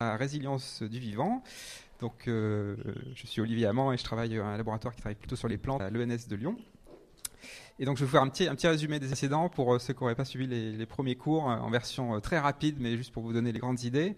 la 0.00 0.16
résilience 0.16 0.84
du 0.84 1.00
vivant. 1.00 1.42
Donc, 2.00 2.28
euh, 2.28 2.76
je 3.16 3.26
suis 3.26 3.40
Olivier 3.40 3.66
Amand 3.66 3.92
et 3.92 3.96
je 3.96 4.04
travaille 4.04 4.38
à 4.38 4.46
un 4.46 4.56
laboratoire 4.56 4.94
qui 4.94 5.00
travaille 5.00 5.16
plutôt 5.16 5.34
sur 5.34 5.48
les 5.48 5.58
plantes 5.58 5.80
à 5.80 5.90
l'ENS 5.90 6.28
de 6.28 6.36
Lyon. 6.36 6.56
Et 7.80 7.84
donc, 7.84 7.96
je 7.96 8.02
vais 8.02 8.06
vous 8.06 8.12
faire 8.12 8.22
un 8.22 8.28
petit, 8.28 8.46
un 8.46 8.54
petit 8.54 8.68
résumé 8.68 9.00
des 9.00 9.10
incidents 9.10 9.48
pour 9.48 9.74
euh, 9.74 9.80
ceux 9.80 9.94
qui 9.94 10.00
n'auraient 10.04 10.14
pas 10.14 10.24
suivi 10.24 10.46
les, 10.46 10.86
premiers 10.86 11.16
cours 11.16 11.50
euh, 11.50 11.56
en 11.56 11.68
version 11.68 12.20
très 12.20 12.38
rapide, 12.38 12.76
mais 12.78 12.96
juste 12.96 13.12
pour 13.12 13.24
vous 13.24 13.32
donner 13.32 13.50
les 13.50 13.58
grandes 13.58 13.82
idées. 13.82 14.14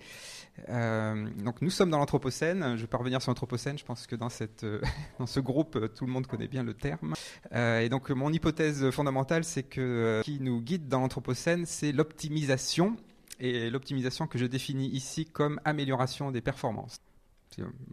donc, 0.68 1.62
nous 1.62 1.70
sommes 1.70 1.88
dans 1.88 1.98
l'Anthropocène. 1.98 2.60
Je 2.62 2.72
ne 2.72 2.76
vais 2.76 2.86
pas 2.86 2.98
revenir 2.98 3.22
sur 3.22 3.30
l'Anthropocène. 3.30 3.78
Je 3.78 3.84
pense 3.86 4.06
que 4.06 4.16
dans, 4.16 4.28
cette, 4.28 4.66
dans 5.18 5.26
ce 5.26 5.40
groupe, 5.40 5.94
tout 5.94 6.04
le 6.04 6.12
monde 6.12 6.26
connaît 6.26 6.48
bien 6.48 6.62
le 6.62 6.74
terme. 6.74 7.14
et 7.54 7.88
donc, 7.88 8.10
mon 8.10 8.30
hypothèse 8.30 8.90
fondamentale, 8.90 9.44
c'est 9.44 9.62
que 9.62 10.20
ce 10.22 10.30
qui 10.30 10.40
nous 10.40 10.60
guide 10.60 10.88
dans 10.88 11.00
l'Anthropocène, 11.00 11.64
c'est 11.64 11.92
l'optimisation 11.92 12.98
et 13.40 13.70
l'optimisation 13.70 14.26
que 14.26 14.38
je 14.38 14.46
définis 14.46 14.88
ici 14.88 15.26
comme 15.26 15.60
amélioration 15.64 16.30
des 16.30 16.40
performances. 16.40 17.00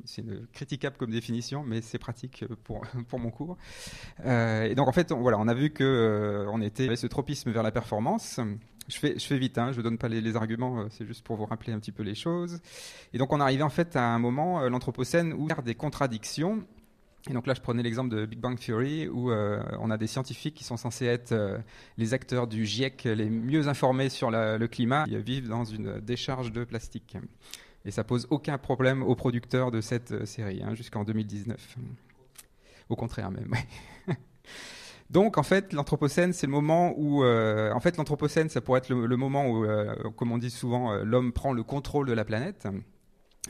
C'est 0.05 0.23
critiquable 0.53 0.97
comme 0.97 1.11
définition, 1.11 1.63
mais 1.63 1.81
c'est 1.81 1.97
pratique 1.97 2.45
pour, 2.63 2.81
pour 3.07 3.19
mon 3.19 3.31
cours. 3.31 3.57
Euh, 4.25 4.63
et 4.63 4.75
donc 4.75 4.87
en 4.87 4.91
fait, 4.91 5.11
on, 5.11 5.19
voilà, 5.19 5.39
on 5.39 5.47
a 5.47 5.53
vu 5.53 5.71
que 5.71 5.83
euh, 5.83 6.49
on 6.51 6.61
était 6.61 6.95
ce 6.95 7.07
tropisme 7.07 7.51
vers 7.51 7.63
la 7.63 7.71
performance. 7.71 8.39
Je 8.87 8.97
fais, 8.97 9.19
je 9.19 9.25
fais 9.25 9.37
vite, 9.37 9.57
hein, 9.57 9.71
je 9.73 9.79
ne 9.79 9.83
donne 9.83 9.97
pas 9.97 10.07
les, 10.07 10.35
arguments, 10.37 10.79
euh, 10.79 10.87
c'est 10.89 11.05
juste 11.05 11.25
pour 11.25 11.35
vous 11.35 11.45
rappeler 11.45 11.73
un 11.73 11.79
petit 11.79 11.91
peu 11.91 12.03
les 12.03 12.15
choses. 12.15 12.61
Et 13.13 13.17
donc 13.17 13.33
on 13.33 13.41
arrivait 13.41 13.63
en 13.63 13.69
fait 13.69 13.95
à 13.95 14.03
un 14.03 14.19
moment, 14.19 14.61
l'Anthropocène, 14.69 15.33
où 15.33 15.47
il 15.47 15.49
y 15.49 15.51
a 15.51 15.61
des 15.61 15.75
contradictions 15.75 16.63
et 17.29 17.33
donc 17.33 17.45
là, 17.45 17.53
je 17.53 17.61
prenais 17.61 17.83
l'exemple 17.83 18.15
de 18.15 18.25
Big 18.25 18.39
Bang 18.39 18.57
Theory, 18.57 19.07
où 19.09 19.31
euh, 19.31 19.61
on 19.79 19.91
a 19.91 19.97
des 19.97 20.07
scientifiques 20.07 20.55
qui 20.55 20.63
sont 20.63 20.77
censés 20.77 21.05
être 21.05 21.33
euh, 21.33 21.57
les 21.97 22.13
acteurs 22.13 22.47
du 22.47 22.65
GIEC 22.65 23.03
les 23.03 23.29
mieux 23.29 23.67
informés 23.67 24.09
sur 24.09 24.31
le 24.31 24.65
climat, 24.67 25.03
qui 25.05 25.17
vivent 25.17 25.49
dans 25.49 25.65
une 25.65 25.99
décharge 25.99 26.51
de 26.51 26.63
plastique. 26.63 27.17
Et 27.85 27.91
ça 27.91 28.03
pose 28.03 28.27
aucun 28.29 28.57
problème 28.57 29.03
aux 29.03 29.15
producteurs 29.15 29.71
de 29.71 29.81
cette 29.81 30.11
euh, 30.11 30.25
série, 30.25 30.61
hein, 30.63 30.73
jusqu'en 30.73 31.03
2019. 31.03 31.77
Au 32.89 32.95
contraire 32.95 33.31
même. 33.31 33.51
Donc 35.09 35.37
en 35.37 35.43
fait, 35.43 35.73
l'anthropocène, 35.73 36.31
c'est 36.31 36.47
le 36.47 36.53
moment 36.53 36.93
où, 36.97 37.23
en 37.25 37.79
fait, 37.79 37.95
l'anthropocène, 37.95 38.49
ça 38.49 38.59
pourrait 38.59 38.79
être 38.79 38.89
le, 38.89 39.15
moment 39.15 39.49
où, 39.49 39.65
comme 40.17 40.33
on 40.33 40.37
dit 40.37 40.49
souvent, 40.49 40.95
l'homme 40.95 41.31
prend 41.31 41.53
le 41.53 41.63
contrôle 41.63 42.07
de 42.07 42.13
la 42.13 42.25
planète. 42.25 42.67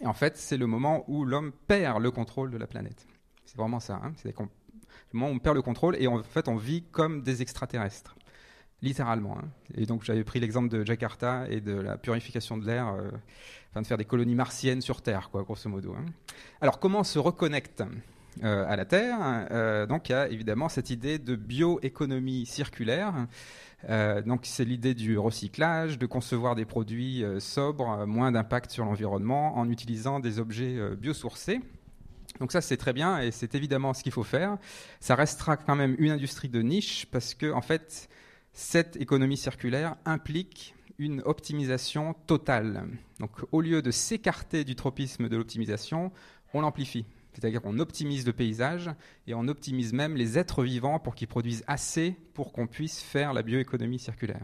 Et 0.04 0.06
en 0.06 0.14
fait, 0.14 0.38
c'est 0.38 0.58
le 0.58 0.68
moment 0.68 1.04
où 1.08 1.26
l'homme 1.26 1.52
perd 1.68 2.00
le 2.00 2.12
contrôle 2.12 2.52
de 2.52 2.58
la 2.58 2.68
planète. 2.68 3.08
C'est 3.48 3.58
vraiment 3.58 3.80
ça. 3.80 4.00
Hein. 4.04 4.12
C'est 4.18 4.38
le 4.38 4.46
moment 5.14 5.32
où 5.32 5.36
on 5.36 5.40
perd 5.40 5.56
le 5.56 5.62
contrôle 5.62 5.96
et 6.00 6.08
en 6.08 6.22
fait 6.22 6.48
on 6.48 6.58
vit 6.58 6.84
comme 6.92 7.24
des 7.24 7.42
extraterrestres. 7.42 8.16
Littéralement. 8.84 9.38
Hein. 9.40 9.48
Et 9.74 9.88
donc 9.88 10.04
j'avais 10.04 10.24
pris 10.24 10.40
l'exemple 10.40 10.70
de 10.70 10.86
Jakarta 10.86 11.46
et 11.50 11.62
de 11.62 11.74
la 11.74 11.98
purification 11.98 12.58
de 12.58 12.66
l'air, 12.68 12.90
euh, 12.90 13.10
enfin 13.72 13.82
de 13.82 13.88
faire 13.88 13.98
des 13.98 14.06
colonies 14.06 14.36
martiennes 14.36 14.82
sur 14.82 15.02
Terre, 15.02 15.30
quoi, 15.32 15.42
grosso 15.42 15.68
modo. 15.68 15.96
Hein. 15.98 16.06
Alors 16.62 16.80
comment 16.80 17.00
on 17.00 17.04
se 17.04 17.18
reconnecte 17.18 17.84
euh, 18.44 18.66
à 18.68 18.76
la 18.76 18.86
Terre 18.86 19.18
euh, 19.50 19.88
Donc 19.88 20.10
il 20.10 20.12
y 20.12 20.16
a 20.16 20.28
évidemment 20.28 20.70
cette 20.70 20.92
idée 20.92 21.18
de 21.18 21.36
bioéconomie 21.36 22.46
circulaire. 22.46 23.14
donc 24.26 24.42
c'est 24.44 24.66
l'idée 24.66 24.94
du 24.94 25.18
recyclage, 25.18 25.98
de 25.98 26.06
concevoir 26.06 26.54
des 26.54 26.66
produits 26.66 27.24
sobres, 27.40 28.06
moins 28.06 28.32
d'impact 28.32 28.70
sur 28.72 28.86
l'environnement, 28.86 29.58
en 29.58 29.70
utilisant 29.70 30.20
des 30.20 30.40
objets 30.40 30.78
biosourcés. 30.98 31.62
Donc 32.40 32.52
ça, 32.52 32.62
c'est 32.62 32.78
très 32.78 32.94
bien 32.94 33.20
et 33.20 33.32
c'est 33.32 33.56
évidemment 33.56 33.94
ce 33.94 34.04
qu'il 34.04 34.12
faut 34.12 34.24
faire. 34.24 34.58
Ça 35.00 35.16
restera 35.16 35.58
quand 35.58 35.76
même 35.76 35.96
une 36.00 36.12
industrie 36.12 36.50
de 36.50 36.62
niche 36.62 37.08
parce 37.12 37.34
que, 37.34 37.52
en 37.52 37.62
fait, 37.62 38.10
cette 38.54 38.96
économie 38.98 39.38
circulaire 39.38 39.96
implique 40.06 40.76
une 41.00 41.22
optimisation 41.26 42.16
totale. 42.26 42.88
Donc 43.20 43.32
au 43.52 43.62
lieu 43.62 43.82
de 43.82 43.92
s'écarter 43.92 44.64
du 44.64 44.76
tropisme 44.76 45.30
de 45.30 45.38
l'optimisation, 45.38 46.12
on 46.54 46.62
l'amplifie. 46.62 47.06
C'est-à-dire 47.34 47.62
qu'on 47.62 47.78
optimise 47.78 48.26
le 48.26 48.34
paysage 48.34 48.90
et 49.28 49.36
on 49.36 49.48
optimise 49.48 49.94
même 49.94 50.16
les 50.16 50.40
êtres 50.40 50.64
vivants 50.64 50.98
pour 50.98 51.14
qu'ils 51.14 51.28
produisent 51.28 51.64
assez 51.68 52.16
pour 52.34 52.52
qu'on 52.52 52.66
puisse 52.66 53.00
faire 53.00 53.32
la 53.34 53.44
bioéconomie 53.44 54.00
circulaire. 54.00 54.42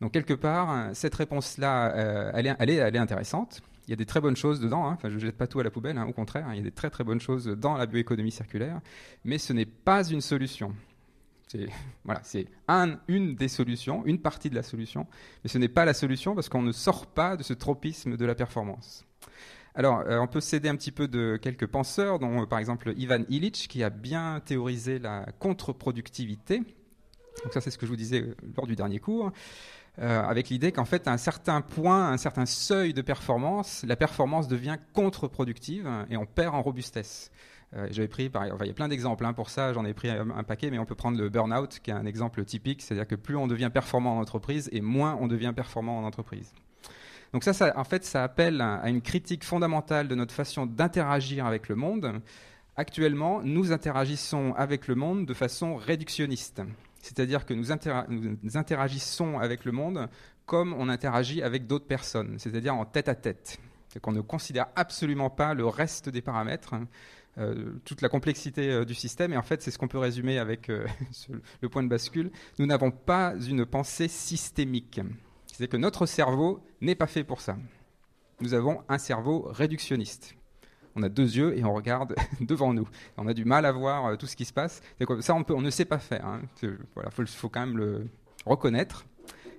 Donc 0.00 0.12
quelque 0.12 0.32
part, 0.32 0.94
cette 0.94 1.14
réponse-là, 1.14 1.94
euh, 1.94 2.30
elle, 2.34 2.70
est, 2.70 2.98
intéressante. 2.98 3.60
Il 3.86 3.90
y 3.90 3.92
a 3.92 3.96
des 3.96 4.06
très 4.06 4.20
bonnes 4.20 4.36
choses 4.36 4.60
dedans, 4.60 4.86
hein. 4.86 4.94
enfin, 4.94 5.08
je 5.08 5.14
ne 5.14 5.20
jette 5.20 5.36
pas 5.36 5.46
tout 5.46 5.60
à 5.60 5.62
la 5.62 5.70
poubelle, 5.70 5.96
hein. 5.96 6.06
au 6.06 6.12
contraire, 6.12 6.46
il 6.52 6.56
y 6.56 6.60
a 6.60 6.64
des 6.64 6.72
très 6.72 6.90
très 6.90 7.04
bonnes 7.04 7.20
choses 7.20 7.46
dans 7.46 7.76
la 7.76 7.86
bioéconomie 7.86 8.32
circulaire, 8.32 8.80
mais 9.24 9.38
ce 9.38 9.52
n'est 9.52 9.66
pas 9.66 10.04
une 10.08 10.20
solution. 10.20 10.74
C'est 11.46 11.68
voilà, 12.04 12.20
c'est 12.24 12.46
un, 12.68 12.98
une 13.08 13.36
des 13.36 13.48
solutions, 13.48 14.04
une 14.04 14.20
partie 14.20 14.50
de 14.50 14.54
la 14.54 14.62
solution, 14.62 15.06
mais 15.44 15.48
ce 15.48 15.58
n'est 15.58 15.68
pas 15.68 15.84
la 15.84 15.94
solution 15.94 16.34
parce 16.34 16.48
qu'on 16.48 16.62
ne 16.62 16.72
sort 16.72 17.06
pas 17.06 17.36
de 17.36 17.42
ce 17.42 17.52
tropisme 17.52 18.16
de 18.16 18.24
la 18.24 18.34
performance. 18.34 19.04
Alors, 19.76 20.00
euh, 20.06 20.18
on 20.18 20.26
peut 20.26 20.40
s'aider 20.40 20.70
un 20.70 20.76
petit 20.76 20.90
peu 20.90 21.06
de 21.06 21.38
quelques 21.40 21.66
penseurs, 21.66 22.18
dont 22.18 22.42
euh, 22.42 22.46
par 22.46 22.58
exemple 22.58 22.94
Ivan 22.96 23.24
Illich, 23.28 23.68
qui 23.68 23.84
a 23.84 23.90
bien 23.90 24.40
théorisé 24.40 24.98
la 24.98 25.26
contre-productivité. 25.38 26.60
Donc 27.44 27.52
ça, 27.52 27.60
c'est 27.60 27.70
ce 27.70 27.76
que 27.76 27.84
je 27.84 27.90
vous 27.90 27.96
disais 27.96 28.22
euh, 28.22 28.34
lors 28.56 28.66
du 28.66 28.74
dernier 28.74 28.98
cours. 29.00 29.32
Euh, 29.98 30.22
avec 30.22 30.50
l'idée 30.50 30.72
qu'en 30.72 30.84
fait, 30.84 31.08
à 31.08 31.12
un 31.12 31.16
certain 31.16 31.62
point, 31.62 32.10
un 32.10 32.18
certain 32.18 32.44
seuil 32.44 32.92
de 32.92 33.00
performance, 33.00 33.82
la 33.86 33.96
performance 33.96 34.46
devient 34.46 34.76
contre-productive 34.92 35.88
et 36.10 36.18
on 36.18 36.26
perd 36.26 36.54
en 36.54 36.60
robustesse. 36.60 37.30
Euh, 37.74 37.88
J'avais 37.90 38.08
pris, 38.08 38.28
par, 38.28 38.46
il 38.46 38.66
y 38.66 38.70
a 38.70 38.74
plein 38.74 38.88
d'exemples 38.88 39.24
hein, 39.24 39.32
pour 39.32 39.48
ça, 39.48 39.72
j'en 39.72 39.84
ai 39.86 39.94
pris 39.94 40.10
un, 40.10 40.44
paquet, 40.44 40.70
mais 40.70 40.78
on 40.78 40.84
peut 40.84 40.94
prendre 40.94 41.18
le 41.18 41.28
burn-out, 41.30 41.80
qui 41.82 41.90
est 41.90 41.94
un 41.94 42.04
exemple 42.04 42.44
typique, 42.44 42.82
c'est-à-dire 42.82 43.06
que 43.06 43.14
plus 43.14 43.36
on 43.36 43.46
devient 43.46 43.70
performant 43.72 44.18
en 44.18 44.20
entreprise 44.20 44.68
et 44.70 44.82
moins 44.82 45.16
on 45.20 45.26
devient 45.26 45.52
performant 45.56 45.98
en 45.98 46.04
entreprise. 46.04 46.52
Donc 47.32 47.42
ça 47.42 47.72
en 47.76 47.84
fait, 47.84 48.04
ça 48.04 48.22
appelle 48.22 48.60
à 48.60 48.88
une 48.88 49.00
critique 49.00 49.44
fondamentale 49.44 50.08
de 50.08 50.14
notre 50.14 50.32
façon 50.32 50.66
d'interagir 50.66 51.44
avec 51.46 51.68
le 51.68 51.74
monde. 51.74 52.20
Actuellement, 52.76 53.40
nous 53.42 53.72
interagissons 53.72 54.52
avec 54.56 54.86
le 54.86 54.94
monde 54.94 55.26
de 55.26 55.34
façon 55.34 55.76
réductionniste. 55.76 56.62
C'est-à-dire 57.06 57.46
que 57.46 57.54
nous, 57.54 57.70
interagissons 58.56 59.38
avec 59.38 59.64
le 59.64 59.70
monde 59.70 60.08
comme 60.44 60.74
on 60.74 60.88
interagit 60.88 61.40
avec 61.40 61.68
d'autres 61.68 61.86
personnes, 61.86 62.36
c'est-à-dire 62.38 62.74
en 62.74 62.84
tête 62.84 63.08
à 63.08 63.14
tête. 63.14 63.60
C'est 63.88 64.00
qu'on 64.00 64.10
ne 64.10 64.20
considère 64.20 64.66
absolument 64.74 65.30
pas 65.30 65.54
le 65.54 65.66
reste 65.66 66.08
des 66.08 66.20
paramètres, 66.20 66.74
hein, 66.74 66.88
euh, 67.38 67.74
toute 67.84 68.02
la 68.02 68.08
complexité 68.08 68.70
euh, 68.70 68.84
du 68.84 68.94
système. 68.94 69.32
Et 69.32 69.36
en 69.36 69.42
fait, 69.42 69.62
c'est 69.62 69.70
ce 69.70 69.78
qu'on 69.78 69.86
peut 69.86 69.98
résumer 69.98 70.38
avec 70.38 70.68
euh, 70.68 70.84
le 71.60 71.68
point 71.68 71.84
de 71.84 71.88
bascule. 71.88 72.32
Nous 72.58 72.66
n'avons 72.66 72.90
pas 72.90 73.34
une 73.48 73.64
pensée 73.64 74.08
systémique. 74.08 75.00
C'est 75.46 75.68
que 75.68 75.76
notre 75.76 76.06
cerveau 76.06 76.60
n'est 76.80 76.96
pas 76.96 77.06
fait 77.06 77.22
pour 77.22 77.40
ça. 77.40 77.56
Nous 78.40 78.52
avons 78.52 78.82
un 78.88 78.98
cerveau 78.98 79.48
réductionniste 79.52 80.34
on 80.96 81.02
a 81.02 81.08
deux 81.08 81.36
yeux 81.36 81.56
et 81.56 81.64
on 81.64 81.74
regarde 81.74 82.14
devant 82.40 82.72
nous. 82.72 82.88
On 83.16 83.26
a 83.26 83.34
du 83.34 83.44
mal 83.44 83.66
à 83.66 83.72
voir 83.72 84.06
euh, 84.06 84.16
tout 84.16 84.26
ce 84.26 84.34
qui 84.34 84.44
se 84.44 84.52
passe. 84.52 84.82
Ça, 85.20 85.34
on, 85.34 85.60
ne 85.60 85.70
sait 85.70 85.84
pas 85.84 85.98
faire. 85.98 86.26
Hein. 86.26 86.42
Il 86.62 87.26
faut, 87.26 87.48
quand 87.48 87.60
même 87.60 87.76
le 87.76 88.08
reconnaître. 88.44 89.06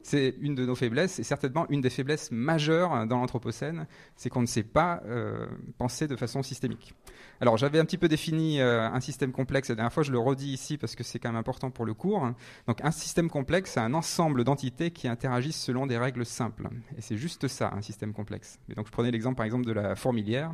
C'est 0.03 0.36
une 0.40 0.56
de 0.56 0.66
nos 0.66 0.75
faiblesses 0.75 1.20
et 1.20 1.24
certainement 1.24 1.66
une 1.70 1.81
des 1.81 1.90
faiblesses 1.90 2.31
majeures 2.31 3.06
dans 3.08 3.18
l'Anthropocène, 3.18 3.88
c'est 4.16 4.30
qu'on 4.30 4.40
ne 4.40 4.46
sait 4.46 4.64
pas 4.64 5.02
euh, 5.06 5.48
penser 5.78 6.08
de 6.08 6.16
façon 6.16 6.44
systémique. 6.44 6.94
Alors 7.42 7.58
j'avais 7.58 7.78
un 7.78 7.84
petit 7.84 7.98
peu 7.98 8.08
défini 8.08 8.62
euh, 8.62 8.90
un 8.90 9.02
système 9.02 9.34
complexe 9.34 9.68
la 9.68 9.75
dernière 9.75 9.92
fois, 9.92 10.04
je 10.04 10.14
le 10.14 10.19
redis 10.19 10.54
ici 10.54 10.78
parce 10.78 10.96
que 10.96 11.04
c'est 11.04 11.19
quand 11.19 11.28
même 11.28 11.36
important 11.36 11.72
pour 11.72 11.84
le 11.84 11.94
cours. 11.94 12.25
Donc 12.68 12.80
un 12.86 12.92
système 12.92 13.30
complexe, 13.30 13.72
c'est 13.74 13.81
un 13.81 13.94
ensemble 13.94 14.46
d'entités 14.46 14.92
qui 14.92 15.09
interagissent 15.09 15.62
selon 15.62 15.88
des 15.88 15.98
règles 15.98 16.25
simples. 16.25 16.69
Et 16.98 17.02
c'est 17.02 17.18
juste 17.18 17.50
ça, 17.50 17.74
un 17.75 17.81
système 17.81 18.14
complexe. 18.14 18.59
Donc 18.78 18.88
je 18.88 18.92
prenais 18.94 19.12
l'exemple 19.12 19.36
par 19.36 19.46
exemple 19.46 19.66
de 19.66 19.74
la 19.74 19.98
fourmilière 19.98 20.54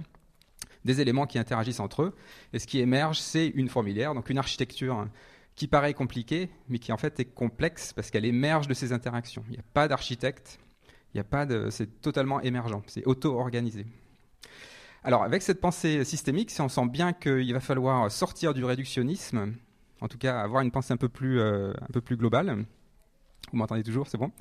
des 0.86 1.02
éléments 1.02 1.26
qui 1.26 1.40
interagissent 1.40 1.80
entre 1.80 2.04
eux. 2.04 2.16
Et 2.54 2.60
ce 2.60 2.68
qui 2.68 2.80
émerge, 2.80 3.20
c'est 3.20 3.48
une 3.48 3.70
fourmilière, 3.70 4.14
donc 4.14 4.30
une 4.30 4.38
architecture 4.38 5.08
qui 5.56 5.68
paraît 5.68 5.94
compliquée, 5.94 6.50
mais 6.68 6.80
qui 6.80 6.92
en 6.92 6.98
fait 6.98 7.20
est 7.20 7.26
complexe 7.26 7.94
parce 7.94 8.10
qu'elle 8.10 8.26
émerge 8.26 8.68
de 8.68 8.74
ces 8.74 8.92
interactions. 8.92 9.44
Il 9.48 9.54
n'y 9.54 9.60
a 9.60 9.66
pas 9.74 9.88
d'architecte, 9.88 10.60
il 11.14 11.18
n'y 11.18 11.22
a 11.22 11.26
pas 11.26 11.46
de, 11.46 11.70
c'est 11.70 12.02
totalement 12.02 12.42
émergent, 12.42 12.82
c'est 12.88 13.06
auto-organisé. 13.06 13.86
Alors 15.04 15.24
avec 15.24 15.42
cette 15.42 15.62
pensée 15.62 16.04
systémique, 16.06 16.52
on 16.60 16.70
sent 16.70 16.88
bien 16.88 17.14
qu'il 17.14 17.54
va 17.54 17.60
falloir 17.60 18.12
sortir 18.12 18.54
du 18.54 18.64
réductionnisme, 18.64 19.54
en 20.02 20.08
tout 20.08 20.18
cas 20.18 20.40
avoir 20.40 20.62
une 20.62 20.72
pensée 20.72 20.94
un 20.94 20.98
peu 20.98 21.10
plus, 21.10 21.40
euh, 21.40 21.72
un 21.82 21.92
peu 21.94 22.02
plus 22.02 22.18
globale, 22.18 22.66
vous 23.52 23.58
m'entendez 23.58 23.84
toujours, 23.84 24.08
c'est 24.08 24.18
bon 24.18 24.32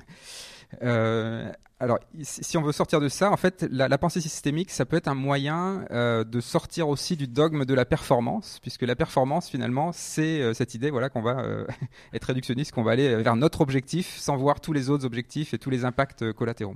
euh, 0.81 1.51
alors, 1.79 1.99
si 2.21 2.57
on 2.57 2.61
veut 2.61 2.71
sortir 2.71 3.01
de 3.01 3.09
ça, 3.09 3.29
en 3.29 3.35
fait, 3.35 3.67
la, 3.69 3.97
pensée 3.97 4.21
systémique, 4.21 4.71
ça 4.71 4.85
peut 4.85 4.95
être 4.95 5.09
un 5.09 5.15
moyen 5.15 5.85
euh, 5.91 6.23
de 6.23 6.39
sortir 6.39 6.87
aussi 6.87 7.17
du 7.17 7.27
dogme 7.27 7.65
de 7.65 7.73
la 7.73 7.83
performance, 7.83 8.59
puisque 8.61 8.83
la 8.83 8.95
performance, 8.95 9.49
finalement, 9.49 9.91
c'est 9.91 10.39
euh, 10.39 10.53
cette 10.53 10.75
idée, 10.75 10.91
voilà, 10.91 11.09
qu'on 11.09 11.21
va 11.21 11.45
être 12.13 12.23
réductionniste, 12.23 12.71
qu'on 12.71 12.83
va 12.83 12.91
aller 12.91 13.15
vers 13.17 13.35
notre 13.35 13.59
objectif 13.59 14.15
sans 14.17 14.37
voir 14.37 14.61
tous 14.61 14.71
les 14.71 14.89
autres 14.89 15.05
objectifs 15.05 15.53
et 15.53 15.57
tous 15.57 15.69
les 15.69 15.83
impacts 15.83 16.31
collatéraux. 16.31 16.75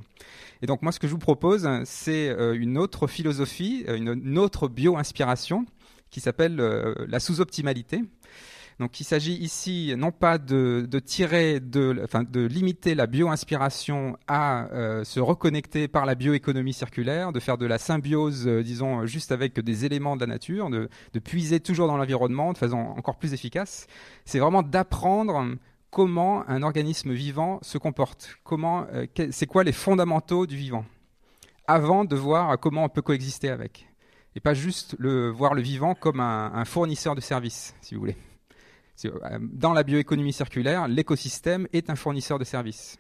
Et 0.62 0.66
donc, 0.66 0.82
moi, 0.82 0.92
ce 0.92 1.00
que 1.00 1.08
je 1.08 1.14
vous 1.14 1.20
propose, 1.20 1.70
c'est 1.86 2.36
une 2.56 2.78
autre 2.78 3.08
philosophie, 3.08 3.86
une, 3.88 4.20
une 4.26 4.38
autre 4.38 4.68
bio-inspiration 4.68 5.66
qui 6.10 6.20
s'appelle 6.20 6.58
la 6.58 7.20
sous-optimalité. 7.20 8.02
Donc 8.80 9.00
il 9.00 9.06
s'agit 9.06 9.34
ici 9.34 9.94
non 9.98 10.12
pas 10.12 10.38
de, 10.38 10.88
tirer, 11.04 11.60
de, 11.60 12.46
limiter 12.46 12.94
la 12.94 13.08
bio-inspiration 13.08 14.18
à 14.28 14.68
euh, 14.72 15.04
se 15.04 15.20
reconnecter 15.20 15.88
par 15.88 16.06
la 16.06 16.14
bioéconomie 16.14 16.74
circulaire, 16.74 17.32
de 17.32 17.40
faire 17.40 17.58
de 17.58 17.66
la 17.66 17.80
symbiose, 17.80 18.48
euh, 18.48 18.62
disons, 18.62 19.08
juste 19.08 19.32
avec 19.32 19.60
des 19.60 19.86
éléments 19.86 20.16
de 20.16 20.22
la 20.22 20.28
nature, 20.28 20.70
de, 20.70 20.90
puiser 21.24 21.60
toujours 21.60 21.88
dans 21.88 21.98
l'environnement 21.98 22.54
de 22.54 22.58
façon 22.58 22.78
encore 22.78 23.18
plus 23.18 23.34
efficace. 23.34 23.88
C'est 24.26 24.38
vraiment 24.38 24.62
d'apprendre 24.62 25.56
comment 25.90 26.48
un 26.48 26.62
organisme 26.62 27.14
vivant 27.14 27.58
se 27.64 27.80
comporte, 27.80 28.38
comment, 28.44 28.86
euh, 28.94 29.08
c'est 29.32 29.48
quoi 29.48 29.64
les 29.64 29.72
fondamentaux 29.72 30.46
du 30.46 30.56
vivant, 30.56 30.86
avant 31.66 32.06
de 32.06 32.16
voir 32.16 32.60
comment 32.60 32.84
on 32.84 32.90
peut 32.90 33.02
coexister 33.02 33.50
avec, 33.50 33.90
et 34.36 34.40
pas 34.40 34.54
juste 34.54 34.96
le, 35.00 35.32
voir 35.32 35.56
le 35.56 35.64
vivant 35.64 35.96
comme 35.96 36.20
un 36.20 36.66
fournisseur 36.66 37.16
de 37.16 37.22
services, 37.22 37.74
si 37.82 37.96
vous 37.96 38.02
voulez. 38.02 38.18
Euh, 39.06 39.40
dans 39.42 39.74
la 39.74 39.84
bioéconomie 39.84 40.34
circulaire, 40.34 40.88
l'écosystème 40.88 41.68
est 41.74 41.90
un 41.90 41.96
fournisseur 41.96 42.40
de 42.40 42.44
services, 42.44 42.98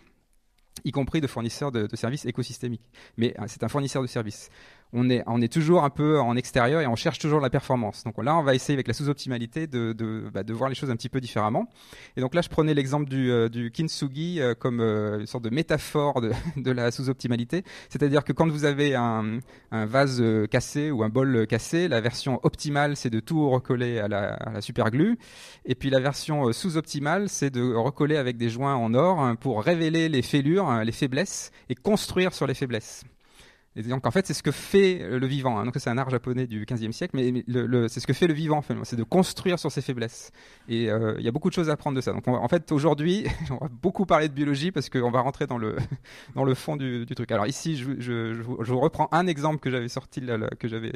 y 0.83 0.91
compris 0.91 1.21
de 1.21 1.27
fournisseurs 1.27 1.71
de, 1.71 1.87
services 1.95 2.25
écosystémiques. 2.25 2.89
Mais 3.17 3.35
euh, 3.39 3.45
c'est 3.47 3.63
un 3.63 3.67
fournisseur 3.67 4.01
de 4.01 4.07
services 4.07 4.49
on 4.93 5.09
est, 5.09 5.23
on 5.27 5.41
est 5.41 5.51
toujours 5.51 5.83
un 5.83 5.89
peu 5.89 6.19
en 6.19 6.35
extérieur 6.35 6.81
et 6.81 6.87
on 6.87 6.95
cherche 6.95 7.19
toujours 7.19 7.41
la 7.41 7.49
performance. 7.49 8.03
Donc 8.03 8.23
là, 8.23 8.37
on 8.37 8.43
va 8.43 8.55
essayer 8.55 8.75
avec 8.75 8.87
la 8.87 8.93
sous-optimalité 8.93 9.67
de, 9.67 9.93
de, 9.93 10.29
bah, 10.33 10.43
de, 10.43 10.53
voir 10.53 10.69
les 10.69 10.75
choses 10.75 10.89
un 10.89 10.95
petit 10.95 11.09
peu 11.09 11.19
différemment. 11.19 11.69
Et 12.15 12.21
donc 12.21 12.33
là, 12.33 12.41
je 12.41 12.49
prenais 12.49 12.73
l'exemple 12.73 13.09
du, 13.09 13.29
euh, 13.31 13.49
du 13.49 13.71
kintsugi 13.71 14.39
euh, 14.39 14.53
comme 14.55 14.79
euh, 14.79 15.19
une 15.19 15.25
sorte 15.25 15.43
de 15.43 15.49
métaphore 15.49 16.21
de, 16.21 16.31
de 16.57 16.71
la 16.71 16.91
sous-optimalité. 16.91 17.63
C'est-à-dire 17.89 18.23
que 18.23 18.31
quand 18.31 18.49
vous 18.49 18.65
avez 18.65 18.95
un, 18.95 19.39
un, 19.71 19.85
vase 19.85 20.23
cassé 20.49 20.91
ou 20.91 21.03
un 21.03 21.09
bol 21.09 21.47
cassé, 21.47 21.87
la 21.87 22.01
version 22.01 22.39
optimale, 22.43 22.95
c'est 22.95 23.09
de 23.09 23.19
tout 23.19 23.49
recoller 23.49 23.99
à 23.99 24.07
la, 24.07 24.33
à 24.33 24.51
la. 24.51 24.59
Et 25.65 25.75
puis 25.75 25.89
la 25.89 25.99
version 25.99 26.51
sous-optimale, 26.53 27.29
c'est 27.29 27.49
de 27.49 27.73
recoller 27.73 28.15
avec 28.15 28.37
des 28.37 28.49
joints 28.49 28.75
en 28.75 28.93
or 28.93 29.19
hein, 29.19 29.35
pour 29.35 29.63
révéler 29.63 30.07
les 30.07 30.21
fêlures, 30.21 30.83
les 30.83 30.91
faiblesses 30.91 31.51
et 31.69 31.75
construire 31.75 32.33
sur 32.33 32.47
les 32.47 32.53
faiblesses. 32.53 33.03
Et 33.77 33.83
donc 33.83 34.07
en 34.07 34.11
fait, 34.11 34.25
c'est 34.25 34.33
ce 34.33 34.41
que 34.41 34.51
fait 34.51 35.07
le 35.07 35.27
vivant. 35.27 35.59
Hein. 35.59 35.65
Donc 35.65 35.75
c'est 35.77 35.89
un 35.91 35.99
art 35.99 36.09
japonais 36.09 36.47
du 36.47 36.65
15e 36.65 36.91
siècle, 36.91 37.15
mais 37.15 37.43
c'est 37.87 37.99
ce 37.99 38.07
que 38.07 38.13
fait 38.13 38.25
le 38.25 38.33
vivant, 38.33 38.63
c'est 38.83 38.95
de 38.95 39.03
construire 39.03 39.59
sur 39.59 39.71
ses 39.71 39.81
faiblesses. 39.81 40.31
Et 40.67 40.89
euh, 40.89 41.15
il 41.19 41.25
y 41.25 41.27
a 41.27 41.31
beaucoup 41.31 41.49
de 41.49 41.53
choses 41.53 41.69
à 41.69 41.73
apprendre 41.73 41.95
de 41.95 42.01
ça. 42.01 42.11
Donc 42.11 42.27
en 42.27 42.47
fait, 42.47 42.71
aujourd'hui, 42.71 43.27
on 43.51 43.57
va 43.57 43.69
beaucoup 43.69 44.07
parler 44.07 44.29
de 44.29 44.33
biologie 44.33 44.71
parce 44.71 44.89
qu'on 44.89 45.11
va 45.11 45.21
rentrer 45.21 45.45
dans 45.45 45.59
le 45.59 45.77
dans 46.35 46.43
le 46.43 46.55
fond 46.55 46.75
du, 46.75 47.05
truc. 47.05 47.31
Alors 47.31 47.45
ici, 47.45 47.77
je, 47.77 47.91
je, 47.99 48.33
je, 48.33 48.71
vous 48.71 48.79
reprends 48.79 49.09
un 49.11 49.27
exemple 49.27 49.59
que 49.59 49.69
j'avais 49.69 49.89
sorti, 49.89 50.23
que 50.59 50.67
j'avais 50.67 50.93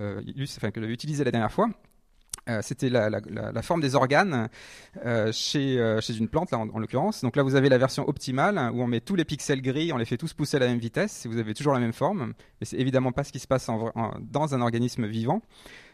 euh, 0.00 0.20
enfin, 0.58 0.72
que 0.72 0.80
j'avais 0.80 0.92
utilisé 0.92 1.22
la 1.22 1.30
dernière 1.30 1.52
fois. 1.52 1.68
Euh, 2.48 2.60
c'était 2.62 2.90
la, 2.90 3.10
forme 3.62 3.80
des 3.80 3.94
organes 3.94 4.48
euh, 5.04 5.32
chez, 5.32 5.78
euh, 5.78 6.00
chez 6.02 6.16
une 6.16 6.28
plante, 6.28 6.50
là, 6.50 6.58
en, 6.58 6.78
l'occurrence. 6.78 7.22
Donc 7.22 7.36
là, 7.36 7.42
vous 7.42 7.54
avez 7.54 7.70
la 7.70 7.78
version 7.78 8.06
optimale 8.06 8.70
où 8.74 8.82
on 8.82 8.86
met 8.86 9.00
tous 9.00 9.14
les 9.14 9.24
pixels 9.24 9.62
gris, 9.62 9.92
on 9.92 9.96
les 9.96 10.04
fait 10.04 10.18
tous 10.18 10.34
pousser 10.34 10.58
à 10.58 10.60
la 10.60 10.66
même 10.66 10.78
vitesse, 10.78 11.24
et 11.24 11.28
vous 11.28 11.38
avez 11.38 11.54
toujours 11.54 11.72
la 11.72 11.80
même 11.80 11.94
forme. 11.94 12.34
Mais 12.60 12.66
c'est 12.66 12.76
évidemment 12.78 13.12
pas 13.12 13.24
ce 13.24 13.32
qui 13.32 13.38
se 13.38 13.46
passe 13.46 13.68
dans 14.20 14.54
un 14.54 14.60
organisme 14.60 15.06
vivant. 15.06 15.40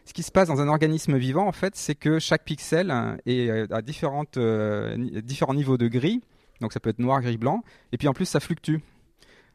Ce 0.03 0.13
qui 0.13 0.23
se 0.23 0.31
passe 0.31 0.47
dans 0.47 0.61
un 0.61 0.67
organisme 0.67 1.17
vivant, 1.17 1.47
en 1.47 1.51
fait, 1.51 1.75
c'est 1.75 1.95
que 1.95 2.19
chaque 2.19 2.43
pixel 2.43 2.93
est 3.25 3.71
à 3.71 3.81
différents 3.81 4.25
niveaux 5.53 5.77
de 5.77 5.87
gris. 5.87 6.21
Donc 6.59 6.73
ça 6.73 6.79
peut 6.79 6.89
être 6.89 6.99
noir, 6.99 7.21
gris, 7.21 7.37
blanc. 7.37 7.63
Et 7.91 7.97
puis 7.97 8.07
en 8.07 8.13
plus, 8.13 8.25
ça 8.25 8.39
fluctue. 8.39 8.77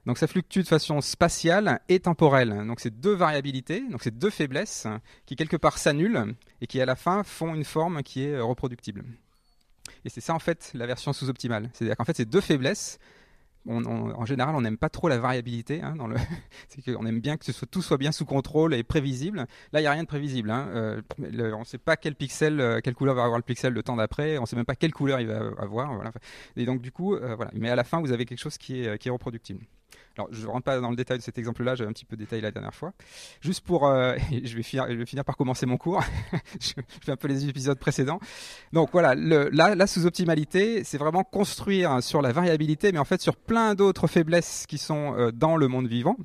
Donc 0.07 0.19
ça 0.19 0.27
fluctue 0.27 0.61
de 0.61 0.67
façon 0.67 1.01
spatiale 1.01 1.81
et 1.89 2.01
temporelle. 2.01 2.65
Donc 2.67 2.81
c'est 2.81 3.01
deux 3.01 3.15
variabilités, 3.15 3.83
donc 3.91 4.03
c'est 4.03 4.17
deux 4.17 4.31
faiblesses 4.31 4.87
qui 5.27 5.35
quelque 5.37 5.57
part 5.57 5.79
s'annulent 5.79 6.35
et 6.61 6.67
qui 6.67 6.81
à 6.81 6.87
la 6.87 6.97
fin 6.97 7.25
font 7.25 7.55
une 7.55 7.65
forme 7.65 8.03
qui 8.03 8.25
est 8.25 8.39
reproductible. 8.39 9.05
Et 10.05 10.09
c'est 10.09 10.21
ça 10.21 10.35
en 10.35 10.39
fait 10.39 10.71
la 10.75 10.87
version 10.87 11.13
sous-optimale. 11.13 11.71
C'est-à-dire 11.73 11.97
qu'en 11.97 12.05
fait 12.05 12.17
ces 12.17 12.25
deux 12.25 12.41
faiblesses 12.41 12.99
en 13.69 14.25
général, 14.25 14.55
on 14.55 14.61
n'aime 14.61 14.77
pas 14.77 14.89
trop 14.89 15.09
la 15.09 15.19
variabilité. 15.19 15.83
Hein, 15.83 15.97
aime 16.87 17.21
bien 17.21 17.37
que 17.37 17.65
tout 17.65 17.83
soit 17.83 17.97
bien 17.97 18.13
sous 18.13 18.25
contrôle 18.25 18.75
et 18.75 18.83
prévisible. 18.83 19.47
Là, 19.73 19.81
il 19.81 19.83
n'y 19.83 19.87
a 19.87 19.91
rien 19.91 20.03
de 20.03 20.09
prévisible. 20.09 20.51
Hein. 20.51 20.69
Euh, 20.75 21.03
on 21.19 21.61
ne 21.61 21.65
sait 21.65 21.79
pas 21.79 21.97
quel 21.97 22.15
pixel, 22.15 22.61
euh, 22.61 22.81
quelle 22.83 22.95
couleur 22.95 23.15
va 23.15 23.25
avoir 23.25 23.39
le 23.39 23.43
pixel 23.43 23.73
le 23.73 23.83
temps 23.83 23.97
d'après. 23.97 24.39
On 24.39 24.43
ne 24.43 24.47
sait 24.47 24.57
même 24.57 24.65
pas 24.65 24.77
quelle 24.77 24.93
couleur 24.93 25.21
il 25.21 25.27
va 25.27 25.51
avoir. 25.59 25.91
Et 26.57 26.65
donc, 26.65 26.81
du 26.81 26.93
coup, 26.93 27.15
euh. 27.15 27.37
Mais 27.55 27.71
à 27.71 27.77
la 27.77 27.85
fin, 27.85 28.01
vous 28.01 28.13
avez 28.13 28.25
quelque 28.25 28.41
chose 28.41 28.59
qui 28.59 28.83
est 28.83 29.11
reproductible. 29.11 29.65
Alors, 30.17 30.29
je 30.33 30.43
ne 30.43 30.51
rentre 30.51 30.65
pas 30.65 30.81
dans 30.81 30.91
le 30.91 30.97
détail 30.97 31.19
de 31.19 31.23
cet 31.23 31.37
exemple-là, 31.37 31.75
j'avais 31.75 31.91
un 31.91 31.93
petit 31.93 32.07
peu 32.07 32.17
détaillé 32.17 32.41
la 32.41 32.51
dernière 32.51 32.75
fois. 32.75 32.93
Juste 33.41 33.65
pour, 33.65 33.87
euh, 33.87 34.17
je, 34.45 34.57
vais 34.57 34.63
finir, 34.63 34.87
je 34.89 34.95
vais 34.95 35.07
finir 35.07 35.25
par 35.25 35.37
commencer 35.37 35.67
mon 35.67 35.77
cours. 35.77 36.03
je, 36.61 36.73
fais 37.03 37.13
un 37.13 37.17
peu 37.17 37.29
les 37.29 37.49
épisodes 37.49 37.79
précédents. 37.79 38.19
Donc 38.73 38.91
voilà, 38.93 39.15
le, 39.15 39.51
la, 39.51 39.87
sous-optimalité, 39.87 40.85
c'est 40.85 40.99
vraiment 40.99 41.23
construire 41.23 42.03
sur 42.03 42.23
la 42.23 42.33
variabilité, 42.33 42.93
mais 42.93 42.99
en 42.99 43.05
fait 43.05 43.21
sur 43.21 43.37
plein 43.37 43.75
d'autres 43.75 44.07
faiblesses 44.07 44.67
qui 44.67 44.79
sont 44.79 45.15
euh, 45.17 45.33
dans 45.33 45.57
le 45.57 45.69
monde 45.69 45.87
vivant. 45.87 46.17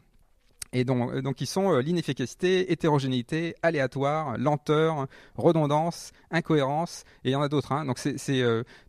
Et 0.73 0.85
donc, 0.85 1.11
euh, 1.11 1.45
sont 1.45 1.77
l'inefficacité, 1.79 2.71
hétérogénéité, 2.71 3.55
aléatoire, 3.61 4.37
lenteur, 4.37 5.07
redondance, 5.35 6.13
incohérence, 6.31 7.03
et 7.25 7.29
il 7.29 7.31
y 7.33 7.35
en 7.35 7.41
a 7.41 7.49
d'autres. 7.49 7.73
Hein. 7.73 7.83
Donc 7.83 7.99
c'est 7.99 8.15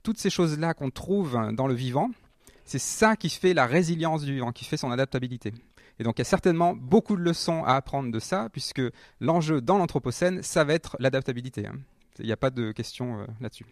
toutes 0.04 0.19
ces 0.19 0.30
choses-là 0.30 0.74
qu'on 0.74 0.90
trouve 0.90 1.36
dans 1.54 1.66
le 1.66 1.74
vivant, 1.74 2.10
c'est 2.64 2.79
ça 2.79 3.17
qui 3.17 3.29
fait 3.29 3.55
la 3.55 3.67
résilience 3.67 4.23
du 4.23 4.35
vivant, 4.35 4.53
qui 4.53 4.64
fait 4.64 4.76
son 4.76 4.91
adaptabilité. 4.91 5.53
Et 5.99 6.05
donc 6.05 6.19
il 6.19 6.20
y 6.20 6.23
a 6.23 6.26
certainement 6.26 6.75
beaucoup 6.75 7.17
de 7.17 7.23
leçons 7.23 7.64
à 7.64 7.75
apprendre 7.75 8.11
de 8.11 8.19
ça, 8.19 8.49
puisque 8.50 8.82
l'enjeu 9.20 9.61
dans 9.61 9.79
l'Anthropocène, 9.79 10.43
ça 10.43 10.64
va 10.64 10.75
être 10.75 10.97
l'adaptabilité. 10.99 11.67
Hein. 11.67 11.76
Il 12.19 12.26
n'y 12.26 12.32
a 12.32 12.37
pas 12.37 12.50
de 12.50 12.73
question 12.73 13.20
euh, 13.20 13.26
là-dessus. 13.41 13.67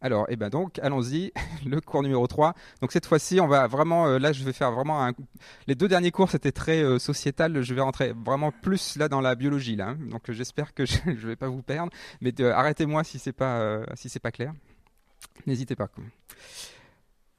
Alors, 0.00 0.26
eh 0.28 0.36
ben 0.36 0.50
donc, 0.50 0.78
allons-y, 0.80 1.32
le 1.66 1.80
cours 1.80 2.02
numéro 2.02 2.26
3. 2.26 2.54
Donc 2.82 2.92
cette 2.92 3.06
fois-ci, 3.06 3.40
on 3.40 3.46
va 3.46 3.66
vraiment, 3.66 4.06
euh, 4.06 4.18
là 4.18 4.32
je 4.32 4.44
vais 4.44 4.52
faire 4.52 4.70
vraiment 4.70 5.04
un... 5.04 5.12
Les 5.66 5.74
deux 5.74 5.88
derniers 5.88 6.10
cours, 6.10 6.30
c'était 6.30 6.52
très 6.52 6.82
euh, 6.82 6.98
sociétal, 6.98 7.62
je 7.62 7.74
vais 7.74 7.80
rentrer 7.80 8.12
vraiment 8.12 8.52
plus 8.52 8.96
là 8.96 9.08
dans 9.08 9.20
la 9.20 9.34
biologie, 9.34 9.76
là. 9.76 9.90
Hein. 9.90 9.98
Donc 10.10 10.30
j'espère 10.30 10.74
que 10.74 10.84
je 10.86 10.98
ne 11.06 11.14
vais 11.14 11.36
pas 11.36 11.48
vous 11.48 11.62
perdre, 11.62 11.90
mais 12.20 12.38
arrêtez-moi 12.40 13.02
si 13.04 13.18
c'est 13.18 13.32
pas, 13.32 13.80
si 13.94 14.18
pas 14.20 14.30
clair. 14.30 14.52
N'hésitez 15.46 15.74
pas. 15.74 15.88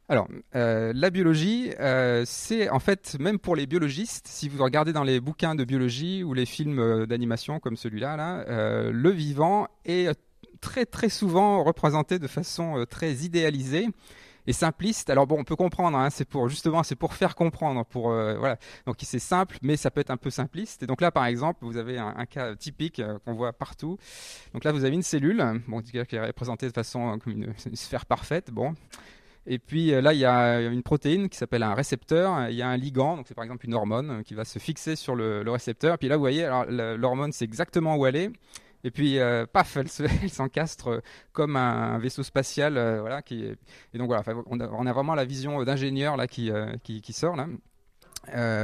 Alors, 0.08 0.28
euh, 0.56 0.94
la 0.96 1.10
biologie, 1.10 1.72
euh, 1.80 2.24
c'est 2.28 2.70
en 2.70 2.80
fait, 2.80 3.18
même 3.20 3.40
pour 3.40 3.56
les 3.56 3.66
biologistes, 3.66 4.28
si 4.28 4.50
vous 4.50 4.64
regardez 4.64 4.94
dans 4.94 5.04
les 5.04 5.20
bouquins 5.20 5.56
de 5.56 5.64
biologie 5.64 6.24
ou 6.24 6.36
les 6.36 6.46
films 6.46 6.78
euh, 6.78 7.06
d'animation 7.08 7.60
comme 7.60 7.76
celui-là, 7.76 8.16
là, 8.16 8.46
le 8.92 9.10
vivant 9.10 9.68
est 9.84 10.12
très 10.62 10.86
très 10.86 11.10
souvent 11.10 11.64
représenté 11.64 12.20
de 12.20 12.28
façon 12.28 12.86
très 12.90 13.14
idéalisée 13.14 13.88
et 14.46 14.54
simpliste. 14.54 15.10
Alors 15.10 15.26
bon, 15.26 15.40
on 15.40 15.44
peut 15.44 15.56
comprendre, 15.56 15.98
hein, 15.98 16.12
c'est 16.12 16.26
pour 16.26 16.50
justement, 16.50 16.84
c'est 16.84 16.96
pour 16.96 17.16
faire 17.16 17.34
comprendre, 17.36 17.84
pour 17.84 18.10
voilà. 18.10 18.58
Donc 18.86 18.98
c'est 19.02 19.18
simple, 19.18 19.58
mais 19.64 19.76
ça 19.76 19.90
peut 19.90 20.02
être 20.02 20.12
un 20.12 20.18
peu 20.18 20.30
simpliste. 20.30 20.84
Et 20.84 20.88
donc 20.88 21.02
là, 21.02 21.10
par 21.10 21.26
exemple, 21.26 21.66
vous 21.66 21.78
avez 21.78 21.98
un, 21.98 22.26
cas 22.28 22.56
typique 22.56 23.02
qu'on 23.26 23.34
voit 23.34 23.54
partout. 23.54 23.98
Donc 24.54 24.64
là, 24.66 24.72
vous 24.72 24.86
avez 24.86 24.96
une 24.96 25.04
cellule, 25.04 25.44
bon, 25.68 25.82
qui 25.82 25.98
est 25.98 26.28
représentée 26.28 26.68
de 26.68 26.74
façon 26.74 27.18
comme 27.18 27.34
une, 27.34 27.54
une 27.66 27.76
sphère 27.76 28.06
parfaite. 28.06 28.52
Bon, 28.52 28.76
et 29.48 29.60
puis 29.60 29.94
euh, 29.94 30.02
là, 30.02 30.14
il 30.14 30.20
y 30.20 30.26
a 30.26 30.62
une 30.62 30.82
protéine 30.82 31.30
qui 31.30 31.38
s'appelle 31.38 31.64
un 31.64 31.76
récepteur. 31.76 32.50
Il 32.50 32.56
y 32.56 32.62
a 32.62 32.68
un 32.68 32.78
ligand, 32.78 33.18
donc 33.18 33.26
c'est 33.28 33.36
par 33.36 33.44
exemple 33.44 33.66
une 33.66 33.76
hormone 33.76 34.12
euh, 34.12 34.24
qui 34.24 34.34
va 34.34 34.44
se 34.44 34.58
fixer 34.60 34.96
sur 34.96 35.16
le, 35.16 35.44
récepteur. 35.50 35.98
Puis 35.98 36.08
là, 36.08 36.16
vous 36.16 36.22
voyez, 36.22 36.50
l'hormone, 36.98 37.32
c'est 37.32 37.46
exactement 37.46 37.96
où 37.96 38.06
elle 38.06 38.16
est. 38.16 38.32
Et 38.84 38.92
puis, 38.92 39.20
euh, 39.20 39.46
paf, 39.52 39.78
elle, 39.78 39.90
s'encastre 40.30 41.02
comme 41.32 41.56
un, 41.56 41.98
vaisseau 42.00 42.24
spatial, 42.24 42.74
voilà. 43.00 43.22
Et 43.32 43.98
donc 43.98 44.08
voilà, 44.08 44.24
on 44.48 44.60
a, 44.60 44.94
vraiment 44.94 45.16
la 45.16 45.26
vision 45.26 45.64
d'ingénieur 45.64 46.18
qui, 46.28 46.52
qui, 46.84 47.14
sort 47.14 47.36
là. 47.36 47.48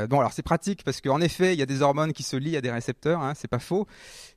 Bon, 0.07 0.19
alors 0.19 0.33
c'est 0.33 0.43
pratique 0.43 0.83
parce 0.83 1.01
qu'en 1.01 1.21
effet, 1.21 1.53
il 1.53 1.59
y 1.59 1.63
a 1.63 1.67
des 1.67 1.81
hormones 1.81 2.13
qui 2.13 2.23
se 2.23 2.35
lient 2.35 2.57
à 2.57 2.61
des 2.61 2.71
récepteurs, 2.71 3.21
hein, 3.21 3.33
c'est 3.35 3.47
pas 3.47 3.59
faux, 3.59 3.87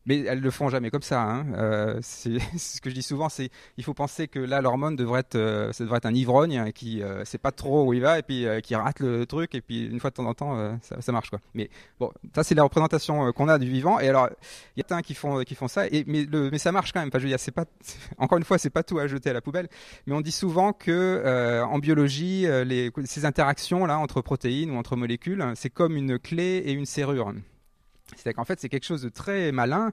mais 0.06 0.20
elles 0.20 0.40
le 0.40 0.50
font 0.50 0.68
jamais 0.68 0.90
comme 0.90 1.02
ça. 1.02 1.22
Hein. 1.22 1.46
Euh, 1.54 1.98
c'est 2.02 2.38
ce 2.56 2.80
que 2.80 2.90
je 2.90 2.94
dis 2.94 3.02
souvent, 3.02 3.28
c'est 3.28 3.50
il 3.76 3.84
faut 3.84 3.94
penser 3.94 4.28
que 4.28 4.38
là 4.38 4.60
l'hormone 4.60 4.96
devrait 4.96 5.20
être, 5.20 5.36
euh, 5.36 5.72
ça 5.72 5.84
devrait 5.84 5.98
être 5.98 6.06
un 6.06 6.14
ivrogne 6.14 6.72
qui 6.72 7.02
euh, 7.02 7.24
sait 7.24 7.38
pas 7.38 7.52
trop 7.52 7.84
où 7.84 7.92
il 7.92 8.00
va 8.00 8.18
et 8.18 8.22
puis 8.22 8.46
euh, 8.46 8.60
qui 8.60 8.74
rate 8.74 9.00
le 9.00 9.26
truc 9.26 9.54
et 9.54 9.60
puis 9.60 9.86
une 9.86 10.00
fois 10.00 10.10
de 10.10 10.16
temps 10.16 10.26
en 10.26 10.34
temps 10.34 10.78
ça, 10.82 11.00
ça, 11.00 11.12
marche 11.12 11.30
quoi. 11.30 11.40
Mais 11.54 11.70
bon, 11.98 12.10
ça 12.34 12.42
c'est 12.42 12.54
la 12.54 12.62
représentation 12.62 13.32
qu'on 13.32 13.48
a 13.48 13.58
du 13.58 13.68
vivant 13.68 13.98
et 14.00 14.08
alors 14.08 14.28
il 14.76 14.84
y 14.88 14.92
a 14.92 14.96
un 14.96 15.02
qui 15.02 15.14
font 15.14 15.42
qui 15.42 15.54
font 15.54 15.68
ça 15.68 15.86
et 15.88 16.04
mais 16.06 16.24
le 16.24 16.50
mais 16.50 16.58
ça 16.58 16.72
marche 16.72 16.92
quand 16.92 17.00
même. 17.00 17.08
Enfin, 17.08 17.18
je 17.18 17.24
veux 17.24 17.30
dire, 17.30 17.40
c'est 17.40 17.52
pas 17.52 17.64
encore 18.18 18.38
une 18.38 18.44
fois 18.44 18.58
c'est 18.58 18.70
pas 18.70 18.82
tout 18.82 18.98
à 18.98 19.06
jeter 19.06 19.30
à 19.30 19.32
la 19.32 19.40
poubelle, 19.40 19.68
mais 20.06 20.14
on 20.14 20.20
dit 20.20 20.32
souvent 20.32 20.72
que 20.72 21.62
en 21.64 21.78
biologie 21.78 22.46
les 22.64 22.90
ces 23.04 23.24
interactions 23.24 23.86
là 23.86 23.98
entre 23.98 24.20
protéines 24.20 24.70
ou 24.70 24.76
entre 24.76 24.96
molécules 24.96 25.44
c'est 25.54 25.70
comme 25.70 25.96
une 25.96 26.18
clé 26.18 26.62
et 26.64 26.72
une 26.72 26.86
serrure. 26.86 27.32
C'est 28.16 28.34
qu'en 28.34 28.44
fait, 28.44 28.60
c'est 28.60 28.68
quelque 28.68 28.84
chose 28.84 29.02
de 29.02 29.08
très 29.08 29.50
malin. 29.50 29.92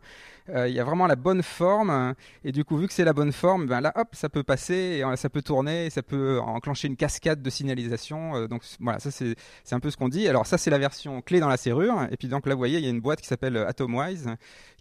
Euh, 0.49 0.67
il 0.67 0.75
y 0.75 0.79
a 0.79 0.83
vraiment 0.83 1.07
la 1.07 1.15
bonne 1.15 1.43
forme. 1.43 2.13
Et 2.43 2.51
du 2.51 2.65
coup, 2.65 2.77
vu 2.77 2.87
que 2.87 2.93
c'est 2.93 3.05
la 3.05 3.13
bonne 3.13 3.31
forme, 3.31 3.67
ben 3.67 3.79
là, 3.79 3.93
hop, 3.95 4.09
ça 4.13 4.27
peut 4.27 4.43
passer, 4.43 5.01
euh, 5.03 5.15
ça 5.15 5.29
peut 5.29 5.41
tourner, 5.41 5.89
ça 5.89 6.03
peut 6.03 6.39
enclencher 6.39 6.87
une 6.89 6.97
cascade 6.97 7.41
de 7.41 7.49
signalisation. 7.49 8.35
Euh, 8.35 8.47
donc 8.47 8.63
voilà, 8.79 8.99
ça 8.99 9.11
c'est 9.11 9.35
un 9.71 9.79
peu 9.79 9.89
ce 9.89 9.97
qu'on 9.97 10.09
dit. 10.09 10.27
Alors 10.27 10.45
ça, 10.45 10.57
c'est 10.57 10.69
la 10.69 10.77
version 10.77 11.21
clé 11.21 11.39
dans 11.39 11.47
la 11.47 11.57
serrure. 11.57 12.07
Et 12.11 12.17
puis 12.17 12.27
donc 12.27 12.45
là, 12.47 12.53
vous 12.53 12.59
voyez, 12.59 12.79
il 12.79 12.83
y 12.83 12.87
a 12.87 12.91
une 12.91 13.01
boîte 13.01 13.21
qui 13.21 13.27
s'appelle 13.27 13.57
Atomwise 13.57 14.29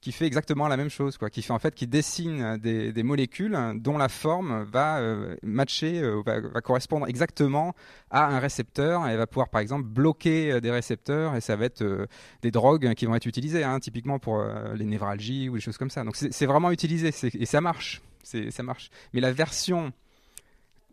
qui 0.01 0.13
fait 0.13 0.27
exactement 0.27 0.67
la 0.67 0.79
même 0.79 0.89
chose, 0.89 1.19
quoi, 1.19 1.29
qui 1.29 1.43
fait 1.43 1.53
en 1.53 1.59
fait 1.59 1.75
qui 1.75 1.87
dessine 1.87 2.57
des, 2.57 2.91
des 2.91 3.03
molécules 3.03 3.59
dont 3.75 3.99
la 3.99 4.09
forme 4.09 4.63
va 4.65 4.99
matcher, 5.43 6.01
va, 6.25 6.41
va, 6.41 6.61
correspondre 6.63 7.07
exactement 7.07 7.75
à 8.11 8.25
un 8.25 8.39
récepteur 8.39 9.07
et 9.09 9.17
va 9.19 9.27
pouvoir 9.27 9.51
par 9.51 9.61
exemple 9.61 9.85
bloquer 9.85 10.59
des 10.63 10.71
récepteurs 10.71 11.37
et 11.37 11.43
ça 11.43 11.55
va 11.55 11.67
être 11.67 12.09
des 12.41 12.51
drogues 12.51 12.95
qui 12.95 13.05
vont 13.05 13.15
être 13.15 13.20
utilisé, 13.27 13.65
hein, 13.65 13.81
typiquement 13.81 14.19
pour 14.19 14.41
euh, 14.41 14.75
les 14.75 14.85
névralgies 14.85 15.49
ou 15.49 15.55
des 15.55 15.61
choses 15.61 15.79
comme 15.79 15.91
ça. 15.91 16.05
Donc 16.05 16.17
c'est 16.17 16.47
vraiment 16.47 16.71
utilisé 16.71 17.11
et 17.35 17.47
ça 17.47 17.61
marche. 17.61 18.03
Ça 18.23 18.63
marche. 18.63 18.91
Mais 19.13 19.21
la 19.21 19.33
version 19.33 19.93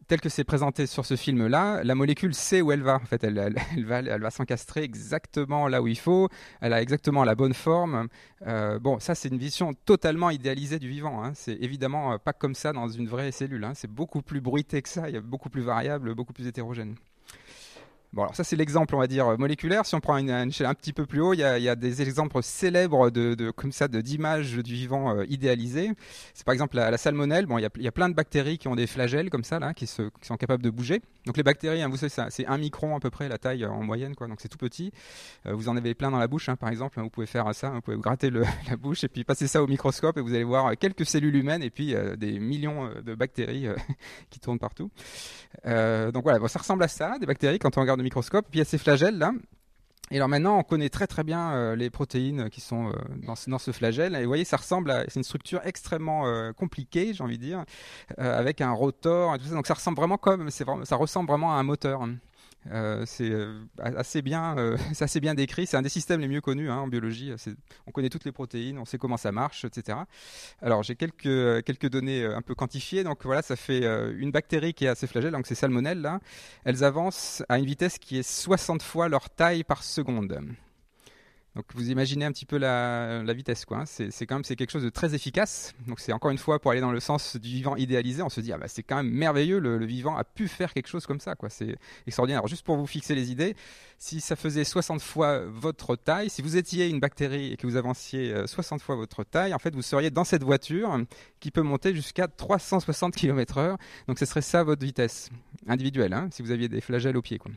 telle 0.07 0.21
que 0.21 0.29
c'est 0.29 0.43
présenté 0.43 0.87
sur 0.87 1.05
ce 1.05 1.15
film-là, 1.15 1.83
la 1.83 1.95
molécule 1.95 2.33
sait 2.33 2.61
où 2.61 2.71
elle 2.71 2.81
va. 2.81 2.95
En 2.95 3.05
fait, 3.05 3.23
elle, 3.23 3.37
elle, 3.75 3.85
va, 3.85 3.99
elle 3.99 4.21
va 4.21 4.31
s'encastrer 4.31 4.83
exactement 4.83 5.67
là 5.67 5.81
où 5.81 5.87
il 5.87 5.97
faut. 5.97 6.29
Elle 6.61 6.73
a 6.73 6.81
exactement 6.81 7.23
la 7.23 7.35
bonne 7.35 7.53
forme. 7.53 8.07
Euh, 8.45 8.79
bon, 8.79 8.99
ça, 8.99 9.15
c'est 9.15 9.29
une 9.29 9.37
vision 9.37 9.73
totalement 9.73 10.29
idéalisée 10.29 10.79
du 10.79 10.87
vivant. 10.87 11.23
Hein. 11.23 11.33
C'est 11.35 11.57
évidemment 11.61 12.13
euh, 12.13 12.17
pas 12.17 12.33
comme 12.33 12.55
ça 12.55 12.71
dans 12.73 12.87
une 12.87 13.07
vraie 13.07 13.31
cellule. 13.31 13.63
Hein. 13.63 13.73
C'est 13.75 13.91
beaucoup 13.91 14.21
plus 14.21 14.41
bruité 14.41 14.81
que 14.81 14.89
ça. 14.89 15.09
Il 15.09 15.15
y 15.15 15.17
a 15.17 15.21
beaucoup 15.21 15.49
plus 15.49 15.61
variable, 15.61 16.15
beaucoup 16.15 16.33
plus 16.33 16.47
hétérogène. 16.47 16.95
Bon, 18.13 18.23
alors 18.23 18.35
ça 18.35 18.43
c'est 18.43 18.55
l'exemple, 18.55 18.95
on 18.95 18.99
va 18.99 19.07
dire 19.07 19.37
moléculaire. 19.37 19.85
Si 19.85 19.93
on 19.93 19.99
prend 19.99 20.17
une, 20.17 20.29
échelle 20.29 20.67
un 20.67 20.73
petit 20.73 20.93
peu 20.93 21.05
plus 21.05 21.19
haut, 21.19 21.33
il 21.33 21.39
y 21.39 21.43
a, 21.43 21.75
des 21.75 22.01
exemples 22.01 22.41
célèbres 22.41 23.09
de, 23.09 23.51
comme 23.51 23.71
ça 23.71 23.87
d'images 23.87 24.53
du 24.55 24.73
vivant 24.73 25.15
euh, 25.15 25.25
idéalisé. 25.27 25.91
C'est 26.33 26.45
par 26.45 26.53
exemple 26.53 26.77
la, 26.77 26.97
salmonelle. 26.97 27.45
Bon, 27.45 27.57
il 27.57 27.61
y, 27.61 27.87
a, 27.87 27.91
plein 27.91 28.09
de 28.09 28.13
bactéries 28.13 28.57
qui 28.57 28.67
ont 28.67 28.75
des 28.75 28.87
flagelles 28.87 29.29
comme 29.29 29.43
ça 29.43 29.59
là, 29.59 29.73
qui, 29.73 29.87
sont 29.87 30.11
capables 30.39 30.63
de 30.63 30.69
bouger. 30.69 31.01
Donc 31.25 31.37
les 31.37 31.43
bactéries, 31.43 31.81
hein, 31.81 31.89
vous 31.89 31.97
savez, 31.97 32.29
c'est 32.29 32.45
un 32.45 32.57
micron 32.57 32.95
à 32.95 32.99
peu 32.99 33.09
près 33.09 33.27
la 33.27 33.37
taille 33.37 33.65
en 33.65 33.83
moyenne, 33.83 34.15
quoi. 34.15 34.27
Donc 34.27 34.39
c'est 34.39 34.47
tout 34.47 34.57
petit. 34.57 34.91
Euh, 35.45 35.53
vous 35.53 35.67
en 35.69 35.75
avez 35.75 35.93
plein 35.93 36.11
dans 36.11 36.19
la 36.19 36.27
bouche, 36.27 36.49
hein, 36.49 36.55
par 36.55 36.69
exemple. 36.69 36.99
Vous 37.01 37.09
pouvez 37.09 37.27
faire 37.27 37.53
ça, 37.53 37.69
vous 37.69 37.81
pouvez 37.81 37.97
gratter 37.97 38.29
la 38.69 38.77
bouche 38.77 39.03
et 39.03 39.09
puis 39.09 39.23
passer 39.23 39.47
ça 39.47 39.61
au 39.61 39.67
microscope 39.67 40.17
et 40.17 40.21
vous 40.21 40.33
allez 40.33 40.43
voir 40.43 40.77
quelques 40.77 41.05
cellules 41.05 41.35
humaines 41.35 41.63
et 41.63 41.69
puis 41.69 41.93
euh, 41.93 42.15
des 42.15 42.39
millions 42.39 42.89
de 43.03 43.15
bactéries 43.15 43.67
qui 44.29 44.39
tournent 44.39 44.59
partout. 44.59 44.89
donc 45.65 46.23
voilà, 46.23 46.47
ça 46.47 46.59
ressemble 46.59 46.83
à 46.83 46.87
ça, 46.87 47.17
des 47.19 47.25
bactéries 47.25 47.59
quand 47.59 47.77
on 47.77 47.81
regarde 47.81 48.01
microscope. 48.07 48.45
Puis 48.49 48.59
il 48.59 48.59
y 48.59 48.61
a 48.61 48.65
ces 48.65 48.77
flagelles 48.77 49.17
là. 49.17 49.31
Et 50.09 50.15
alors 50.15 50.29
maintenant, 50.29 50.57
on 50.57 50.63
connaît 50.63 50.87
très 50.89 51.05
très 51.05 51.25
bien 51.25 51.51
euh, 51.51 51.75
les 51.75 51.89
protéines 51.89 52.49
qui 52.49 52.61
sont 52.61 52.87
euh, 52.87 52.93
dans, 53.25 53.35
ce, 53.35 53.71
flagelle. 53.71 54.15
Et 54.15 54.21
vous 54.21 54.27
voyez, 54.29 54.45
ça 54.45 54.55
ressemble 54.55 54.89
à 54.91 55.03
c'est 55.09 55.19
une 55.19 55.23
structure 55.23 55.59
extrêmement 55.65 56.27
euh, 56.27 56.53
compliquée, 56.53 57.13
j'ai 57.13 57.23
envie 57.23 57.37
de 57.37 57.43
dire, 57.43 57.65
avec 58.17 58.61
un 58.61 58.71
rotor 58.71 59.35
et 59.35 59.37
tout 59.37 59.45
ça. 59.45 59.53
Donc 59.53 59.67
ça 59.67 59.73
ressemble 59.73 59.97
vraiment 59.97 60.17
comme, 60.17 60.49
ça 60.49 60.95
ressemble 60.95 61.27
vraiment 61.27 61.53
à 61.53 61.57
un 61.57 61.63
moteur. 61.63 62.07
Euh, 62.71 63.03
c'est 63.05 63.29
euh, 63.29 63.63
assez 63.79 64.21
bien, 64.21 64.57
euh, 64.57 64.77
assez 64.99 65.19
bien 65.19 65.33
décrit. 65.33 65.67
C'est 65.67 65.77
un 65.77 65.81
des 65.81 65.89
systèmes 65.89 66.21
les 66.21 66.27
mieux 66.27 66.41
connus 66.41 66.69
hein, 66.69 66.77
en 66.77 66.87
biologie. 66.87 67.33
On 67.85 67.91
connaît 67.91 68.09
toutes 68.09 68.25
les 68.25 68.31
protéines, 68.31 68.77
on 68.77 68.85
sait 68.85 68.97
comment 68.97 69.17
ça 69.17 69.31
marche, 69.31 69.65
etc. 69.65 69.99
Alors 70.61 70.83
j'ai 70.83 70.95
quelques 70.95 71.89
données 71.89 72.25
un 72.25 72.41
peu 72.41 72.55
quantifiées. 72.55 73.03
Donc 73.03 73.25
voilà, 73.25 73.41
ça 73.41 73.55
fait 73.55 73.83
une 74.17 74.31
bactérie 74.31 74.73
qui 74.73 74.85
est 74.85 74.89
assez 74.89 75.07
flagelle, 75.07 75.31
donc 75.31 75.47
c'est 75.47 75.55
salmonelle. 75.55 76.09
Elles 76.63 76.83
avancent 76.83 77.43
à 77.49 77.57
une 77.59 77.65
vitesse 77.65 77.97
qui 77.97 78.17
est 78.19 78.27
60 78.27 78.81
fois 78.81 79.09
leur 79.09 79.29
taille 79.29 79.63
par 79.63 79.83
seconde. 79.83 80.39
Donc 81.57 81.65
vous 81.73 81.89
imaginez 81.89 82.23
un 82.23 82.31
petit 82.31 82.45
peu 82.45 82.57
la, 82.59 83.23
vitesse, 83.33 83.65
quoi. 83.65 83.79
Hein. 83.79 83.85
C'est 83.87 84.27
quand 84.27 84.35
même 84.35 84.43
c'est 84.43 84.55
quelque 84.55 84.69
chose 84.69 84.83
de 84.83 84.89
très 84.89 85.15
efficace. 85.15 85.73
Donc 85.87 85.99
c'est 85.99 86.13
encore 86.13 86.29
une 86.29 86.37
fois 86.37 86.59
pour 86.59 86.69
aller 86.69 86.81
dans 86.81 86.91
le 86.91 86.99
sens 86.99 87.35
du 87.35 87.49
vivant 87.49 87.75
idéalisé, 87.75 88.21
on 88.21 88.29
se 88.29 88.41
dit 88.41 88.53
ah 88.53 88.59
bah 88.59 88.67
c'est 88.67 88.83
quand 88.83 88.97
même 88.97 89.09
merveilleux, 89.09 89.57
le, 89.57 89.83
vivant 89.83 90.15
a 90.15 90.23
pu 90.23 90.47
faire 90.47 90.71
quelque 90.71 90.87
chose 90.87 91.07
comme 91.07 91.19
ça, 91.19 91.33
quoi. 91.33 91.49
C'est 91.49 91.75
extraordinaire. 92.05 92.41
Alors 92.41 92.47
juste 92.47 92.63
pour 92.63 92.77
vous 92.77 92.85
fixer 92.85 93.15
les 93.15 93.31
idées, 93.31 93.55
si 93.97 94.21
ça 94.21 94.35
faisait 94.35 94.63
60 94.63 95.01
fois 95.01 95.45
votre 95.47 95.95
taille, 95.95 96.29
si 96.29 96.43
vous 96.43 96.57
étiez 96.57 96.89
une 96.89 96.99
bactérie 96.99 97.53
et 97.53 97.57
que 97.57 97.65
vous 97.65 97.75
avanciez 97.75 98.35
60 98.45 98.79
euh, 98.79 98.83
fois 98.83 98.95
votre 98.95 99.23
taille, 99.23 99.55
en 99.55 99.59
fait 99.59 99.73
vous 99.73 99.81
seriez 99.81 100.11
dans 100.11 100.25
cette 100.25 100.43
voiture 100.43 100.95
qui 101.39 101.49
peut 101.49 101.63
monter 101.63 101.95
jusqu'à 101.95 102.27
360 102.27 103.15
km/h. 103.15 103.77
Donc 104.07 104.19
ce 104.19 104.25
serait 104.25 104.43
ça 104.43 104.63
votre 104.63 104.85
vitesse 104.85 105.31
individuelle, 105.67 106.13
hein, 106.13 106.29
si 106.31 106.43
vous 106.43 106.51
aviez 106.51 106.69
des 106.69 106.81
flagelles 106.81 107.17
au 107.17 107.23
pied, 107.23 107.39
quoi. 107.39 107.51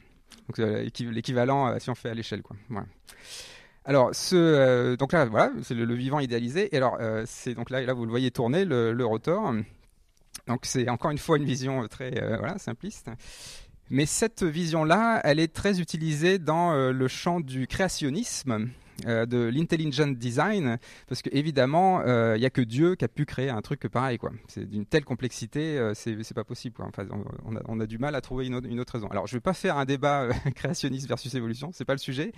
Donc 0.48 0.58
euh, 0.58 0.88
l'équivalent 1.00 1.68
euh, 1.68 1.78
si 1.78 1.90
on 1.90 1.94
fait 1.94 2.08
à 2.08 2.14
l'échelle, 2.14 2.40
quoi. 2.40 2.56
Alors, 3.84 4.14
ce, 4.14 4.36
euh, 4.36 4.96
donc 4.96 5.12
là, 5.12 5.24
voilà, 5.24 5.52
c'est 5.62 5.74
le, 5.74 5.94
vivant 5.94 6.20
idéalisé. 6.20 6.74
Et 6.74 6.76
alors, 6.76 6.98
euh, 7.00 7.24
c'est 7.26 7.54
donc 7.54 7.70
là, 7.70 7.92
vous 7.94 8.04
le 8.04 8.10
voyez 8.10 8.30
tourner 8.30 8.64
le, 8.64 9.04
rotor. 9.04 9.54
Donc, 10.46 10.60
c'est 10.64 10.88
encore 10.88 11.10
une 11.10 11.18
fois 11.18 11.38
une 11.38 11.44
vision 11.44 11.86
très 11.88 12.22
euh, 12.22 12.36
voilà, 12.38 12.58
simpliste. 12.58 13.10
Mais 13.88 14.06
cette 14.06 14.42
vision-là, 14.42 15.20
elle 15.24 15.40
est 15.40 15.52
très 15.52 15.80
utilisée 15.80 16.38
dans 16.38 16.72
le 16.72 17.08
champ 17.08 17.40
du 17.40 17.66
créationnisme. 17.66 18.68
Euh, 19.06 19.26
de 19.26 19.50
l'intelligent 19.52 20.08
design, 20.08 20.78
parce 21.08 21.22
qu'évidemment, 21.22 22.02
il 22.02 22.08
euh, 22.08 22.38
n'y 22.38 22.46
a 22.46 22.50
que 22.50 22.60
Dieu 22.60 22.96
qui 22.96 23.04
a 23.04 23.08
pu 23.08 23.24
créer 23.24 23.48
un 23.48 23.60
truc 23.60 23.86
pareil. 23.88 24.18
Quoi. 24.18 24.30
C'est 24.48 24.68
d'une 24.68 24.84
telle 24.84 25.04
complexité, 25.04 25.78
euh, 25.78 25.94
c'est 25.94 26.34
pas 26.34 26.44
possible. 26.44 26.74
Quoi. 26.74 26.86
Enfin, 26.86 27.06
on, 27.44 27.56
a, 27.56 27.60
on, 27.66 27.80
a, 27.80 27.86
du 27.86 27.98
mal 27.98 28.14
à 28.14 28.20
trouver 28.20 28.46
une 28.46 28.54
autre, 28.54 28.92
raison. 28.92 29.08
Alors, 29.08 29.26
je 29.26 29.34
ne 29.34 29.38
vais 29.38 29.42
pas 29.42 29.54
faire 29.54 29.78
un 29.78 29.84
débat 29.84 30.28
créationniste 30.54 31.08
versus 31.08 31.34
évolution, 31.34 31.70
c'est 31.72 31.84
pas 31.84 31.94
le 31.94 31.98
sujet, 31.98 32.32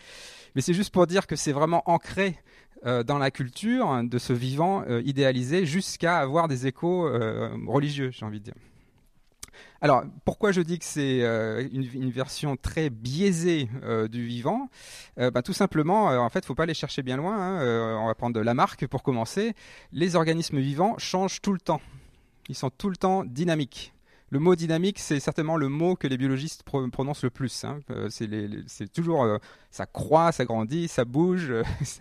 mais 0.54 0.60
c'est 0.60 0.74
juste 0.74 0.92
pour 0.92 1.06
dire 1.06 1.26
que 1.26 1.36
c'est 1.36 1.52
vraiment 1.52 1.82
ancré 1.86 2.36
dans 2.84 3.18
la 3.18 3.30
culture 3.30 4.02
de 4.02 4.18
ce 4.18 4.32
vivant 4.32 4.84
idéalisé 5.04 5.66
jusqu'à 5.66 6.18
avoir 6.18 6.48
des 6.48 6.66
échos 6.66 7.08
religieux, 7.68 8.10
j'ai 8.10 8.26
envie 8.26 8.40
de 8.40 8.44
dire. 8.44 8.54
Alors, 9.80 10.04
pourquoi 10.24 10.52
je 10.52 10.60
dis 10.60 10.78
que 10.78 10.84
c'est 10.84 11.22
euh, 11.22 11.66
une, 11.72 12.10
version 12.10 12.56
très 12.56 12.90
biaisée 12.90 13.68
euh, 13.82 14.08
du 14.08 14.26
vivant? 14.26 14.68
Euh, 15.18 15.30
bah, 15.30 15.42
Tout 15.42 15.52
simplement, 15.52 16.06
en 16.06 16.28
fait, 16.28 16.40
il 16.40 16.42
ne 16.42 16.46
faut 16.46 16.54
pas 16.54 16.64
aller 16.64 16.74
chercher 16.74 17.02
bien 17.02 17.16
loin. 17.16 17.36
Hein. 17.36 17.98
on 18.00 18.06
va 18.06 18.14
prendre 18.14 18.34
de 18.34 18.40
Lamarck 18.40 18.86
pour 18.86 19.02
commencer. 19.02 19.54
Les 19.92 20.16
organismes 20.16 20.60
vivants 20.60 20.96
changent 20.98 21.40
tout 21.40 21.52
le 21.52 21.60
temps. 21.60 21.80
Ils 22.48 22.54
sont 22.54 22.70
tout 22.70 22.90
le 22.90 22.96
temps 22.96 23.24
dynamiques. 23.24 23.92
Le 24.32 24.38
mot 24.38 24.56
dynamique, 24.56 24.98
c'est 24.98 25.20
certainement 25.20 25.58
le 25.58 25.68
mot 25.68 25.94
que 25.94 26.06
les 26.06 26.16
biologistes 26.16 26.62
prononcent 26.62 27.22
le 27.22 27.28
plus. 27.28 27.64
Hein. 27.64 27.80
Euh, 27.90 28.08
c'est 28.08 28.90
toujours, 28.90 29.24
euh, 29.24 29.36
ça 29.70 29.84
croît, 29.84 30.32
ça 30.32 30.46
grandit, 30.46 30.88
ça 30.88 31.04
bouge, 31.04 31.52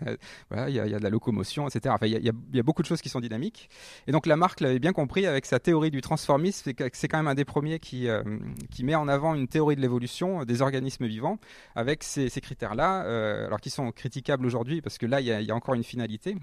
il 0.50 0.72
y, 0.72 0.80
a 0.80 0.86
de 0.86 1.02
la 1.02 1.10
locomotion, 1.10 1.68
etc. 1.68 1.94
il 2.00 2.24
y, 2.54 2.58
a 2.58 2.62
beaucoup 2.62 2.80
de 2.80 2.86
choses 2.86 3.02
qui 3.02 3.10
sont 3.10 3.20
dynamiques. 3.20 3.68
Et 4.06 4.12
donc 4.12 4.24
Lamarck 4.24 4.60
l'avait 4.60 4.78
bien 4.78 4.94
compris 4.94 5.26
avec 5.26 5.44
sa 5.44 5.58
théorie 5.58 5.90
du 5.90 6.00
transformisme, 6.00 6.72
c'est 6.94 7.08
quand 7.08 7.18
même 7.18 7.28
un 7.28 7.34
des 7.34 7.44
premiers 7.44 7.78
euh, 7.92 8.22
qui 8.70 8.82
met 8.82 8.94
en 8.94 9.08
avant 9.08 9.34
une 9.34 9.46
théorie 9.46 9.76
de 9.76 9.82
l'évolution 9.82 10.46
des 10.46 10.62
organismes 10.62 11.04
vivants 11.04 11.36
avec 11.74 12.02
ces, 12.02 12.30
critères-là, 12.30 13.00
alors 13.44 13.60
qui 13.60 13.68
sont 13.68 13.92
critiquables 13.92 14.46
aujourd'hui 14.46 14.80
parce 14.80 14.96
que 14.96 15.04
là, 15.04 15.20
il 15.20 15.26
y, 15.26 15.50
a 15.50 15.54
encore 15.54 15.74
une 15.74 15.84
finalité 15.84 16.36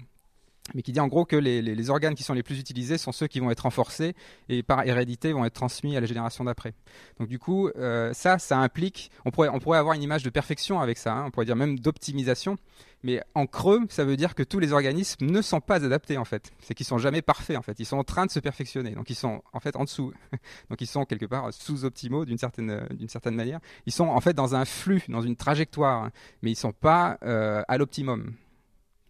mais 0.74 0.82
qui 0.82 0.92
dit 0.92 1.00
en 1.00 1.08
gros 1.08 1.24
que 1.24 1.36
les, 1.36 1.90
organes 1.90 2.14
qui 2.14 2.22
sont 2.22 2.34
les 2.34 2.42
plus 2.42 2.58
utilisés 2.58 2.98
sont 2.98 3.12
ceux 3.12 3.26
qui 3.26 3.40
vont 3.40 3.50
être 3.50 3.60
renforcés 3.60 4.14
et 4.48 4.62
par 4.62 4.86
hérédité 4.86 5.32
vont 5.32 5.44
être 5.44 5.54
transmis 5.54 5.96
à 5.96 6.00
la 6.00 6.06
génération 6.06 6.44
d'après. 6.44 6.74
Donc 7.18 7.28
du 7.28 7.38
coup, 7.38 7.68
euh, 7.68 8.12
ça, 8.12 8.38
ça 8.38 8.58
implique, 8.58 9.10
on 9.24 9.30
pourrait, 9.30 9.48
on 9.48 9.58
pourrait 9.58 9.78
avoir 9.78 9.94
une 9.94 10.02
image 10.02 10.22
de 10.22 10.30
perfection 10.30 10.80
avec 10.80 10.98
ça, 10.98 11.14
hein, 11.14 11.24
on 11.26 11.30
pourrait 11.30 11.46
dire 11.46 11.56
même 11.56 11.78
d'optimisation, 11.78 12.58
mais 13.02 13.22
en 13.34 13.46
creux, 13.46 13.80
ça 13.88 14.04
veut 14.04 14.16
dire 14.16 14.34
que 14.34 14.42
tous 14.42 14.58
les 14.58 14.72
organismes 14.72 15.26
ne 15.26 15.42
sont 15.42 15.60
pas 15.60 15.84
adaptés 15.84 16.18
en 16.18 16.24
fait. 16.24 16.52
C'est 16.60 16.74
qu'ils 16.74 16.86
sont 16.86 16.98
jamais 16.98 17.22
parfaits 17.22 17.56
en 17.56 17.62
fait, 17.62 17.78
ils 17.78 17.86
sont 17.86 17.96
en 17.96 18.04
train 18.04 18.26
de 18.26 18.30
se 18.30 18.40
perfectionner, 18.40 18.92
donc 18.92 19.10
ils 19.10 19.16
sont 19.16 19.42
en 19.52 19.60
fait 19.60 19.76
en 19.76 19.84
dessous, 19.84 20.12
donc 20.70 20.80
ils 20.80 20.86
sont 20.86 21.04
quelque 21.04 21.26
part 21.26 21.52
sous-optimaux 21.52 22.24
d'une 22.24 22.38
certaine, 22.38 22.86
certaine 23.08 23.34
manière. 23.34 23.60
Ils 23.86 23.92
sont 23.92 24.08
en 24.08 24.20
fait 24.20 24.34
dans 24.34 24.54
un 24.54 24.64
flux, 24.64 25.02
dans 25.08 25.22
une 25.22 25.36
trajectoire, 25.36 26.04
hein, 26.04 26.10
mais 26.42 26.50
ils 26.50 26.56
sont 26.56 26.72
pas 26.72 27.18
euh, 27.22 27.62
à 27.68 27.78
l'optimum. 27.78 28.34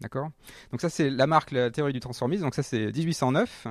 D'accord? 0.00 0.30
Donc 0.70 0.80
ça 0.80 0.88
c'est 0.88 1.10
Lamarck, 1.10 1.50
la 1.50 1.70
théorie 1.70 1.92
du 1.92 2.00
transformisme, 2.00 2.42
donc 2.42 2.54
ça 2.54 2.62
c'est 2.62 2.90
1809. 2.90 3.66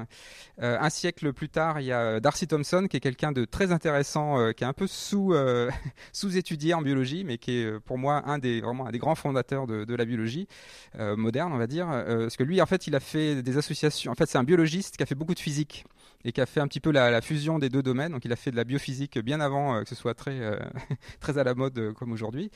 Euh, 0.61 0.77
un 0.79 0.89
siècle 0.89 1.33
plus 1.33 1.49
tard, 1.49 1.79
il 1.79 1.87
y 1.87 1.91
a 1.91 2.19
Darcy 2.19 2.45
Thompson 2.45 2.85
qui 2.87 2.97
est 2.97 2.99
quelqu'un 2.99 3.31
de 3.31 3.45
très 3.45 3.71
intéressant, 3.71 4.39
euh, 4.39 4.51
qui 4.51 4.63
est 4.63 4.67
un 4.67 4.73
peu 4.73 4.85
sous, 4.85 5.33
euh, 5.33 5.71
sous-étudié 6.13 6.75
en 6.75 6.83
biologie, 6.83 7.23
mais 7.23 7.39
qui 7.39 7.59
est 7.59 7.79
pour 7.79 7.97
moi 7.97 8.21
un 8.27 8.37
des, 8.37 8.61
vraiment 8.61 8.89
des 8.91 8.99
grands 8.99 9.15
fondateurs 9.15 9.65
de, 9.65 9.85
de 9.85 9.95
la 9.95 10.05
biologie 10.05 10.47
moderne, 10.95 11.51
on 11.53 11.57
va 11.57 11.67
dire. 11.67 11.87
parce 11.87 12.37
que 12.37 12.43
lui 12.43 12.61
en 12.61 12.65
fait 12.65 12.87
il 12.87 12.95
a 12.95 12.99
fait 12.99 13.41
des 13.41 13.57
associations, 13.57 14.11
en 14.11 14.15
fait 14.15 14.27
c'est 14.27 14.37
un 14.37 14.43
biologiste 14.43 14.97
qui 14.97 15.03
a 15.03 15.05
fait 15.05 15.15
beaucoup 15.15 15.33
de 15.33 15.39
physique 15.39 15.85
et 16.25 16.31
qui 16.31 16.41
a 16.41 16.45
fait 16.45 16.59
un 16.59 16.67
petit 16.67 16.79
peu 16.79 16.91
la, 16.91 17.11
la, 17.11 17.21
fusion 17.21 17.59
des 17.59 17.69
deux 17.69 17.81
domaines. 17.81 18.11
Donc 18.11 18.25
il 18.25 18.33
a 18.33 18.35
fait 18.35 18.51
de 18.51 18.55
la 18.55 18.63
biophysique 18.63 19.19
bien 19.19 19.39
avant 19.39 19.81
que 19.83 19.89
ce 19.89 19.95
soit 19.95 20.13
très, 20.13 20.39
très 21.19 21.37
à 21.37 21.43
la 21.43 21.55
mode 21.55 21.93
comme 21.93 22.11
aujourd'hui. 22.11 22.51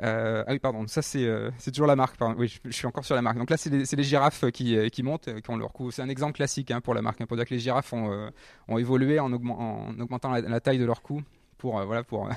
ah 0.00 0.44
oui 0.48 0.58
pardon, 0.58 0.86
ça 0.86 1.02
c'est, 1.02 1.26
toujours 1.72 1.86
Lamarck, 1.86 2.16
pardon. 2.16 2.36
oui 2.38 2.52
je, 2.64 2.70
suis 2.70 2.86
encore 2.86 3.04
sur 3.04 3.14
la 3.14 3.22
marque. 3.22 3.38
Donc 3.38 3.50
là, 3.50 3.56
c'est 3.56 3.70
les, 3.70 4.04
girafes 4.04 4.50
qui, 4.50 4.76
euh, 4.76 4.88
qui 4.88 5.02
montent, 5.02 5.40
qui 5.40 5.50
ont 5.50 5.56
leur 5.56 5.72
cou. 5.72 5.90
C'est 5.90 6.02
un 6.02 6.08
exemple 6.08 6.34
classique 6.34 6.70
hein, 6.70 6.80
pour 6.80 6.94
la 6.94 7.02
marque, 7.02 7.20
hein, 7.20 7.26
pour 7.26 7.36
dire 7.36 7.46
que 7.46 7.54
les 7.54 7.60
girafes 7.60 7.92
ont, 7.92 8.12
euh, 8.12 8.30
ont 8.68 8.78
évolué 8.78 9.18
en, 9.20 9.32
augmentant 9.32 10.30
la, 10.30 10.60
taille 10.60 10.78
de 10.78 10.84
leur 10.84 11.02
cou 11.02 11.22
pour, 11.58 11.78
euh, 11.78 11.84
voilà, 11.84 12.02
pour, 12.02 12.28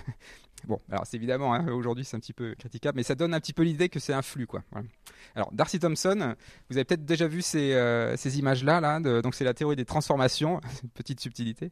Bon, 0.63 0.79
alors 0.89 1.05
c'est 1.05 1.17
évidemment, 1.17 1.53
hein, 1.53 1.67
aujourd'hui 1.71 2.05
c'est 2.05 2.17
un 2.17 2.19
petit 2.19 2.33
peu 2.33 2.55
critiquable, 2.55 2.95
mais 2.95 3.03
ça 3.03 3.13
donne 3.13 3.33
un 3.33 3.39
petit 3.39 3.53
peu 3.53 3.63
l'idée 3.63 3.89
que 3.89 3.99
c'est 3.99 4.13
un 4.13 4.21
flux. 4.21 4.47
Quoi. 4.47 4.63
Alors 5.35 5.51
Darcy 5.51 5.79
Thompson, 5.79 6.35
vous 6.69 6.77
avez 6.77 6.85
peut-être 6.85 7.05
déjà 7.05 7.27
vu 7.27 7.41
ces, 7.41 7.73
euh, 7.73 8.15
images-là, 8.15 8.81
là, 8.81 8.99
donc 8.99 9.35
c'est 9.35 9.43
la 9.43 9.53
théorie 9.53 9.75
des 9.75 9.85
transformations, 9.85 10.61
petite 10.95 11.19
subtilité, 11.19 11.69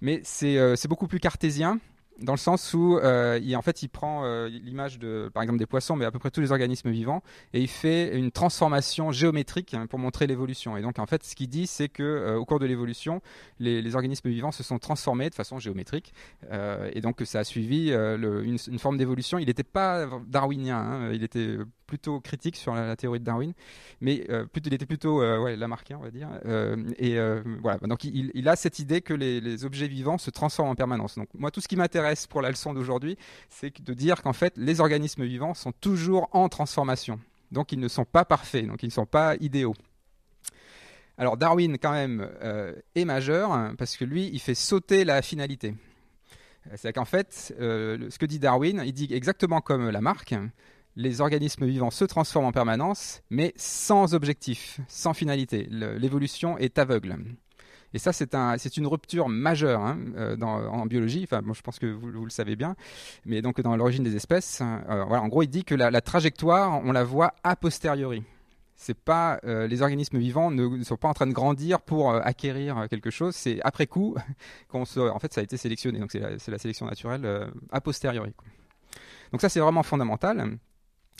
mais 0.00 0.20
c'est 0.24 0.58
euh, 0.58 0.74
beaucoup 0.88 1.06
plus 1.06 1.20
cartésien 1.20 1.78
dans 2.20 2.32
le 2.32 2.38
sens 2.38 2.74
où 2.74 2.96
euh, 2.98 3.38
il, 3.42 3.56
en 3.56 3.62
fait 3.62 3.82
il 3.82 3.88
prend 3.88 4.24
euh, 4.24 4.48
l'image 4.48 4.98
de 4.98 5.30
par 5.32 5.42
exemple 5.42 5.58
des 5.58 5.66
poissons 5.66 5.96
mais 5.96 6.04
à 6.04 6.10
peu 6.10 6.18
près 6.18 6.30
tous 6.30 6.40
les 6.40 6.52
organismes 6.52 6.90
vivants 6.90 7.22
et 7.52 7.60
il 7.60 7.68
fait 7.68 8.16
une 8.16 8.30
transformation 8.30 9.12
géométrique 9.12 9.74
hein, 9.74 9.86
pour 9.86 9.98
montrer 9.98 10.26
l'évolution. 10.26 10.76
Et 10.76 10.82
donc 10.82 10.98
en 10.98 11.06
fait 11.06 11.22
ce 11.24 11.34
qu'il 11.34 11.48
dit 11.48 11.66
c'est 11.66 11.88
que 11.88 12.02
euh, 12.02 12.36
au 12.36 12.44
cours 12.44 12.58
de 12.58 12.66
l'évolution 12.66 13.20
les, 13.58 13.94
organismes 13.94 14.30
vivants 14.30 14.52
se 14.52 14.62
sont 14.62 14.78
transformés 14.78 15.28
de 15.28 15.34
façon 15.34 15.58
géométrique 15.58 16.14
et 16.50 17.00
donc 17.00 17.20
ça 17.24 17.40
a 17.40 17.44
suivi 17.44 17.90
une, 17.92 18.78
forme 18.78 18.96
d'évolution. 18.96 19.38
Il 19.38 19.46
n'était 19.46 19.62
pas 19.62 20.06
darwinien 20.26 20.78
hein, 20.78 21.10
il 21.12 21.22
était 21.22 21.58
plutôt 21.92 22.20
critique 22.20 22.56
sur 22.56 22.74
la, 22.74 22.96
théorie 22.96 23.20
de 23.20 23.24
Darwin, 23.24 23.52
mais 24.00 24.24
euh, 24.30 24.46
il 24.64 24.72
était 24.72 24.86
plutôt 24.86 25.20
euh, 25.20 25.36
on 25.38 25.98
va 25.98 26.10
dire. 26.10 26.28
Euh, 26.46 26.74
et 26.96 27.18
voilà, 27.60 27.76
donc 27.86 28.04
il, 28.04 28.48
a 28.48 28.56
cette 28.56 28.78
idée 28.78 29.02
que 29.02 29.12
les, 29.12 29.66
objets 29.66 29.88
vivants 29.88 30.16
se 30.16 30.30
transforment 30.30 30.70
en 30.70 30.74
permanence. 30.74 31.16
Donc 31.16 31.28
moi, 31.34 31.50
tout 31.50 31.60
ce 31.60 31.68
qui 31.68 31.76
m'intéresse 31.76 32.26
pour 32.26 32.40
la 32.40 32.48
leçon 32.48 32.72
d'aujourd'hui, 32.72 33.18
c'est 33.50 33.78
de 33.82 33.92
dire 33.92 34.22
qu'en 34.22 34.32
fait, 34.32 34.54
les 34.56 34.80
organismes 34.80 35.24
vivants 35.24 35.52
sont 35.52 35.72
toujours 35.72 36.30
en 36.32 36.48
transformation. 36.48 37.20
Donc 37.50 37.72
ils 37.72 37.78
ne 37.78 37.88
sont 37.88 38.06
pas 38.06 38.24
parfaits, 38.24 38.66
donc 38.66 38.82
ils 38.82 38.86
ne 38.86 38.92
sont 38.92 39.04
pas 39.04 39.36
idéaux. 39.40 39.74
Alors 41.18 41.36
Darwin, 41.36 41.76
quand 41.76 41.92
même, 41.92 42.26
est 42.94 43.04
majeur, 43.04 43.52
hein, 43.52 43.74
parce 43.76 43.98
que 43.98 44.06
lui, 44.06 44.30
il 44.32 44.40
fait 44.40 44.54
sauter 44.54 45.04
la 45.04 45.20
finalité. 45.20 45.74
C'est 46.76 46.94
qu'en 46.94 47.04
fait, 47.04 47.52
ce 47.58 48.18
que 48.18 48.24
dit 48.24 48.38
Darwin, 48.38 48.82
il 48.82 48.94
dit 48.94 49.08
exactement 49.10 49.60
comme 49.60 49.90
Lamarck, 49.90 50.34
les 50.96 51.20
organismes 51.20 51.66
vivants 51.66 51.90
se 51.90 52.04
transforment 52.04 52.46
en 52.46 52.52
permanence, 52.52 53.22
mais 53.30 53.52
sans 53.56 54.14
objectif, 54.14 54.80
sans 54.88 55.14
finalité. 55.14 55.66
L'évolution 55.70 56.58
est 56.58 56.78
aveugle. 56.78 57.16
Et 57.94 57.98
ça, 57.98 58.12
c'est 58.12 58.34
un, 58.34 58.56
une 58.56 58.86
rupture 58.86 59.28
majeure 59.28 59.82
hein, 59.82 59.98
euh, 60.16 60.36
en 60.40 60.86
biologie. 60.86 61.24
Enfin, 61.24 61.42
je 61.52 61.60
pense 61.60 61.78
que 61.78 61.86
vous, 61.86 62.24
le 62.24 62.30
savez 62.30 62.56
bien. 62.56 62.74
Mais 63.26 63.42
donc, 63.42 63.60
dans 63.60 63.76
l'origine 63.76 64.04
des 64.04 64.16
espèces, 64.16 64.62
euh, 64.62 65.04
voilà, 65.04 65.22
en 65.22 65.28
gros, 65.28 65.42
il 65.42 65.48
dit 65.48 65.64
que 65.64 65.74
la, 65.74 66.00
trajectoire, 66.00 66.80
on 66.84 66.92
la 66.92 67.04
voit 67.04 67.34
a 67.44 67.56
posteriori. 67.56 68.22
Pas 69.04 69.38
euh, 69.44 69.68
les 69.68 69.80
organismes 69.80 70.18
vivants 70.18 70.50
ne, 70.50 70.82
sont 70.82 70.96
pas 70.96 71.06
en 71.06 71.14
train 71.14 71.28
de 71.28 71.32
grandir 71.32 71.80
pour 71.80 72.12
acquérir 72.14 72.86
quelque 72.90 73.10
chose. 73.10 73.36
C'est 73.36 73.60
après 73.62 73.86
coup 73.86 74.16
qu'on 74.68 74.84
se, 74.84 74.98
en 74.98 75.18
fait, 75.20 75.32
ça 75.32 75.40
a 75.40 75.44
été 75.44 75.56
sélectionné. 75.56 76.00
Donc, 76.00 76.10
c'est 76.12 76.48
la, 76.48 76.58
sélection 76.58 76.86
naturelle 76.86 77.52
a 77.70 77.80
posteriori. 77.80 78.32
Donc 79.30 79.40
ça, 79.40 79.48
c'est 79.48 79.60
vraiment 79.60 79.82
fondamental. 79.82 80.58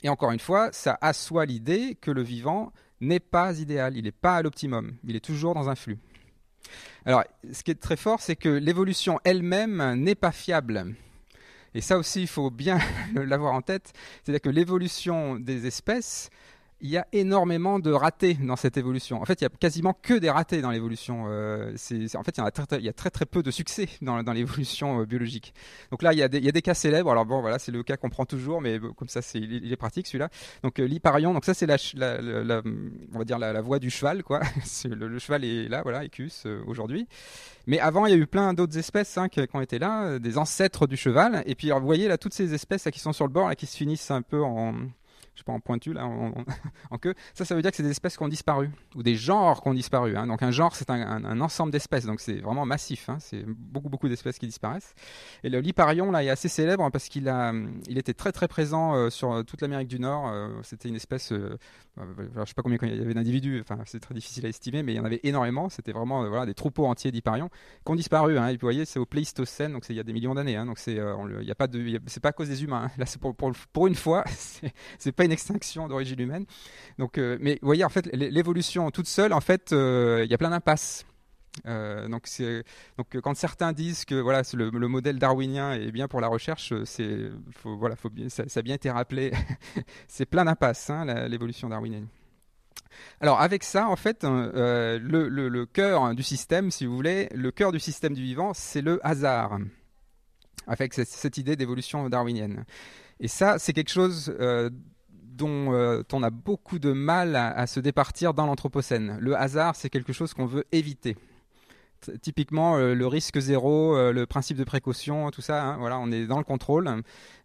Et 0.02 0.08
encore 0.08 0.32
une 0.32 0.40
fois, 0.40 0.70
ça 0.72 0.98
assoit 1.00 1.46
l'idée 1.46 1.96
que 2.00 2.10
le 2.10 2.22
vivant 2.22 2.72
n'est 3.00 3.20
pas 3.20 3.58
idéal, 3.58 3.96
il 3.96 4.04
n'est 4.04 4.12
pas 4.12 4.36
à 4.36 4.42
l'optimum, 4.42 4.96
il 5.04 5.16
est 5.16 5.24
toujours 5.24 5.54
dans 5.54 5.68
un 5.68 5.74
flux. 5.74 5.98
Alors, 7.04 7.24
ce 7.52 7.62
qui 7.62 7.72
est 7.72 7.80
très 7.80 7.96
fort, 7.96 8.20
c'est 8.20 8.36
que 8.36 8.48
l'évolution 8.48 9.18
elle-même 9.24 9.94
n'est 9.94 10.14
pas 10.14 10.32
fiable. 10.32 10.94
Et 11.74 11.80
ça 11.80 11.98
aussi, 11.98 12.22
il 12.22 12.28
faut 12.28 12.50
bien 12.50 12.78
l'avoir 13.14 13.54
en 13.54 13.62
tête. 13.62 13.92
C'est-à-dire 14.22 14.40
que 14.40 14.50
l'évolution 14.50 15.36
des 15.36 15.66
espèces 15.66 16.30
il 16.82 16.90
y 16.90 16.96
a 16.96 17.06
énormément 17.12 17.78
de 17.78 17.92
ratés 17.92 18.34
dans 18.34 18.56
cette 18.56 18.76
évolution. 18.76 19.22
En 19.22 19.24
fait, 19.24 19.40
il 19.40 19.44
y 19.44 19.46
a 19.46 19.50
quasiment 19.50 19.94
que 20.02 20.14
des 20.14 20.30
ratés 20.30 20.60
dans 20.62 20.72
l'évolution. 20.72 21.26
Euh, 21.28 21.72
en 21.72 22.24
fait, 22.24 22.36
il 22.36 22.84
y, 22.84 22.88
a 22.88 22.92
très, 22.92 23.10
très, 23.10 23.24
peu 23.24 23.44
de 23.44 23.52
succès 23.52 23.88
dans, 24.02 24.20
l'évolution 24.32 25.00
euh, 25.00 25.06
biologique. 25.06 25.54
Donc 25.92 26.02
là, 26.02 26.12
il 26.12 26.18
y, 26.18 26.22
a 26.24 26.28
des, 26.28 26.38
il 26.38 26.44
y, 26.44 26.48
a 26.48 26.52
des, 26.52 26.60
cas 26.60 26.74
célèbres. 26.74 27.12
Alors 27.12 27.24
bon, 27.24 27.40
voilà, 27.40 27.60
c'est 27.60 27.70
le 27.70 27.84
cas 27.84 27.96
qu'on 27.96 28.10
prend 28.10 28.26
toujours, 28.26 28.60
mais 28.60 28.80
comme 28.96 29.08
ça, 29.08 29.22
c'est, 29.22 29.38
il 29.38 29.72
est 29.72 29.76
pratique 29.76 30.08
celui-là. 30.08 30.28
Donc 30.64 30.80
euh, 30.80 30.84
l'hyparion, 30.84 31.32
donc 31.32 31.44
ça 31.44 31.54
c'est 31.54 31.66
la, 31.66 31.76
la, 31.94 32.62
on 33.14 33.18
va 33.18 33.24
dire 33.24 33.38
la, 33.38 33.60
voie 33.60 33.78
du 33.78 33.88
cheval, 33.88 34.24
quoi. 34.24 34.40
le, 34.84 35.18
cheval 35.20 35.44
est 35.44 35.68
là, 35.68 35.82
voilà, 35.82 36.04
Ecus 36.04 36.42
euh, 36.46 36.64
aujourd'hui. 36.66 37.06
Mais 37.68 37.78
avant, 37.78 38.06
il 38.06 38.10
y 38.10 38.14
a 38.14 38.18
eu 38.18 38.26
plein 38.26 38.54
d'autres 38.54 38.76
espèces 38.76 39.16
hein, 39.18 39.28
qui, 39.28 39.46
qui, 39.46 39.56
ont 39.56 39.60
été 39.60 39.78
là, 39.78 40.18
des 40.18 40.36
ancêtres 40.36 40.88
du 40.88 40.96
cheval. 40.96 41.44
Et 41.46 41.54
puis, 41.54 41.70
vous 41.70 41.86
voyez 41.86 42.08
là 42.08 42.18
toutes 42.18 42.34
ces 42.34 42.54
espèces 42.54 42.86
là, 42.86 42.90
qui 42.90 42.98
sont 42.98 43.12
sur 43.12 43.24
le 43.24 43.32
bord, 43.32 43.48
là, 43.48 43.54
qui 43.54 43.66
se 43.66 43.76
finissent 43.76 44.10
un 44.10 44.22
peu 44.22 44.42
en 44.42 44.74
je 45.34 45.40
sais 45.40 45.44
pas, 45.44 45.52
en 45.52 45.60
pointu, 45.60 45.92
là, 45.92 46.06
en, 46.90 46.98
queue. 46.98 47.14
Ça, 47.34 47.44
ça 47.44 47.54
veut 47.54 47.62
dire 47.62 47.70
que 47.70 47.76
c'est 47.76 47.82
des 47.82 47.90
espèces 47.90 48.16
qui 48.16 48.22
ont 48.22 48.28
disparu, 48.28 48.70
ou 48.94 49.02
des 49.02 49.14
genres 49.14 49.62
qui 49.62 49.68
ont 49.68 49.74
disparu. 49.74 50.16
Hein. 50.16 50.26
Donc 50.26 50.42
un 50.42 50.50
genre, 50.50 50.74
c'est 50.76 50.90
un, 50.90 51.40
ensemble 51.40 51.72
d'espèces, 51.72 52.04
donc 52.04 52.20
c'est 52.20 52.40
vraiment 52.40 52.66
massif. 52.66 53.08
Hein. 53.08 53.16
C'est 53.20 53.44
beaucoup, 53.46 53.88
beaucoup 53.88 54.08
d'espèces 54.08 54.38
qui 54.38 54.46
disparaissent. 54.46 54.94
Et 55.42 55.48
le 55.48 55.60
liparion, 55.60 56.10
là, 56.10 56.22
est 56.22 56.30
assez 56.30 56.48
célèbre 56.48 56.88
parce 56.90 57.08
qu'il 57.08 57.28
a, 57.28 57.52
il 57.88 57.98
était 57.98 58.14
très, 58.14 58.32
très 58.32 58.48
présent 58.48 58.94
euh, 58.94 59.10
sur 59.10 59.44
toute 59.44 59.60
l'Amérique 59.62 59.88
du 59.88 59.98
Nord. 59.98 60.28
Euh, 60.28 60.48
c'était 60.62 60.88
une 60.88 60.96
espèce, 60.96 61.32
euh, 61.32 61.56
je 61.98 62.44
sais 62.44 62.54
pas 62.54 62.62
combien 62.62 62.78
il 62.82 62.96
y 62.96 63.00
avait 63.00 63.14
d'individus, 63.14 63.60
enfin, 63.60 63.78
c'est 63.86 64.00
très 64.00 64.14
difficile 64.14 64.46
à 64.46 64.48
estimer, 64.48 64.82
mais 64.82 64.92
il 64.92 64.96
y 64.96 65.00
en 65.00 65.04
avait 65.04 65.20
énormément. 65.22 65.68
C'était 65.68 65.92
vraiment 65.92 66.28
voilà, 66.28 66.46
des 66.46 66.54
troupeaux 66.54 66.86
entiers 66.86 67.10
d'hyparions 67.10 67.48
qui 67.84 67.92
ont 67.92 67.94
disparu. 67.94 68.38
Hein. 68.38 68.52
Vous 68.52 68.58
voyez, 68.60 68.84
c'est 68.84 68.98
au 68.98 69.06
Pléistocène, 69.06 69.72
donc 69.72 69.84
c'est 69.84 69.92
il 69.92 69.96
y 69.96 70.00
a 70.00 70.04
des 70.04 70.12
millions 70.12 70.34
d'années. 70.34 70.56
Donc 70.64 70.78
c'est, 70.78 70.94
il 70.94 71.54
pas 71.54 71.68
pas 71.68 72.28
à 72.28 72.32
cause 72.32 72.48
des 72.48 72.62
humains. 72.64 72.90
Là, 72.98 73.06
c'est 73.06 73.20
pour, 73.20 73.34
pour, 73.34 73.52
pour, 73.72 73.86
une 73.86 73.94
fois, 73.94 74.24
c'est 74.98 75.12
pas 75.12 75.21
une 75.24 75.32
extinction 75.32 75.88
d'origine 75.88 76.20
humaine. 76.20 76.46
Donc, 76.98 77.18
euh, 77.18 77.38
mais 77.40 77.58
vous 77.62 77.66
voyez, 77.66 77.84
en 77.84 77.88
fait, 77.88 78.06
l'évolution 78.12 78.90
toute 78.90 79.06
seule, 79.06 79.32
en 79.32 79.40
fait, 79.40 79.72
euh, 79.72 80.22
il 80.24 80.30
y 80.30 80.34
a 80.34 80.38
plein 80.38 80.50
d'impasses. 80.50 81.06
Euh, 81.66 82.08
donc, 82.08 82.26
donc 82.96 83.20
quand 83.20 83.36
certains 83.36 83.72
disent 83.72 84.06
que 84.06 84.14
voilà 84.14 84.40
le, 84.54 84.70
le, 84.70 84.88
modèle 84.88 85.18
darwinien 85.18 85.74
est 85.74 85.92
bien 85.92 86.08
pour 86.08 86.22
la 86.22 86.28
recherche, 86.28 86.72
voilà, 87.62 87.94
faut 87.94 88.08
bien, 88.08 88.30
ça, 88.30 88.44
a 88.54 88.62
bien 88.62 88.74
été 88.74 88.90
rappelé. 88.90 89.32
c'est 90.08 90.24
plein 90.24 90.46
d'impasses 90.46 90.88
hein, 90.88 91.04
l'évolution 91.28 91.68
darwinienne. 91.68 92.06
Alors 93.20 93.40
avec 93.40 93.64
ça, 93.64 93.88
en 93.88 93.96
fait, 93.96 94.24
le, 94.24 94.98
le, 94.98 95.66
cœur 95.66 96.14
du 96.14 96.22
système, 96.22 96.70
si 96.70 96.86
vous 96.86 96.96
voulez, 96.96 97.28
le 97.34 97.50
cœur 97.50 97.70
du 97.70 97.80
système 97.80 98.14
du 98.14 98.22
vivant, 98.22 98.52
c'est 98.54 98.82
le 98.82 98.98
hasard, 99.06 99.58
avec 100.66 100.94
cette, 100.94 101.36
idée 101.38 101.56
d'évolution 101.56 102.08
darwinienne. 102.08 102.64
Et 103.20 103.28
ça, 103.28 103.58
c'est 103.58 103.72
quelque 103.72 103.90
chose 103.90 104.34
euh, 104.40 104.70
dont 105.36 105.72
euh, 105.72 106.02
on 106.12 106.22
a 106.22 106.30
beaucoup 106.30 106.78
de 106.78 106.92
mal 106.92 107.36
à, 107.36 107.66
se 107.66 107.80
départir 107.80 108.34
dans 108.34 108.46
l'Anthropocène. 108.46 109.16
Le 109.20 109.36
hasard, 109.36 109.76
c'est 109.76 109.90
quelque 109.90 110.12
chose 110.12 110.34
qu'on 110.34 110.46
veut 110.46 110.64
éviter. 110.72 111.16
typiquement, 112.20 112.76
euh, 112.76 112.94
le 112.94 113.06
risque 113.06 113.38
zéro, 113.38 113.94
le 114.12 114.24
principe 114.26 114.56
de 114.56 114.64
précaution, 114.64 115.30
tout 115.30 115.42
ça, 115.42 115.62
hein, 115.62 115.76
voilà, 115.78 115.98
on 115.98 116.10
est 116.10 116.26
dans 116.26 116.38
le 116.38 116.44
contrôle. 116.44 117.02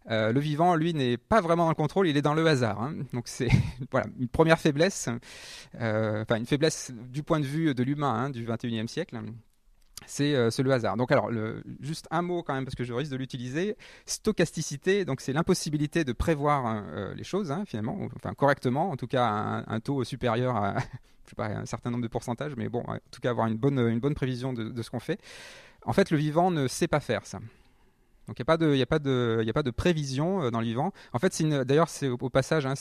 le 0.08 0.40
vivant, 0.40 0.74
lui, 0.74 0.94
n'est 0.94 1.16
pas 1.16 1.40
vraiment 1.40 1.64
dans 1.64 1.70
le 1.70 1.74
contrôle, 1.74 2.08
il 2.08 2.16
est 2.16 2.22
dans 2.22 2.34
le 2.34 2.46
hasard. 2.46 2.82
Hein. 2.82 2.94
Donc 3.12 3.24
c'est 3.26 3.48
voilà, 3.90 4.06
une 4.18 4.28
première 4.28 4.58
faiblesse, 4.58 5.08
enfin 5.74 6.36
une 6.36 6.46
faiblesse 6.46 6.92
du 7.10 7.22
point 7.22 7.40
de 7.40 7.46
vue 7.46 7.74
de 7.74 7.82
l'humain 7.82 8.14
hein, 8.14 8.30
du 8.30 8.46
21e 8.46 8.88
siècle. 8.88 9.20
Euh, 10.20 10.50
c'est 10.50 10.62
le 10.62 10.72
hasard. 10.72 10.96
Donc 10.96 11.12
alors, 11.12 11.30
juste 11.80 12.08
un 12.10 12.22
mot 12.22 12.42
quand 12.42 12.54
même 12.54 12.64
parce 12.64 12.74
que 12.74 12.84
je 12.84 12.92
risque 12.92 13.10
de 13.10 13.16
l'utiliser. 13.16 13.76
Stochasticité, 14.06 15.04
donc 15.04 15.20
c'est 15.20 15.32
l'impossibilité 15.32 16.04
de 16.04 16.12
prévoir 16.12 16.66
hein, 16.66 16.84
euh, 16.92 17.14
les 17.14 17.24
choses 17.24 17.52
hein, 17.52 17.64
finalement, 17.66 17.98
enfin 18.16 18.34
correctement, 18.34 18.90
en 18.90 18.96
tout 18.96 19.06
cas 19.06 19.64
un, 19.66 19.80
taux 19.80 20.04
supérieur 20.04 20.56
à 20.56 20.76
un 21.38 21.66
certain 21.66 21.90
nombre 21.90 22.02
de 22.02 22.08
pourcentages, 22.08 22.54
mais 22.56 22.68
bon, 22.68 22.82
en 22.86 22.98
tout 23.10 23.20
cas 23.20 23.30
avoir 23.30 23.46
une 23.46 23.56
bonne, 23.56 23.78
une 23.78 24.00
bonne 24.00 24.14
prévision 24.14 24.52
de 24.52 24.82
ce 24.82 24.90
qu'on 24.90 25.00
fait. 25.00 25.20
En 25.84 25.92
fait, 25.92 26.10
le 26.10 26.18
vivant 26.18 26.50
ne 26.50 26.68
sait 26.68 26.88
pas 26.88 27.00
faire 27.00 27.26
ça. 27.26 27.38
Donc 28.28 28.38
il 28.38 28.42
n'y 28.42 28.82
a 28.82 28.86
pas 28.86 28.98
de, 28.98 29.70
prévision 29.70 30.42
euh, 30.42 30.50
dans 30.50 30.60
le 30.60 30.66
vivant. 30.66 30.92
En 31.14 31.18
fait, 31.18 31.42
d'ailleurs, 31.42 31.88
c'est 31.88 32.08
au, 32.08 32.28
passage, 32.28 32.66
hein, 32.66 32.74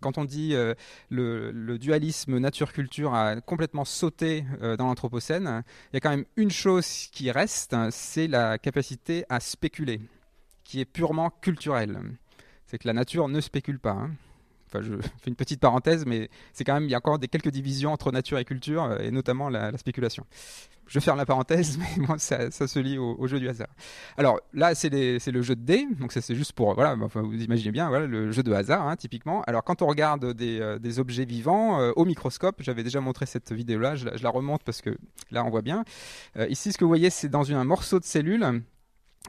quand 0.00 0.18
on 0.18 0.24
dit 0.24 0.54
euh, 0.54 0.74
le, 1.08 1.78
dualisme 1.78 2.38
nature-culture 2.38 3.14
a 3.14 3.40
complètement 3.40 3.86
sauté 3.86 4.44
euh, 4.62 4.76
dans 4.76 4.86
l'anthropocène, 4.86 5.64
il 5.92 5.94
y 5.94 5.96
a 5.96 6.00
quand 6.00 6.10
même 6.10 6.26
une 6.36 6.50
chose 6.50 7.08
qui 7.10 7.30
reste, 7.30 7.74
c'est 7.90 8.28
la 8.28 8.58
capacité 8.58 9.24
à 9.30 9.40
spéculer, 9.40 10.02
qui 10.64 10.80
est 10.80 10.84
purement 10.84 11.30
culturelle. 11.30 11.98
C'est 12.66 12.76
que 12.76 12.86
la 12.86 12.94
nature 12.94 13.28
ne 13.28 13.40
spécule 13.40 13.78
pas. 13.78 13.92
Hein. 13.92 14.10
Je 14.82 14.94
fais 15.22 15.28
une 15.28 15.36
petite 15.36 15.60
parenthèse, 15.60 16.04
mais 16.06 16.28
c'est 16.52 16.64
quand 16.64 16.74
même, 16.74 16.84
il 16.84 16.90
y 16.90 16.94
a 16.94 16.98
encore 16.98 17.18
des 17.18 17.28
quelques 17.28 17.50
divisions 17.50 17.92
entre 17.92 18.12
nature 18.12 18.38
et 18.38 18.44
culture, 18.44 19.00
et 19.00 19.10
notamment 19.10 19.48
la 19.48 19.76
spéculation 19.78 20.26
je 20.86 21.00
ferme 21.00 21.18
la 21.18 21.26
parenthèse, 21.26 21.78
mais 21.98 22.06
moi, 22.06 22.18
ça, 22.18 22.50
se 22.50 22.78
lit 22.78 22.98
au, 22.98 23.26
jeu 23.26 23.38
du 23.38 23.48
hasard. 23.48 23.68
Alors 24.16 24.40
là, 24.52 24.74
c'est 24.74 24.90
le 24.90 25.42
jeu 25.42 25.56
de 25.56 25.62
dés, 25.62 25.86
donc 25.98 26.12
ça 26.12 26.20
c'est 26.20 26.34
juste 26.34 26.52
pour, 26.52 26.74
voilà, 26.74 26.96
enfin, 27.02 27.22
vous 27.22 27.40
imaginez 27.42 27.72
bien, 27.72 27.90
le 27.90 28.30
jeu 28.32 28.42
de 28.42 28.52
hasard, 28.52 28.86
hein, 28.86 28.96
typiquement. 28.96 29.42
Alors 29.42 29.64
quand 29.64 29.82
on 29.82 29.86
regarde 29.86 30.32
des, 30.32 30.60
euh, 30.60 30.98
objets 30.98 31.24
vivants 31.24 31.80
euh, 31.80 31.92
au 31.96 32.04
microscope, 32.04 32.56
j'avais 32.60 32.82
déjà 32.82 33.00
montré 33.00 33.26
cette 33.26 33.52
vidéo-là, 33.52 33.96
je, 33.96 34.06
la 34.06 34.30
remonte 34.30 34.62
parce 34.62 34.80
que 34.80 34.96
là 35.30 35.44
on 35.44 35.50
voit 35.50 35.62
bien. 35.62 35.84
Euh, 36.36 36.46
ici, 36.48 36.72
ce 36.72 36.78
que 36.78 36.84
vous 36.84 36.90
voyez, 36.90 37.10
c'est 37.10 37.28
dans 37.28 37.50
un 37.52 37.64
morceau 37.64 37.98
de 37.98 38.04
cellule 38.04 38.62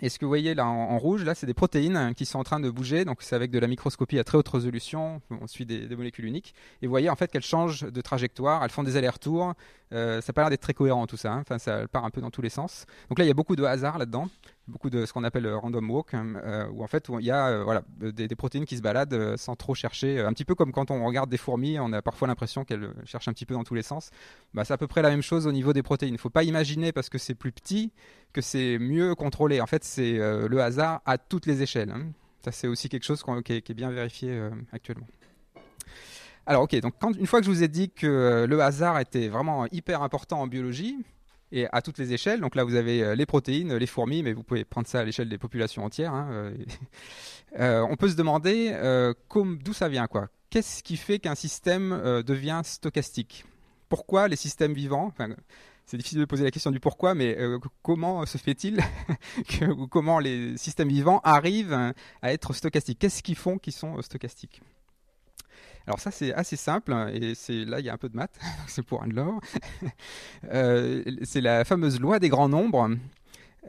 et 0.01 0.09
ce 0.09 0.19
que 0.19 0.25
vous 0.25 0.29
voyez 0.29 0.53
là 0.55 0.65
en, 0.65 0.97
rouge, 0.97 1.23
là, 1.23 1.35
c'est 1.35 1.45
des 1.45 1.53
protéines 1.53 2.13
qui 2.15 2.25
sont 2.25 2.37
en 2.37 2.43
train 2.43 2.59
de 2.59 2.69
bouger. 2.69 3.05
Donc 3.05 3.19
c'est 3.21 3.35
avec 3.35 3.49
de 3.49 3.59
la 3.59 3.67
microscopie 3.67 4.19
à 4.19 4.25
très 4.25 4.37
haute 4.37 4.49
résolution. 4.49 5.21
On 5.29 5.47
suit 5.47 5.65
des, 5.65 5.87
molécules 5.95 6.25
uniques. 6.25 6.53
Et 6.81 6.87
vous 6.87 6.89
voyez 6.89 7.09
en 7.09 7.15
fait 7.15 7.31
qu'elles 7.31 7.41
changent 7.41 7.83
de 7.83 8.01
trajectoire, 8.01 8.63
elles 8.63 8.71
font 8.71 8.83
des 8.83 8.97
allers-retours. 8.97 9.53
Euh, 9.93 10.19
ça 10.19 10.31
n'a 10.31 10.33
pas 10.33 10.41
l'air 10.41 10.49
d'être 10.49 10.61
très 10.61 10.73
cohérent 10.73 11.07
tout 11.07 11.15
ça. 11.15 11.31
Hein. 11.31 11.39
Enfin, 11.41 11.59
ça 11.59 11.87
part 11.87 12.03
un 12.03 12.09
peu 12.09 12.19
dans 12.19 12.31
tous 12.31 12.41
les 12.41 12.49
sens. 12.49 12.85
Donc 13.07 13.19
là, 13.19 13.25
il 13.25 13.29
y 13.29 13.31
a 13.31 13.33
beaucoup 13.35 13.55
de 13.55 13.63
hasard 13.63 13.97
là-dedans. 13.97 14.27
Beaucoup 14.67 14.89
de 14.89 15.05
ce 15.05 15.13
qu'on 15.13 15.23
appelle 15.23 15.47
random 15.47 15.89
walk, 15.89 16.13
hein, 16.13 16.69
où 16.73 16.83
en 16.83 16.87
fait 16.87 17.07
il 17.19 17.25
y 17.25 17.31
a 17.31 17.63
voilà, 17.63 17.83
des, 17.99 18.27
protéines 18.35 18.65
qui 18.65 18.77
se 18.77 18.81
baladent 18.81 19.35
sans 19.37 19.55
trop 19.55 19.75
chercher, 19.75 20.19
un 20.19 20.33
petit 20.33 20.45
peu 20.45 20.55
comme 20.55 20.71
quand 20.71 20.91
on 20.91 21.05
regarde 21.05 21.29
des 21.29 21.37
fourmis, 21.37 21.79
on 21.79 21.93
a 21.93 22.01
parfois 22.01 22.27
l'impression 22.27 22.65
qu'elles 22.65 22.89
cherchent 23.05 23.27
un 23.27 23.33
petit 23.33 23.45
peu 23.45 23.53
dans 23.53 23.63
tous 23.63 23.75
les 23.75 23.83
sens. 23.83 24.09
Bah, 24.53 24.65
c'est 24.65 24.73
à 24.73 24.77
peu 24.77 24.87
près 24.87 25.01
la 25.01 25.09
même 25.09 25.21
chose 25.21 25.47
au 25.47 25.51
niveau 25.51 25.73
des 25.73 25.83
protéines. 25.83 26.13
Il 26.13 26.17
ne 26.17 26.19
faut 26.19 26.29
pas 26.29 26.43
imaginer 26.43 26.91
parce 26.91 27.09
que 27.09 27.17
c'est 27.17 27.35
plus 27.35 27.51
petit 27.51 27.91
que 28.33 28.41
c'est 28.41 28.77
mieux 28.79 29.15
contrôlé. 29.15 29.61
En 29.61 29.67
fait, 29.67 29.83
c'est 29.83 30.17
le 30.17 30.61
hasard 30.61 31.01
à 31.05 31.17
toutes 31.17 31.45
les 31.45 31.61
échelles. 31.61 31.91
Hein. 31.91 32.07
Ça, 32.43 32.51
c'est 32.51 32.67
aussi 32.67 32.89
quelque 32.89 33.05
chose 33.05 33.23
qui 33.43 33.53
est, 33.53 33.73
bien 33.73 33.91
vérifié 33.91 34.49
actuellement. 34.71 35.07
Alors 36.47 36.63
ok, 36.63 36.79
donc 36.79 36.93
quand, 36.99 37.15
une 37.17 37.25
fois 37.25 37.39
que 37.39 37.45
je 37.45 37.51
vous 37.51 37.63
ai 37.63 37.67
dit 37.67 37.89
que 37.89 38.05
euh, 38.05 38.47
le 38.47 38.61
hasard 38.61 38.99
était 38.99 39.29
vraiment 39.29 39.65
hyper 39.71 40.03
important 40.03 40.41
en 40.41 40.47
biologie, 40.47 40.95
et 41.55 41.67
à 41.71 41.81
toutes 41.81 41.97
les 41.97 42.13
échelles, 42.13 42.41
donc 42.41 42.55
là 42.55 42.63
vous 42.63 42.75
avez 42.75 43.01
euh, 43.01 43.15
les 43.15 43.25
protéines, 43.25 43.75
les 43.75 43.87
fourmis, 43.87 44.21
mais 44.23 44.33
vous 44.33 44.43
pouvez 44.43 44.65
prendre 44.65 44.87
ça 44.87 44.99
à 44.99 45.03
l'échelle 45.03 45.29
des 45.29 45.37
populations 45.37 45.83
entières, 45.83 46.13
hein, 46.13 46.53
euh, 47.59 47.85
on 47.89 47.95
peut 47.95 48.09
se 48.09 48.15
demander 48.15 48.73
d'où 49.33 49.73
ça 49.73 49.87
vient, 49.87 50.07
quoi? 50.07 50.27
Qu'est-ce 50.49 50.83
qui 50.83 50.97
fait 50.97 51.19
qu'un 51.19 51.35
système 51.35 52.21
devient 52.25 52.61
stochastique? 52.63 53.45
Pourquoi 53.89 54.27
les 54.27 54.35
systèmes 54.35 54.73
vivants, 54.73 55.13
c'est 55.85 55.97
difficile 55.97 56.19
de 56.19 56.25
poser 56.25 56.43
la 56.43 56.51
question 56.51 56.71
du 56.71 56.79
pourquoi, 56.79 57.13
mais 57.13 57.37
comment 57.81 58.25
se 58.25 58.37
fait-il 58.37 58.79
ou 59.77 59.87
comment 59.87 60.19
les 60.19 60.55
systèmes 60.57 60.89
vivants 60.89 61.19
arrivent 61.23 61.93
à 62.21 62.33
être 62.33 62.53
stochastiques? 62.53 62.99
Qu'est-ce 62.99 63.23
qu'ils 63.23 63.35
font 63.35 63.57
qui 63.57 63.71
sont 63.71 64.01
stochastiques? 64.01 64.61
Alors 65.87 65.99
ça 65.99 66.11
c'est 66.11 66.33
assez 66.33 66.55
simple 66.55 66.93
et 67.13 67.35
c'est 67.35 67.63
là 67.65 67.79
il 67.79 67.85
y 67.85 67.89
a 67.89 67.93
un 67.93 67.97
peu 67.97 68.09
de 68.09 68.15
maths, 68.15 68.37
c'est 68.67 68.83
pour 68.83 69.03
l'or. 69.05 69.39
Euh, 70.51 71.03
c'est 71.23 71.41
la 71.41 71.65
fameuse 71.65 71.99
loi 71.99 72.19
des 72.19 72.29
grands 72.29 72.49
nombres. 72.49 72.91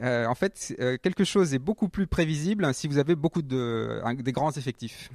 Euh, 0.03 0.27
en 0.27 0.35
fait, 0.35 0.75
euh, 0.79 0.97
quelque 1.01 1.23
chose 1.23 1.55
est 1.55 1.59
beaucoup 1.59 1.89
plus 1.89 2.05
prévisible 2.05 2.71
si 2.73 2.87
vous 2.87 2.99
avez 2.99 3.15
beaucoup 3.15 3.41
de 3.41 3.99
des 4.21 4.31
grands 4.31 4.51
effectifs. 4.51 5.09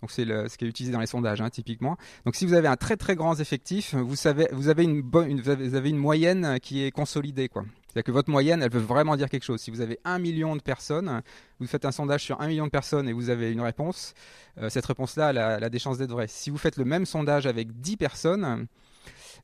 Donc 0.00 0.10
c'est 0.10 0.24
ce 0.24 0.58
qui 0.58 0.64
est 0.64 0.68
utilisé 0.68 0.92
dans 0.92 1.00
les 1.00 1.06
sondages 1.06 1.40
hein, 1.40 1.48
typiquement. 1.48 1.96
Donc 2.24 2.34
si 2.34 2.44
vous 2.44 2.54
avez 2.54 2.66
un 2.66 2.76
très 2.76 2.96
très 2.96 3.14
grand 3.14 3.38
effectif, 3.38 3.94
vous 3.94 4.16
savez 4.16 4.48
vous 4.52 4.68
avez 4.68 4.82
une, 4.82 5.00
bonne, 5.00 5.40
vous 5.40 5.74
avez 5.74 5.90
une 5.90 5.98
moyenne 5.98 6.58
qui 6.60 6.82
est 6.82 6.90
consolidée 6.90 7.48
quoi. 7.48 7.64
C'est-à-dire 7.96 8.12
que 8.12 8.12
votre 8.12 8.30
moyenne, 8.30 8.62
elle 8.62 8.70
veut 8.70 8.78
vraiment 8.78 9.16
dire 9.16 9.30
quelque 9.30 9.44
chose. 9.44 9.58
Si 9.58 9.70
vous 9.70 9.80
avez 9.80 9.98
un 10.04 10.18
million 10.18 10.54
de 10.54 10.60
personnes, 10.60 11.22
vous 11.60 11.66
faites 11.66 11.86
un 11.86 11.92
sondage 11.92 12.22
sur 12.22 12.38
un 12.42 12.46
million 12.46 12.66
de 12.66 12.70
personnes 12.70 13.08
et 13.08 13.14
vous 13.14 13.30
avez 13.30 13.50
une 13.50 13.62
réponse, 13.62 14.12
euh, 14.58 14.68
cette 14.68 14.84
réponse-là, 14.84 15.30
elle, 15.30 15.64
a 15.64 15.70
des 15.70 15.78
chances 15.78 15.96
d'être 15.96 16.10
vraie. 16.10 16.28
Si 16.28 16.50
vous 16.50 16.58
faites 16.58 16.76
le 16.76 16.84
même 16.84 17.06
sondage 17.06 17.46
avec 17.46 17.80
10 17.80 17.96
personnes, 17.96 18.66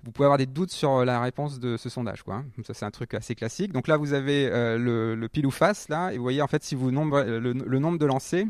vous 0.03 0.13
pouvez 0.13 0.27
avoir 0.27 0.37
des 0.37 0.45
doutes 0.45 0.71
sur 0.71 1.03
la 1.03 1.23
réponse 1.23 1.61
de 1.61 1.79
ce 1.79 1.89
sondage. 1.89 2.25
Hein. 2.29 2.45
Ça, 2.63 2.75
c'est 2.75 2.85
un 2.85 2.91
truc 2.91 3.15
assez 3.15 3.35
classique. 3.35 3.73
Donc 3.73 3.89
là, 3.89 3.97
vous 3.97 4.13
avez 4.13 4.51
euh, 4.53 4.77
le, 4.77 5.29
pile 5.31 5.47
ou 5.47 5.51
face, 5.51 5.89
là, 5.89 6.13
et 6.13 6.19
vous 6.19 6.23
voyez, 6.23 6.43
en 6.43 6.47
fait, 6.47 6.63
si 6.63 6.75
vous 6.75 6.91
nombre, 6.91 7.23
le, 7.23 7.79
nombre 7.79 7.97
de 7.97 8.05
lancers, 8.05 8.45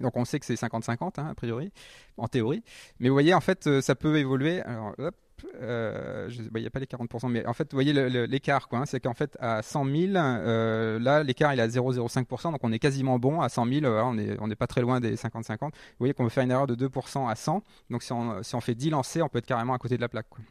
donc 0.00 0.16
on 0.16 0.24
sait 0.24 0.38
que 0.38 0.46
c'est 0.46 0.54
50-50, 0.54 1.20
hein, 1.20 1.28
a 1.30 1.34
priori, 1.34 1.72
en 2.16 2.28
théorie. 2.28 2.62
Mais 3.00 3.08
vous 3.08 3.14
voyez, 3.14 3.34
en 3.34 3.40
fait, 3.40 3.66
euh, 3.66 3.80
ça 3.80 3.94
peut 3.94 4.16
évoluer. 4.18 4.60
Alors, 4.62 4.94
hop, 4.98 5.14
euh, 5.60 6.28
bah, 6.50 6.58
il 6.58 6.62
n'y 6.62 6.66
a 6.66 6.70
pas 6.70 6.78
les 6.78 6.86
40%, 6.86 7.28
mais 7.28 7.46
en 7.46 7.52
fait, 7.52 7.70
vous 7.72 7.76
voyez 7.76 7.92
l'écart, 8.26 8.68
quoi. 8.68 8.80
Hein, 8.80 8.86
c'est 8.86 9.00
qu'en 9.00 9.14
fait, 9.14 9.36
à 9.40 9.62
100 9.62 9.84
000, 9.84 9.94
euh, 10.16 10.98
là, 10.98 11.22
l'écart 11.22 11.52
il 11.52 11.60
est 11.60 11.62
à 11.62 11.68
0,05%, 11.68 12.52
donc 12.52 12.60
on 12.62 12.72
est 12.72 12.78
quasiment 12.78 13.18
bon. 13.18 13.40
À 13.40 13.48
100 13.48 13.66
000, 13.66 13.86
euh, 13.86 14.36
on 14.40 14.48
n'est 14.48 14.56
pas 14.56 14.66
très 14.66 14.80
loin 14.80 15.00
des 15.00 15.16
50-50. 15.16 15.58
Vous 15.60 15.70
voyez 15.98 16.14
qu'on 16.14 16.24
peut 16.24 16.30
faire 16.30 16.44
une 16.44 16.50
erreur 16.50 16.66
de 16.66 16.74
2% 16.74 17.28
à 17.28 17.34
100, 17.34 17.62
donc 17.90 18.02
si 18.02 18.12
on, 18.12 18.42
si 18.42 18.54
on 18.54 18.60
fait 18.60 18.74
10 18.74 18.90
lancers, 18.90 19.24
on 19.24 19.28
peut 19.28 19.38
être 19.38 19.46
carrément 19.46 19.74
à 19.74 19.78
côté 19.78 19.96
de 19.96 20.00
la 20.00 20.08
plaque. 20.08 20.28
Quoi. 20.28 20.44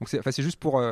Donc 0.00 0.08
c'est, 0.08 0.18
enfin, 0.18 0.30
juste 0.30 0.58
pour 0.58 0.82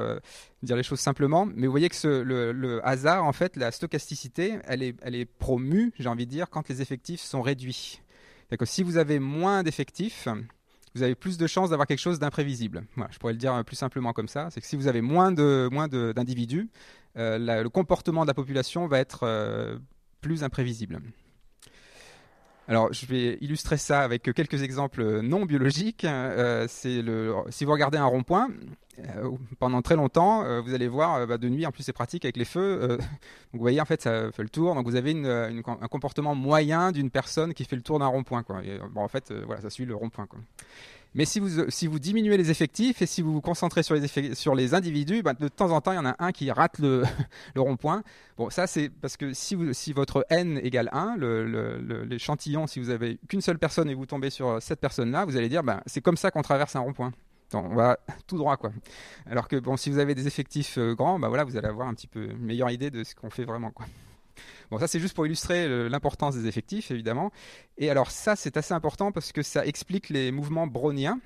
dire 0.63 0.77
les 0.77 0.83
choses 0.83 1.01
simplement, 1.01 1.47
mais 1.47 1.67
vous 1.67 1.73
voyez 1.73 1.89
que 1.89 2.23
le, 2.23 2.81
hasard, 2.87 3.25
en 3.25 3.33
fait, 3.33 3.57
la 3.57 3.71
stochasticité, 3.71 4.59
elle 4.65 4.83
est, 4.83 5.25
promue, 5.39 5.93
j'ai 5.99 6.09
envie 6.09 6.27
de 6.27 6.31
dire, 6.31 6.49
quand 6.49 6.69
les 6.69 6.81
effectifs 6.81 7.21
sont 7.21 7.43
réduits. 7.43 8.01
C'est-à-dire 8.39 8.59
que 8.59 8.65
si 8.65 8.83
vous 8.83 8.97
avez 8.97 9.19
moins 9.19 9.63
d'effectifs, 9.63 10.29
vous 10.95 11.03
avez 11.03 11.15
plus 11.15 11.39
de 11.39 11.47
chances 11.47 11.71
d'avoir 11.71 11.87
quelque 11.87 11.99
chose 11.99 12.19
d'imprévisible. 12.19 12.85
je 13.11 13.19
pourrais 13.19 13.33
le 13.33 13.39
dire 13.39 13.63
plus 13.65 13.77
simplement 13.77 14.13
comme 14.13 14.29
ça. 14.29 14.49
C'est 14.51 14.61
que 14.61 14.67
si 14.67 14.77
vous 14.77 14.87
avez 14.87 15.01
moins 15.01 15.33
d'individus, 15.33 16.69
euh, 17.17 17.63
le 17.63 17.69
comportement 17.69 18.23
de 18.23 18.29
la 18.29 18.35
population 18.35 18.87
va 18.87 18.99
être 18.99 19.21
euh, 19.25 19.79
plus 20.21 20.43
imprévisible. 20.43 21.01
Alors, 22.67 22.93
je 22.93 23.05
vais 23.07 23.37
illustrer 23.41 23.77
ça 23.77 24.01
avec 24.01 24.23
quelques 24.23 24.63
exemples 24.63 25.21
non 25.21 25.45
biologiques. 25.45 26.05
Euh, 26.05 26.67
le, 26.85 27.35
si 27.51 27.65
vous 27.65 27.73
regardez 27.73 27.99
un 27.99 28.07
rond-point, 28.07 28.49
euh, 29.01 29.31
pendant 29.59 29.83
très 29.83 29.97
longtemps, 29.97 30.45
euh, 30.45 30.61
vous 30.61 30.73
allez 30.73 30.89
voir 30.89 31.27
bah, 31.27 31.37
de 31.37 31.49
nuit, 31.49 31.67
en 31.67 31.73
plus 31.73 31.83
c'est 31.83 31.93
pratique 31.93 32.25
avec 32.25 32.37
les 32.37 32.47
feux. 32.47 32.89
donc 32.89 33.01
vous 33.53 33.61
voyez, 33.61 33.81
en 33.81 33.85
fait, 33.85 34.01
ça 34.01 34.33
fait 34.33 34.43
le 34.43 34.49
tour. 34.49 34.75
Donc 34.75 34.87
vous 34.87 34.97
avez 34.97 35.13
un 35.13 35.89
comportement 35.89 36.35
moyen 36.35 36.91
d'une 36.91 37.11
personne 37.11 37.53
qui 37.53 37.65
fait 37.65 37.77
le 37.77 37.83
tour 37.83 37.99
d'un 37.99 38.07
rond-point. 38.07 38.45
Bon, 38.93 39.03
en 39.03 39.09
fait, 39.09 39.31
voilà, 39.33 39.61
ça 39.61 39.69
suit 39.69 39.85
le 39.85 39.95
rond-point. 39.95 40.27
Mais 41.15 41.25
si 41.25 41.39
vous, 41.39 41.71
si 41.71 41.87
vous 41.87 41.99
diminuez 41.99 42.37
les 42.37 42.51
effectifs 42.51 43.01
et 43.01 43.07
si 43.07 43.23
vous 43.23 43.33
vous 43.33 43.41
concentrez 43.41 43.83
sur 43.83 43.95
les, 43.95 44.35
sur 44.35 44.55
les 44.55 44.75
individus, 44.75 45.23
bah, 45.23 45.35
de 45.35 45.49
temps 45.49 45.71
en 45.71 45.81
temps, 45.81 45.93
il 45.93 45.97
y 45.97 45.99
en 45.99 46.07
a 46.07 46.17
un 46.19 46.33
qui 46.33 46.51
rate 46.51 46.79
le, 46.79 47.05
le 47.55 47.61
rond-point. 47.61 48.03
Bon, 48.37 48.51
ça, 48.51 48.67
c'est 48.67 48.89
parce 48.89 49.17
que 49.17 49.33
si, 49.33 49.55
vous, 49.55 49.73
si 49.73 49.93
votre 49.93 50.27
n 50.31 50.59
égale 50.59 50.89
1, 50.93 51.17
l'échantillon, 52.05 52.67
si 52.67 52.81
vous 52.81 52.91
avez 52.91 53.19
qu'une 53.29 53.41
seule 53.41 53.59
personne 53.59 53.89
et 53.89 53.95
vous 53.95 54.07
tombez 54.07 54.31
sur 54.31 54.61
cette 54.61 54.81
personne-là, 54.81 55.25
vous 55.25 55.37
allez 55.37 55.49
dire, 55.49 55.63
bah, 55.63 55.83
c'est 55.87 56.01
comme 56.01 56.17
ça 56.17 56.31
qu'on 56.31 56.43
traverse 56.43 56.75
un 56.75 56.81
rond-point. 56.81 57.13
On 57.53 57.75
va 57.75 57.99
tout 58.27 58.37
droit, 58.37 58.57
quoi. 58.57 58.73
Alors 59.27 59.47
que, 59.47 59.57
bon, 59.57 59.77
si 59.77 59.91
vous 59.91 59.99
avez 59.99 60.15
des 60.15 60.27
effectifs 60.27 60.79
euh, 60.79 60.95
grands, 60.95 61.19
bah 61.19 61.29
voilà, 61.29 61.45
vous 61.45 61.57
allez 61.57 61.69
avoir 61.69 61.89
un 61.89 61.95
petit 61.95 62.09
peu 62.09 62.31
une 62.31 62.45
meilleure 62.45 62.71
idée 62.71 62.91
de 62.91 63.05
ce 63.05 63.15
qu'on 63.15 63.31
fait 63.31 63.45
vraiment, 63.45 63.71
quoi. 63.71 63.87
Bon, 64.71 64.79
ça 64.79 64.89
c'est 64.89 65.01
juste 65.01 65.15
pour 65.15 65.27
illustrer 65.27 65.89
l'importance 65.89 66.35
des 66.35 66.47
effectifs, 66.47 66.91
évidemment. 66.91 67.31
Et 67.79 67.91
alors 67.91 68.11
ça 68.11 68.37
c'est 68.37 68.57
assez 68.57 68.75
important 68.75 69.13
parce 69.13 69.33
que 69.33 69.43
ça 69.43 69.67
explique 69.67 70.09
les 70.09 70.33
mouvements 70.33 70.67
browniens 70.67 71.21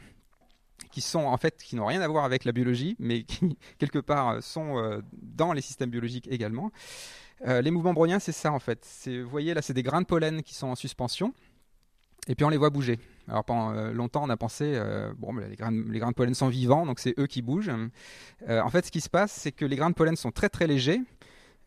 qui 0.91 1.01
sont 1.01 1.25
en 1.25 1.37
fait 1.37 1.63
qui 1.63 1.77
n'ont 1.77 1.87
rien 1.87 2.01
à 2.01 2.09
voir 2.09 2.25
avec 2.25 2.45
la 2.45 2.53
biologie, 2.53 2.97
mais 2.99 3.23
qui 3.23 3.59
quelque 3.79 3.99
part 3.99 4.43
sont 4.43 4.79
euh, 4.79 5.01
dans 5.13 5.53
les 5.53 5.61
systèmes 5.61 5.91
biologiques 5.91 6.29
également. 6.31 6.71
Euh, 7.47 7.61
les 7.61 7.71
mouvements 7.71 7.93
browniens, 7.93 8.19
c'est 8.19 8.33
ça 8.33 8.53
en 8.53 8.59
fait. 8.59 8.87
Vous 9.07 9.29
voyez 9.29 9.55
là, 9.55 9.63
c'est 9.63 9.75
des 9.75 9.83
grains 9.83 10.01
de 10.01 10.07
pollen 10.07 10.43
qui 10.43 10.55
sont 10.55 10.69
en 10.69 10.75
suspension, 10.75 11.35
et 12.27 12.35
puis 12.35 12.45
on 12.45 12.49
les 12.49 12.57
voit 12.57 12.71
bouger. 12.71 12.99
Alors 13.29 13.45
pendant 13.45 13.73
euh, 13.73 13.93
longtemps, 13.93 14.25
on 14.25 14.31
a 14.31 14.37
pensé, 14.37 14.81
bon, 15.19 15.37
les 15.37 15.57
grains, 15.57 15.71
les 15.71 15.99
grains 15.99 16.11
de 16.11 16.17
pollen 16.17 16.35
sont 16.35 16.49
vivants, 16.49 16.87
donc 16.87 16.99
c'est 16.99 17.15
eux 17.19 17.27
qui 17.27 17.43
bougent. 17.43 17.71
en 18.49 18.71
fait, 18.71 18.87
ce 18.87 18.91
qui 18.91 19.01
se 19.01 19.11
passe, 19.11 19.33
c'est 19.33 19.53
que 19.53 19.65
les 19.65 19.77
grains 19.77 19.91
de 19.91 19.95
pollen 19.95 20.17
sont 20.17 20.33
très 20.33 20.49
très 20.49 20.67
légers, 20.67 21.01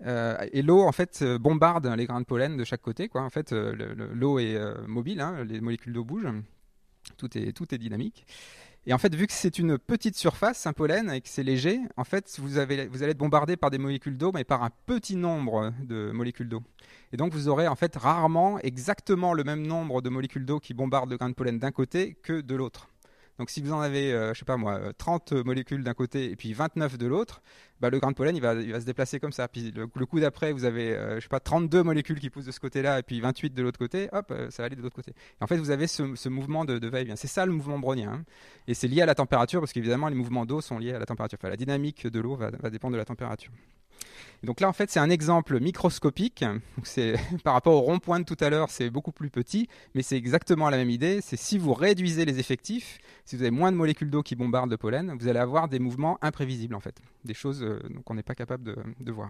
euh, 0.05 0.37
et 0.51 0.61
l'eau 0.61 0.81
en 0.81 0.91
fait 0.91 1.19
euh, 1.21 1.37
bombarde 1.37 1.85
les 1.95 2.05
grains 2.05 2.21
de 2.21 2.25
pollen 2.25 2.57
de 2.57 2.63
chaque 2.63 2.81
côté. 2.81 3.09
En 3.13 3.29
fait, 3.29 3.53
euh, 3.53 3.73
l'eau 4.13 4.39
est 4.39 4.59
mobile, 4.87 5.21
hein, 5.21 5.43
les 5.43 5.61
molécules 5.61 5.93
d'eau 5.93 6.03
bougent, 6.03 6.27
tout 7.17 7.37
est, 7.37 7.77
dynamique. 7.77 8.25
Et 8.87 8.93
en 8.93 8.97
fait, 8.97 9.13
vu 9.13 9.27
que 9.27 9.33
c'est 9.33 9.59
une 9.59 9.77
petite 9.77 10.15
surface, 10.15 10.65
un 10.65 10.73
pollen, 10.73 11.11
et 11.11 11.21
que 11.21 11.29
c'est 11.29 11.43
léger, 11.43 11.79
en 11.97 12.03
fait, 12.03 12.39
vous, 12.39 12.47
vous 12.47 12.57
allez 12.57 13.11
être 13.11 13.17
bombardé 13.17 13.55
par 13.55 13.69
des 13.69 13.77
molécules 13.77 14.17
d'eau, 14.17 14.31
mais 14.33 14.43
par 14.43 14.63
un 14.63 14.71
petit 14.87 15.15
nombre 15.15 15.71
de 15.83 16.09
molécules 16.11 16.49
d'eau. 16.49 16.63
Et 17.13 17.17
donc, 17.17 17.31
vous 17.31 17.47
aurez 17.47 17.67
en 17.67 17.75
fait 17.75 17.95
rarement 17.95 18.57
exactement 18.59 19.33
le 19.33 19.43
même 19.43 19.67
nombre 19.67 20.01
de 20.01 20.09
molécules 20.09 20.47
d'eau 20.47 20.59
qui 20.59 20.73
bombardent 20.73 21.11
le 21.11 21.17
grain 21.17 21.29
de 21.29 21.35
pollen 21.35 21.59
d'un 21.59 21.71
côté 21.71 22.15
que 22.23 22.41
de 22.41 22.55
l'autre. 22.55 22.90
Donc 23.41 23.49
si 23.49 23.59
vous 23.59 23.73
en 23.73 23.79
avez, 23.79 24.13
euh, 24.13 24.35
je 24.35 24.39
sais 24.39 24.45
pas 24.45 24.55
moi, 24.55 24.79
30 24.99 25.31
euh, 25.31 25.43
molécules 25.43 25.83
d'un 25.83 25.95
côté 25.95 26.29
et 26.29 26.35
puis 26.35 26.53
29 26.53 26.99
de 26.99 27.07
l'autre, 27.07 27.41
bah, 27.79 27.89
le 27.89 27.97
grain 27.97 28.11
de 28.11 28.15
pollen 28.15 28.35
il 28.35 28.39
va, 28.39 28.53
se 28.53 28.85
déplacer 28.85 29.19
comme 29.19 29.31
ça. 29.31 29.47
Puis 29.47 29.71
le, 29.71 29.87
coup 29.87 30.19
d'après, 30.19 30.51
vous 30.51 30.63
avez, 30.63 30.93
euh, 30.93 31.15
je 31.15 31.21
sais 31.21 31.27
pas, 31.27 31.39
32 31.39 31.81
molécules 31.81 32.19
qui 32.19 32.29
poussent 32.29 32.45
de 32.45 32.51
ce 32.51 32.59
côté-là 32.59 32.99
et 32.99 33.01
puis 33.01 33.19
28 33.19 33.55
de 33.55 33.63
l'autre 33.63 33.79
côté, 33.79 34.09
hop, 34.11 34.31
ça 34.51 34.61
va 34.61 34.67
aller 34.67 34.75
de 34.75 34.83
l'autre 34.83 34.95
côté. 34.95 35.09
Et 35.09 35.43
en 35.43 35.47
fait, 35.47 35.57
vous 35.57 35.71
avez 35.71 35.87
ce, 35.87 36.29
mouvement 36.29 36.65
de, 36.65 36.77
de 36.77 36.87
va-et-vient. 36.87 37.15
C'est 37.15 37.25
ça 37.27 37.47
le 37.47 37.51
mouvement 37.51 37.79
brownien. 37.79 38.11
Hein. 38.11 38.23
Et 38.67 38.75
c'est 38.75 38.87
lié 38.87 39.01
à 39.01 39.07
la 39.07 39.15
température 39.15 39.59
parce 39.59 39.73
qu'évidemment, 39.73 40.07
les 40.07 40.13
mouvements 40.13 40.45
d'eau 40.45 40.61
sont 40.61 40.77
liés 40.77 40.93
à 40.93 40.99
la 40.99 41.07
température. 41.07 41.39
La 41.41 41.57
dynamique 41.57 42.05
de 42.05 42.19
l'eau 42.19 42.35
va 42.35 42.51
dépendre 42.69 42.93
de 42.93 42.99
la 42.99 43.05
température. 43.05 43.51
Donc 44.43 44.59
là, 44.59 44.67
en 44.67 44.73
fait, 44.73 44.89
c'est 44.89 44.99
un 44.99 45.09
exemple 45.09 45.59
microscopique. 45.59 46.43
Par 47.43 47.53
rapport 47.53 47.75
au 47.75 47.81
rond-point 47.81 48.19
de 48.19 48.25
tout 48.25 48.37
à 48.39 48.49
l'heure, 48.49 48.69
c'est 48.69 48.89
beaucoup 48.89 49.11
plus 49.11 49.29
petit, 49.29 49.67
mais 49.93 50.01
c'est 50.01 50.17
exactement 50.17 50.69
la 50.69 50.77
même 50.77 50.89
idée. 50.89 51.19
C'est 51.21 51.37
si 51.37 51.57
vous 51.57 51.73
réduisez 51.73 52.25
les 52.25 52.39
effectifs, 52.39 52.99
si 53.25 53.35
vous 53.35 53.43
avez 53.43 53.51
moins 53.51 53.71
de 53.71 53.77
molécules 53.77 54.09
d'eau 54.09 54.23
qui 54.23 54.35
bombardent 54.35 54.71
le 54.71 54.77
pollen, 54.77 55.15
vous 55.19 55.27
allez 55.27 55.39
avoir 55.39 55.67
des 55.67 55.79
mouvements 55.79 56.17
imprévisibles 56.21 56.75
en 56.75 56.79
fait, 56.79 56.99
des 57.23 57.33
choses 57.33 57.63
euh, 57.63 57.79
qu'on 58.05 58.15
n'est 58.15 58.23
pas 58.23 58.35
capable 58.35 58.63
de, 58.63 59.11
voir. 59.11 59.29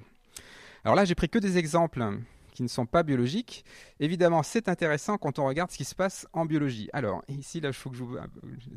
Alors 0.85 0.95
là, 0.95 1.03
j'ai 1.03 1.15
pris 1.15 1.27
que 1.27 1.39
des 1.39 1.57
exemples 1.57 2.19
qui 2.53 2.63
ne 2.63 2.67
sont 2.67 2.85
pas 2.85 3.03
biologiques. 3.03 3.65
Évidemment, 3.99 4.43
c'est 4.43 4.69
intéressant 4.69 5.17
quand 5.17 5.39
on 5.39 5.45
regarde 5.45 5.71
ce 5.71 5.77
qui 5.77 5.85
se 5.85 5.95
passe 5.95 6.27
en 6.33 6.45
biologie. 6.45 6.89
Alors 6.93 7.23
ici, 7.27 7.59
là, 7.59 7.69
il 7.69 7.73
faut 7.73 7.89
que 7.89 7.95
je 7.95 8.03
vous, 8.03 8.17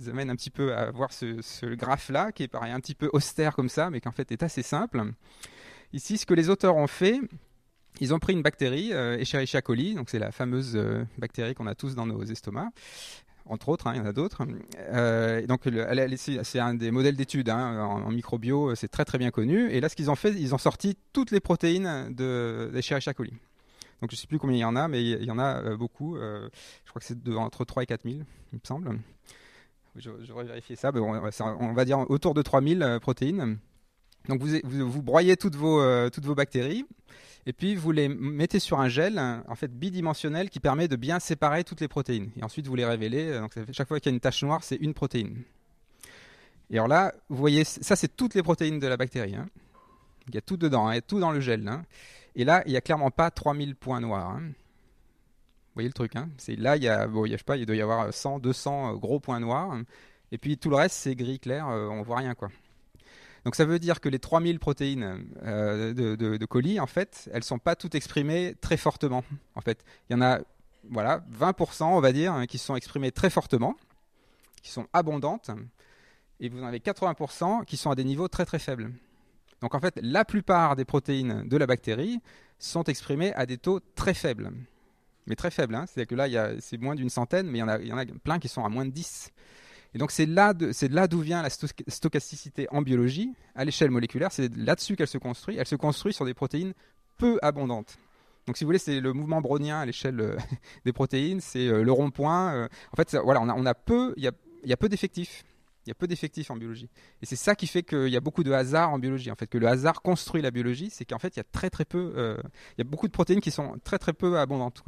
amène 0.08 0.30
un 0.30 0.36
petit 0.36 0.50
peu 0.50 0.74
à 0.74 0.90
voir 0.90 1.12
ce, 1.12 1.40
ce 1.42 1.66
graphe-là, 1.66 2.32
qui 2.32 2.48
paraît 2.48 2.70
un 2.70 2.80
petit 2.80 2.94
peu 2.94 3.08
austère 3.12 3.54
comme 3.54 3.68
ça, 3.68 3.90
mais 3.90 4.00
qui 4.00 4.08
en 4.08 4.12
fait 4.12 4.32
est 4.32 4.42
assez 4.42 4.62
simple. 4.62 5.04
Ici, 5.94 6.18
ce 6.18 6.26
que 6.26 6.34
les 6.34 6.50
auteurs 6.50 6.74
ont 6.74 6.88
fait, 6.88 7.20
ils 8.00 8.12
ont 8.12 8.18
pris 8.18 8.32
une 8.32 8.42
bactérie, 8.42 8.92
euh, 8.92 9.16
Escherichia 9.16 9.62
coli, 9.62 9.94
donc 9.94 10.10
c'est 10.10 10.18
la 10.18 10.32
fameuse 10.32 10.72
euh, 10.74 11.04
bactérie 11.18 11.54
qu'on 11.54 11.68
a 11.68 11.76
tous 11.76 11.94
dans 11.94 12.04
nos 12.04 12.24
estomacs. 12.24 12.72
entre 13.46 13.68
autres, 13.68 13.86
hein, 13.86 13.92
il 13.94 13.98
y 13.98 14.00
en 14.00 14.06
a 14.06 14.12
d'autres. 14.12 14.44
Euh, 14.78 15.46
donc 15.46 15.62
c'est 16.16 16.58
un 16.58 16.74
des 16.74 16.90
modèles 16.90 17.14
d'études 17.14 17.48
hein, 17.48 17.80
en, 17.80 18.10
microbio, 18.10 18.74
c'est 18.74 18.88
très 18.88 19.04
très 19.04 19.18
bien 19.18 19.30
connu. 19.30 19.70
Et 19.70 19.80
là, 19.80 19.88
ce 19.88 19.94
qu'ils 19.94 20.10
ont 20.10 20.16
fait, 20.16 20.32
ils 20.32 20.52
ont 20.52 20.58
sorti 20.58 20.98
toutes 21.12 21.30
les 21.30 21.38
protéines 21.38 22.12
de, 22.12 22.70
coli. 23.16 23.32
Donc 24.00 24.10
je 24.10 24.16
ne 24.16 24.18
sais 24.18 24.26
plus 24.26 24.40
combien 24.40 24.56
il 24.56 24.60
y 24.60 24.64
en 24.64 24.74
a, 24.74 24.88
mais 24.88 25.00
il 25.00 25.24
y 25.24 25.30
en 25.30 25.38
a 25.38 25.62
euh, 25.62 25.76
beaucoup. 25.76 26.16
Euh, 26.16 26.48
je 26.84 26.90
crois 26.90 26.98
que 26.98 27.06
c'est 27.06 27.16
entre 27.36 27.64
3 27.64 27.84
et 27.84 27.86
4 27.86 28.02
000, 28.02 28.16
il 28.52 28.56
me 28.56 28.60
semble. 28.64 28.98
J'aurais 29.94 30.44
vérifié 30.44 30.74
ça, 30.74 30.90
mais 30.90 30.98
on, 30.98 31.72
va 31.72 31.84
dire 31.84 32.10
autour 32.10 32.34
de 32.34 32.42
3 32.42 32.60
000 32.62 32.98
protéines. 32.98 33.58
Donc 34.28 34.42
vous, 34.42 35.02
broyez 35.02 35.36
toutes 35.36 35.56
vos, 35.56 36.08
toutes 36.10 36.24
vos 36.24 36.34
bactéries 36.34 36.86
et 37.46 37.52
puis 37.52 37.76
vous 37.76 37.92
les 37.92 38.08
mettez 38.08 38.58
sur 38.58 38.80
un 38.80 38.88
gel 38.88 39.18
en 39.18 39.54
fait 39.54 39.68
bidimensionnel 39.68 40.48
qui 40.48 40.60
permet 40.60 40.88
de 40.88 40.96
bien 40.96 41.20
séparer 41.20 41.62
toutes 41.62 41.80
les 41.80 41.88
protéines. 41.88 42.30
Et 42.38 42.42
ensuite 42.42 42.66
vous 42.66 42.74
les 42.74 42.86
révélez. 42.86 43.38
Donc 43.38 43.52
chaque 43.72 43.88
fois 43.88 44.00
qu'il 44.00 44.10
y 44.10 44.14
a 44.14 44.16
une 44.16 44.20
tache 44.20 44.42
noire, 44.42 44.64
c'est 44.64 44.76
une 44.76 44.94
protéine. 44.94 45.42
Et 46.70 46.76
alors 46.76 46.88
là, 46.88 47.14
vous 47.28 47.36
voyez, 47.36 47.64
ça 47.64 47.96
c'est 47.96 48.16
toutes 48.16 48.34
les 48.34 48.42
protéines 48.42 48.78
de 48.78 48.86
la 48.86 48.96
bactérie. 48.96 49.36
Hein. 49.36 49.46
Il 50.28 50.34
y 50.34 50.38
a 50.38 50.40
tout 50.40 50.56
dedans, 50.56 50.88
hein, 50.88 51.00
tout 51.06 51.20
dans 51.20 51.32
le 51.32 51.40
gel. 51.40 51.68
Hein. 51.68 51.84
Et 52.34 52.44
là, 52.44 52.62
il 52.66 52.70
n'y 52.70 52.76
a 52.76 52.80
clairement 52.80 53.10
pas 53.10 53.30
3000 53.30 53.76
points 53.76 54.00
noirs. 54.00 54.38
Vous 54.38 55.74
voyez 55.74 55.88
le 55.88 55.94
truc 55.94 56.14
C'est 56.38 56.56
là, 56.56 56.76
il 56.76 56.84
y 56.84 56.88
a, 56.88 57.06
bon, 57.06 57.26
je 57.26 57.36
sais 57.36 57.44
pas, 57.44 57.56
il 57.56 57.66
doit 57.66 57.76
y 57.76 57.82
avoir 57.82 58.12
100, 58.12 58.38
200 58.38 58.94
gros 58.96 59.20
points 59.20 59.40
noirs. 59.40 59.76
Et 60.32 60.38
puis 60.38 60.56
tout 60.56 60.70
le 60.70 60.76
reste, 60.76 60.96
c'est 60.96 61.14
gris 61.14 61.38
clair. 61.38 61.68
Euh, 61.68 61.88
on 61.88 62.02
voit 62.02 62.18
rien 62.18 62.34
quoi. 62.34 62.48
Donc 63.44 63.56
ça 63.56 63.64
veut 63.64 63.78
dire 63.78 64.00
que 64.00 64.08
les 64.08 64.18
3000 64.18 64.58
protéines 64.58 65.26
euh, 65.42 65.92
de, 65.92 66.46
colis, 66.46 66.80
en 66.80 66.86
fait, 66.86 67.28
elles 67.32 67.40
ne 67.40 67.44
sont 67.44 67.58
pas 67.58 67.76
toutes 67.76 67.94
exprimées 67.94 68.54
très 68.60 68.76
fortement. 68.76 69.22
En 69.54 69.60
fait, 69.60 69.84
il 70.08 70.14
y 70.14 70.16
en 70.16 70.22
a 70.22 70.40
voilà, 70.90 71.24
20%, 71.38 71.84
on 71.84 72.00
va 72.00 72.12
dire, 72.12 72.32
hein, 72.32 72.46
qui 72.46 72.58
sont 72.58 72.76
exprimées 72.76 73.12
très 73.12 73.30
fortement, 73.30 73.74
qui 74.62 74.70
sont 74.70 74.86
abondantes, 74.92 75.50
et 76.40 76.48
vous 76.48 76.62
en 76.62 76.66
avez 76.66 76.78
80% 76.78 77.64
qui 77.64 77.76
sont 77.76 77.90
à 77.90 77.94
des 77.94 78.04
niveaux 78.04 78.28
très 78.28 78.44
très 78.44 78.58
faibles. 78.58 78.92
Donc 79.60 79.74
en 79.74 79.80
fait, 79.80 79.98
la 80.02 80.24
plupart 80.24 80.76
des 80.76 80.84
protéines 80.84 81.48
de 81.48 81.56
la 81.56 81.66
bactérie 81.66 82.20
sont 82.58 82.84
exprimées 82.84 83.32
à 83.34 83.46
des 83.46 83.58
taux 83.58 83.80
très 83.94 84.14
faibles. 84.14 84.52
Mais 85.26 85.36
très 85.36 85.50
faibles, 85.50 85.74
hein. 85.74 85.86
c'est-à-dire 85.86 86.08
que 86.08 86.14
là, 86.14 86.60
c'est 86.60 86.76
moins 86.76 86.94
d'une 86.94 87.08
centaine, 87.08 87.46
mais 87.46 87.58
il 87.58 87.60
y, 87.60 87.64
en 87.64 87.68
a, 87.68 87.78
il 87.78 87.88
y 87.88 87.92
en 87.92 87.96
a 87.96 88.04
plein 88.04 88.38
qui 88.38 88.48
sont 88.48 88.64
à 88.64 88.68
moins 88.68 88.84
de 88.84 88.90
10. 88.90 89.32
Et 89.94 89.98
donc 89.98 90.10
c'est 90.10 90.26
là, 90.26 90.52
là 90.90 91.06
d'où 91.06 91.20
vient 91.20 91.42
la 91.42 91.50
stochasticité 91.50 92.66
en 92.70 92.82
biologie, 92.82 93.32
à 93.54 93.64
l'échelle 93.64 93.90
moléculaire, 93.90 94.32
c'est 94.32 94.54
là-dessus 94.56 94.96
qu'elle 94.96 95.08
se 95.08 95.18
construit. 95.18 95.56
Elle 95.56 95.66
se 95.66 95.76
construit 95.76 96.12
sur 96.12 96.24
des 96.24 96.34
protéines 96.34 96.74
peu 97.16 97.38
abondantes. 97.42 97.96
Donc 98.46 98.56
si 98.56 98.64
vous 98.64 98.68
voulez, 98.68 98.78
c'est 98.78 99.00
le 99.00 99.12
mouvement 99.12 99.40
brownien 99.40 99.78
à 99.78 99.86
l'échelle 99.86 100.20
euh, 100.20 100.36
des 100.84 100.92
protéines, 100.92 101.40
c'est 101.40 101.66
euh, 101.68 101.82
le 101.82 101.92
rond-point. 101.92 102.54
Euh. 102.54 102.68
en 102.92 102.96
fait, 102.96 103.16
voilà, 103.16 103.40
on 103.40 103.66
a, 103.66 103.74
peu, 103.74 104.12
il 104.16 104.24
y 104.24 104.72
a, 104.72 104.76
peu 104.76 104.88
d'effectifs. 104.88 105.44
Il 105.86 105.90
y 105.90 105.92
a 105.92 105.94
peu 105.94 106.06
d'effectifs 106.06 106.50
en 106.50 106.56
biologie. 106.56 106.88
Et 107.22 107.26
c'est 107.26 107.36
ça 107.36 107.54
qui 107.54 107.66
fait 107.66 107.82
qu'il 107.82 108.08
y 108.08 108.16
a 108.16 108.20
beaucoup 108.20 108.42
de 108.42 108.52
hasard 108.52 108.90
en 108.90 108.98
biologie. 108.98 109.30
En 109.30 109.36
fait, 109.36 109.46
que 109.46 109.58
le 109.58 109.68
hasard 109.68 110.02
construit 110.02 110.42
la 110.42 110.50
biologie, 110.50 110.88
c'est 110.90 111.04
qu'en 111.04 111.18
fait, 111.18 111.36
il 111.36 111.38
y 111.38 111.40
a 111.40 111.44
très 111.44 111.68
très 111.68 111.84
peu, 111.84 112.38
il 112.72 112.78
y 112.78 112.80
a 112.80 112.84
beaucoup 112.84 113.06
de 113.06 113.12
protéines 113.12 113.42
qui 113.42 113.50
sont 113.50 113.78
très 113.84 113.98
très 113.98 114.14
peu 114.14 114.38
abondantes. 114.38 114.82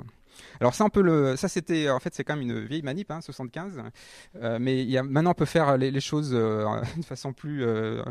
Alors 0.60 0.74
ça, 0.74 0.86
le, 0.94 1.36
ça 1.36 1.48
c'était, 1.48 1.90
en 1.90 1.98
fait, 2.00 2.14
c'est 2.14 2.24
quand 2.24 2.36
même 2.36 2.48
une 2.48 2.64
vieille 2.64 2.82
manip, 2.82 3.12
75. 3.20 3.78
Hein, 3.78 3.90
euh, 4.36 4.58
mais 4.60 4.84
y 4.84 4.98
a, 4.98 5.02
maintenant, 5.02 5.30
on 5.32 5.34
peut 5.34 5.44
faire 5.44 5.76
les, 5.76 6.00
choses 6.00 6.30
euh, 6.32 6.64
de 6.96 7.04
façon 7.04 7.32
plus 7.32 7.64
euh, 7.64 8.02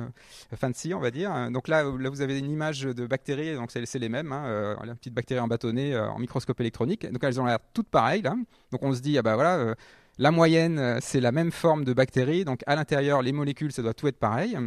fancy, 0.55 0.93
on 0.93 0.99
va 0.99 1.11
dire. 1.11 1.51
Donc 1.51 1.67
là, 1.67 1.83
là, 1.83 2.09
vous 2.09 2.21
avez 2.21 2.39
une 2.39 2.49
image 2.49 2.81
de 2.81 3.07
bactéries, 3.07 3.55
donc 3.55 3.71
c'est 3.71 3.99
les 3.99 4.09
mêmes, 4.09 4.31
hein, 4.31 4.75
la 4.83 4.95
petite 4.95 5.13
bactérie 5.13 5.39
en 5.39 5.47
bâtonnet 5.47 5.97
en 5.97 6.19
microscope 6.19 6.59
électronique. 6.59 7.09
Donc 7.11 7.23
elles 7.23 7.39
ont 7.39 7.45
l'air 7.45 7.59
toutes 7.73 7.89
pareilles 7.89 8.21
là. 8.21 8.35
Donc 8.71 8.83
on 8.83 8.93
se 8.93 9.01
dit, 9.01 9.17
ah 9.17 9.21
bah 9.21 9.35
voilà, 9.35 9.75
la 10.17 10.31
moyenne, 10.31 10.99
c'est 11.01 11.19
la 11.19 11.31
même 11.31 11.51
forme 11.51 11.83
de 11.83 11.93
bactérie. 11.93 12.45
Donc 12.45 12.61
à 12.67 12.75
l'intérieur, 12.75 13.21
les 13.21 13.31
molécules, 13.31 13.71
ça 13.71 13.81
doit 13.81 13.93
tout 13.93 14.07
être 14.07 14.19
pareil. 14.19 14.57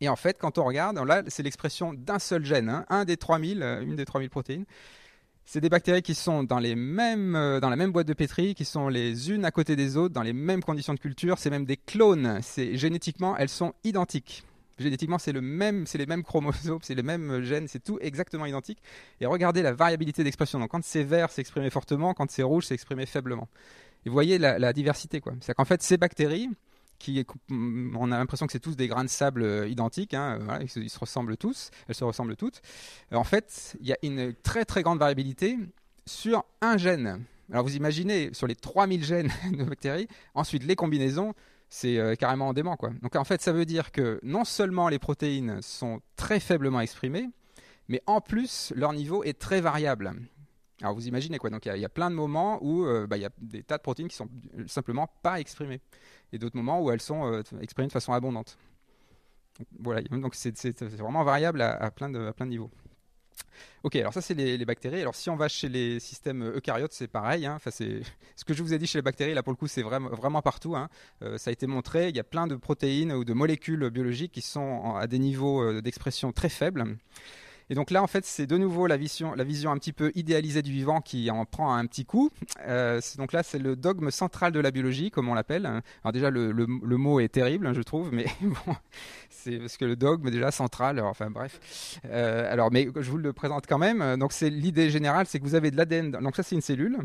Et 0.00 0.08
en 0.08 0.16
fait, 0.16 0.38
quand 0.38 0.58
on 0.58 0.64
regarde, 0.64 0.98
là, 0.98 1.22
c'est 1.28 1.42
l'expression 1.42 1.94
d'un 1.94 2.18
seul 2.18 2.44
gène, 2.44 2.68
hein, 2.68 2.84
un 2.88 3.04
des 3.04 3.16
3000, 3.16 3.62
une 3.82 3.96
des 3.96 4.04
3000 4.04 4.28
protéines. 4.28 4.66
C'est 5.48 5.60
des 5.60 5.68
bactéries 5.68 6.02
qui 6.02 6.16
sont 6.16 6.42
dans, 6.42 6.58
les 6.58 6.74
mêmes, 6.74 7.36
euh, 7.36 7.60
dans 7.60 7.70
la 7.70 7.76
même 7.76 7.92
boîte 7.92 8.08
de 8.08 8.14
pétri, 8.14 8.56
qui 8.56 8.64
sont 8.64 8.88
les 8.88 9.30
unes 9.30 9.44
à 9.44 9.52
côté 9.52 9.76
des 9.76 9.96
autres, 9.96 10.12
dans 10.12 10.22
les 10.22 10.32
mêmes 10.32 10.60
conditions 10.60 10.92
de 10.92 10.98
culture. 10.98 11.38
C'est 11.38 11.50
même 11.50 11.64
des 11.64 11.76
clones. 11.76 12.40
C'est 12.42 12.76
génétiquement, 12.76 13.36
elles 13.36 13.48
sont 13.48 13.72
identiques. 13.84 14.42
Génétiquement, 14.76 15.18
c'est 15.18 15.30
le 15.30 15.40
même, 15.40 15.86
c'est 15.86 15.98
les 15.98 16.06
mêmes 16.06 16.24
chromosomes, 16.24 16.80
c'est 16.82 16.96
les 16.96 17.04
mêmes 17.04 17.42
gènes, 17.42 17.68
c'est 17.68 17.82
tout 17.82 17.96
exactement 18.00 18.44
identique. 18.44 18.78
Et 19.20 19.26
regardez 19.26 19.62
la 19.62 19.72
variabilité 19.72 20.24
d'expression. 20.24 20.58
Donc, 20.58 20.72
quand 20.72 20.82
c'est 20.82 21.04
vert, 21.04 21.30
c'est 21.30 21.42
exprimé 21.42 21.70
fortement. 21.70 22.12
Quand 22.12 22.28
c'est 22.28 22.42
rouge, 22.42 22.66
c'est 22.66 22.74
exprimé 22.74 23.06
faiblement. 23.06 23.48
Et 24.04 24.08
vous 24.08 24.14
voyez 24.14 24.38
la, 24.38 24.58
la 24.58 24.72
diversité, 24.72 25.20
quoi. 25.20 25.34
C'est 25.40 25.54
qu'en 25.54 25.64
fait, 25.64 25.80
ces 25.80 25.96
bactéries, 25.96 26.50
qui 26.98 27.24
on 27.50 28.12
a 28.12 28.18
l'impression 28.18 28.46
que 28.46 28.52
c'est 28.52 28.60
tous 28.60 28.76
des 28.76 28.88
grains 28.88 29.04
de 29.04 29.08
sable 29.08 29.42
euh, 29.42 29.68
identiques, 29.68 30.14
hein, 30.14 30.38
ils, 30.60 30.90
se, 30.90 30.98
ressemblent 30.98 31.36
tous, 31.36 31.70
elles 31.88 31.94
se 31.94 32.04
ressemblent 32.04 32.36
toutes. 32.36 32.60
Euh, 33.12 33.16
en 33.16 33.24
fait, 33.24 33.76
il 33.80 33.86
y 33.86 33.92
a 33.92 33.98
une 34.02 34.34
très 34.34 34.64
très 34.64 34.82
grande 34.82 34.98
variabilité 34.98 35.58
sur 36.06 36.44
un 36.60 36.76
gène. 36.76 37.24
Alors 37.50 37.64
vous 37.64 37.76
imaginez, 37.76 38.30
sur 38.32 38.46
les 38.46 38.56
3000 38.56 39.04
gènes 39.04 39.30
de 39.52 39.64
bactéries, 39.64 40.08
ensuite 40.34 40.64
les 40.64 40.76
combinaisons, 40.76 41.34
c'est 41.68 41.98
euh, 41.98 42.14
carrément 42.14 42.52
dément. 42.52 42.76
Quoi. 42.76 42.90
Donc 43.02 43.16
en 43.16 43.24
fait, 43.24 43.42
ça 43.42 43.52
veut 43.52 43.66
dire 43.66 43.92
que 43.92 44.20
non 44.22 44.44
seulement 44.44 44.88
les 44.88 44.98
protéines 44.98 45.60
sont 45.62 46.00
très 46.16 46.40
faiblement 46.40 46.80
exprimées, 46.80 47.28
mais 47.88 48.02
en 48.06 48.20
plus, 48.20 48.72
leur 48.74 48.92
niveau 48.92 49.22
est 49.24 49.38
très 49.38 49.60
variable. 49.60 50.14
Alors 50.82 50.94
vous 50.94 51.08
imaginez 51.08 51.38
quoi 51.38 51.48
Donc 51.50 51.64
il 51.66 51.78
y, 51.78 51.84
a 51.84 51.88
plein 51.88 52.10
de 52.10 52.14
moments 52.14 52.58
où 52.62 52.84
bah, 53.06 53.16
il 53.16 53.22
y 53.22 53.24
a 53.24 53.30
des 53.38 53.62
tas 53.62 53.78
de 53.78 53.82
protéines 53.82 54.08
qui 54.08 54.16
sont 54.16 54.28
simplement 54.66 55.08
pas 55.22 55.40
exprimées 55.40 55.80
et 56.32 56.38
d'autres 56.38 56.56
moments 56.56 56.80
où 56.80 56.90
elles 56.90 57.00
sont 57.00 57.32
euh, 57.32 57.42
exprimées 57.60 57.88
de 57.88 57.92
façon 57.92 58.12
abondante. 58.12 58.58
voilà, 59.78 60.02
donc 60.02 60.34
c'est 60.34 60.82
vraiment 60.82 61.24
variable 61.24 61.62
à, 61.62 61.90
plein 61.90 62.10
de, 62.10 62.30
plein 62.32 62.46
de 62.46 62.50
niveaux. 62.50 62.70
Ok, 63.84 63.96
alors 63.96 64.12
ça 64.12 64.20
c'est 64.20 64.34
les, 64.34 64.64
bactéries. 64.64 65.00
Alors 65.00 65.14
si 65.14 65.30
on 65.30 65.36
va 65.36 65.48
chez 65.48 65.68
les 65.68 66.00
systèmes 66.00 66.42
eucaryotes, 66.44 66.92
c'est 66.92 67.06
pareil. 67.06 67.46
Hein. 67.46 67.58
C'est 67.70 68.00
ce 68.36 68.44
que 68.44 68.52
je 68.52 68.62
vous 68.62 68.74
ai 68.74 68.78
dit 68.78 68.86
chez 68.86 68.98
les 68.98 69.02
bactéries. 69.02 69.34
Là 69.34 69.42
pour 69.42 69.52
le 69.52 69.56
coup, 69.56 69.66
c'est 69.66 69.82
vraiment, 69.82 70.10
vraiment 70.10 70.42
partout. 70.42 70.76
Hein. 70.76 70.88
Euh, 71.22 71.38
ça 71.38 71.50
a 71.50 71.52
été 71.52 71.66
montré. 71.66 72.08
Il 72.08 72.16
y 72.16 72.20
a 72.20 72.24
plein 72.24 72.46
de 72.46 72.56
protéines 72.56 73.12
ou 73.12 73.24
de 73.24 73.32
molécules 73.32 73.88
biologiques 73.90 74.32
qui 74.32 74.42
sont 74.42 74.96
à 74.96 75.06
des 75.06 75.18
niveaux 75.18 75.62
euh, 75.62 75.80
d'expression 75.80 76.32
très 76.32 76.48
faibles. 76.48 76.96
Et 77.68 77.74
donc 77.74 77.90
là, 77.90 78.02
en 78.02 78.06
fait, 78.06 78.24
c'est 78.24 78.46
de 78.46 78.56
nouveau 78.56 78.86
la 78.86 78.96
vision, 78.96 79.34
la 79.34 79.44
vision 79.44 79.70
un 79.72 79.78
petit 79.78 79.92
peu 79.92 80.12
idéalisée 80.14 80.62
du 80.62 80.72
vivant 80.72 81.00
qui 81.00 81.30
en 81.30 81.44
prend 81.44 81.74
un 81.74 81.84
petit 81.86 82.04
coup. 82.04 82.30
Euh, 82.66 83.00
donc 83.18 83.32
là, 83.32 83.42
c'est 83.42 83.58
le 83.58 83.74
dogme 83.74 84.10
central 84.10 84.52
de 84.52 84.60
la 84.60 84.70
biologie, 84.70 85.10
comme 85.10 85.28
on 85.28 85.34
l'appelle. 85.34 85.66
Alors 85.66 86.12
déjà, 86.12 86.30
le, 86.30 86.52
le, 86.52 86.96
mot 86.96 87.20
est 87.20 87.28
terrible, 87.28 87.66
hein, 87.66 87.72
je 87.72 87.82
trouve, 87.82 88.12
mais 88.12 88.26
bon, 88.40 88.76
c'est 89.30 89.58
parce 89.58 89.76
que 89.76 89.84
le 89.84 89.96
dogme 89.96 90.30
déjà 90.30 90.50
central. 90.50 91.00
enfin 91.00 91.30
bref. 91.30 92.00
Euh, 92.06 92.52
alors, 92.52 92.70
mais 92.70 92.88
je 92.94 93.10
vous 93.10 93.18
le 93.18 93.32
présente 93.32 93.66
quand 93.66 93.78
même. 93.78 94.16
Donc 94.16 94.32
c'est 94.32 94.50
l'idée 94.50 94.90
générale, 94.90 95.26
c'est 95.26 95.40
que 95.40 95.44
vous 95.44 95.54
avez 95.54 95.70
de 95.70 95.76
l'ADN. 95.76 96.12
Donc 96.12 96.36
ça, 96.36 96.42
c'est 96.42 96.54
une 96.54 96.60
cellule. 96.60 96.98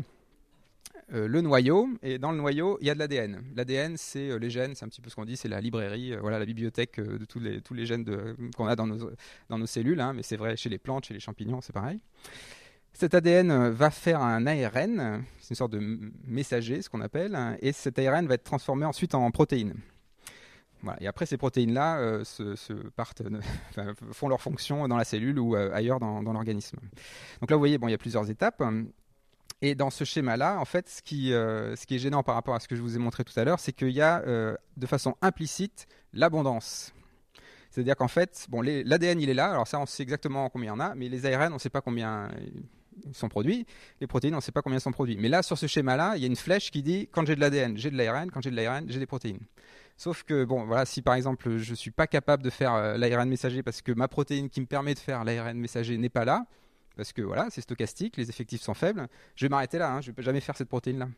Euh, 1.12 1.28
le 1.28 1.40
noyau, 1.40 1.88
et 2.02 2.18
dans 2.18 2.32
le 2.32 2.38
noyau, 2.38 2.78
il 2.80 2.86
y 2.86 2.90
a 2.90 2.94
de 2.94 2.98
l'ADN. 2.98 3.42
L'ADN, 3.54 3.96
c'est 3.96 4.30
euh, 4.30 4.38
les 4.38 4.50
gènes, 4.50 4.74
c'est 4.74 4.84
un 4.84 4.88
petit 4.88 5.00
peu 5.00 5.10
ce 5.10 5.16
qu'on 5.16 5.24
dit, 5.24 5.36
c'est 5.36 5.48
la 5.48 5.60
librairie, 5.60 6.14
euh, 6.14 6.20
voilà, 6.20 6.38
la 6.38 6.46
bibliothèque 6.46 7.00
de 7.00 7.24
tous 7.24 7.40
les, 7.40 7.60
tous 7.60 7.74
les 7.74 7.86
gènes 7.86 8.04
qu'on 8.56 8.66
a 8.66 8.76
dans 8.76 8.86
nos, 8.86 9.10
dans 9.48 9.66
cellules, 9.66 10.00
hein, 10.00 10.12
mais 10.14 10.22
c'est 10.22 10.36
vrai 10.36 10.56
chez 10.56 10.70
les 10.70 10.78
plantes, 10.78 11.04
chez 11.04 11.14
les 11.14 11.20
champignons, 11.20 11.60
c'est 11.60 11.72
pareil. 11.72 12.00
Cet 12.94 13.14
ADN 13.14 13.70
va 13.70 13.90
faire 13.90 14.20
un 14.20 14.46
ARN, 14.46 15.24
c'est 15.40 15.50
une 15.50 15.56
sorte 15.56 15.72
de 15.72 16.12
messager, 16.26 16.82
ce 16.82 16.88
qu'on 16.88 17.00
appelle, 17.00 17.34
hein, 17.34 17.56
et 17.60 17.72
cet 17.72 17.98
ARN 17.98 18.26
va 18.26 18.34
être 18.34 18.44
transformé 18.44 18.84
ensuite 18.86 19.14
en 19.14 19.30
protéines. 19.30 19.74
Et 21.00 21.06
après, 21.06 21.26
ces 21.26 21.36
protéines-là 21.36 22.24
se, 22.24 22.56
font 24.12 24.28
leur 24.28 24.42
fonction 24.42 24.88
dans 24.88 24.96
la 24.96 25.04
cellule 25.04 25.38
ou 25.38 25.54
ailleurs 25.54 26.00
dans, 26.00 26.22
l'organisme. 26.22 26.78
Donc 27.40 27.50
là, 27.50 27.56
vous 27.56 27.60
voyez, 27.60 27.78
il 27.80 27.90
y 27.90 27.94
a 27.94 27.98
plusieurs 27.98 28.28
étapes. 28.28 28.60
Et 29.64 29.76
dans 29.76 29.90
ce 29.90 30.02
schéma-là, 30.02 30.58
en 30.58 30.64
fait, 30.64 30.88
ce 30.88 31.00
qui, 31.02 31.32
euh, 31.32 31.76
ce 31.76 31.86
qui 31.86 31.94
est 31.94 31.98
gênant 31.98 32.24
par 32.24 32.34
rapport 32.34 32.56
à 32.56 32.60
ce 32.60 32.66
que 32.66 32.74
je 32.74 32.82
vous 32.82 32.96
ai 32.96 32.98
montré 32.98 33.22
tout 33.22 33.38
à 33.38 33.44
l'heure, 33.44 33.60
c'est 33.60 33.72
qu'il 33.72 33.90
y 33.90 34.00
a 34.00 34.20
euh, 34.26 34.56
de 34.76 34.86
façon 34.86 35.14
implicite 35.22 35.86
l'abondance. 36.12 36.92
C'est-à-dire 37.70 37.94
qu'en 37.94 38.08
fait, 38.08 38.46
bon, 38.50 38.60
l'ADN 38.60 39.20
il 39.20 39.30
est 39.30 39.34
là, 39.34 39.50
alors 39.50 39.68
ça 39.68 39.78
on 39.78 39.86
sait 39.86 40.02
exactement 40.02 40.50
combien 40.50 40.74
il 40.74 40.76
y 40.76 40.78
en 40.78 40.80
a, 40.80 40.94
mais 40.94 41.08
les 41.08 41.24
ARN 41.24 41.52
on 41.52 41.54
ne 41.54 41.60
sait 41.60 41.70
pas 41.70 41.80
combien 41.80 42.28
ils 43.06 43.14
sont 43.14 43.28
produits, 43.28 43.64
les 44.00 44.06
protéines 44.06 44.34
on 44.34 44.38
ne 44.38 44.42
sait 44.42 44.52
pas 44.52 44.60
combien 44.60 44.78
sont 44.78 44.92
produits. 44.92 45.16
Mais 45.16 45.30
là 45.30 45.42
sur 45.42 45.56
ce 45.56 45.66
schéma-là, 45.66 46.14
il 46.16 46.20
y 46.20 46.24
a 46.24 46.26
une 46.26 46.36
flèche 46.36 46.70
qui 46.70 46.82
dit 46.82 47.08
quand 47.10 47.24
j'ai 47.24 47.34
de 47.34 47.40
l'ADN, 47.40 47.78
j'ai 47.78 47.90
de 47.90 47.96
l'ARN, 47.96 48.30
quand 48.30 48.42
j'ai 48.42 48.50
de 48.50 48.56
l'ARN, 48.56 48.84
j'ai 48.88 48.98
des 48.98 49.06
protéines. 49.06 49.40
Sauf 49.96 50.22
que 50.24 50.44
bon, 50.44 50.64
voilà, 50.64 50.84
si 50.84 51.00
par 51.00 51.14
exemple 51.14 51.56
je 51.56 51.70
ne 51.70 51.76
suis 51.76 51.92
pas 51.92 52.06
capable 52.06 52.42
de 52.42 52.50
faire 52.50 52.74
euh, 52.74 52.98
l'ARN 52.98 53.28
messager 53.28 53.62
parce 53.62 53.80
que 53.80 53.92
ma 53.92 54.08
protéine 54.08 54.50
qui 54.50 54.60
me 54.60 54.66
permet 54.66 54.92
de 54.92 54.98
faire 54.98 55.24
l'ARN 55.24 55.56
messager 55.56 55.96
n'est 55.96 56.10
pas 56.10 56.26
là, 56.26 56.46
parce 56.96 57.12
que 57.12 57.22
voilà, 57.22 57.48
c'est 57.50 57.60
stochastique, 57.60 58.16
les 58.16 58.28
effectifs 58.28 58.62
sont 58.62 58.74
faibles. 58.74 59.08
Je 59.34 59.44
vais 59.44 59.48
m'arrêter 59.48 59.78
là, 59.78 59.92
hein, 59.92 60.00
je 60.00 60.10
ne 60.10 60.16
vais 60.16 60.22
jamais 60.22 60.40
faire 60.40 60.56
cette 60.56 60.68
protéine-là. 60.68 61.08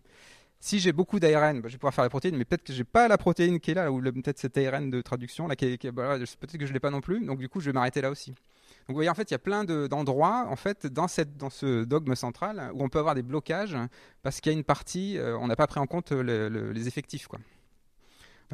Si 0.60 0.78
j'ai 0.78 0.92
beaucoup 0.92 1.20
d'ARN, 1.20 1.60
bah, 1.60 1.68
je 1.68 1.74
vais 1.74 1.78
pouvoir 1.78 1.92
faire 1.92 2.04
la 2.04 2.10
protéine, 2.10 2.36
mais 2.36 2.44
peut-être 2.44 2.64
que 2.64 2.72
j'ai 2.72 2.84
pas 2.84 3.06
la 3.06 3.18
protéine 3.18 3.60
qui 3.60 3.72
est 3.72 3.74
là, 3.74 3.92
ou 3.92 4.00
peut-être 4.00 4.38
cet 4.38 4.56
ARN 4.56 4.88
de 4.88 5.02
traduction, 5.02 5.46
là, 5.46 5.56
peut-être 5.56 6.56
que 6.58 6.66
je 6.66 6.72
l'ai 6.72 6.80
pas 6.80 6.90
non 6.90 7.00
plus, 7.00 7.24
donc 7.24 7.38
du 7.38 7.48
coup 7.48 7.60
je 7.60 7.66
vais 7.66 7.72
m'arrêter 7.72 8.00
là 8.00 8.10
aussi. 8.10 8.34
vous 8.88 8.94
voyez, 8.94 9.10
en 9.10 9.14
fait, 9.14 9.30
il 9.30 9.34
y 9.34 9.36
a 9.36 9.38
plein 9.38 9.64
d'endroits, 9.64 10.46
en 10.48 10.56
fait, 10.56 10.86
dans, 10.86 11.08
cette, 11.08 11.36
dans 11.36 11.50
ce 11.50 11.84
dogme 11.84 12.14
central, 12.14 12.70
où 12.72 12.82
on 12.82 12.88
peut 12.88 12.98
avoir 12.98 13.14
des 13.14 13.22
blocages 13.22 13.76
parce 14.22 14.40
qu'il 14.40 14.52
y 14.52 14.54
a 14.54 14.58
une 14.58 14.64
partie, 14.64 15.18
euh, 15.18 15.36
on 15.36 15.48
n'a 15.48 15.56
pas 15.56 15.66
pris 15.66 15.80
en 15.80 15.86
compte 15.86 16.12
les 16.12 16.88
effectifs, 16.88 17.26
quoi. 17.26 17.40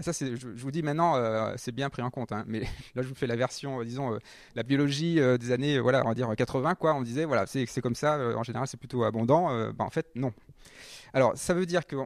Ça, 0.00 0.12
je, 0.12 0.46
vous 0.46 0.70
dis 0.70 0.82
maintenant, 0.82 1.16
euh, 1.16 1.54
c'est 1.56 1.72
bien 1.72 1.90
pris 1.90 2.02
en 2.02 2.10
compte, 2.10 2.32
hein, 2.32 2.44
mais 2.46 2.60
là, 2.94 3.02
je 3.02 3.08
vous 3.08 3.14
fais 3.14 3.26
la 3.26 3.36
version, 3.36 3.80
euh, 3.80 3.84
disons, 3.84 4.18
la 4.54 4.62
biologie 4.62 5.16
des 5.16 5.52
années, 5.52 5.78
voilà, 5.78 6.02
on 6.04 6.08
va 6.08 6.14
dire 6.14 6.28
80, 6.34 6.74
quoi. 6.74 6.94
On 6.94 7.02
disait, 7.02 7.24
voilà, 7.24 7.46
c'est 7.46 7.66
comme 7.80 7.94
ça, 7.94 8.18
en 8.36 8.42
général, 8.42 8.66
c'est 8.66 8.78
plutôt 8.78 9.04
abondant. 9.04 9.72
Bah, 9.72 9.84
en 9.84 9.90
fait, 9.90 10.06
non. 10.14 10.32
Alors, 11.12 11.36
ça 11.36 11.54
veut 11.54 11.66
dire 11.66 11.86
que 11.86 11.96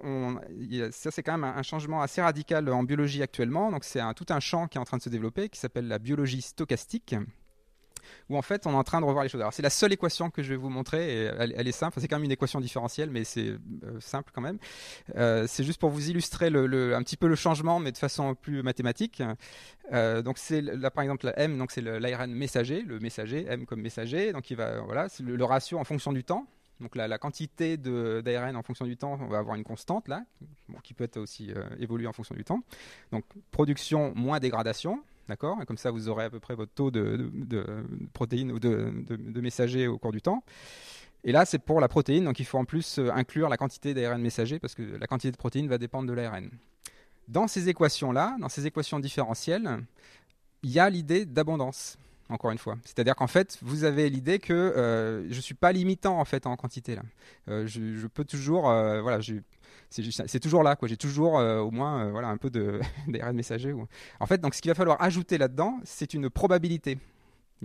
ça, 0.90 1.10
c'est 1.10 1.22
quand 1.22 1.36
même 1.36 1.44
un, 1.44 1.62
changement 1.62 2.02
assez 2.02 2.22
radical 2.22 2.68
en 2.70 2.82
biologie 2.82 3.22
actuellement. 3.22 3.70
Donc, 3.70 3.84
c'est 3.84 4.00
tout 4.16 4.26
un 4.30 4.40
champ 4.40 4.66
qui 4.66 4.78
est 4.78 4.80
en 4.80 4.84
train 4.84 4.96
de 4.96 5.02
se 5.02 5.10
développer 5.10 5.48
qui 5.48 5.60
s'appelle 5.60 5.88
la 5.88 5.98
biologie 5.98 6.42
stochastique 6.42 7.14
où 8.28 8.36
en 8.36 8.42
fait 8.42 8.66
on 8.66 8.72
est 8.72 8.76
en 8.76 8.84
train 8.84 9.00
de 9.00 9.06
revoir 9.06 9.24
les 9.24 9.28
choses. 9.28 9.42
C'est 9.52 9.62
la 9.62 9.70
seule 9.70 9.92
équation 9.92 10.30
que 10.30 10.42
je 10.42 10.50
vais 10.50 10.56
vous 10.56 10.70
montrer, 10.70 11.24
et 11.24 11.30
elle, 11.38 11.68
est 11.68 11.72
simple, 11.72 12.00
c'est 12.00 12.08
quand 12.08 12.16
même 12.16 12.24
une 12.24 12.32
équation 12.32 12.60
différentielle, 12.60 13.10
mais 13.10 13.24
c'est 13.24 13.48
euh, 13.48 13.58
simple 14.00 14.30
quand 14.34 14.40
même. 14.40 14.58
Euh, 15.16 15.46
c'est 15.48 15.64
juste 15.64 15.80
pour 15.80 15.90
vous 15.90 16.10
illustrer 16.10 16.46
un 16.46 17.02
petit 17.02 17.16
peu 17.16 17.26
le 17.26 17.34
changement, 17.34 17.80
mais 17.80 17.92
de 17.92 17.98
façon 17.98 18.34
plus 18.34 18.62
mathématique. 18.62 19.22
Euh, 19.92 20.22
donc 20.22 20.38
c'est 20.38 20.60
là 20.60 20.90
par 20.90 21.02
exemple 21.02 21.26
la 21.26 21.38
M, 21.38 21.58
donc 21.58 21.70
c'est 21.70 21.82
l'ARN 21.82 22.32
messager, 22.32 22.82
le 22.82 22.98
messager, 23.00 23.46
M 23.48 23.66
comme 23.66 23.80
messager, 23.80 24.32
donc 24.32 24.50
il 24.50 24.56
va 24.56 24.80
voilà, 24.80 25.08
c'est 25.08 25.22
le, 25.22 25.44
ratio 25.44 25.78
en 25.78 25.84
fonction 25.84 26.12
du 26.12 26.24
temps. 26.24 26.46
Donc 26.80 26.96
la, 26.96 27.18
quantité 27.18 27.76
d'ARN 27.76 28.56
en 28.56 28.62
fonction 28.62 28.84
du 28.84 28.96
temps, 28.96 29.16
on 29.20 29.28
va 29.28 29.38
avoir 29.38 29.56
une 29.56 29.62
constante 29.62 30.08
là, 30.08 30.24
qui 30.82 30.92
peut 30.92 31.04
être 31.04 31.18
aussi 31.18 31.52
évoluer 31.78 32.06
en 32.06 32.12
fonction 32.12 32.34
du 32.34 32.44
temps. 32.44 32.60
Donc 33.12 33.24
production 33.52 34.12
moins 34.16 34.40
dégradation, 34.40 35.02
D'accord 35.28 35.58
Comme 35.66 35.78
ça, 35.78 35.90
vous 35.90 36.08
aurez 36.08 36.24
à 36.24 36.30
peu 36.30 36.40
près 36.40 36.54
votre 36.54 36.72
taux 36.72 36.90
de, 36.90 37.30
protéines 38.12 38.52
ou 38.52 38.58
de, 38.58 39.40
messagers 39.40 39.86
au 39.86 39.98
cours 39.98 40.12
du 40.12 40.20
temps. 40.20 40.44
Et 41.24 41.32
là, 41.32 41.46
c'est 41.46 41.58
pour 41.58 41.80
la 41.80 41.88
protéine, 41.88 42.24
donc 42.24 42.38
il 42.38 42.44
faut 42.44 42.58
en 42.58 42.66
plus 42.66 42.98
euh, 42.98 43.10
inclure 43.10 43.48
la 43.48 43.56
quantité 43.56 43.94
d'ARN 43.94 44.20
messager 44.20 44.58
parce 44.58 44.74
que 44.74 44.82
la 44.82 45.06
quantité 45.06 45.32
de 45.32 45.38
protéines 45.38 45.68
va 45.68 45.78
dépendre 45.78 46.06
de 46.06 46.12
l'ARN. 46.12 46.50
Dans 47.28 47.48
ces 47.48 47.70
équations-là, 47.70 48.36
dans 48.40 48.50
ces 48.50 48.66
équations 48.66 49.00
différentielles, 49.00 49.78
il 50.62 50.70
y 50.70 50.78
a 50.78 50.90
l'idée 50.90 51.24
d'abondance 51.24 51.96
encore 52.28 52.50
une 52.50 52.58
fois. 52.58 52.76
C'est-à-dire 52.84 53.16
qu'en 53.16 53.26
fait, 53.26 53.58
vous 53.62 53.84
avez 53.84 54.10
l'idée 54.10 54.38
que 54.38 54.52
euh, 54.52 55.22
je 55.30 55.36
ne 55.36 55.40
suis 55.40 55.54
pas 55.54 55.72
limitant 55.72 56.20
en 56.20 56.24
fait 56.26 56.46
en 56.46 56.56
quantité. 56.56 56.98
Euh, 57.48 57.66
je, 57.66 58.06
peux 58.06 58.24
toujours, 58.24 58.64
voilà, 58.64 59.20
c'est 60.02 60.40
toujours 60.40 60.62
là 60.62 60.76
quoi. 60.76 60.88
J'ai 60.88 60.96
toujours 60.96 61.34
au 61.34 61.70
moins 61.70 62.10
voilà 62.10 62.28
un 62.28 62.36
peu 62.36 62.50
d'ARN 62.50 63.34
messager. 63.36 63.74
En 64.20 64.26
fait, 64.26 64.40
donc 64.40 64.54
ce 64.54 64.62
qu'il 64.62 64.70
va 64.70 64.74
falloir 64.74 65.00
ajouter 65.02 65.38
là-dedans, 65.38 65.78
c'est 65.84 66.14
une 66.14 66.30
probabilité 66.30 66.98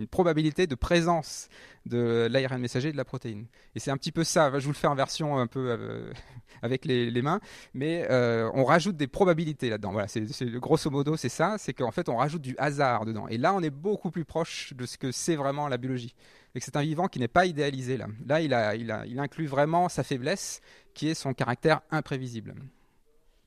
une 0.00 0.06
probabilité 0.06 0.66
de 0.66 0.74
présence 0.74 1.48
de 1.86 2.26
l'ARN 2.30 2.60
messager 2.60 2.88
et 2.88 2.92
de 2.92 2.96
la 2.96 3.04
protéine. 3.04 3.46
Et 3.74 3.80
c'est 3.80 3.90
un 3.90 3.96
petit 3.96 4.12
peu 4.12 4.24
ça, 4.24 4.50
je 4.58 4.64
vous 4.64 4.72
le 4.72 4.76
fais 4.76 4.86
en 4.86 4.94
version 4.94 5.38
un 5.38 5.46
peu 5.46 5.70
euh, 5.70 6.12
avec 6.62 6.84
les, 6.84 7.22
mains, 7.22 7.40
mais 7.74 8.06
euh, 8.10 8.50
on 8.54 8.64
rajoute 8.64 8.96
des 8.96 9.06
probabilités 9.06 9.68
là-dedans. 9.68 9.92
Voilà, 9.92 10.08
c'est, 10.08 10.24
grosso 10.54 10.90
modo 10.90 11.16
c'est 11.16 11.28
ça, 11.28 11.56
c'est 11.58 11.74
qu'en 11.74 11.90
fait 11.90 12.08
on 12.08 12.16
rajoute 12.16 12.42
du 12.42 12.54
hasard 12.58 13.04
dedans. 13.04 13.28
Et 13.28 13.36
là 13.36 13.54
on 13.54 13.62
est 13.62 13.70
beaucoup 13.70 14.10
plus 14.10 14.24
proche 14.24 14.72
de 14.74 14.86
ce 14.86 14.96
que 14.96 15.12
c'est 15.12 15.36
vraiment 15.36 15.68
la 15.68 15.76
biologie. 15.76 16.14
C'est 16.58 16.76
un 16.76 16.82
vivant 16.82 17.06
qui 17.06 17.18
n'est 17.20 17.28
pas 17.28 17.46
idéalisé 17.46 17.96
là. 17.96 18.06
Là 18.26 18.74
il, 18.74 19.20
inclut 19.20 19.46
vraiment 19.46 19.88
sa 19.88 20.02
faiblesse 20.02 20.60
qui 20.94 21.08
est 21.08 21.14
son 21.14 21.32
caractère 21.32 21.80
imprévisible. 21.90 22.54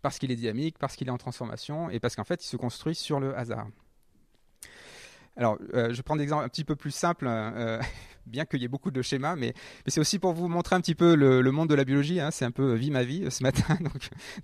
Parce 0.02 0.20
qu'il 0.20 0.32
est 0.32 0.36
dynamique, 0.36 0.78
parce 0.80 0.96
qu'il 0.96 1.08
est 1.08 1.12
en 1.12 1.18
transformation 1.18 1.90
et 1.90 2.00
parce 2.00 2.16
qu'en 2.16 2.24
fait 2.24 2.44
il 2.44 2.48
se 2.48 2.58
construit 2.58 2.96
sur 2.96 3.20
le 3.20 3.38
hasard. 3.38 3.68
Alors, 5.36 5.58
euh, 5.74 5.94
je 5.94 6.02
prends 6.02 6.16
des 6.16 6.24
exemples 6.24 6.46
un 6.46 6.50
petit 6.50 6.64
peu 6.64 6.76
plus 6.76 6.92
simples, 6.92 7.26
euh, 7.28 7.82
bien 8.28 8.46
qu'il 8.46 8.62
y 8.62 8.66
ait 8.66 8.70
beaucoup 8.70 8.92
de 8.92 9.02
schémas, 9.02 9.36
mais, 9.36 9.54
c'est 9.88 10.00
aussi 10.00 10.20
pour 10.20 10.34
vous 10.34 10.48
montrer 10.48 10.76
un 10.76 10.82
petit 10.82 10.96
peu 10.96 11.16
le, 11.16 11.42
monde 11.52 11.70
de 11.70 11.76
la 11.76 11.86
biologie. 11.86 12.20
Hein. 12.20 12.30
c'est 12.32 12.46
un 12.46 12.52
peu 12.52 12.74
vie 12.76 12.92
ma 12.92 13.04
vie 13.04 13.26
ce 13.30 13.42
matin. 13.44 13.78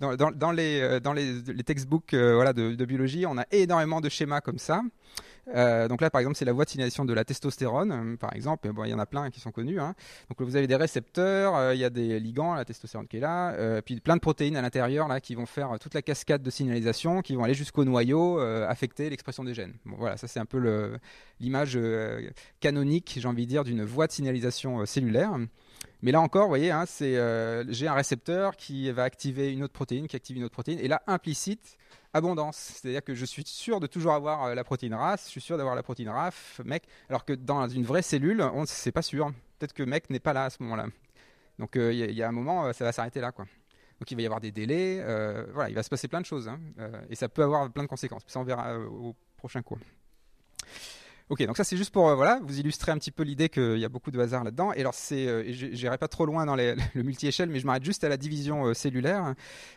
Dans, 0.00 0.52
les, 0.52 1.62
textbooks 1.64 2.14
euh, 2.14 2.34
voilà, 2.34 2.52
de, 2.52 2.84
biologie, 2.84 3.24
on 3.26 3.38
a 3.38 3.44
énormément 3.52 4.00
de 4.00 4.08
schémas 4.08 4.40
comme 4.40 4.58
ça. 4.58 4.82
Euh, 5.48 5.88
donc 5.88 6.00
là, 6.00 6.10
par 6.10 6.20
exemple, 6.20 6.36
c'est 6.36 6.44
la 6.44 6.52
voie 6.52 6.64
de 6.64 6.70
signalisation 6.70 7.04
de 7.04 7.12
la 7.12 7.24
testostérone, 7.24 7.92
euh, 7.92 8.16
par 8.16 8.34
exemple. 8.34 8.70
Bon, 8.72 8.84
il 8.84 8.90
y 8.90 8.94
en 8.94 8.98
a 8.98 9.06
plein 9.06 9.30
qui 9.30 9.40
sont 9.40 9.50
connus. 9.50 9.80
Hein. 9.80 9.94
Donc 10.28 10.40
vous 10.46 10.56
avez 10.56 10.66
des 10.66 10.76
récepteurs, 10.76 11.56
euh, 11.56 11.74
il 11.74 11.80
y 11.80 11.84
a 11.84 11.90
des 11.90 12.20
ligands, 12.20 12.54
la 12.54 12.64
testostérone 12.64 13.08
qui 13.08 13.16
est 13.18 13.20
là, 13.20 13.80
puis 13.82 14.00
plein 14.00 14.16
de 14.16 14.20
protéines 14.20 14.56
à 14.56 14.62
l'intérieur 14.62 15.08
là 15.08 15.20
qui 15.20 15.34
vont 15.34 15.46
faire 15.46 15.78
toute 15.78 15.94
la 15.94 16.02
cascade 16.02 16.42
de 16.42 16.50
signalisation, 16.50 17.22
qui 17.22 17.34
vont 17.34 17.44
aller 17.44 17.54
jusqu'au 17.54 17.84
noyau, 17.84 18.38
affecter 18.38 19.10
l'expression 19.10 19.44
des 19.44 19.54
gènes. 19.54 19.74
Bon, 19.84 19.96
voilà, 19.98 20.16
ça 20.16 20.28
c'est 20.28 20.40
un 20.40 20.44
peu 20.44 20.98
l'image 21.40 21.78
canonique, 22.60 23.18
j'ai 23.20 23.28
envie 23.28 23.46
de 23.46 23.50
dire, 23.50 23.64
d'une 23.64 23.84
voie 23.84 24.06
de 24.06 24.12
signalisation 24.12 24.84
cellulaire. 24.86 25.36
Mais 26.02 26.12
là 26.12 26.20
encore, 26.20 26.44
vous 26.44 26.48
voyez, 26.48 26.70
hein, 26.70 26.84
j'ai 26.88 27.88
un 27.88 27.94
récepteur 27.94 28.56
qui 28.56 28.90
va 28.90 29.04
activer 29.04 29.52
une 29.52 29.62
autre 29.62 29.72
protéine, 29.72 30.08
qui 30.08 30.16
active 30.16 30.36
une 30.36 30.44
autre 30.44 30.54
protéine, 30.54 30.78
et 30.78 30.88
là 30.88 31.02
implicite 31.06 31.76
abondance. 32.12 32.56
C'est-à-dire 32.56 33.04
que 33.04 33.14
je 33.14 33.24
suis 33.24 33.44
sûr 33.44 33.80
de 33.80 33.86
toujours 33.86 34.12
avoir 34.12 34.44
euh, 34.44 34.54
la 34.54 34.64
protéine 34.64 34.94
RAS, 34.94 35.16
je 35.24 35.30
suis 35.30 35.40
sûr 35.40 35.56
d'avoir 35.56 35.74
la 35.74 35.82
protéine 35.82 36.08
RAF, 36.08 36.60
mec, 36.64 36.84
alors 37.08 37.24
que 37.24 37.32
dans 37.32 37.68
une 37.68 37.84
vraie 37.84 38.02
cellule, 38.02 38.40
on 38.40 38.64
c'est 38.66 38.92
pas 38.92 39.02
sûr. 39.02 39.30
Peut-être 39.58 39.74
que 39.74 39.82
mec 39.82 40.10
n'est 40.10 40.20
pas 40.20 40.32
là 40.32 40.46
à 40.46 40.50
ce 40.50 40.62
moment-là. 40.62 40.86
Donc 41.58 41.72
il 41.74 41.80
euh, 41.80 41.92
y, 41.92 42.22
a 42.22 42.28
un 42.28 42.32
moment, 42.32 42.66
euh, 42.66 42.72
ça 42.72 42.84
va 42.84 42.92
s'arrêter 42.92 43.20
là, 43.20 43.32
quoi. 43.32 43.44
Donc 44.00 44.10
il 44.10 44.14
va 44.14 44.22
y 44.22 44.26
avoir 44.26 44.40
des 44.40 44.50
délais, 44.50 45.04
voilà, 45.52 45.68
il 45.68 45.74
va 45.74 45.82
se 45.82 45.90
passer 45.90 46.08
plein 46.08 46.22
de 46.22 46.26
choses, 46.26 46.48
hein, 46.48 46.58
et 47.10 47.14
ça 47.14 47.28
peut 47.28 47.42
avoir 47.42 47.70
plein 47.70 47.82
de 47.82 47.88
conséquences. 47.88 48.22
Ça 48.26 48.40
on 48.40 48.44
verra 48.44 48.78
au 48.78 49.14
prochain 49.36 49.60
cours. 49.60 49.76
Ok, 51.30 51.46
donc 51.46 51.56
ça 51.56 51.62
c'est 51.62 51.76
juste 51.76 51.92
pour 51.92 52.08
euh, 52.08 52.16
voilà, 52.16 52.40
vous 52.42 52.58
illustrer 52.58 52.90
un 52.90 52.98
petit 52.98 53.12
peu 53.12 53.22
l'idée 53.22 53.48
qu'il 53.48 53.78
y 53.78 53.84
a 53.84 53.88
beaucoup 53.88 54.10
de 54.10 54.18
hasard 54.18 54.42
là-dedans. 54.42 54.72
Et 54.72 54.80
alors 54.80 54.96
euh, 55.12 55.44
j'irai 55.46 55.96
pas 55.96 56.08
trop 56.08 56.26
loin 56.26 56.44
dans 56.44 56.56
le 56.56 56.74
multi-échelle, 56.96 57.48
mais 57.48 57.60
je 57.60 57.66
m'arrête 57.66 57.84
juste 57.84 58.02
à 58.02 58.08
la 58.08 58.16
division 58.16 58.66
euh, 58.66 58.74
cellulaire. 58.74 59.34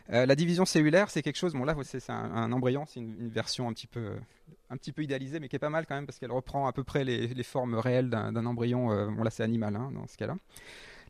la 0.08 0.34
division 0.34 0.64
cellulaire, 0.64 1.10
c'est 1.10 1.22
quelque 1.22 1.36
chose. 1.36 1.52
Bon 1.52 1.62
là, 1.62 1.76
c'est 1.84 2.10
un, 2.10 2.50
embryon, 2.50 2.86
c'est 2.88 2.98
une, 2.98 3.28
version 3.28 3.68
un 3.68 3.72
petit 3.72 3.86
peu, 3.86 4.14
un 4.68 4.76
petit 4.76 4.90
peu 4.90 5.04
idéalisée, 5.04 5.38
mais 5.38 5.48
qui 5.48 5.54
est 5.54 5.60
pas 5.60 5.70
mal 5.70 5.86
quand 5.86 5.94
même 5.94 6.06
parce 6.06 6.18
qu'elle 6.18 6.32
reprend 6.32 6.66
à 6.66 6.72
peu 6.72 6.82
près 6.82 7.04
les, 7.04 7.42
formes 7.44 7.76
réelles 7.76 8.10
d'un 8.10 8.46
embryon. 8.46 9.12
bon 9.12 9.22
là, 9.22 9.30
c'est 9.30 9.44
animal 9.44 9.76
hein, 9.76 9.92
dans 9.94 10.08
ce 10.08 10.16
cas-là. 10.16 10.34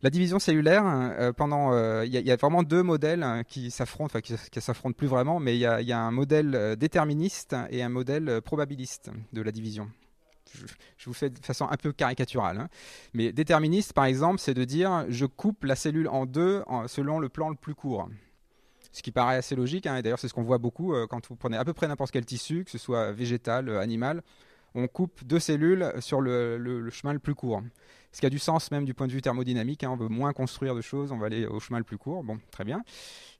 La 0.03 0.11
division 0.11 0.37
cellulaire, 0.37 1.33
pendant, 1.37 1.73
il 2.03 2.11
y, 2.11 2.31
a 2.31 2.35
vraiment 2.35 2.61
deux 2.61 2.83
modèles 2.83 3.23
hein, 3.23 3.43
qui 3.43 3.71
s'affrontent, 3.71 4.11
enfin 4.11 4.21
qui, 4.21 4.35
qui 4.51 4.61
s'affrontent 4.61 4.95
plus 4.95 5.07
vraiment, 5.07 5.39
mais 5.39 5.55
il 5.55 5.59
y, 5.59 5.65
a 5.65 5.99
un 5.99 6.11
modèle 6.11 6.75
déterministe 6.77 7.55
et 7.71 7.81
un 7.81 7.89
modèle 7.89 8.41
probabiliste 8.43 9.09
de 9.33 9.41
la 9.41 9.51
division 9.51 9.89
je, 10.55 11.05
vous 11.05 11.13
fais 11.13 11.29
de 11.29 11.39
façon 11.39 11.67
un 11.69 11.77
peu 11.77 11.91
caricaturale. 11.91 12.59
Hein. 12.59 12.69
Mais 13.13 13.31
déterministe, 13.31 13.93
par 13.93 14.05
exemple, 14.05 14.39
c'est 14.39 14.53
de 14.53 14.63
dire 14.63 15.05
je 15.09 15.25
coupe 15.25 15.63
la 15.63 15.75
cellule 15.75 16.07
en 16.07 16.25
deux 16.25 16.63
selon 16.87 17.19
le 17.19 17.29
plan 17.29 17.49
le 17.49 17.55
plus 17.55 17.75
court. 17.75 18.09
Ce 18.91 19.01
qui 19.01 19.11
paraît 19.11 19.35
assez 19.35 19.57
logique, 19.57 19.87
hein, 19.87 19.97
et 19.97 20.01
d'ailleurs 20.01 20.19
c'est 20.19 20.29
ce 20.29 20.33
qu'on 20.33 20.43
voit 20.43 20.57
beaucoup 20.57 20.93
euh, 20.93 21.05
quand 21.05 21.27
vous 21.27 21.35
prenez 21.35 21.57
à 21.57 21.65
peu 21.65 21.73
près 21.73 21.85
n'importe 21.85 22.11
quel 22.11 22.25
tissu, 22.25 22.63
que 22.63 22.71
ce 22.71 22.77
soit 22.77 23.11
végétal, 23.11 23.67
euh, 23.67 23.81
animal, 23.81 24.23
on 24.73 24.87
coupe 24.87 25.23
deux 25.25 25.39
cellules 25.39 25.91
sur 25.99 26.21
le, 26.21 26.89
chemin 26.91 27.11
le 27.11 27.19
plus 27.19 27.35
court. 27.35 27.61
Ce 28.13 28.21
qui 28.21 28.25
a 28.25 28.29
du 28.29 28.39
sens 28.39 28.71
même 28.71 28.85
du 28.85 28.93
point 28.93 29.07
de 29.07 29.11
vue 29.11 29.21
thermodynamique, 29.21 29.83
hein, 29.83 29.89
on 29.91 29.97
veut 29.97 30.07
moins 30.07 30.31
construire 30.31 30.75
de 30.75 30.81
choses, 30.81 31.11
on 31.11 31.17
va 31.17 31.25
aller 31.25 31.45
au 31.45 31.59
chemin 31.59 31.79
le 31.79 31.83
plus 31.83 31.97
court, 31.97 32.23
bon, 32.23 32.39
très 32.51 32.63
bien. 32.63 32.83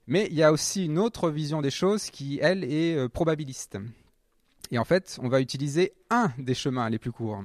Mais 0.06 0.28
il 0.30 0.34
y 0.36 0.42
a 0.42 0.52
aussi 0.52 0.84
une 0.84 0.98
autre 0.98 1.30
vision 1.30 1.62
des 1.62 1.70
choses 1.70 2.10
qui, 2.10 2.38
elle, 2.42 2.62
est 2.62 2.94
euh, 2.94 3.08
probabiliste. 3.08 3.78
Et 4.70 4.78
en 4.78 4.84
fait, 4.84 5.18
on 5.22 5.28
va 5.28 5.40
utiliser 5.40 5.92
un 6.10 6.32
des 6.38 6.54
chemins 6.54 6.88
les 6.90 6.98
plus 6.98 7.12
courts. 7.12 7.42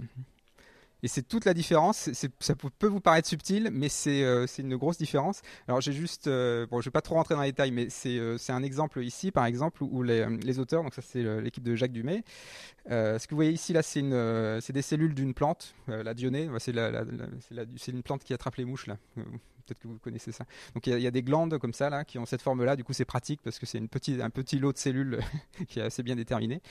Et 1.04 1.08
c'est 1.08 1.24
toute 1.24 1.46
la 1.46 1.54
différence. 1.54 2.10
ça 2.40 2.56
peut 2.56 2.88
vous 2.88 3.00
paraître 3.00 3.28
subtil, 3.28 3.70
mais 3.72 3.90
c'est 3.90 4.24
euh, 4.24 4.46
une 4.60 4.76
grosse 4.76 4.98
différence. 4.98 5.42
Alors 5.68 5.82
j'ai 5.82 5.94
juste, 5.94 6.28
euh, 6.28 6.68
bon, 6.68 6.80
je 6.80 6.86
vais 6.86 6.92
pas 6.92 7.02
trop 7.02 7.16
rentrer 7.16 7.34
dans 7.34 7.42
les 7.42 7.52
détails, 7.52 7.72
mais 7.72 7.90
c'est 7.90 8.18
euh, 8.18 8.38
un 8.50 8.64
exemple 8.64 9.04
ici, 9.04 9.32
par 9.32 9.46
exemple, 9.46 9.84
où 9.84 10.04
les, 10.04 10.26
les 10.38 10.60
auteurs, 10.60 10.84
donc 10.84 10.94
ça 10.94 11.02
c'est 11.02 11.42
l'équipe 11.42 11.64
de 11.64 11.76
Jacques 11.76 11.92
Dumay. 11.92 12.24
ce 12.88 13.26
que 13.26 13.32
vous 13.32 13.38
voyez 13.38 13.52
ici, 13.52 13.74
là, 13.74 13.82
c'est 13.82 14.74
des 14.74 14.82
cellules 14.82 15.16
d'une 15.16 15.34
plante, 15.34 15.74
la 15.88 16.14
dionée. 16.14 16.50
C'est 16.60 17.92
une 17.92 18.04
plante 18.04 18.24
qui 18.24 18.34
attrape 18.34 18.56
les 18.56 18.66
mouches 18.66 18.88
là 18.88 18.98
peut-être 19.72 19.84
que 19.84 19.88
vous 19.88 20.00
connaissez 20.00 20.32
ça. 20.32 20.46
Donc 20.74 20.88
il 20.88 21.00
y, 21.00 21.08
a 21.08 21.12
des 21.12 21.24
glandes 21.24 21.58
comme 21.58 21.74
ça 21.74 21.90
là 21.90 22.04
qui 22.04 22.20
ont 22.20 22.26
cette 22.26 22.42
forme-là. 22.42 22.76
Du 22.76 22.84
coup, 22.84 22.94
c'est 22.94 23.06
pratique 23.06 23.42
parce 23.44 23.58
que 23.58 23.66
c'est 23.66 23.78
une 23.78 23.88
petite, 23.88 24.22
un 24.22 24.30
petit 24.30 24.60
lot 24.60 24.74
de 24.74 24.78
cellules 24.78 25.20
qui 25.68 25.80
est 25.80 25.84
assez 25.84 26.04
bien 26.04 26.16
déterminé. 26.16 26.62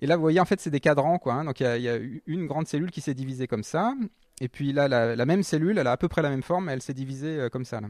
Et 0.00 0.06
là, 0.06 0.16
vous 0.16 0.22
voyez, 0.22 0.40
en 0.40 0.44
fait, 0.44 0.60
c'est 0.60 0.70
des 0.70 0.80
cadrans 0.80 1.18
quoi. 1.18 1.34
Hein. 1.34 1.44
Donc 1.44 1.60
il 1.60 1.64
y, 1.64 1.88
a 1.88 1.98
une 2.26 2.46
grande 2.46 2.68
cellule 2.68 2.90
qui 2.90 3.00
s'est 3.00 3.14
divisée 3.14 3.46
comme 3.46 3.64
ça. 3.64 3.94
Et 4.40 4.48
puis 4.48 4.72
là, 4.72 4.88
la, 4.88 5.26
même 5.26 5.42
cellule, 5.42 5.78
elle 5.78 5.86
a 5.86 5.92
à 5.92 5.96
peu 5.96 6.08
près 6.08 6.22
la 6.22 6.30
même 6.30 6.42
forme, 6.42 6.68
elle 6.68 6.82
s'est 6.82 6.94
divisée 6.94 7.38
euh, 7.38 7.48
comme 7.48 7.64
ça. 7.64 7.80
Là. 7.80 7.88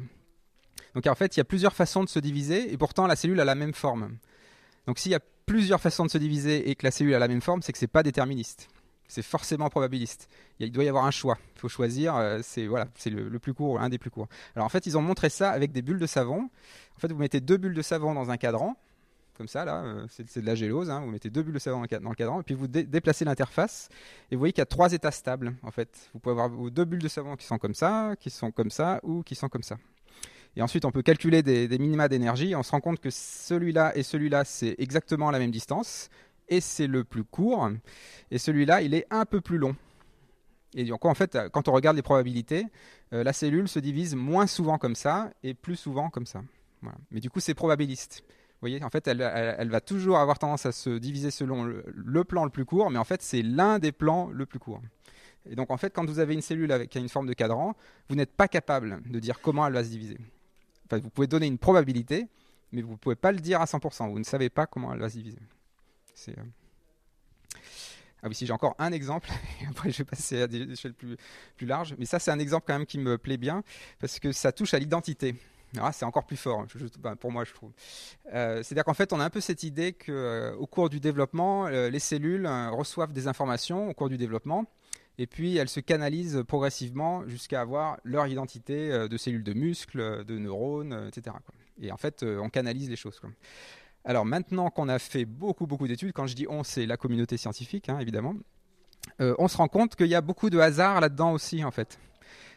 Donc 0.94 1.06
en 1.06 1.14
fait, 1.14 1.36
il 1.36 1.40
y 1.40 1.42
a 1.42 1.44
plusieurs 1.44 1.74
façons 1.74 2.04
de 2.04 2.08
se 2.08 2.18
diviser 2.18 2.72
et 2.72 2.76
pourtant 2.76 3.06
la 3.06 3.16
cellule 3.16 3.40
a 3.40 3.44
la 3.44 3.54
même 3.54 3.74
forme. 3.74 4.16
Donc 4.86 4.98
s'il 4.98 5.12
y 5.12 5.14
a 5.14 5.20
plusieurs 5.46 5.80
façons 5.80 6.04
de 6.04 6.10
se 6.10 6.18
diviser 6.18 6.70
et 6.70 6.74
que 6.74 6.86
la 6.86 6.90
cellule 6.90 7.14
a 7.14 7.18
la 7.18 7.28
même 7.28 7.40
forme, 7.40 7.62
c'est 7.62 7.72
que 7.72 7.78
c'est 7.78 7.86
pas 7.86 8.02
déterministe 8.02 8.68
c'est 9.08 9.22
forcément 9.22 9.68
probabiliste. 9.68 10.28
Il 10.58 10.72
doit 10.72 10.84
y 10.84 10.88
avoir 10.88 11.04
un 11.04 11.10
choix. 11.10 11.38
Il 11.56 11.60
faut 11.60 11.68
choisir, 11.68 12.16
euh, 12.16 12.40
c'est 12.42 12.66
voilà, 12.66 12.88
c'est 12.96 13.10
le, 13.10 13.38
plus 13.38 13.54
court, 13.54 13.80
un 13.80 13.88
des 13.88 13.98
plus 13.98 14.10
courts. 14.10 14.28
Alors 14.56 14.66
en 14.66 14.68
fait, 14.68 14.86
ils 14.86 14.96
ont 14.96 15.02
montré 15.02 15.28
ça 15.28 15.50
avec 15.50 15.72
des 15.72 15.82
bulles 15.82 15.98
de 15.98 16.06
savon. 16.06 16.48
En 16.96 17.00
fait, 17.00 17.12
vous 17.12 17.18
mettez 17.18 17.40
deux 17.40 17.56
bulles 17.56 17.74
de 17.74 17.82
savon 17.82 18.14
dans 18.14 18.30
un 18.30 18.36
cadran, 18.36 18.76
comme 19.36 19.48
ça, 19.48 19.64
là, 19.64 19.82
euh, 19.82 20.06
c'est 20.08 20.40
de 20.40 20.46
la 20.46 20.54
gélose. 20.54 20.90
Hein. 20.90 21.00
vous 21.00 21.10
mettez 21.10 21.28
deux 21.28 21.42
bulles 21.42 21.54
de 21.54 21.58
savon 21.58 21.82
dans 22.00 22.10
le 22.10 22.14
cadran, 22.14 22.40
et 22.40 22.44
puis 22.44 22.54
vous 22.54 22.68
déplacez 22.68 23.24
l'interface, 23.24 23.88
et 24.30 24.36
vous 24.36 24.38
voyez 24.38 24.52
qu'il 24.52 24.60
y 24.60 24.62
a 24.62 24.66
trois 24.66 24.92
états 24.92 25.10
stables, 25.10 25.54
en 25.62 25.70
fait. 25.70 26.10
Vous 26.12 26.20
pouvez 26.20 26.32
avoir 26.40 26.70
deux 26.70 26.84
bulles 26.84 27.02
de 27.02 27.08
savon 27.08 27.36
qui 27.36 27.44
sont 27.44 27.58
comme 27.58 27.74
ça, 27.74 28.14
qui 28.20 28.30
sont 28.30 28.52
comme 28.52 28.70
ça, 28.70 29.00
ou 29.02 29.22
qui 29.22 29.34
sont 29.34 29.48
comme 29.48 29.62
ça. 29.62 29.76
Et 30.56 30.62
ensuite, 30.62 30.84
on 30.84 30.92
peut 30.92 31.02
calculer 31.02 31.42
des, 31.42 31.66
minima 31.78 32.08
d'énergie. 32.08 32.54
On 32.54 32.62
se 32.62 32.70
rend 32.70 32.80
compte 32.80 33.00
que 33.00 33.10
celui-là 33.10 33.96
et 33.96 34.04
celui-là, 34.04 34.44
c'est 34.44 34.76
exactement 34.78 35.30
la 35.30 35.40
même 35.40 35.50
distance, 35.50 36.10
et 36.48 36.60
c'est 36.60 36.86
le 36.86 37.04
plus 37.04 37.24
court. 37.24 37.70
Et 38.30 38.38
celui-là, 38.38 38.82
il 38.82 38.94
est 38.94 39.06
un 39.10 39.24
peu 39.24 39.40
plus 39.40 39.58
long. 39.58 39.76
Et 40.74 40.84
donc, 40.84 41.04
en 41.04 41.14
fait, 41.14 41.38
quand 41.52 41.68
on 41.68 41.72
regarde 41.72 41.96
les 41.96 42.02
probabilités, 42.02 42.66
euh, 43.12 43.22
la 43.22 43.32
cellule 43.32 43.68
se 43.68 43.78
divise 43.78 44.14
moins 44.16 44.46
souvent 44.46 44.78
comme 44.78 44.96
ça 44.96 45.30
et 45.42 45.54
plus 45.54 45.76
souvent 45.76 46.10
comme 46.10 46.26
ça. 46.26 46.42
Mais 47.10 47.20
du 47.20 47.30
coup, 47.30 47.40
c'est 47.40 47.54
probabiliste. 47.54 48.22
Vous 48.28 48.68
voyez, 48.70 48.82
en 48.82 48.90
fait, 48.90 49.06
elle, 49.08 49.68
va 49.68 49.80
toujours 49.80 50.18
avoir 50.18 50.38
tendance 50.38 50.66
à 50.66 50.72
se 50.72 50.90
diviser 50.90 51.30
selon 51.30 51.64
le, 51.64 52.24
plan 52.24 52.44
le 52.44 52.50
plus 52.50 52.64
court, 52.64 52.90
mais 52.90 52.98
en 52.98 53.04
fait, 53.04 53.22
c'est 53.22 53.42
l'un 53.42 53.78
des 53.78 53.92
plans 53.92 54.28
le 54.30 54.46
plus 54.46 54.58
court. 54.58 54.80
Et 55.46 55.54
donc, 55.54 55.70
en 55.70 55.76
fait, 55.76 55.92
quand 55.92 56.06
vous 56.06 56.18
avez 56.18 56.34
une 56.34 56.40
cellule 56.40 56.72
avec, 56.72 56.88
qui 56.88 56.98
a 56.98 57.00
une 57.00 57.08
forme 57.08 57.26
de 57.26 57.34
cadran, 57.34 57.74
vous 58.08 58.16
n'êtes 58.16 58.32
pas 58.32 58.48
capable 58.48 59.02
de 59.06 59.18
dire 59.18 59.40
comment 59.40 59.66
elle 59.66 59.74
va 59.74 59.84
se 59.84 59.90
diviser. 59.90 60.18
Enfin, 60.86 60.98
vous 61.02 61.10
pouvez 61.10 61.26
donner 61.26 61.46
une 61.46 61.58
probabilité, 61.58 62.26
mais 62.72 62.80
vous 62.80 62.92
ne 62.92 62.96
pouvez 62.96 63.16
pas 63.16 63.32
le 63.32 63.38
dire 63.38 63.60
à 63.60 63.66
100%. 63.66 64.10
Vous 64.10 64.18
ne 64.18 64.24
savez 64.24 64.48
pas 64.48 64.66
comment 64.66 64.92
elle 64.94 65.00
va 65.00 65.10
se 65.10 65.16
diviser. 65.16 65.38
Euh, 66.28 66.32
ah 68.22 68.28
oui, 68.28 68.34
si 68.34 68.46
j'ai 68.46 68.52
encore 68.52 68.74
un 68.78 68.92
exemple, 68.92 69.30
après 69.70 69.90
je 69.90 69.98
vais 69.98 70.04
passer 70.04 70.42
à 70.42 70.46
des 70.46 70.62
échelles 70.70 70.94
plus, 70.94 71.16
plus 71.56 71.66
larges, 71.66 71.94
mais 71.98 72.06
ça 72.06 72.18
c'est 72.18 72.30
un 72.30 72.38
exemple 72.38 72.64
quand 72.66 72.74
même 72.74 72.86
qui 72.86 72.98
me 72.98 73.18
plaît 73.18 73.36
bien, 73.36 73.62
parce 73.98 74.18
que 74.18 74.32
ça 74.32 74.52
touche 74.52 74.74
à 74.74 74.78
l'identité. 74.78 75.34
Ah, 75.80 75.90
c'est 75.90 76.04
encore 76.04 76.24
plus 76.24 76.36
fort, 76.36 76.66
ben, 77.00 77.16
pour 77.16 77.32
moi, 77.32 77.42
je 77.42 77.52
trouve. 77.52 77.72
Euh, 78.32 78.62
c'est-à-dire 78.62 78.84
qu'en 78.84 78.94
fait, 78.94 79.12
on 79.12 79.18
a 79.18 79.24
un 79.24 79.30
peu 79.30 79.40
cette 79.40 79.64
idée 79.64 79.92
qu'au 79.92 80.12
euh, 80.12 80.66
cours 80.66 80.88
du 80.88 81.00
développement, 81.00 81.66
les 81.66 81.98
cellules 81.98 82.46
reçoivent 82.70 83.12
des 83.12 83.26
informations 83.26 83.88
au 83.88 83.92
cours 83.92 84.08
du 84.08 84.16
développement, 84.16 84.66
et 85.18 85.26
puis 85.26 85.56
elles 85.56 85.68
se 85.68 85.80
canalisent 85.80 86.44
progressivement 86.46 87.26
jusqu'à 87.26 87.60
avoir 87.60 87.98
leur 88.04 88.28
identité 88.28 89.08
de 89.08 89.16
cellules 89.16 89.42
de 89.42 89.52
muscles, 89.52 90.24
de 90.24 90.38
neurones, 90.38 91.08
etc. 91.08 91.34
Et 91.80 91.90
en 91.90 91.96
fait, 91.96 92.22
on 92.22 92.50
canalise 92.50 92.88
les 92.88 92.96
choses. 92.96 93.20
Alors 94.04 94.24
maintenant 94.24 94.70
qu'on 94.70 94.88
a 94.88 94.98
fait 94.98 95.24
beaucoup, 95.24 95.66
beaucoup 95.66 95.88
d'études, 95.88 96.12
quand 96.12 96.26
je 96.26 96.34
dis 96.34 96.46
on, 96.48 96.62
c'est 96.62 96.86
la 96.86 96.96
communauté 96.96 97.36
scientifique, 97.36 97.88
hein, 97.88 97.98
évidemment, 98.00 98.34
on 99.18 99.48
se 99.48 99.56
rend 99.56 99.68
compte 99.68 99.96
qu'il 99.96 100.06
y 100.06 100.14
a 100.14 100.20
beaucoup 100.20 100.50
de 100.50 100.58
hasard 100.58 101.00
là-dedans 101.00 101.32
aussi, 101.32 101.64
en 101.64 101.70
fait. 101.70 101.98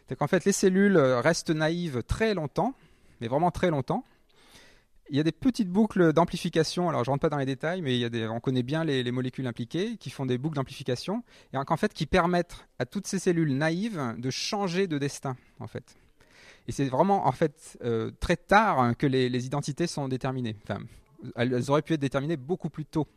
C'est 0.08 0.16
qu'en 0.16 0.28
fait, 0.28 0.46
les 0.46 0.54
cellules 0.54 0.98
restent 0.98 1.50
naïves 1.50 2.04
très 2.04 2.34
longtemps, 2.34 2.74
mais 3.22 3.28
vraiment 3.28 3.52
très 3.52 3.70
longtemps. 3.70 4.04
Il 5.10 5.16
y 5.16 5.20
a 5.20 5.24
des 5.24 5.32
petites 5.32 5.70
boucles 5.70 6.12
d'amplification, 6.12 6.90
alors 6.90 7.04
je 7.06 7.10
ne 7.10 7.14
rentre 7.14 7.22
pas 7.22 7.30
dans 7.30 7.38
les 7.38 7.46
détails, 7.46 7.82
mais 7.82 8.28
on 8.28 8.42
connaît 8.42 8.64
bien 8.64 8.84
les, 8.84 9.10
molécules 9.12 9.48
impliquées 9.48 9.96
qui 9.98 10.10
font 10.10 10.26
des 10.26 10.38
boucles 10.38 10.56
d'amplification, 10.56 11.24
et 11.54 11.58
en 11.58 11.78
fait 11.78 11.94
qui 11.94 12.06
permettent 12.06 12.68
à 12.80 12.86
toutes 12.86 13.08
ces 13.08 13.20
cellules 13.20 13.56
naïves 13.56 14.16
de 14.18 14.30
changer 14.30 14.88
de 14.88 14.98
destin, 14.98 15.38
en 15.60 15.68
fait. 15.68 15.96
Et 16.68 16.74
c'est 16.74 16.90
vraiment 16.90 17.26
en 17.26 17.32
fait 17.32 17.78
euh, 17.84 18.12
très 18.20 18.36
tard 18.36 18.98
que 18.98 19.08
les, 19.08 19.46
identités 19.46 19.88
sont 19.88 20.10
déterminées. 20.10 20.58
Elles 21.36 21.72
auraient 21.72 21.82
pu 21.82 21.94
être 21.94 22.00
déterminées 22.00 22.38
beaucoup 22.38 22.70
plus 22.70 22.86
tôt. 22.86 23.08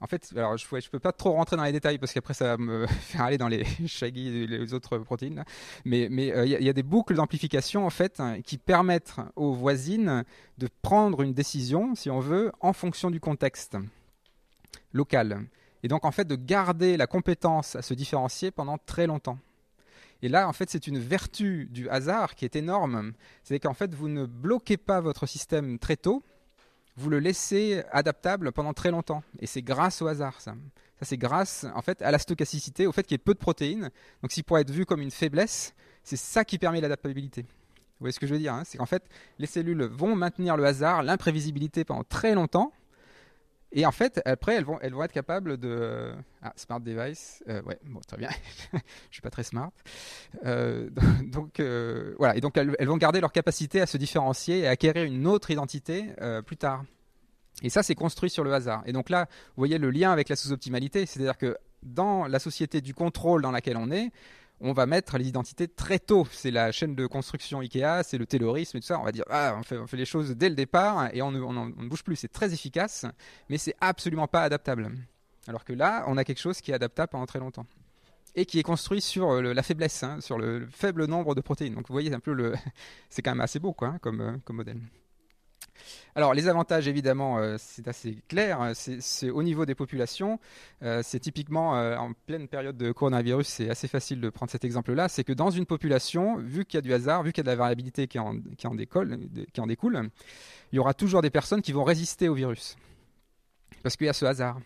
En 0.00 0.06
fait, 0.06 0.32
alors 0.36 0.56
je 0.58 0.66
ne 0.66 0.80
peux 0.90 0.98
pas 0.98 1.12
trop 1.12 1.32
rentrer 1.32 1.56
dans 1.56 1.64
les 1.64 1.72
détails 1.72 1.98
parce 1.98 2.12
qu'après 2.12 2.34
ça 2.34 2.44
va 2.44 2.56
me 2.58 2.86
faire 3.00 3.22
aller 3.22 3.38
dans 3.38 3.48
les 3.48 3.64
shaggy 3.86 4.46
les 4.46 4.74
autres 4.74 4.98
protéines. 4.98 5.44
Mais 5.84 6.08
il 6.10 6.32
euh, 6.32 6.46
y, 6.46 6.68
a 6.68 6.72
des 6.72 6.82
boucles 6.82 7.14
d'amplification 7.14 7.86
en 7.86 7.90
fait 7.90 8.20
hein, 8.20 8.42
qui 8.42 8.58
permettent 8.58 9.14
aux 9.36 9.54
voisines 9.54 10.24
de 10.58 10.68
prendre 10.82 11.22
une 11.22 11.32
décision, 11.32 11.94
si 11.94 12.10
on 12.10 12.20
veut, 12.20 12.52
en 12.60 12.72
fonction 12.72 13.10
du 13.10 13.20
contexte 13.20 13.78
local. 14.92 15.46
Et 15.82 15.88
donc 15.88 16.04
en 16.04 16.10
fait 16.10 16.26
de 16.26 16.36
garder 16.36 16.96
la 16.96 17.06
compétence 17.06 17.76
à 17.76 17.80
se 17.80 17.94
différencier 17.94 18.50
pendant 18.50 18.78
très 18.78 19.06
longtemps. 19.06 19.38
Et 20.22 20.28
là, 20.28 20.48
en 20.48 20.54
fait, 20.54 20.70
c'est 20.70 20.86
une 20.86 20.98
vertu 20.98 21.68
du 21.70 21.88
hasard 21.90 22.34
qui 22.34 22.46
est 22.46 22.56
énorme. 22.56 23.12
C'est 23.42 23.58
qu'en 23.58 23.74
fait, 23.74 23.94
vous 23.94 24.08
ne 24.08 24.24
bloquez 24.24 24.78
pas 24.78 25.02
votre 25.02 25.26
système 25.26 25.78
très 25.78 25.96
tôt, 25.96 26.22
vous 26.96 27.10
le 27.10 27.18
laissez 27.18 27.82
adaptable 27.90 28.52
pendant 28.52 28.72
très 28.72 28.90
longtemps. 28.90 29.22
Et 29.40 29.46
c'est 29.46 29.62
grâce 29.62 30.02
au 30.02 30.06
hasard, 30.06 30.40
ça. 30.40 30.54
Ça, 30.98 31.04
c'est 31.04 31.16
grâce, 31.16 31.66
en 31.74 31.82
fait, 31.82 32.00
à 32.02 32.10
la 32.10 32.18
stochasticité, 32.18 32.86
au 32.86 32.92
fait 32.92 33.02
qu'il 33.02 33.14
y 33.14 33.16
ait 33.16 33.18
peu 33.18 33.34
de 33.34 33.38
protéines. 33.38 33.90
Donc, 34.22 34.30
s'il 34.30 34.44
pourrait 34.44 34.60
être 34.60 34.70
vu 34.70 34.86
comme 34.86 35.00
une 35.00 35.10
faiblesse, 35.10 35.74
c'est 36.04 36.16
ça 36.16 36.44
qui 36.44 36.58
permet 36.58 36.80
l'adaptabilité. 36.80 37.42
Vous 37.42 38.00
voyez 38.00 38.12
ce 38.12 38.20
que 38.20 38.26
je 38.26 38.32
veux 38.32 38.38
dire 38.38 38.54
hein? 38.54 38.62
C'est 38.64 38.78
qu'en 38.78 38.86
fait, 38.86 39.04
les 39.38 39.46
cellules 39.46 39.82
vont 39.84 40.14
maintenir 40.14 40.56
le 40.56 40.64
hasard, 40.64 41.02
l'imprévisibilité 41.02 41.84
pendant 41.84 42.04
très 42.04 42.34
longtemps. 42.34 42.72
Et 43.76 43.84
en 43.84 43.92
fait, 43.92 44.22
après, 44.24 44.54
elles 44.54 44.64
vont, 44.64 44.78
elles 44.80 44.94
être 45.02 45.12
capables 45.12 45.58
de. 45.58 46.12
Ah, 46.42 46.52
smart 46.54 46.80
device. 46.80 47.42
Euh, 47.48 47.60
ouais, 47.62 47.78
bon, 47.84 48.00
très 48.06 48.16
bien. 48.16 48.30
je 48.72 48.78
suis 49.10 49.20
pas 49.20 49.30
très 49.30 49.42
smart. 49.42 49.72
Euh, 50.46 50.88
donc, 51.24 51.58
euh, 51.58 52.14
voilà. 52.18 52.36
Et 52.36 52.40
donc, 52.40 52.56
elles, 52.56 52.86
vont 52.86 52.96
garder 52.96 53.20
leur 53.20 53.32
capacité 53.32 53.80
à 53.80 53.86
se 53.86 53.96
différencier 53.96 54.60
et 54.60 54.68
à 54.68 54.70
acquérir 54.70 55.04
une 55.04 55.26
autre 55.26 55.50
identité 55.50 56.06
plus 56.46 56.56
tard. 56.56 56.84
Et 57.62 57.68
ça, 57.68 57.82
c'est 57.82 57.96
construit 57.96 58.30
sur 58.30 58.44
le 58.44 58.52
hasard. 58.54 58.82
Et 58.86 58.92
donc 58.92 59.10
là, 59.10 59.26
vous 59.30 59.60
voyez 59.60 59.78
le 59.78 59.90
lien 59.90 60.12
avec 60.12 60.28
la 60.28 60.36
sous-optimalité. 60.36 61.04
C'est-à-dire 61.06 61.36
que 61.36 61.56
dans 61.82 62.26
la 62.26 62.38
société 62.38 62.80
du 62.80 62.94
contrôle 62.94 63.42
dans 63.42 63.50
laquelle 63.50 63.76
on 63.76 63.90
est, 63.90 64.10
on 64.60 64.72
va 64.72 64.86
mettre 64.86 65.18
les 65.18 65.28
identités 65.28 65.68
très 65.68 65.98
tôt. 65.98 66.26
C'est 66.30 66.50
la 66.50 66.72
chaîne 66.72 66.94
de 66.94 67.06
construction 67.06 67.60
Ikea, 67.60 68.02
c'est 68.02 68.18
le 68.18 68.26
taylorisme 68.26 68.76
et 68.76 68.80
tout 68.80 68.86
ça. 68.86 68.98
On 68.98 69.04
va 69.04 69.12
dire, 69.12 69.24
ah, 69.30 69.58
on 69.58 69.86
fait, 69.86 69.96
les 69.96 70.04
choses 70.04 70.30
dès 70.30 70.48
le 70.48 70.54
départ 70.54 71.10
et 71.12 71.22
on 71.22 71.30
ne, 71.32 71.88
bouge 71.88 72.02
plus. 72.02 72.16
C'est 72.16 72.32
très 72.32 72.52
efficace, 72.52 73.06
mais 73.48 73.58
c'est 73.58 73.74
absolument 73.80 74.28
pas 74.28 74.42
adaptable. 74.42 74.92
Alors 75.46 75.64
que 75.64 75.72
là, 75.72 76.04
on 76.06 76.16
a 76.16 76.24
quelque 76.24 76.40
chose 76.40 76.60
qui 76.60 76.70
est 76.70 76.74
adaptable 76.74 77.10
pendant 77.10 77.26
très 77.26 77.38
longtemps 77.38 77.66
et 78.36 78.46
qui 78.46 78.58
est 78.58 78.62
construit 78.62 79.00
sur 79.00 79.30
euh, 79.30 79.54
la 79.54 79.62
faiblesse, 79.62 80.02
hein, 80.02 80.20
sur 80.20 80.38
le 80.38 80.66
faible 80.70 81.06
nombre 81.06 81.34
de 81.34 81.40
protéines. 81.40 81.74
Donc 81.74 81.86
vous 81.88 81.94
voyez 81.94 82.12
un 82.12 82.20
peu 82.20 82.32
le, 82.32 82.54
c'est 83.08 83.22
quand 83.22 83.30
même 83.30 83.40
assez 83.40 83.60
beau 83.60 83.72
quoi, 83.72 83.88
hein, 83.88 84.00
euh, 84.06 84.36
comme 84.44 84.56
modèle. 84.56 84.80
Alors 86.14 86.34
les 86.34 86.48
avantages 86.48 86.88
évidemment 86.88 87.38
euh, 87.38 87.56
c'est 87.58 87.88
assez 87.88 88.22
clair, 88.28 88.72
c'est 88.74 89.30
au 89.30 89.42
niveau 89.42 89.66
des 89.66 89.74
populations, 89.74 90.38
euh, 90.82 91.00
c'est 91.02 91.20
typiquement 91.20 91.76
euh, 91.76 91.96
en 91.96 92.12
pleine 92.26 92.48
période 92.48 92.76
de 92.76 92.92
coronavirus, 92.92 93.46
c'est 93.46 93.70
assez 93.70 93.88
facile 93.88 94.20
de 94.20 94.30
prendre 94.30 94.50
cet 94.50 94.64
exemple-là, 94.64 95.08
c'est 95.08 95.24
que 95.24 95.32
dans 95.32 95.50
une 95.50 95.66
population, 95.66 96.36
vu 96.36 96.64
qu'il 96.64 96.78
y 96.78 96.78
a 96.78 96.82
du 96.82 96.92
hasard, 96.92 97.22
vu 97.22 97.32
qu'il 97.32 97.44
y 97.44 97.44
a 97.44 97.50
de 97.50 97.50
la 97.50 97.56
variabilité 97.56 98.06
qui 98.06 98.18
en, 98.18 98.36
qui 98.56 98.66
en 98.66 98.74
découle, 98.74 100.10
il 100.72 100.76
y 100.76 100.78
aura 100.78 100.94
toujours 100.94 101.22
des 101.22 101.30
personnes 101.30 101.62
qui 101.62 101.72
vont 101.72 101.84
résister 101.84 102.28
au 102.28 102.34
virus. 102.34 102.76
Parce 103.82 103.96
qu'il 103.96 104.06
y 104.06 104.10
a 104.10 104.14
ce 104.14 104.24
hasard. 104.24 104.58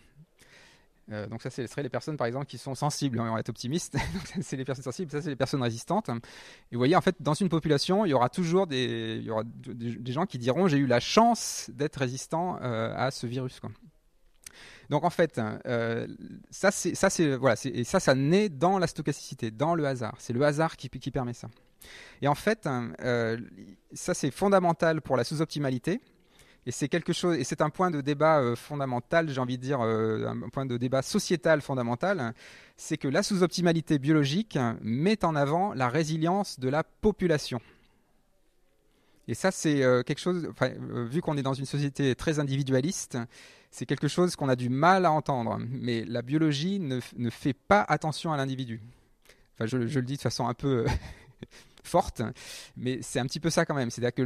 Euh, 1.11 1.27
donc 1.27 1.41
ça, 1.41 1.49
ce 1.49 1.65
serait 1.67 1.83
les 1.83 1.89
personnes, 1.89 2.17
par 2.17 2.27
exemple, 2.27 2.45
qui 2.45 2.57
sont 2.57 2.75
sensibles. 2.75 3.19
On 3.19 3.33
va 3.33 3.39
être 3.39 3.49
optimiste. 3.49 3.97
c'est 4.41 4.57
les 4.57 4.65
personnes 4.65 4.83
sensibles. 4.83 5.11
Ça, 5.11 5.21
c'est 5.21 5.29
les 5.29 5.35
personnes 5.35 5.61
résistantes. 5.61 6.09
Et 6.09 6.75
vous 6.75 6.79
voyez, 6.79 6.95
en 6.95 7.01
fait, 7.01 7.15
dans 7.19 7.33
une 7.33 7.49
population, 7.49 8.05
il 8.05 8.09
y 8.09 8.13
aura 8.13 8.29
toujours 8.29 8.67
des, 8.67 9.17
il 9.19 9.25
y 9.25 9.31
aura 9.31 9.43
des 9.45 10.11
gens 10.11 10.25
qui 10.25 10.37
diront 10.37 10.67
j'ai 10.67 10.77
eu 10.77 10.87
la 10.87 10.99
chance 10.99 11.69
d'être 11.73 11.97
résistant 11.97 12.57
euh, 12.61 12.93
à 12.95 13.11
ce 13.11 13.27
virus. 13.27 13.59
Donc 14.89 15.03
en 15.03 15.09
fait, 15.09 15.39
euh, 15.67 16.07
ça, 16.49 16.71
c'est, 16.71 16.95
ça, 16.95 17.09
voilà, 17.37 17.55
et 17.63 17.83
ça, 17.83 17.99
ça 17.99 18.15
naît 18.15 18.49
dans 18.49 18.79
la 18.79 18.87
stochasticité, 18.87 19.51
dans 19.51 19.75
le 19.75 19.85
hasard. 19.85 20.15
C'est 20.17 20.33
le 20.33 20.41
hasard 20.43 20.77
qui 20.77 20.89
permet 21.11 21.33
ça. 21.33 21.47
Et 22.21 22.27
en 22.27 22.35
fait, 22.35 22.67
ça, 23.93 24.13
c'est 24.13 24.31
fondamental 24.31 25.01
pour 25.01 25.15
la 25.15 25.23
sous-optimalité. 25.23 26.01
Et 26.69 26.71
c'est 26.71 26.87
quelque 26.87 27.13
chose, 27.13 27.35
et 27.35 27.43
c'est 27.43 27.61
un 27.61 27.71
point 27.71 27.89
de 27.89 27.99
débat 27.99 28.41
euh, 28.41 28.55
fondamental, 28.55 29.27
j'ai 29.27 29.41
envie 29.41 29.57
de 29.57 29.63
dire, 29.63 29.81
euh, 29.81 30.27
un 30.27 30.49
point 30.49 30.67
de 30.67 30.77
débat 30.77 31.01
sociétal 31.01 31.61
fondamental, 31.61 32.35
c'est 32.77 32.95
que 32.95 33.07
la 33.07 33.23
sous-optimalité 33.23 33.97
biologique 33.97 34.55
met 34.79 35.25
en 35.25 35.35
avant 35.35 35.73
la 35.73 35.89
résilience 35.89 36.59
de 36.59 36.69
la 36.69 36.83
population. 36.83 37.59
Et 39.27 39.33
ça, 39.33 39.49
c'est 39.49 39.81
euh, 39.81 40.03
quelque 40.03 40.19
chose, 40.19 40.47
vu 41.09 41.23
qu'on 41.23 41.37
est 41.37 41.41
dans 41.41 41.55
une 41.55 41.65
société 41.65 42.13
très 42.13 42.37
individualiste, 42.37 43.17
c'est 43.71 43.87
quelque 43.87 44.07
chose 44.07 44.35
qu'on 44.35 44.47
a 44.47 44.55
du 44.55 44.69
mal 44.69 45.07
à 45.07 45.11
entendre. 45.11 45.57
Mais 45.71 46.05
la 46.05 46.21
biologie 46.21 46.79
ne, 46.79 46.99
ne 47.17 47.29
fait 47.31 47.53
pas 47.53 47.81
attention 47.81 48.31
à 48.31 48.37
l'individu. 48.37 48.79
Enfin, 49.55 49.65
je, 49.65 49.87
je, 49.87 49.99
le 49.99 50.05
dis 50.05 50.17
de 50.17 50.21
façon 50.21 50.47
un 50.47 50.53
peu 50.53 50.85
forte, 51.83 52.21
mais 52.77 52.99
c'est 53.01 53.19
un 53.19 53.25
petit 53.25 53.39
peu 53.39 53.49
ça 53.49 53.65
quand 53.65 53.75
même. 53.75 53.89
C'est-à-dire 53.89 54.13
que 54.13 54.21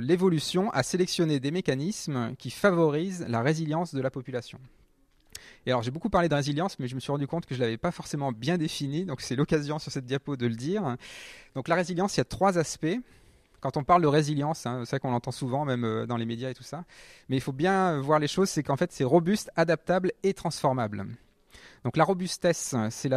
l'évolution 0.00 0.70
a 0.70 0.82
sélectionné 0.82 1.40
des 1.40 1.50
mécanismes 1.50 2.34
qui 2.38 2.50
favorisent 2.50 3.26
la 3.28 3.42
résilience 3.42 3.94
de 3.94 4.00
la 4.00 4.10
population. 4.10 4.58
Et 5.66 5.70
alors 5.70 5.82
j'ai 5.82 5.90
beaucoup 5.90 6.10
parlé 6.10 6.28
de 6.28 6.34
résilience, 6.34 6.78
mais 6.78 6.88
je 6.88 6.94
me 6.94 7.00
suis 7.00 7.12
rendu 7.12 7.26
compte 7.26 7.46
que 7.46 7.54
je 7.54 7.60
ne 7.60 7.64
l'avais 7.64 7.76
pas 7.76 7.90
forcément 7.90 8.32
bien 8.32 8.58
défini, 8.58 9.04
donc 9.04 9.20
c'est 9.20 9.36
l'occasion 9.36 9.78
sur 9.78 9.92
cette 9.92 10.06
diapo 10.06 10.36
de 10.36 10.46
le 10.46 10.54
dire. 10.54 10.96
Donc 11.54 11.68
la 11.68 11.74
résilience, 11.74 12.16
il 12.16 12.20
y 12.20 12.22
a 12.22 12.24
trois 12.24 12.58
aspects. 12.58 12.98
Quand 13.60 13.76
on 13.76 13.82
parle 13.82 14.02
de 14.02 14.06
résilience, 14.06 14.66
hein, 14.66 14.82
c'est 14.84 14.90
vrai 14.90 15.00
qu'on 15.00 15.10
l'entend 15.10 15.32
souvent, 15.32 15.64
même 15.64 15.84
euh, 15.84 16.06
dans 16.06 16.16
les 16.16 16.26
médias 16.26 16.48
et 16.48 16.54
tout 16.54 16.62
ça, 16.62 16.84
mais 17.28 17.36
il 17.36 17.40
faut 17.40 17.52
bien 17.52 18.00
voir 18.00 18.20
les 18.20 18.28
choses, 18.28 18.48
c'est 18.48 18.62
qu'en 18.62 18.76
fait 18.76 18.92
c'est 18.92 19.02
robuste, 19.02 19.50
adaptable 19.56 20.12
et 20.22 20.32
transformable. 20.32 21.06
Donc 21.88 21.96
la 21.96 22.04
robustesse, 22.04 22.74
c'est 22.90 23.08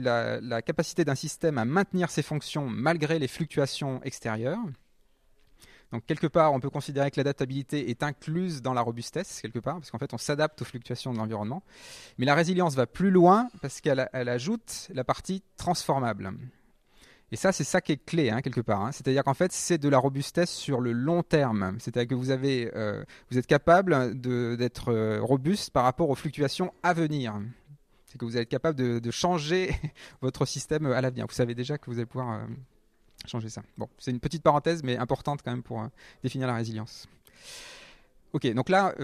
la, 0.00 0.62
capacité 0.62 1.04
d'un 1.04 1.14
système 1.14 1.58
à 1.58 1.64
maintenir 1.64 2.10
ses 2.10 2.22
fonctions 2.22 2.66
malgré 2.68 3.20
les 3.20 3.28
fluctuations 3.28 4.02
extérieures. 4.02 4.58
Donc 5.92 6.04
quelque 6.06 6.26
part, 6.26 6.52
on 6.52 6.58
peut 6.58 6.70
considérer 6.70 7.12
que 7.12 7.20
l'adaptabilité 7.20 7.88
est 7.88 8.02
incluse 8.02 8.62
dans 8.62 8.74
la 8.74 8.80
robustesse, 8.80 9.40
quelque 9.40 9.60
part, 9.60 9.76
parce 9.76 9.92
qu'en 9.92 9.98
fait, 9.98 10.12
on 10.12 10.18
s'adapte 10.18 10.60
aux 10.60 10.64
fluctuations 10.64 11.12
de 11.12 11.18
l'environnement. 11.18 11.62
Mais 12.18 12.26
la 12.26 12.34
résilience 12.34 12.74
va 12.74 12.88
plus 12.88 13.12
loin 13.12 13.48
parce 13.62 13.80
qu'elle 13.80 14.00
ajoute 14.12 14.88
la 14.92 15.04
partie 15.04 15.44
transformable. 15.56 16.32
Et 17.30 17.36
ça, 17.36 17.52
c'est 17.52 17.62
ça 17.62 17.80
qui 17.80 17.92
est 17.92 18.04
clé, 18.04 18.30
hein, 18.30 18.40
quelque 18.40 18.60
part. 18.60 18.80
Hein. 18.80 18.90
C'est-à-dire 18.90 19.22
qu'en 19.22 19.34
fait, 19.34 19.52
c'est 19.52 19.78
de 19.78 19.88
la 19.88 19.98
robustesse 19.98 20.50
sur 20.50 20.80
le 20.80 20.90
long 20.90 21.22
terme. 21.22 21.76
C'est-à-dire 21.78 22.08
que 22.08 22.16
vous, 22.16 22.32
avez, 22.32 22.72
euh, 22.74 23.04
vous 23.30 23.38
êtes 23.38 23.46
capable 23.46 24.20
d'être 24.20 24.88
euh, 24.88 25.20
robuste 25.22 25.70
par 25.70 25.84
rapport 25.84 26.10
aux 26.10 26.16
fluctuations 26.16 26.74
à 26.82 26.92
venir. 26.92 27.40
C'est 28.10 28.18
que 28.18 28.24
vous 28.24 28.36
êtes 28.36 28.48
capable 28.48 28.76
de, 29.00 29.10
changer 29.10 29.74
votre 30.20 30.44
système 30.44 30.86
à 30.86 31.00
l'avenir. 31.00 31.26
Vous 31.26 31.34
savez 31.34 31.54
déjà 31.54 31.78
que 31.78 31.86
vous 31.86 31.96
allez 31.96 32.06
pouvoir 32.06 32.32
euh, 32.32 32.46
changer 33.26 33.48
ça. 33.48 33.62
Bon, 33.78 33.88
c'est 33.98 34.10
une 34.10 34.20
petite 34.20 34.42
parenthèse, 34.42 34.82
mais 34.82 34.96
importante 34.96 35.40
quand 35.42 35.52
même 35.52 35.62
pour 35.62 35.82
définir 36.22 36.46
la 36.46 36.54
résilience. 36.54 37.08
Ok, 38.32 38.46
donc 38.52 38.68
là, 38.68 38.94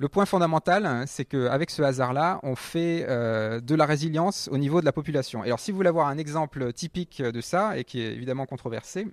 le 0.00 0.08
point 0.08 0.26
fondamental, 0.26 0.86
hein, 0.86 1.04
c'est 1.06 1.24
qu'avec 1.24 1.70
ce 1.70 1.82
hasard-là, 1.82 2.40
on 2.42 2.56
fait 2.56 3.06
euh, 3.08 3.60
de 3.60 3.74
la 3.74 3.86
résilience 3.86 4.48
au 4.50 4.58
niveau 4.58 4.80
de 4.80 4.84
la 4.84 4.92
population. 4.92 5.42
alors, 5.42 5.60
si 5.60 5.70
vous 5.70 5.76
voulez 5.76 5.88
avoir 5.88 6.08
un 6.08 6.18
exemple 6.18 6.72
typique 6.72 7.22
de 7.22 7.40
ça, 7.40 7.78
et 7.78 7.84
qui 7.84 8.00
est 8.00 8.12
évidemment 8.12 8.46
controversé, 8.46 9.06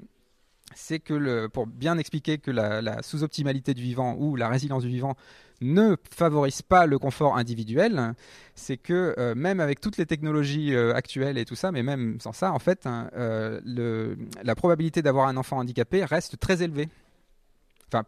c'est 0.75 0.99
que 0.99 1.47
pour 1.47 1.67
bien 1.67 1.97
expliquer 1.97 2.37
que 2.37 2.51
la, 2.51 3.01
sous-optimalité 3.03 3.73
du 3.73 3.81
vivant 3.81 4.15
ou 4.17 4.35
la 4.35 4.47
résilience 4.49 4.83
du 4.83 4.89
vivant 4.89 5.15
ne 5.61 5.95
favorise 6.11 6.61
pas 6.63 6.87
le 6.87 6.97
confort 6.97 7.37
individuel, 7.37 8.13
c'est 8.55 8.77
que 8.77 9.13
euh, 9.19 9.35
même 9.35 9.59
avec 9.59 9.79
toutes 9.79 9.97
les 9.97 10.07
technologies 10.07 10.73
euh, 10.73 10.95
actuelles 10.95 11.37
et 11.37 11.45
tout 11.45 11.55
ça, 11.55 11.71
mais 11.71 11.83
même 11.83 12.19
sans 12.19 12.33
ça, 12.33 12.51
en 12.51 12.57
fait, 12.57 12.87
hein, 12.87 13.11
la 13.13 14.55
probabilité 14.55 15.03
d'avoir 15.03 15.27
un 15.27 15.37
enfant 15.37 15.57
handicapé 15.59 16.03
reste 16.03 16.39
très 16.39 16.63
élevée. 16.63 16.89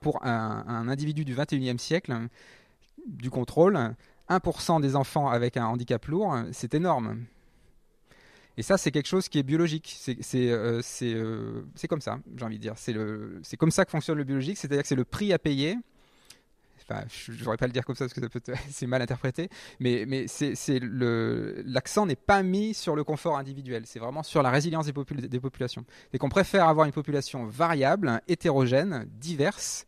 Pour 0.01 0.25
un, 0.25 0.63
un 0.65 0.87
individu 0.87 1.25
du 1.25 1.35
21e 1.35 1.77
siècle, 1.77 2.15
du 3.05 3.29
contrôle, 3.29 3.93
1% 4.29 4.81
des 4.81 4.95
enfants 4.95 5.27
avec 5.29 5.57
un 5.57 5.65
handicap 5.65 6.05
lourd, 6.05 6.37
c'est 6.53 6.73
énorme. 6.73 7.25
Et 8.57 8.61
ça, 8.61 8.77
c'est 8.77 8.91
quelque 8.91 9.07
chose 9.07 9.29
qui 9.29 9.39
est 9.39 9.43
biologique. 9.43 9.95
C'est 9.97 10.51
euh, 10.51 10.81
euh, 11.01 11.63
comme 11.89 12.01
ça, 12.01 12.19
j'ai 12.37 12.45
envie 12.45 12.57
de 12.57 12.61
dire. 12.61 12.75
C'est 12.77 13.57
comme 13.57 13.71
ça 13.71 13.85
que 13.85 13.91
fonctionne 13.91 14.17
le 14.17 14.23
biologique, 14.23 14.57
c'est-à-dire 14.57 14.83
que 14.83 14.87
c'est 14.87 14.95
le 14.95 15.05
prix 15.05 15.33
à 15.33 15.39
payer. 15.39 15.77
Enfin, 16.89 17.03
je 17.07 17.43
n'aurais 17.43 17.57
pas 17.57 17.65
le 17.65 17.71
dire 17.71 17.85
comme 17.85 17.95
ça 17.95 18.05
parce 18.05 18.13
que 18.13 18.51
c'est 18.69 18.87
mal 18.87 19.01
interprété, 19.01 19.49
mais, 19.79 20.05
mais 20.05 20.25
l'accent 21.65 22.05
n'est 22.05 22.17
pas 22.17 22.43
mis 22.43 22.73
sur 22.73 22.95
le 22.95 23.05
confort 23.05 23.37
individuel, 23.37 23.83
c'est 23.85 23.99
vraiment 23.99 24.21
sur 24.21 24.43
la 24.43 24.49
résilience 24.49 24.85
des, 24.85 25.27
des 25.27 25.39
populations. 25.39 25.85
Et 26.11 26.17
qu'on 26.17 26.27
préfère 26.27 26.67
avoir 26.67 26.85
une 26.85 26.91
population 26.91 27.45
variable, 27.45 28.21
hétérogène, 28.27 29.07
diverse, 29.17 29.85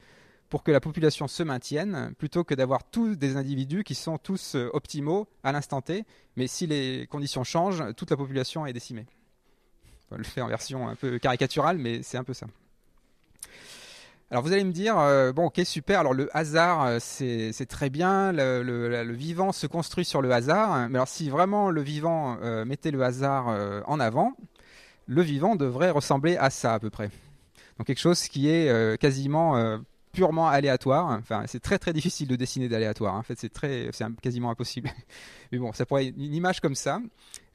pour 0.50 0.64
que 0.64 0.72
la 0.72 0.80
population 0.80 1.28
se 1.28 1.44
maintienne, 1.44 2.14
plutôt 2.18 2.44
que 2.44 2.54
d'avoir 2.54 2.84
tous 2.84 3.16
des 3.16 3.38
individus 3.38 3.84
qui 3.84 3.96
sont 3.96 4.18
tous 4.18 4.56
euh, 4.56 4.70
optimaux 4.74 5.28
à 5.44 5.52
l'instant 5.52 5.82
T, 5.82 6.06
mais 6.36 6.48
si 6.48 6.68
les 6.68 7.08
conditions 7.08 7.44
changent, 7.44 7.84
toute 7.96 8.12
la 8.12 8.18
population 8.18 8.66
est 8.66 8.74
décimée. 8.74 9.06
On 10.12 10.18
le 10.18 10.24
faire 10.24 10.46
en 10.46 10.50
version 10.50 10.88
un 10.88 10.96
peu 10.96 11.18
caricaturale, 11.18 11.78
mais 11.78 12.04
c'est 12.04 12.18
un 12.18 12.24
peu 12.24 12.34
ça. 12.34 12.46
Alors 14.30 14.44
vous 14.44 14.54
allez 14.54 14.64
me 14.64 14.72
dire, 14.72 14.98
euh, 15.00 15.32
bon 15.32 15.46
ok 15.46 15.62
super, 15.66 16.00
alors 16.00 16.14
le 16.14 16.36
hasard 16.36 16.84
euh, 16.84 16.98
c'est 17.00 17.66
très 17.68 17.90
bien, 17.90 18.32
le, 18.32 19.14
vivant 19.14 19.52
se 19.52 19.68
construit 19.68 20.06
sur 20.06 20.22
le 20.22 20.32
hasard, 20.32 20.90
mais 20.90 20.98
alors 20.98 21.08
si 21.08 21.30
vraiment 21.30 21.70
le 21.70 21.82
vivant 21.82 22.38
mettait 22.66 22.92
le 22.92 23.04
hasard 23.04 23.48
en 23.88 24.00
avant, 24.00 24.34
le 25.08 25.22
vivant 25.22 25.56
devrait 25.56 25.92
ressembler 25.92 26.38
à 26.38 26.50
ça 26.50 26.76
à 26.76 26.80
peu 26.80 26.90
près. 26.90 27.10
Donc 27.78 27.88
quelque 27.88 28.00
chose 28.00 28.28
qui 28.28 28.50
est 28.50 28.98
quasiment 29.00 29.80
purement 30.16 30.48
aléatoire. 30.48 31.08
Enfin, 31.20 31.44
c'est 31.48 31.60
très 31.60 31.78
très 31.78 31.94
difficile 31.94 32.28
de 32.28 32.36
dessiner 32.36 32.68
d'aléatoire. 32.68 33.16
Hein. 33.16 33.20
En 33.20 33.24
fait, 33.24 33.38
c'est 33.38 33.54
très, 33.54 33.90
c'est 33.92 34.06
quasiment 34.22 34.50
impossible. 34.50 34.90
Mais 35.52 35.60
bon, 35.60 35.72
ça 35.74 35.86
pourrait 35.86 36.08
une 36.08 36.34
image 36.34 36.60
comme 36.62 36.76
ça, 36.76 37.00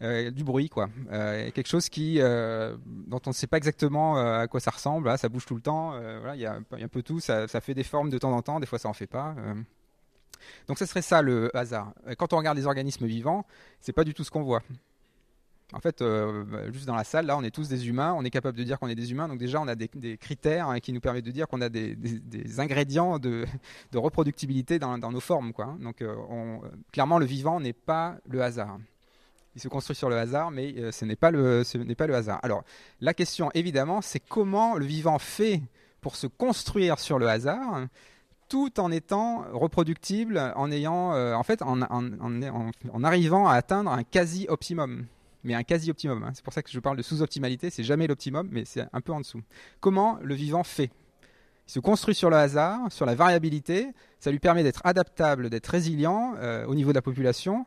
euh, 0.02 0.30
du 0.30 0.44
bruit, 0.44 0.68
quoi. 0.68 0.88
Euh, 1.10 1.50
quelque 1.50 1.68
chose 1.68 1.88
qui, 1.88 2.20
euh, 2.20 2.76
dont 2.86 3.20
on 3.26 3.30
ne 3.30 3.34
sait 3.34 3.46
pas 3.46 3.56
exactement 3.56 4.16
à 4.16 4.46
quoi 4.46 4.60
ça 4.60 4.70
ressemble. 4.70 5.16
ça 5.18 5.28
bouge 5.28 5.46
tout 5.46 5.56
le 5.56 5.62
temps. 5.62 5.90
voilà, 5.90 6.36
il 6.36 6.40
y, 6.40 6.46
a 6.46 6.54
un 6.54 6.88
peu 6.88 7.02
tout. 7.02 7.18
Ça, 7.20 7.48
ça, 7.48 7.60
fait 7.60 7.74
des 7.74 7.84
formes 7.84 8.10
de 8.10 8.18
temps 8.18 8.32
en 8.32 8.42
temps. 8.42 8.60
Des 8.60 8.66
fois, 8.66 8.78
ça 8.78 8.88
en 8.88 8.94
fait 8.94 9.06
pas. 9.06 9.34
Donc, 10.68 10.78
ce 10.78 10.86
serait 10.86 11.02
ça 11.02 11.22
le 11.22 11.54
hasard. 11.56 11.92
Quand 12.18 12.32
on 12.32 12.36
regarde 12.36 12.56
les 12.56 12.66
organismes 12.66 13.06
vivants, 13.06 13.44
c'est 13.80 13.92
pas 13.92 14.04
du 14.04 14.14
tout 14.14 14.24
ce 14.24 14.30
qu'on 14.30 14.42
voit. 14.42 14.62
En 15.72 15.80
fait, 15.80 16.02
euh, 16.02 16.72
juste 16.72 16.86
dans 16.86 16.96
la 16.96 17.04
salle, 17.04 17.26
là, 17.26 17.36
on 17.36 17.44
est 17.44 17.50
tous 17.50 17.68
des 17.68 17.88
humains, 17.88 18.12
on 18.16 18.24
est 18.24 18.30
capable 18.30 18.58
de 18.58 18.64
dire 18.64 18.78
qu'on 18.78 18.88
est 18.88 18.96
des 18.96 19.12
humains, 19.12 19.28
donc 19.28 19.38
déjà, 19.38 19.60
on 19.60 19.68
a 19.68 19.76
des, 19.76 19.88
critères 20.18 20.68
hein, 20.68 20.80
qui 20.80 20.92
nous 20.92 21.00
permettent 21.00 21.24
de 21.24 21.30
dire 21.30 21.46
qu'on 21.46 21.60
a 21.60 21.68
des, 21.68 21.96
ingrédients 22.58 23.18
de, 23.18 23.46
reproductibilité 23.94 24.78
dans, 24.78 24.98
nos 24.98 25.20
formes. 25.20 25.52
Quoi. 25.52 25.76
Donc, 25.80 26.02
euh, 26.02 26.16
clairement, 26.92 27.18
le 27.18 27.26
vivant 27.26 27.60
n'est 27.60 27.72
pas 27.72 28.16
le 28.28 28.42
hasard. 28.42 28.78
Il 29.54 29.60
se 29.60 29.68
construit 29.68 29.96
sur 29.96 30.10
le 30.10 30.16
hasard, 30.16 30.50
mais 30.50 30.74
euh, 30.76 30.92
ce 30.92 31.04
n'est 31.04 31.16
pas, 31.16 31.30
le, 31.30 31.62
pas 31.96 32.06
le 32.06 32.14
hasard. 32.14 32.40
Alors, 32.42 32.64
la 33.00 33.14
question, 33.14 33.50
évidemment, 33.54 34.02
c'est 34.02 34.20
comment 34.20 34.74
le 34.74 34.84
vivant 34.84 35.18
fait 35.18 35.62
pour 36.00 36.16
se 36.16 36.26
construire 36.26 36.98
sur 36.98 37.18
le 37.18 37.28
hasard 37.28 37.86
tout 38.48 38.80
en 38.80 38.90
étant 38.90 39.44
reproductible, 39.52 40.52
en 40.56 40.72
ayant, 40.72 41.12
en 41.12 41.42
fait, 41.44 41.62
en 41.62 43.04
arrivant 43.04 43.46
à 43.46 43.54
atteindre 43.54 43.92
un 43.92 44.02
quasi 44.02 44.46
optimum 44.48 45.06
mais 45.44 45.54
un 45.54 45.62
quasi-optimum. 45.62 46.22
Hein. 46.22 46.30
C'est 46.34 46.44
pour 46.44 46.52
ça 46.52 46.62
que 46.62 46.70
je 46.70 46.80
parle 46.80 46.96
de 46.96 47.02
sous-optimalité, 47.02 47.70
c'est 47.70 47.84
jamais 47.84 48.06
l'optimum, 48.06 48.48
mais 48.50 48.64
c'est 48.64 48.86
un 48.92 49.00
peu 49.00 49.12
en 49.12 49.20
dessous. 49.20 49.42
Comment 49.80 50.18
le 50.22 50.34
vivant 50.34 50.64
fait? 50.64 50.90
Il 51.68 51.72
se 51.72 51.80
construit 51.80 52.14
sur 52.14 52.30
le 52.30 52.36
hasard, 52.36 52.90
sur 52.90 53.06
la 53.06 53.14
variabilité, 53.14 53.88
ça 54.18 54.30
lui 54.30 54.40
permet 54.40 54.62
d'être 54.62 54.80
adaptable, 54.84 55.50
d'être 55.50 55.68
résilient 55.68 56.34
euh, 56.38 56.66
au 56.66 56.74
niveau 56.74 56.90
de 56.90 56.96
la 56.96 57.02
population. 57.02 57.64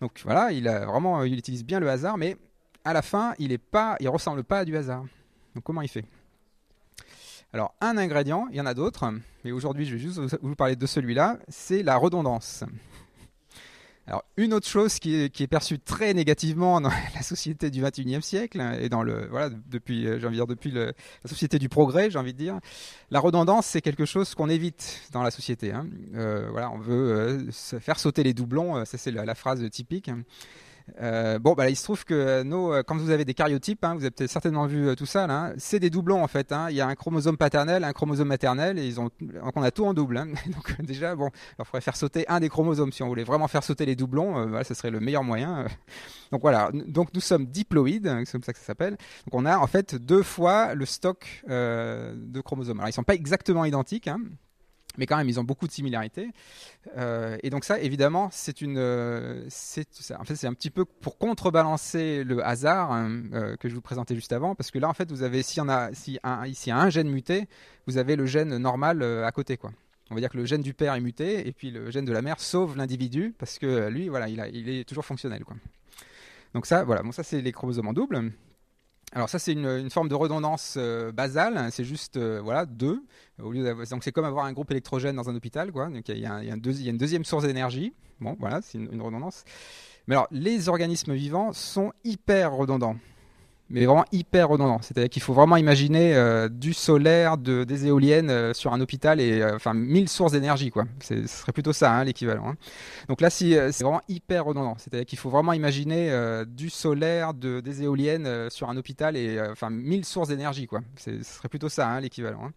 Donc 0.00 0.20
voilà, 0.24 0.52
il, 0.52 0.68
a 0.68 0.84
vraiment, 0.84 1.22
il 1.22 1.38
utilise 1.38 1.64
bien 1.64 1.80
le 1.80 1.88
hasard, 1.88 2.18
mais 2.18 2.36
à 2.84 2.92
la 2.92 3.02
fin, 3.02 3.34
il 3.38 3.50
ne 3.50 4.08
ressemble 4.08 4.44
pas 4.44 4.60
à 4.60 4.64
du 4.64 4.76
hasard. 4.76 5.04
Donc 5.54 5.64
comment 5.64 5.82
il 5.82 5.88
fait? 5.88 6.04
Alors, 7.52 7.74
un 7.80 7.96
ingrédient, 7.96 8.48
il 8.50 8.56
y 8.56 8.60
en 8.60 8.66
a 8.66 8.74
d'autres, 8.74 9.08
mais 9.44 9.52
aujourd'hui, 9.52 9.86
je 9.86 9.94
vais 9.94 9.98
juste 9.98 10.18
vous 10.42 10.56
parler 10.56 10.76
de 10.76 10.86
celui-là, 10.86 11.38
c'est 11.48 11.82
la 11.82 11.96
redondance. 11.96 12.64
Alors, 14.08 14.24
une 14.36 14.54
autre 14.54 14.68
chose 14.68 15.00
qui 15.00 15.16
est, 15.16 15.46
perçue 15.48 15.80
très 15.80 16.14
négativement 16.14 16.80
dans 16.80 16.90
la 17.14 17.22
société 17.22 17.70
du 17.70 17.82
21e 17.82 18.20
siècle 18.20 18.60
hein, 18.60 18.76
et 18.78 18.88
dans 18.88 19.02
le 19.02 19.26
voilà 19.26 19.50
depuis 19.50 20.06
euh, 20.06 20.20
j'ai 20.20 20.26
envie 20.26 20.36
de 20.36 20.44
dire 20.44 20.46
depuis 20.46 20.70
la 20.70 20.92
société 21.24 21.58
du 21.58 21.68
progrès, 21.68 22.08
j'ai 22.08 22.18
envie 22.18 22.32
de 22.32 22.38
dire, 22.38 22.60
la 23.10 23.18
redondance 23.18 23.66
c'est 23.66 23.80
quelque 23.80 24.04
chose 24.04 24.34
qu'on 24.36 24.48
évite 24.48 25.02
dans 25.10 25.22
la 25.22 25.32
société. 25.32 25.72
Hein. 25.72 25.88
Euh, 26.14 26.48
voilà, 26.52 26.70
on 26.70 26.78
veut 26.78 26.94
euh, 26.94 27.50
faire 27.80 27.98
sauter 27.98 28.22
les 28.22 28.32
doublons, 28.32 28.84
ça 28.84 28.96
c'est 28.96 29.10
la, 29.10 29.34
phrase 29.34 29.68
typique. 29.70 30.08
Euh, 31.00 31.38
bon, 31.38 31.54
bah 31.54 31.68
il 31.68 31.76
se 31.76 31.82
trouve 31.82 32.04
que 32.04 32.42
nos, 32.42 32.72
euh, 32.72 32.82
quand 32.82 32.96
vous 32.96 33.10
avez 33.10 33.24
des 33.24 33.34
cariotypes, 33.34 33.84
hein, 33.84 33.94
vous 33.94 34.04
avez 34.04 34.28
certainement 34.28 34.66
vu 34.66 34.88
euh, 34.88 34.94
tout 34.94 35.06
ça, 35.06 35.24
hein, 35.24 35.52
c'est 35.58 35.80
des 35.80 35.90
doublons 35.90 36.22
en 36.22 36.28
fait. 36.28 36.52
Hein. 36.52 36.68
Il 36.70 36.76
y 36.76 36.80
a 36.80 36.86
un 36.86 36.94
chromosome 36.94 37.36
paternel, 37.36 37.84
un 37.84 37.92
chromosome 37.92 38.28
maternel, 38.28 38.78
et 38.78 38.86
ils 38.86 39.00
ont, 39.00 39.10
donc 39.20 39.56
on 39.56 39.62
a 39.62 39.70
tout 39.70 39.84
en 39.84 39.94
double. 39.94 40.16
Donc 40.54 40.80
déjà, 40.82 41.14
bon, 41.14 41.30
il 41.58 41.64
faudrait 41.64 41.80
faire 41.80 41.96
sauter 41.96 42.26
un 42.28 42.40
des 42.40 42.48
chromosomes 42.48 42.92
si 42.92 43.02
on 43.02 43.08
voulait 43.08 43.24
vraiment 43.24 43.48
faire 43.48 43.64
sauter 43.64 43.84
les 43.84 43.96
doublons. 43.96 44.62
ce 44.64 44.74
serait 44.74 44.90
le 44.90 45.00
meilleur 45.00 45.24
moyen. 45.24 45.66
Donc 46.32 46.40
voilà, 46.40 46.70
donc 46.72 47.14
nous 47.14 47.20
sommes 47.20 47.46
diploïdes, 47.46 48.12
c'est 48.24 48.32
comme 48.32 48.42
ça 48.42 48.52
que 48.52 48.58
ça 48.58 48.64
s'appelle. 48.64 48.96
Donc 49.26 49.34
on 49.34 49.46
a 49.46 49.58
en 49.58 49.66
fait 49.68 49.94
deux 49.94 50.24
fois 50.24 50.74
le 50.74 50.84
stock 50.84 51.44
de 51.48 52.40
chromosomes. 52.40 52.78
Alors 52.80 52.88
ils 52.88 52.92
sont 52.92 53.04
pas 53.04 53.14
exactement 53.14 53.64
identiques. 53.64 54.08
Mais 54.98 55.06
quand 55.06 55.16
même, 55.16 55.28
ils 55.28 55.38
ont 55.40 55.44
beaucoup 55.44 55.66
de 55.66 55.72
similarités. 55.72 56.30
Euh, 56.96 57.36
et 57.42 57.50
donc 57.50 57.64
ça, 57.64 57.78
évidemment, 57.80 58.28
c'est 58.32 58.60
une, 58.60 58.78
euh, 58.78 59.44
c'est, 59.48 59.86
en 60.14 60.20
un 60.20 60.54
petit 60.54 60.70
peu 60.70 60.84
pour 60.84 61.18
contrebalancer 61.18 62.24
le 62.24 62.44
hasard 62.44 62.92
hein, 62.92 63.22
euh, 63.32 63.56
que 63.56 63.68
je 63.68 63.74
vous 63.74 63.80
présentais 63.80 64.14
juste 64.14 64.32
avant, 64.32 64.54
parce 64.54 64.70
que 64.70 64.78
là, 64.78 64.88
en 64.88 64.94
fait, 64.94 65.10
vous 65.10 65.22
avez, 65.22 65.42
si 65.42 65.60
on 65.60 65.68
a, 65.68 65.92
si 65.92 66.18
un, 66.22 66.44
un 66.76 66.90
gène 66.90 67.08
muté, 67.08 67.48
vous 67.86 67.98
avez 67.98 68.16
le 68.16 68.26
gène 68.26 68.56
normal 68.56 69.02
à 69.02 69.30
côté, 69.32 69.56
quoi. 69.56 69.72
On 70.10 70.14
va 70.14 70.20
dire 70.20 70.30
que 70.30 70.36
le 70.36 70.44
gène 70.44 70.62
du 70.62 70.72
père 70.72 70.94
est 70.94 71.00
muté, 71.00 71.48
et 71.48 71.52
puis 71.52 71.72
le 71.72 71.90
gène 71.90 72.04
de 72.04 72.12
la 72.12 72.22
mère 72.22 72.38
sauve 72.38 72.76
l'individu, 72.76 73.34
parce 73.38 73.58
que 73.58 73.88
lui, 73.88 74.08
voilà, 74.08 74.28
il, 74.28 74.68
est 74.68 74.84
toujours 74.84 75.04
fonctionnel, 75.04 75.44
quoi. 75.44 75.56
Donc 76.54 76.66
ça, 76.66 76.84
voilà, 76.84 77.02
ça 77.10 77.22
c'est 77.22 77.40
les 77.40 77.52
chromosomes 77.52 77.88
en 77.88 77.92
double. 77.92 78.32
Alors 79.12 79.28
ça 79.28 79.38
c'est 79.38 79.52
une, 79.52 79.88
forme 79.90 80.08
de 80.08 80.14
redondance 80.14 80.74
euh, 80.76 81.12
basale, 81.12 81.68
c'est 81.70 81.84
juste 81.84 82.16
euh, 82.16 82.40
voilà 82.42 82.66
deux. 82.66 83.04
Donc 83.38 83.54
c'est 84.02 84.12
comme 84.12 84.24
avoir 84.24 84.46
un 84.46 84.52
groupe 84.52 84.70
électrogène 84.70 85.16
dans 85.16 85.30
un 85.30 85.34
hôpital 85.34 85.72
quoi. 85.72 85.88
Donc 85.88 86.08
il 86.08 86.18
y, 86.18 86.26
a, 86.26 86.40
une 86.42 86.58
deuxième 86.60 87.24
source 87.24 87.44
d'énergie. 87.44 87.94
Bon 88.20 88.36
voilà 88.40 88.60
c'est 88.62 88.78
une, 88.78 89.00
redondance. 89.00 89.44
Mais 90.06 90.16
alors 90.16 90.26
les 90.30 90.68
organismes 90.68 91.14
vivants 91.14 91.52
sont 91.52 91.92
hyper 92.04 92.52
redondants. 92.52 92.96
Mais 93.68 93.84
vraiment 93.84 94.04
hyper 94.12 94.48
redondant. 94.48 94.78
C'est-à-dire 94.80 95.10
qu'il 95.10 95.22
faut 95.22 95.32
vraiment 95.32 95.56
imaginer 95.56 96.14
euh, 96.14 96.48
du 96.48 96.72
solaire, 96.72 97.36
de, 97.36 97.64
des 97.64 97.86
éoliennes 97.86 98.30
euh, 98.30 98.54
sur 98.54 98.72
un 98.72 98.80
hôpital 98.80 99.20
et 99.20 99.40
euh, 99.40 99.56
enfin 99.56 99.74
1000 99.74 100.08
sources 100.08 100.32
d'énergie 100.32 100.70
quoi. 100.70 100.84
Ce 101.00 101.26
serait 101.26 101.52
plutôt 101.52 101.72
ça 101.72 101.92
hein, 101.92 102.04
l'équivalent. 102.04 102.50
Hein. 102.50 102.56
Donc 103.08 103.20
là, 103.20 103.30
c'est 103.30 103.70
vraiment 103.82 104.02
hyper 104.08 104.44
redondant. 104.44 104.76
C'est-à-dire 104.78 105.06
qu'il 105.06 105.18
faut 105.18 105.30
vraiment 105.30 105.52
imaginer 105.52 106.12
du 106.46 106.70
solaire, 106.70 107.34
de, 107.34 107.60
des 107.60 107.82
éoliennes 107.82 108.50
sur 108.50 108.68
un 108.68 108.76
hôpital 108.76 109.16
et 109.16 109.40
enfin 109.50 109.70
1000 109.70 110.04
sources 110.04 110.28
d'énergie 110.28 110.66
quoi. 110.66 110.82
Ce 110.98 111.22
serait 111.22 111.48
plutôt 111.48 111.68
ça 111.68 111.88
hein, 111.88 112.00
l'équivalent. 112.00 112.50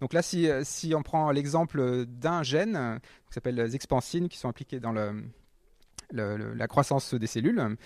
Donc 0.00 0.12
là, 0.12 0.22
si, 0.22 0.48
si 0.62 0.94
on 0.94 1.02
prend 1.02 1.30
l'exemple 1.30 2.04
d'un 2.06 2.42
gène 2.42 3.00
qui 3.28 3.34
s'appelle 3.34 3.56
les 3.56 3.74
expansines 3.74 4.28
qui 4.28 4.38
sont 4.38 4.48
impliqués 4.48 4.80
dans 4.80 4.92
le 4.92 5.24
la 6.12 6.68
croissance 6.68 7.14
des 7.14 7.26
cellules. 7.26 7.76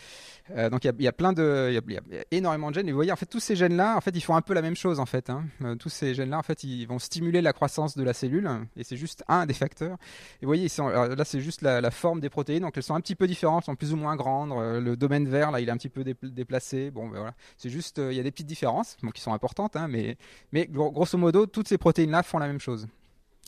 Euh, 0.54 0.70
donc 0.70 0.84
il 0.84 1.02
y, 1.02 1.08
a 1.08 1.12
plein 1.12 1.32
de, 1.32 1.68
il 1.70 1.92
y, 1.92 1.96
a 1.96 2.24
énormément 2.30 2.70
de 2.70 2.74
gènes. 2.74 2.88
Et 2.88 2.92
vous 2.92 2.96
voyez, 2.96 3.12
en 3.12 3.16
fait, 3.16 3.26
tous 3.26 3.40
ces 3.40 3.56
gènes-là, 3.56 3.96
en 3.96 4.00
fait, 4.00 4.14
ils 4.14 4.20
font 4.20 4.36
un 4.36 4.42
peu 4.42 4.54
la 4.54 4.62
même 4.62 4.76
chose, 4.76 5.00
en 5.00 5.06
fait. 5.06 5.30
Hein. 5.30 5.44
Euh, 5.62 5.74
tous 5.74 5.88
ces 5.88 6.14
gènes-là, 6.14 6.38
en 6.38 6.42
fait, 6.42 6.62
ils 6.64 6.86
vont 6.86 6.98
stimuler 6.98 7.40
la 7.40 7.52
croissance 7.52 7.96
de 7.96 8.04
la 8.04 8.12
cellule, 8.12 8.48
et 8.76 8.84
c'est 8.84 8.96
juste 8.96 9.24
un 9.28 9.46
des 9.46 9.54
facteurs. 9.54 9.96
Et 10.40 10.46
vous 10.46 10.48
voyez, 10.48 10.68
là, 10.78 11.24
c'est 11.24 11.40
juste 11.40 11.62
la, 11.62 11.90
forme 11.90 12.20
des 12.20 12.28
protéines, 12.28 12.62
donc 12.62 12.76
elles 12.76 12.82
sont 12.82 12.94
un 12.94 13.00
petit 13.00 13.14
peu 13.14 13.26
différentes, 13.26 13.64
sont 13.64 13.76
plus 13.76 13.92
ou 13.92 13.96
moins 13.96 14.16
grandes. 14.16 14.52
Euh, 14.52 14.80
le 14.80 14.96
domaine 14.96 15.28
vert, 15.28 15.50
là, 15.50 15.60
il 15.60 15.68
est 15.68 15.72
un 15.72 15.76
petit 15.76 15.88
peu 15.88 16.04
déplacé. 16.04 16.90
Bon, 16.90 17.08
ben 17.08 17.18
voilà, 17.18 17.34
c'est 17.56 17.70
juste, 17.70 17.98
il 17.98 18.14
y 18.14 18.20
a 18.20 18.22
des 18.22 18.30
petites 18.30 18.46
différences, 18.46 18.96
qui 19.14 19.20
sont 19.20 19.32
importantes, 19.32 19.76
hein, 19.76 19.88
mais, 19.88 20.16
mais 20.52 20.66
grosso 20.66 21.16
modo, 21.18 21.46
toutes 21.46 21.68
ces 21.68 21.78
protéines-là 21.78 22.22
font 22.22 22.38
la 22.38 22.46
même 22.46 22.60
chose. 22.60 22.86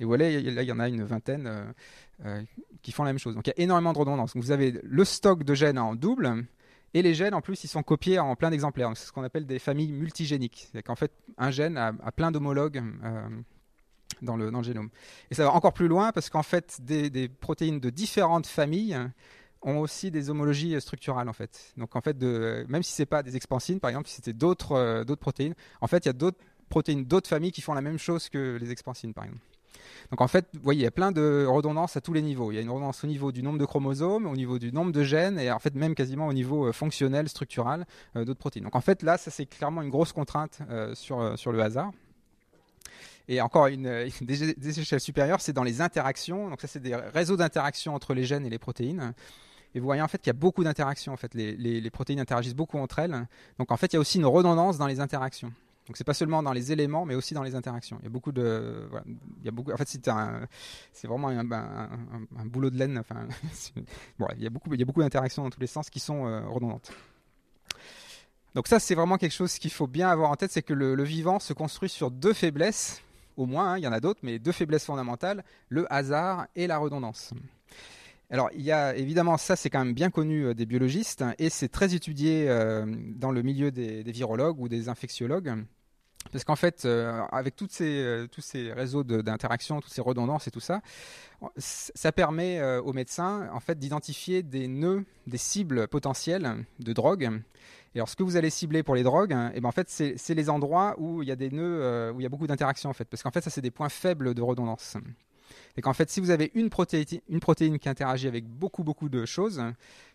Et 0.00 0.04
voilà, 0.04 0.30
là, 0.30 0.62
il 0.62 0.68
y 0.68 0.72
en 0.72 0.78
a 0.78 0.88
une 0.88 1.02
vingtaine 1.02 1.74
euh, 2.24 2.42
qui 2.82 2.92
font 2.92 3.04
la 3.04 3.10
même 3.10 3.18
chose. 3.18 3.34
Donc 3.34 3.46
il 3.46 3.50
y 3.50 3.60
a 3.60 3.62
énormément 3.62 3.92
de 3.92 3.98
redondance. 3.98 4.32
vous 4.34 4.50
avez 4.50 4.80
le 4.82 5.04
stock 5.04 5.42
de 5.42 5.54
gènes 5.54 5.78
en 5.78 5.94
double, 5.94 6.44
et 6.94 7.02
les 7.02 7.14
gènes, 7.14 7.34
en 7.34 7.40
plus, 7.40 7.64
ils 7.64 7.68
sont 7.68 7.82
copiés 7.82 8.18
en 8.18 8.34
plein 8.34 8.50
d'exemplaires. 8.50 8.90
C'est 8.94 9.06
ce 9.06 9.12
qu'on 9.12 9.22
appelle 9.22 9.46
des 9.46 9.58
familles 9.58 9.92
multigéniques. 9.92 10.68
C'est 10.72 10.82
qu'en 10.82 10.94
fait, 10.94 11.12
un 11.36 11.50
gène 11.50 11.76
a, 11.76 11.92
plein 12.12 12.30
d'homologues 12.30 12.82
euh, 13.04 13.28
dans, 14.22 14.36
le, 14.36 14.50
dans 14.50 14.58
le 14.58 14.64
génome. 14.64 14.88
Et 15.30 15.34
ça 15.34 15.44
va 15.44 15.52
encore 15.52 15.74
plus 15.74 15.88
loin 15.88 16.12
parce 16.12 16.30
qu'en 16.30 16.42
fait, 16.42 16.78
des, 16.80 17.28
protéines 17.28 17.80
de 17.80 17.90
différentes 17.90 18.46
familles 18.46 18.96
ont 19.60 19.78
aussi 19.78 20.10
des 20.10 20.30
homologies 20.30 20.80
structurales 20.80 21.28
en 21.28 21.32
fait. 21.32 21.72
Donc 21.76 21.96
en 21.96 22.00
fait, 22.00 22.16
même 22.22 22.82
si 22.82 22.92
c'est 22.92 23.06
pas 23.06 23.22
des 23.22 23.36
expansines, 23.36 23.80
par 23.80 23.90
exemple, 23.90 24.08
si 24.08 24.14
c'était 24.14 24.32
d'autres 24.32 24.72
euh, 24.72 25.04
d'autres 25.04 25.20
protéines, 25.20 25.54
en 25.80 25.88
fait, 25.88 26.04
il 26.04 26.06
y 26.06 26.10
a 26.10 26.14
d'autres 26.14 26.38
protéines 26.68 27.04
d'autres 27.04 27.28
familles 27.28 27.50
qui 27.50 27.60
font 27.60 27.74
la 27.74 27.82
même 27.82 27.98
chose 27.98 28.28
que 28.28 28.56
les 28.60 28.70
expansines, 28.70 29.12
par 29.12 29.24
exemple. 29.24 29.42
Donc 30.10 30.22
en 30.22 30.28
fait, 30.28 30.46
vous 30.54 30.60
voyez, 30.62 30.80
il 30.80 30.84
y 30.84 30.86
a 30.86 30.90
plein 30.90 31.12
de 31.12 31.44
redondances 31.46 31.96
à 31.96 32.00
tous 32.00 32.12
les 32.12 32.22
niveaux. 32.22 32.50
Il 32.50 32.54
y 32.54 32.58
a 32.58 32.62
une 32.62 32.70
redondance 32.70 33.04
au 33.04 33.06
niveau 33.06 33.30
du 33.30 33.42
nombre 33.42 33.58
de 33.58 33.66
chromosomes, 33.66 34.26
au 34.26 34.36
niveau 34.36 34.58
du 34.58 34.72
nombre 34.72 34.92
de 34.92 35.02
gènes, 35.02 35.38
et 35.38 35.50
en 35.50 35.58
fait 35.58 35.74
même 35.74 35.94
quasiment 35.94 36.26
au 36.26 36.32
niveau 36.32 36.66
euh, 36.66 36.72
fonctionnel, 36.72 37.28
structural 37.28 37.86
euh, 38.16 38.24
d'autres 38.24 38.40
protéines. 38.40 38.64
Donc 38.64 38.76
en 38.76 38.80
fait, 38.80 39.02
là, 39.02 39.18
ça 39.18 39.30
c'est 39.30 39.46
clairement 39.46 39.82
une 39.82 39.90
grosse 39.90 40.12
contrainte 40.12 40.60
euh, 40.70 40.94
sur, 40.94 41.52
le 41.52 41.60
hasard. 41.60 41.92
Et 43.28 43.42
encore 43.42 43.66
une, 43.66 44.08
des, 44.22 44.80
échelles 44.80 45.00
supérieures, 45.00 45.42
c'est 45.42 45.52
dans 45.52 45.64
les 45.64 45.82
interactions. 45.82 46.48
Donc 46.48 46.62
ça, 46.62 46.68
c'est 46.68 46.80
des 46.80 46.94
réseaux 46.94 47.36
d'interactions 47.36 47.94
entre 47.94 48.14
les 48.14 48.24
gènes 48.24 48.46
et 48.46 48.50
les 48.50 48.58
protéines. 48.58 49.12
Et 49.74 49.80
vous 49.80 49.84
voyez 49.84 50.00
en 50.00 50.08
fait 50.08 50.16
qu'il 50.16 50.28
y 50.28 50.30
a 50.30 50.38
beaucoup 50.38 50.64
d'interactions. 50.64 51.14
Les, 51.34 51.90
protéines 51.90 52.20
interagissent 52.20 52.54
beaucoup 52.54 52.78
entre 52.78 53.00
elles. 53.00 53.28
Donc 53.58 53.70
en 53.70 53.76
fait, 53.76 53.92
il 53.92 53.96
y 53.96 53.98
a 53.98 54.00
aussi 54.00 54.16
une 54.16 54.24
redondance 54.24 54.78
dans 54.78 54.86
les 54.86 55.00
interactions. 55.00 55.52
Donc 55.88 55.96
c'est 55.96 56.04
pas 56.04 56.14
seulement 56.14 56.42
dans 56.42 56.52
les 56.52 56.70
éléments, 56.70 57.06
mais 57.06 57.14
aussi 57.14 57.32
dans 57.32 57.42
les 57.42 57.54
interactions. 57.54 57.98
Il 58.02 58.04
y 58.04 58.08
a 58.08 58.10
beaucoup 58.10 58.30
de, 58.30 58.88
il 59.40 59.46
y 59.46 59.48
a 59.48 59.50
beaucoup. 59.50 59.72
En 59.72 59.76
fait, 59.78 59.88
c'est 59.88 61.08
vraiment 61.08 61.28
un, 61.28 61.50
un, 61.50 62.44
boulot 62.44 62.68
de 62.68 62.78
laine. 62.78 62.98
Enfin, 62.98 63.26
bon, 64.18 64.26
il 64.36 64.42
y 64.42 64.46
a 64.46 64.50
beaucoup, 64.50 64.72
il 64.74 64.78
y 64.78 64.82
a 64.82 64.86
beaucoup 64.86 65.00
d'interactions 65.00 65.44
dans 65.44 65.50
tous 65.50 65.60
les 65.60 65.66
sens 65.66 65.88
qui 65.88 65.98
sont 65.98 66.26
euh, 66.26 66.46
redondantes. 66.46 66.92
Donc 68.54 68.66
ça, 68.66 68.78
c'est 68.80 68.94
vraiment 68.94 69.16
quelque 69.16 69.32
chose 69.32 69.58
qu'il 69.58 69.70
faut 69.70 69.86
bien 69.86 70.10
avoir 70.10 70.30
en 70.30 70.36
tête, 70.36 70.52
c'est 70.52 70.62
que 70.62 70.74
le, 70.74 71.02
vivant 71.04 71.38
se 71.38 71.54
construit 71.54 71.88
sur 71.88 72.10
deux 72.10 72.34
faiblesses, 72.34 73.02
au 73.38 73.46
moins, 73.46 73.72
hein, 73.72 73.78
il 73.78 73.84
y 73.84 73.86
en 73.86 73.92
a 73.92 74.00
d'autres, 74.00 74.20
mais 74.22 74.38
deux 74.38 74.52
faiblesses 74.52 74.84
fondamentales 74.84 75.42
le 75.70 75.90
hasard 75.92 76.48
et 76.54 76.66
la 76.66 76.76
redondance. 76.76 77.32
Alors, 78.30 78.50
il 78.54 78.60
y 78.60 78.72
a 78.72 78.94
évidemment, 78.94 79.38
ça 79.38 79.56
c'est 79.56 79.70
quand 79.70 79.82
même 79.82 79.94
bien 79.94 80.10
connu 80.10 80.44
euh, 80.44 80.54
des 80.54 80.66
biologistes 80.66 81.24
et 81.38 81.48
c'est 81.48 81.68
très 81.68 81.94
étudié 81.94 82.46
euh, 82.48 82.84
dans 83.14 83.30
le 83.30 83.40
milieu 83.40 83.70
des, 83.70 84.04
des, 84.04 84.12
virologues 84.12 84.60
ou 84.60 84.68
des 84.68 84.90
infectiologues. 84.90 85.64
Parce 86.32 86.44
qu'en 86.44 86.56
fait, 86.56 86.84
euh, 86.84 87.22
avec 87.32 87.54
ces, 87.70 88.02
euh, 88.02 88.26
tous 88.26 88.40
ces 88.40 88.72
réseaux 88.72 89.02
d'interaction, 89.02 89.80
toutes 89.80 89.92
ces 89.92 90.02
redondances 90.02 90.46
et 90.46 90.50
tout 90.50 90.60
ça, 90.60 90.80
ça 91.56 92.12
permet 92.12 92.58
euh, 92.58 92.82
aux 92.82 92.92
médecins 92.92 93.48
en 93.52 93.60
fait 93.60 93.78
d'identifier 93.78 94.42
des 94.42 94.68
nœuds, 94.68 95.04
des 95.26 95.38
cibles 95.38 95.88
potentielles 95.88 96.64
de 96.80 96.92
drogue. 96.92 97.30
Et 97.94 97.98
alors, 97.98 98.08
ce 98.08 98.16
que 98.16 98.22
vous 98.22 98.36
allez 98.36 98.50
cibler 98.50 98.82
pour 98.82 98.94
les 98.94 99.02
drogues, 99.02 99.32
et 99.32 99.34
hein, 99.34 99.52
eh 99.54 99.60
ben 99.60 99.68
en 99.68 99.72
fait, 99.72 99.88
c'est 99.88 100.34
les 100.34 100.50
endroits 100.50 100.94
où 100.98 101.22
il 101.22 101.28
y 101.28 101.32
a 101.32 101.36
des 101.36 101.50
nœuds, 101.50 102.12
où 102.14 102.20
il 102.20 102.22
y 102.22 102.26
a 102.26 102.28
beaucoup 102.28 102.46
d'interactions 102.46 102.90
en 102.90 102.94
fait, 102.94 103.06
parce 103.06 103.22
qu'en 103.22 103.30
fait, 103.30 103.40
ça 103.40 103.50
c'est 103.50 103.62
des 103.62 103.70
points 103.70 103.88
faibles 103.88 104.34
de 104.34 104.42
redondance 104.42 104.96
et 105.78 105.80
qu'en 105.80 105.92
fait, 105.92 106.10
si 106.10 106.18
vous 106.18 106.30
avez 106.30 106.50
une 106.54 106.70
protéine, 106.70 107.78
qui 107.78 107.88
interagit 107.88 108.26
avec 108.26 108.44
beaucoup, 108.44 108.82
beaucoup 108.82 109.08
de 109.08 109.24
choses, 109.24 109.62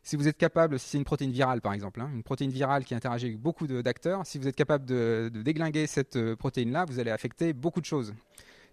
si 0.03 0.18
vous 0.18 0.28
êtes 0.28 0.38
capable, 0.38 0.78
si 0.78 0.89
c'est 0.89 0.97
une 0.97 1.05
protéine 1.05 1.32
virale 1.32 1.61
par 1.61 1.72
exemple, 1.72 2.01
hein, 2.01 2.09
une 2.14 2.22
protéine 2.22 2.51
virale 2.51 2.84
qui 2.84 2.93
interagit 2.93 3.28
avec 3.28 3.39
beaucoup 3.39 3.66
d'acteurs, 3.66 4.28
si 4.28 4.38
vous 4.38 4.49
êtes 4.49 4.57
capable 4.57 4.84
de, 4.84 5.32
de 5.34 5.41
déglinguer 5.41 5.88
cette 5.88 6.18
euh, 6.18 6.36
protéine-là, 6.36 6.84
vous 6.84 6.99
allez 6.99 7.11
affecter 7.11 7.53
beaucoup 7.53 7.80
de 7.80 7.86
choses. 7.86 8.14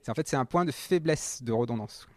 En 0.08 0.14
fait, 0.14 0.26
c'est 0.26 0.34
un 0.34 0.44
point 0.44 0.64
de 0.64 0.72
faiblesse 0.72 1.44
de 1.44 1.52
redondance 1.52 2.08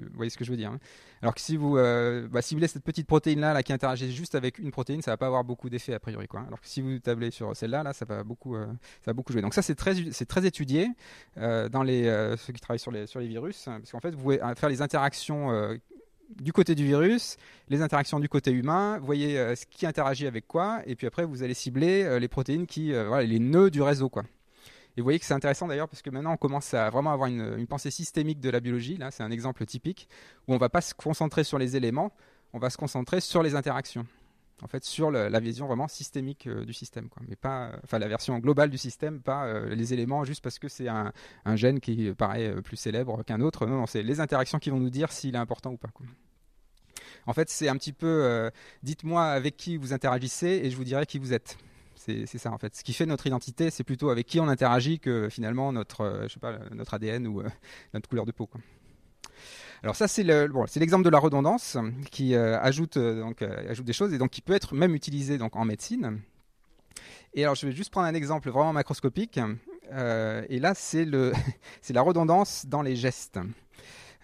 vous 0.00 0.16
voyez 0.16 0.30
ce 0.30 0.36
que 0.36 0.44
je 0.44 0.50
veux 0.50 0.56
dire. 0.56 0.70
Hein. 0.70 0.78
Alors 1.22 1.34
que 1.34 1.40
si 1.40 1.56
vous, 1.56 1.76
euh, 1.76 2.26
bah, 2.28 2.42
cette 2.42 2.84
petite 2.84 3.06
protéine-là 3.06 3.52
là, 3.52 3.62
qui 3.62 3.72
interagit 3.72 4.12
juste 4.12 4.34
avec 4.34 4.58
une 4.58 4.70
protéine, 4.70 5.02
ça 5.02 5.12
va 5.12 5.16
pas 5.16 5.26
avoir 5.26 5.44
beaucoup 5.44 5.70
d'effet 5.70 5.94
a 5.94 6.00
priori. 6.00 6.26
Quoi. 6.28 6.42
Alors 6.46 6.60
que 6.60 6.66
si 6.66 6.80
vous 6.80 6.98
tablez 6.98 7.30
sur 7.30 7.56
celle-là, 7.56 7.82
là, 7.82 7.92
ça 7.92 8.04
va 8.04 8.24
beaucoup, 8.24 8.56
euh, 8.56 8.66
ça 9.00 9.06
va 9.08 9.12
beaucoup 9.12 9.32
jouer. 9.32 9.42
Donc 9.42 9.54
ça, 9.54 9.62
c'est 9.62 9.74
très, 9.74 10.46
étudié 10.46 10.88
euh, 11.38 11.68
dans 11.68 11.84
ceux 11.84 12.52
qui 12.52 12.60
travaillent 12.60 12.78
sur 12.78 12.90
les, 12.90 13.06
virus, 13.28 13.68
hein, 13.68 13.78
parce 13.78 13.92
qu'en 13.92 14.00
fait, 14.00 14.10
vous 14.10 14.22
pouvez 14.22 14.40
faire 14.56 14.68
les 14.68 14.82
interactions 14.82 15.78
du 16.40 16.52
côté 16.52 16.74
du 16.74 16.84
virus, 16.84 17.36
les 17.68 17.82
interactions 17.82 18.18
du 18.18 18.28
côté 18.28 18.50
humain, 18.50 18.98
vous 18.98 19.06
voyez 19.06 19.36
ce 19.54 19.66
qui 19.66 19.86
interagit 19.86 20.26
avec 20.26 20.48
quoi, 20.48 20.80
et 20.86 20.96
puis 20.96 21.06
après, 21.06 21.24
vous 21.24 21.42
allez 21.42 21.54
cibler 21.54 22.18
les 22.18 22.28
protéines 22.28 22.66
qui, 22.66 22.92
voilà, 22.92 23.24
les 23.24 23.38
nœuds 23.38 23.70
du 23.70 23.82
réseau. 23.82 24.10
Et 24.96 25.00
vous 25.00 25.04
voyez 25.04 25.18
que 25.18 25.24
c'est 25.24 25.34
intéressant 25.34 25.66
d'ailleurs 25.66 25.88
parce 25.88 26.02
que 26.02 26.10
maintenant 26.10 26.34
on 26.34 26.36
commence 26.36 26.74
à 26.74 26.90
vraiment 26.90 27.12
avoir 27.12 27.28
une, 27.28 27.66
pensée 27.66 27.90
systémique 27.90 28.40
de 28.40 28.50
la 28.50 28.60
biologie. 28.60 28.96
Là, 28.96 29.10
c'est 29.10 29.22
un 29.22 29.30
exemple 29.30 29.64
typique 29.64 30.08
où 30.46 30.52
on 30.52 30.54
ne 30.56 30.60
va 30.60 30.68
pas 30.68 30.82
se 30.82 30.92
concentrer 30.92 31.44
sur 31.44 31.58
les 31.58 31.76
éléments, 31.76 32.12
on 32.52 32.58
va 32.58 32.68
se 32.68 32.76
concentrer 32.76 33.20
sur 33.20 33.42
les 33.42 33.54
interactions. 33.54 34.06
En 34.62 34.68
fait, 34.68 34.84
sur 34.84 35.10
la 35.10 35.40
vision 35.40 35.66
vraiment 35.66 35.88
systémique 35.88 36.46
euh, 36.46 36.64
du 36.64 36.72
système, 36.72 37.08
quoi. 37.08 37.20
mais 37.26 37.34
pas, 37.34 37.64
euh, 37.64 37.76
enfin 37.82 37.98
la 37.98 38.06
version 38.06 38.38
globale 38.38 38.70
du 38.70 38.78
système, 38.78 39.20
pas 39.20 39.44
euh, 39.46 39.74
les 39.74 39.92
éléments 39.92 40.22
juste 40.22 40.40
parce 40.40 40.60
que 40.60 40.68
c'est 40.68 40.86
un, 40.86 41.12
gène 41.56 41.80
qui 41.80 42.12
paraît 42.12 42.54
plus 42.62 42.76
célèbre 42.76 43.24
qu'un 43.24 43.40
autre. 43.40 43.66
Non, 43.66 43.78
non, 43.78 43.86
c'est 43.86 44.04
les 44.04 44.20
interactions 44.20 44.60
qui 44.60 44.70
vont 44.70 44.78
nous 44.78 44.90
dire 44.90 45.10
s'il 45.10 45.34
est 45.34 45.38
important 45.38 45.72
ou 45.72 45.78
pas. 45.78 45.88
En 47.26 47.32
fait, 47.32 47.50
c'est 47.50 47.68
un 47.68 47.76
petit 47.76 47.92
peu, 47.92 48.50
dites-moi 48.84 49.24
avec 49.24 49.56
qui 49.56 49.76
vous 49.76 49.92
interagissez 49.92 50.60
et 50.62 50.70
je 50.70 50.76
vous 50.76 50.84
dirai 50.84 51.06
qui 51.06 51.18
vous 51.18 51.32
êtes. 51.32 51.56
C'est 52.04 52.38
ça 52.38 52.50
en 52.50 52.58
fait. 52.58 52.74
Ce 52.74 52.82
qui 52.82 52.92
fait 52.92 53.06
notre 53.06 53.26
identité, 53.26 53.70
c'est 53.70 53.84
plutôt 53.84 54.10
avec 54.10 54.26
qui 54.26 54.40
on 54.40 54.48
interagit 54.48 54.98
que 54.98 55.28
finalement 55.28 55.72
notre, 55.72 56.00
euh, 56.00 56.22
je 56.24 56.34
sais 56.34 56.40
pas, 56.40 56.58
notre 56.72 56.94
ADN 56.94 57.28
ou 57.28 57.40
euh, 57.40 57.48
notre 57.94 58.08
couleur 58.08 58.26
de 58.26 58.32
peau. 58.32 58.48
Alors 59.84 59.94
ça 59.94 60.08
c'est 60.08 60.24
l'exemple 60.24 61.04
de 61.04 61.10
la 61.10 61.18
redondance 61.18 61.76
qui 62.10 62.34
euh, 62.34 62.58
ajoute 62.60 62.98
donc 62.98 63.42
ajoute 63.42 63.84
des 63.84 63.92
choses 63.92 64.12
et 64.12 64.18
donc 64.18 64.30
qui 64.30 64.40
peut 64.40 64.52
être 64.52 64.74
même 64.74 64.94
utilisé 64.94 65.38
donc 65.38 65.56
en 65.56 65.64
médecine. 65.64 66.20
Et 67.34 67.44
alors 67.44 67.54
je 67.54 67.66
vais 67.66 67.72
juste 67.72 67.90
prendre 67.90 68.06
un 68.06 68.14
exemple 68.14 68.50
vraiment 68.50 68.72
macroscopique. 68.72 69.38
et 69.38 70.58
là 70.60 70.74
le 70.94 71.32
c'est 71.82 71.92
la 71.92 72.02
redondance 72.02 72.66
dans 72.66 72.82
les 72.82 72.96
gestes. 72.96 73.38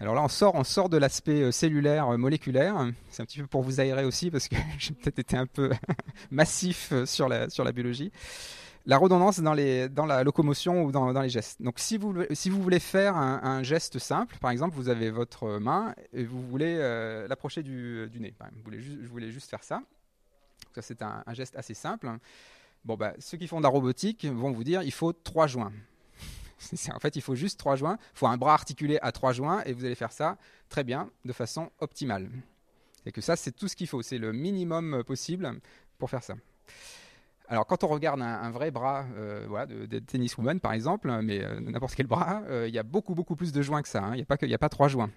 Alors 0.01 0.15
là, 0.15 0.23
on 0.23 0.29
sort, 0.29 0.55
on 0.55 0.63
sort 0.63 0.87
de 0.87 0.95
l'aspect 0.95 1.41
euh, 1.41 1.51
cellulaire, 1.51 2.07
euh, 2.07 2.17
moléculaire. 2.17 2.89
C'est 3.09 3.21
un 3.21 3.25
petit 3.25 3.41
peu 3.41 3.47
pour 3.47 3.63
vous 3.63 3.81
aérer 3.81 4.05
aussi, 4.05 4.31
parce 4.31 4.47
que 4.47 4.55
j'ai 4.79 4.93
peut-être 4.93 5.19
été 5.19 5.35
un 5.35 5.45
peu 5.45 5.71
massif 6.31 6.93
euh, 6.93 7.05
sur 7.05 7.27
la, 7.27 7.71
biologie. 7.73 8.13
La 8.85 8.97
redondance 8.97 9.41
dans, 9.41 9.53
les, 9.53 9.89
dans 9.89 10.05
la 10.05 10.23
locomotion 10.23 10.83
ou 10.83 10.93
dans, 10.93 11.21
les 11.21 11.29
gestes. 11.29 11.61
Donc, 11.61 11.79
si 11.79 11.97
vous, 11.97 12.15
si 12.31 12.49
vous 12.49 12.63
voulez 12.63 12.79
faire 12.79 13.17
un, 13.17 13.61
geste 13.61 13.99
simple, 13.99 14.37
par 14.39 14.51
exemple, 14.51 14.73
vous 14.75 14.87
avez 14.87 15.11
votre 15.11 15.59
main 15.59 15.93
et 16.13 16.23
vous 16.23 16.41
voulez 16.41 16.77
l'approcher 17.27 17.61
du, 17.61 18.09
nez. 18.19 18.33
Vous 18.39 18.63
voulez 18.63 18.81
je 18.81 19.07
voulais 19.07 19.29
juste 19.31 19.49
faire 19.49 19.63
ça. 19.63 19.81
Ça, 20.73 20.81
c'est 20.81 21.01
un, 21.01 21.23
un, 21.27 21.33
geste 21.33 21.55
assez 21.57 21.73
simple. 21.73 22.09
Bon, 22.85 22.95
bah, 22.95 23.13
ceux 23.19 23.37
qui 23.37 23.47
font 23.47 23.57
de 23.57 23.63
la 23.63 23.69
robotique 23.69 24.25
vont 24.25 24.51
vous 24.51 24.63
dire 24.63 24.81
il 24.81 24.93
faut 24.93 25.11
trois 25.11 25.45
joints. 25.45 25.73
En 26.93 26.99
fait, 26.99 27.15
il 27.15 27.21
faut 27.21 27.35
juste 27.35 27.59
trois 27.59 27.75
joints. 27.75 27.97
Il 28.15 28.17
faut 28.19 28.27
un 28.27 28.37
bras 28.37 28.53
articulé 28.53 28.99
à 29.01 29.11
trois 29.11 29.33
joints 29.33 29.61
et 29.65 29.73
vous 29.73 29.85
allez 29.85 29.95
faire 29.95 30.11
ça 30.11 30.37
très 30.69 30.83
bien, 30.83 31.09
de 31.25 31.33
façon 31.33 31.71
optimale. 31.79 32.29
Et 33.05 33.11
que 33.11 33.21
ça, 33.21 33.35
c'est 33.35 33.51
tout 33.51 33.67
ce 33.67 33.75
qu'il 33.75 33.87
faut. 33.87 34.01
C'est 34.01 34.17
le 34.17 34.33
minimum 34.33 35.03
possible 35.05 35.59
pour 35.97 36.09
faire 36.09 36.23
ça. 36.23 36.35
Alors, 37.47 37.65
quand 37.65 37.83
on 37.83 37.87
regarde 37.87 38.21
un, 38.21 38.51
vrai 38.51 38.69
bras 38.69 39.05
euh, 39.17 39.45
voilà, 39.47 39.65
de, 39.65 39.99
tenniswoman, 39.99 40.59
par 40.59 40.73
exemple, 40.73 41.11
mais 41.23 41.43
euh, 41.43 41.59
n'importe 41.59 41.95
quel 41.95 42.05
bras, 42.05 42.43
euh, 42.47 42.67
il 42.67 42.73
y 42.73 42.77
a 42.77 42.83
beaucoup, 42.83 43.15
beaucoup 43.15 43.35
plus 43.35 43.51
de 43.51 43.61
joints 43.63 43.81
que 43.81 43.87
ça. 43.87 44.03
Hein. 44.03 44.15
Il 44.15 44.47
n'y 44.47 44.53
a 44.53 44.57
pas 44.59 44.69
trois 44.69 44.87
joints. 44.87 45.09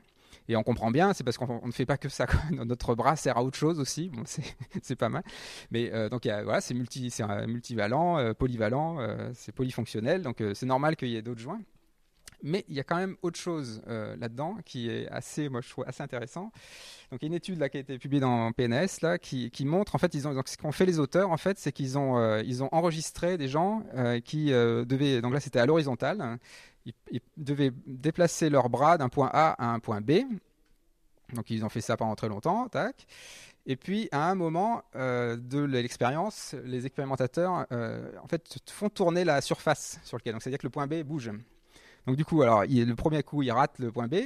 Et 0.49 0.57
on 0.57 0.63
comprend 0.63 0.91
bien, 0.91 1.13
c'est 1.13 1.25
parce 1.25 1.39
qu'on 1.39 1.67
ne 1.67 1.73
fait 1.73 1.87
pas 1.87 1.97
que 1.97 2.09
ça. 2.09 2.27
Notre 2.51 2.95
bras 2.95 3.17
sert 3.17 3.37
à 3.37 3.45
autre 3.45 3.59
chose 3.59 3.79
aussi. 3.79 4.09
Bon, 4.09 4.23
c'est 4.83 4.97
pas 4.97 5.09
mal. 5.09 5.23
Mais 5.71 5.93
euh, 5.93 6.09
donc 6.09 6.27
voilà, 6.27 6.61
c'est 6.61 6.75
multi, 6.75 7.13
multivalent, 7.47 8.19
euh, 8.19 8.33
polyvalent, 8.35 9.01
euh, 9.01 9.31
c'est 9.35 9.53
polyfonctionnel. 9.53 10.23
Donc 10.23 10.43
c'est 10.55 10.67
normal 10.67 10.97
qu'il 10.97 11.09
y 11.09 11.17
ait 11.17 11.23
d'autres 11.23 11.41
joints. 11.41 11.61
Mais 12.45 12.65
il 12.69 12.75
y 12.75 12.81
a 12.81 12.83
quand 12.83 12.97
même 12.97 13.15
autre 13.23 13.39
chose 13.39 13.83
là-dedans 13.87 14.57
qui 14.65 14.91
est 14.91 15.07
assez, 15.11 15.49
moi 15.49 15.61
je 15.61 15.71
trouve 15.71 15.85
assez 15.87 16.03
intéressant. 16.03 16.51
Donc 17.13 17.23
il 17.23 17.23
y 17.23 17.27
a 17.27 17.29
une 17.29 17.35
étude 17.35 17.61
là 17.61 17.69
qui 17.69 17.77
a 17.77 17.81
été 17.81 17.97
publiée 18.01 18.21
dans 18.21 18.51
PNS 18.51 18.89
là 19.03 19.17
qui, 19.17 19.53
qui 19.53 19.65
montre 19.65 19.95
en 19.95 19.99
fait 19.99 20.13
ils 20.15 20.27
ont 20.27 20.35
donc 20.35 20.49
ce 20.49 20.57
qu'ont 20.57 20.73
fait 20.73 20.87
les 20.87 20.99
auteurs 20.99 21.31
en 21.31 21.37
fait 21.37 21.61
c'est 21.61 21.71
qu'ils 21.71 21.99
ont 21.99 22.41
ils 22.41 22.65
ont 22.65 22.69
enregistré 22.73 23.39
des 23.39 23.47
gens 23.47 23.85
qui 24.25 24.47
devaient 24.47 25.21
donc 25.21 25.35
là 25.35 25.39
c'était 25.39 25.61
à 25.61 25.67
l'horizontale 25.67 26.41
ils, 26.87 27.21
devaient 27.37 27.73
déplacer 27.87 28.51
leurs 28.51 28.69
bras 28.69 28.99
d'un 28.99 29.09
point 29.09 29.31
A 29.33 29.53
à 29.53 29.73
un 29.73 29.79
point 29.79 30.01
B. 30.01 30.23
Donc 31.35 31.51
ils 31.51 31.65
ont 31.65 31.69
fait 31.69 31.81
ça 31.81 31.97
pendant 31.97 32.15
très 32.15 32.29
longtemps, 32.29 32.69
tac. 32.69 33.07
Et 33.65 33.77
puis 33.77 34.09
à 34.11 34.29
un 34.29 34.35
moment 34.35 34.83
euh, 34.97 35.37
de 35.37 35.61
l'expérience, 35.61 36.55
les 36.65 36.85
expérimentateurs 36.85 37.67
euh, 37.73 38.11
en 38.23 38.27
fait 38.27 38.59
font 38.69 38.89
tourner 38.89 39.25
la 39.25 39.41
surface 39.41 40.01
sur 40.03 40.17
lequel. 40.17 40.33
Donc 40.33 40.43
c'est-à-dire 40.43 40.59
que 40.59 40.67
le 40.67 40.71
point 40.71 40.87
B 40.87 41.03
bouge. 41.03 41.31
Donc 42.07 42.17
du 42.17 42.25
coup, 42.25 42.43
alors 42.43 42.65
le 42.65 42.95
premier 42.95 43.23
coup, 43.23 43.43
il 43.43 43.53
rate 43.53 43.79
le 43.79 43.93
point 43.93 44.09
B. 44.09 44.17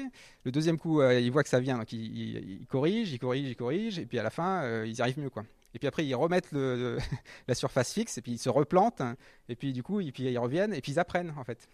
Le 0.45 0.51
deuxième 0.51 0.79
coup, 0.79 1.03
euh, 1.03 1.21
il 1.21 1.31
voit 1.31 1.43
que 1.43 1.51
ça 1.51 1.61
vient, 1.61 1.77
donc 1.77 1.93
il, 1.93 2.65
corrige, 2.71 3.13
il 3.13 3.19
corrige, 3.19 3.49
il 3.49 3.57
corrige, 3.57 3.99
et 3.99 4.07
puis 4.07 4.19
à 4.19 4.23
la 4.23 4.31
fin, 4.31 4.83
ils 4.85 4.95
y 4.95 5.03
arrivent 5.03 5.19
mieux, 5.19 5.29
quoi. 5.29 5.45
Et 5.75 5.79
puis 5.79 5.87
après, 5.87 6.07
ils 6.07 6.15
remettent 6.15 6.53
la 7.49 7.55
surface 7.55 7.93
fixe, 7.93 8.17
et 8.17 8.23
puis 8.23 8.33
ils 8.33 8.39
se 8.39 8.49
replantent, 8.49 9.03
et 9.51 9.57
puis 9.57 9.75
du 9.75 9.83
coup, 9.83 10.01
ils 10.01 10.39
reviennent, 10.39 10.73
et 10.73 10.81
puis 10.81 10.93
ils 10.93 10.99
apprennent 10.99 11.35
en 11.37 11.45
fait. 11.45 11.69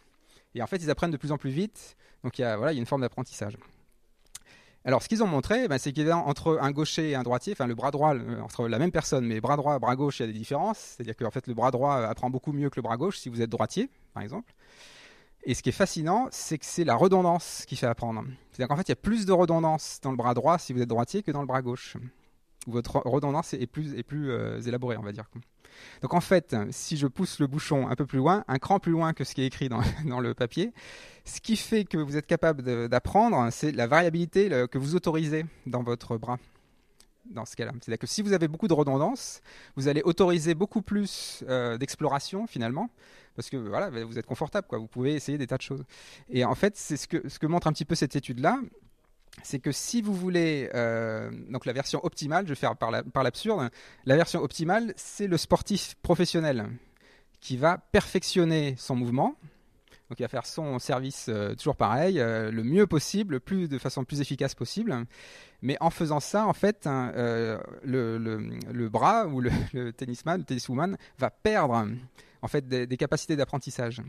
Et 0.54 0.62
en 0.62 0.66
fait, 0.66 0.76
ils 0.76 0.90
apprennent 0.90 1.10
de 1.10 1.16
plus 1.16 1.32
en 1.32 1.38
plus 1.38 1.50
vite. 1.50 1.96
Donc 2.24 2.38
il 2.38 2.42
y 2.42 2.44
a, 2.44 2.56
voilà, 2.56 2.72
une 2.72 2.86
forme 2.86 3.02
d'apprentissage. 3.02 3.56
Alors, 4.84 5.00
ce 5.00 5.08
qu'ils 5.08 5.22
ont 5.22 5.28
montré, 5.28 5.68
ben, 5.68 5.78
c'est 5.78 5.92
qu'entre 5.92 6.58
un 6.60 6.72
gaucher 6.72 7.10
et 7.10 7.14
un 7.14 7.22
droitier, 7.22 7.52
enfin 7.52 7.68
le 7.68 7.74
bras 7.74 7.92
droit, 7.92 8.14
entre 8.42 8.66
la 8.66 8.80
même 8.80 8.90
personne, 8.90 9.24
mais 9.24 9.40
bras 9.40 9.56
droit, 9.56 9.78
bras 9.78 9.94
gauche, 9.94 10.18
il 10.18 10.26
y 10.26 10.28
a 10.28 10.32
des 10.32 10.38
différences. 10.38 10.78
C'est-à-dire 10.78 11.16
qu'en 11.16 11.30
fait, 11.30 11.46
le 11.46 11.54
bras 11.54 11.70
droit 11.70 11.94
apprend 11.94 12.30
beaucoup 12.30 12.52
mieux 12.52 12.68
que 12.68 12.76
le 12.76 12.82
bras 12.82 12.96
gauche 12.96 13.18
si 13.18 13.28
vous 13.28 13.40
êtes 13.40 13.50
droitier, 13.50 13.90
par 14.12 14.24
exemple. 14.24 14.52
Et 15.44 15.54
ce 15.54 15.62
qui 15.62 15.68
est 15.68 15.72
fascinant, 15.72 16.28
c'est 16.30 16.58
que 16.58 16.64
c'est 16.64 16.84
la 16.84 16.96
redondance 16.96 17.64
qui 17.66 17.76
fait 17.76 17.86
apprendre. 17.86 18.24
C'est-à-dire 18.50 18.68
qu'en 18.68 18.76
fait, 18.76 18.88
il 18.88 18.90
y 18.90 18.92
a 18.92 18.96
plus 18.96 19.24
de 19.24 19.32
redondance 19.32 20.00
dans 20.02 20.10
le 20.10 20.16
bras 20.16 20.34
droit 20.34 20.58
si 20.58 20.72
vous 20.72 20.82
êtes 20.82 20.88
droitier 20.88 21.22
que 21.22 21.30
dans 21.30 21.40
le 21.40 21.46
bras 21.46 21.62
gauche. 21.62 21.96
Votre 22.66 23.02
redondance 23.04 23.54
est 23.54 23.66
plus, 23.66 24.02
plus 24.04 24.30
euh, 24.30 24.60
élaborée, 24.60 24.96
on 24.96 25.02
va 25.02 25.12
dire. 25.12 25.24
Donc 26.02 26.14
en 26.14 26.20
fait, 26.20 26.54
si 26.70 26.96
je 26.96 27.06
pousse 27.06 27.40
le 27.40 27.46
bouchon 27.46 27.88
un 27.88 27.96
peu 27.96 28.06
plus 28.06 28.18
loin, 28.18 28.44
un 28.46 28.58
cran 28.58 28.78
plus 28.78 28.92
loin 28.92 29.14
que 29.14 29.24
ce 29.24 29.34
qui 29.34 29.42
est 29.42 29.46
écrit 29.46 29.68
dans, 29.68 29.80
le 30.20 30.34
papier, 30.34 30.72
ce 31.24 31.40
qui 31.40 31.56
fait 31.56 31.84
que 31.84 31.98
vous 31.98 32.16
êtes 32.16 32.26
capable 32.26 32.88
d'apprendre, 32.88 33.48
c'est 33.50 33.72
la 33.72 33.86
variabilité 33.86 34.48
que 34.70 34.78
vous 34.78 34.94
autorisez 34.94 35.44
dans 35.66 35.82
votre 35.82 36.18
bras 36.18 36.38
dans 37.30 37.44
ce 37.44 37.56
cas-là. 37.56 37.72
C'est-à-dire 37.80 37.98
que 37.98 38.06
si 38.06 38.22
vous 38.22 38.32
avez 38.32 38.48
beaucoup 38.48 38.68
de 38.68 38.72
redondance, 38.72 39.40
vous 39.76 39.88
allez 39.88 40.02
autoriser 40.02 40.54
beaucoup 40.54 40.82
plus 40.82 41.44
euh, 41.48 41.78
d'exploration 41.78 42.46
finalement, 42.46 42.90
parce 43.36 43.48
que 43.48 43.56
voilà, 43.56 43.90
vous 44.04 44.18
êtes 44.18 44.26
confortable, 44.26 44.66
quoi. 44.66 44.78
Vous 44.78 44.88
pouvez 44.88 45.14
essayer 45.14 45.38
des 45.38 45.46
tas 45.46 45.56
de 45.56 45.62
choses. 45.62 45.84
Et 46.28 46.44
en 46.44 46.54
fait, 46.54 46.76
c'est 46.76 46.96
ce 46.96 47.06
que 47.06 47.46
montre 47.46 47.66
un 47.66 47.72
petit 47.72 47.84
peu 47.84 47.94
cette 47.94 48.16
étude-là, 48.16 48.58
c'est 49.42 49.58
que 49.58 49.72
si 49.72 50.02
vous 50.02 50.14
voulez, 50.14 50.70
euh, 50.74 51.30
donc 51.48 51.66
la 51.66 51.72
version 51.72 52.04
optimale, 52.04 52.44
je 52.46 52.50
vais 52.50 52.54
faire 52.54 52.76
par 52.76 52.90
l'absurde, 52.90 53.70
la, 54.04 54.16
version 54.16 54.42
optimale, 54.42 54.92
c'est 54.96 55.26
le 55.26 55.36
sportif 55.36 55.94
professionnel 56.02 56.68
qui 57.40 57.56
va 57.56 57.78
perfectionner 57.78 58.74
son 58.78 58.94
mouvement, 58.94 59.34
donc 60.10 60.20
il 60.20 60.22
va 60.22 60.28
faire 60.28 60.46
son 60.46 60.78
service 60.78 61.26
euh, 61.28 61.54
toujours 61.54 61.76
pareil, 61.76 62.20
euh, 62.20 62.50
le 62.50 62.62
mieux 62.62 62.86
possible, 62.86 63.40
plus 63.40 63.68
de 63.68 63.78
façon 63.78 64.04
plus 64.04 64.20
efficace 64.20 64.54
possible. 64.54 65.06
Mais 65.62 65.76
en 65.80 65.90
faisant 65.90 66.20
ça, 66.20 66.46
en 66.46 66.52
fait, 66.52 66.86
hein, 66.86 67.12
le, 67.84 68.88
bras 68.88 69.26
ou 69.26 69.40
le, 69.72 69.92
tennisman, 69.92 70.38
le 70.38 70.44
tenniswoman 70.44 70.96
va 71.18 71.30
perdre 71.30 71.88
en 72.42 72.48
fait 72.48 72.68
des 72.68 72.96
capacités 72.96 73.36
d'apprentissage 73.36 74.02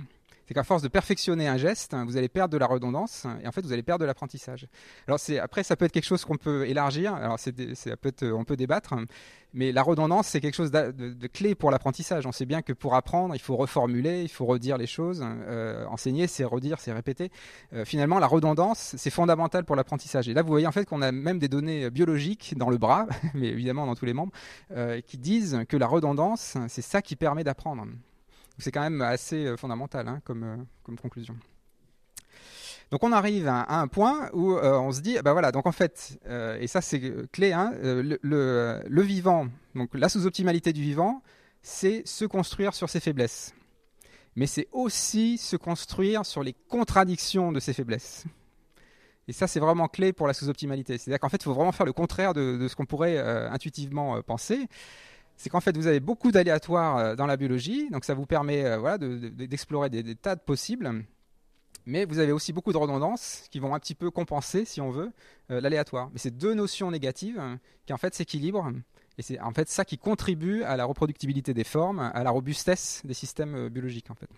c'est 0.47 0.53
qu'à 0.53 0.63
force 0.63 0.81
de 0.81 0.87
perfectionner 0.87 1.47
un 1.47 1.57
geste, 1.57 1.95
vous 2.05 2.17
allez 2.17 2.29
perdre 2.29 2.51
de 2.51 2.57
la 2.57 2.65
redondance 2.65 3.25
et 3.41 3.47
en 3.47 3.51
fait 3.51 3.61
vous 3.61 3.71
allez 3.71 3.83
perdre 3.83 4.01
de 4.01 4.05
l'apprentissage. 4.05 4.67
Alors 5.07 5.19
c'est 5.19 5.39
après 5.39 5.63
ça 5.63 5.75
peut 5.75 5.85
être 5.85 5.91
quelque 5.91 6.05
chose 6.05 6.25
qu'on 6.25 6.37
peut 6.37 6.67
élargir. 6.67 7.13
Alors 7.13 7.39
c'est, 7.39 7.53
peut 7.97 8.13
on 8.33 8.43
peut 8.43 8.57
débattre, 8.57 8.93
mais 9.53 9.71
la 9.71 9.81
redondance 9.81 10.27
c'est 10.27 10.41
quelque 10.41 10.55
chose 10.55 10.71
de, 10.71 11.27
clé 11.27 11.55
pour 11.55 11.71
l'apprentissage. 11.71 12.25
On 12.25 12.31
sait 12.31 12.45
bien 12.45 12.61
que 12.61 12.73
pour 12.73 12.95
apprendre 12.95 13.35
il 13.35 13.39
faut 13.39 13.55
reformuler, 13.55 14.21
il 14.23 14.29
faut 14.29 14.45
redire 14.45 14.77
les 14.77 14.87
choses. 14.87 15.23
Euh, 15.23 15.85
enseigner 15.87 16.27
c'est 16.27 16.43
redire, 16.43 16.79
c'est 16.79 16.91
répéter. 16.91 17.31
Euh, 17.73 17.85
finalement 17.85 18.19
la 18.19 18.27
redondance 18.27 18.95
c'est 18.97 19.09
fondamental 19.11 19.63
pour 19.63 19.75
l'apprentissage. 19.75 20.27
Et 20.27 20.33
là 20.33 20.41
vous 20.41 20.49
voyez 20.49 20.67
en 20.67 20.71
fait 20.73 20.85
qu'on 20.85 21.01
a 21.01 21.11
même 21.11 21.39
des 21.39 21.47
données 21.47 21.89
biologiques 21.89 22.55
dans 22.57 22.69
le 22.69 22.77
bras, 22.77 23.07
mais 23.33 23.47
évidemment 23.47 23.85
dans 23.85 23.95
tous 23.95 24.05
les 24.05 24.13
membres, 24.13 24.33
euh, 24.71 24.99
qui 25.01 25.17
disent 25.17 25.61
que 25.69 25.77
la 25.77 25.87
redondance 25.87 26.57
c'est 26.67 26.81
ça 26.81 27.01
qui 27.01 27.15
permet 27.15 27.45
d'apprendre. 27.45 27.85
C'est 28.58 28.72
quand 28.72 28.82
même 28.82 29.01
assez 29.01 29.45
euh, 29.45 29.58
fondamental 29.58 30.08
hein, 30.08 30.22
comme, 30.26 30.43
euh, 30.43 30.58
comme 30.84 30.97
conclusion. 30.97 31.36
Donc 32.91 33.04
on 33.04 33.12
arrive 33.12 33.47
à, 33.47 33.80
un 33.80 33.88
point 33.88 34.30
où 34.34 34.51
euh, 34.51 34.78
on 34.78 34.91
se 34.91 35.01
dit, 35.01 35.18
bah 35.24 35.34
voilà, 35.34 35.51
donc 35.51 35.66
en 35.66 35.72
fait, 35.72 36.20
et 36.60 36.68
ça 36.68 36.80
c'est 36.80 37.01
clé, 37.32 37.51
hein, 37.51 37.74
le, 37.82 39.01
vivant, 39.01 39.47
donc 39.74 39.89
la 39.95 40.10
sous-optimalité 40.10 40.74
du 40.74 40.84
vivant, 40.84 41.24
c'est 41.64 42.08
se 42.08 42.26
construire 42.26 42.76
sur 42.76 42.89
ses 42.89 42.99
faiblesses. 42.99 43.56
Mais 44.36 44.45
c'est 44.45 44.68
aussi 44.72 45.39
se 45.39 45.56
construire 45.56 46.24
sur 46.24 46.43
les 46.43 46.54
contradictions 46.54 47.51
de 47.51 47.60
ses 47.60 47.74
faiblesses. 47.74 48.26
Et 49.28 49.34
ça, 49.34 49.47
c'est 49.47 49.60
vraiment 49.60 49.88
clé 49.88 50.12
pour 50.12 50.28
la 50.28 50.34
sous-optimalité. 50.34 50.97
C'est-à-dire 50.97 51.20
qu'en 51.20 51.30
fait, 51.30 51.38
il 51.38 51.43
faut 51.43 51.54
vraiment 51.54 51.72
faire 51.72 51.86
le 51.86 51.93
contraire 51.93 52.34
de 52.34 52.68
ce 52.68 52.76
qu'on 52.76 52.86
pourrait 52.86 53.18
intuitivement 53.18 54.22
penser 54.22 54.68
c'est 55.43 55.49
qu'en 55.49 55.59
fait, 55.59 55.75
vous 55.75 55.87
avez 55.87 55.99
beaucoup 55.99 56.31
d'aléatoires 56.31 56.97
euh, 56.97 57.15
dans 57.17 57.25
la 57.25 57.35
biologie, 57.35 57.89
donc 57.89 58.05
ça 58.05 58.13
vous 58.13 58.25
permet 58.25 58.63
euh, 58.63 58.77
voilà, 58.77 58.97
d'explorer 58.97 59.89
des, 59.89 60.15
tas 60.15 60.37
de 60.37 60.39
possibles. 60.39 61.03
Mais 61.85 62.05
vous 62.05 62.19
avez 62.19 62.31
aussi 62.31 62.53
beaucoup 62.53 62.71
de 62.71 62.77
redondances 62.77 63.43
qui 63.51 63.59
vont 63.59 63.75
un 63.75 63.79
petit 63.79 63.93
peu 63.93 64.09
compenser, 64.09 64.63
si 64.63 64.79
on 64.79 64.89
veut, 64.89 65.11
euh, 65.51 65.59
l'aléatoire. 65.59 66.09
Mais 66.13 66.17
c'est 66.17 66.31
deux 66.31 66.53
notions 66.53 66.91
négatives 66.91 67.41
qui 67.85 67.91
en 67.91 67.97
fait 67.97 68.15
s'équilibrent. 68.15 68.71
Et 69.17 69.21
c'est 69.21 69.37
en 69.41 69.51
fait 69.51 69.67
ça 69.67 69.83
qui 69.83 69.97
contribue 69.97 70.63
à 70.63 70.77
la 70.77 70.85
reproductibilité 70.85 71.53
des 71.53 71.65
formes, 71.65 71.99
à 71.99 72.23
la 72.23 72.31
robustesse 72.31 73.01
des 73.03 73.13
systèmes 73.13 73.67
biologiques 73.67 74.11
en 74.11 74.15
fait. 74.15 74.29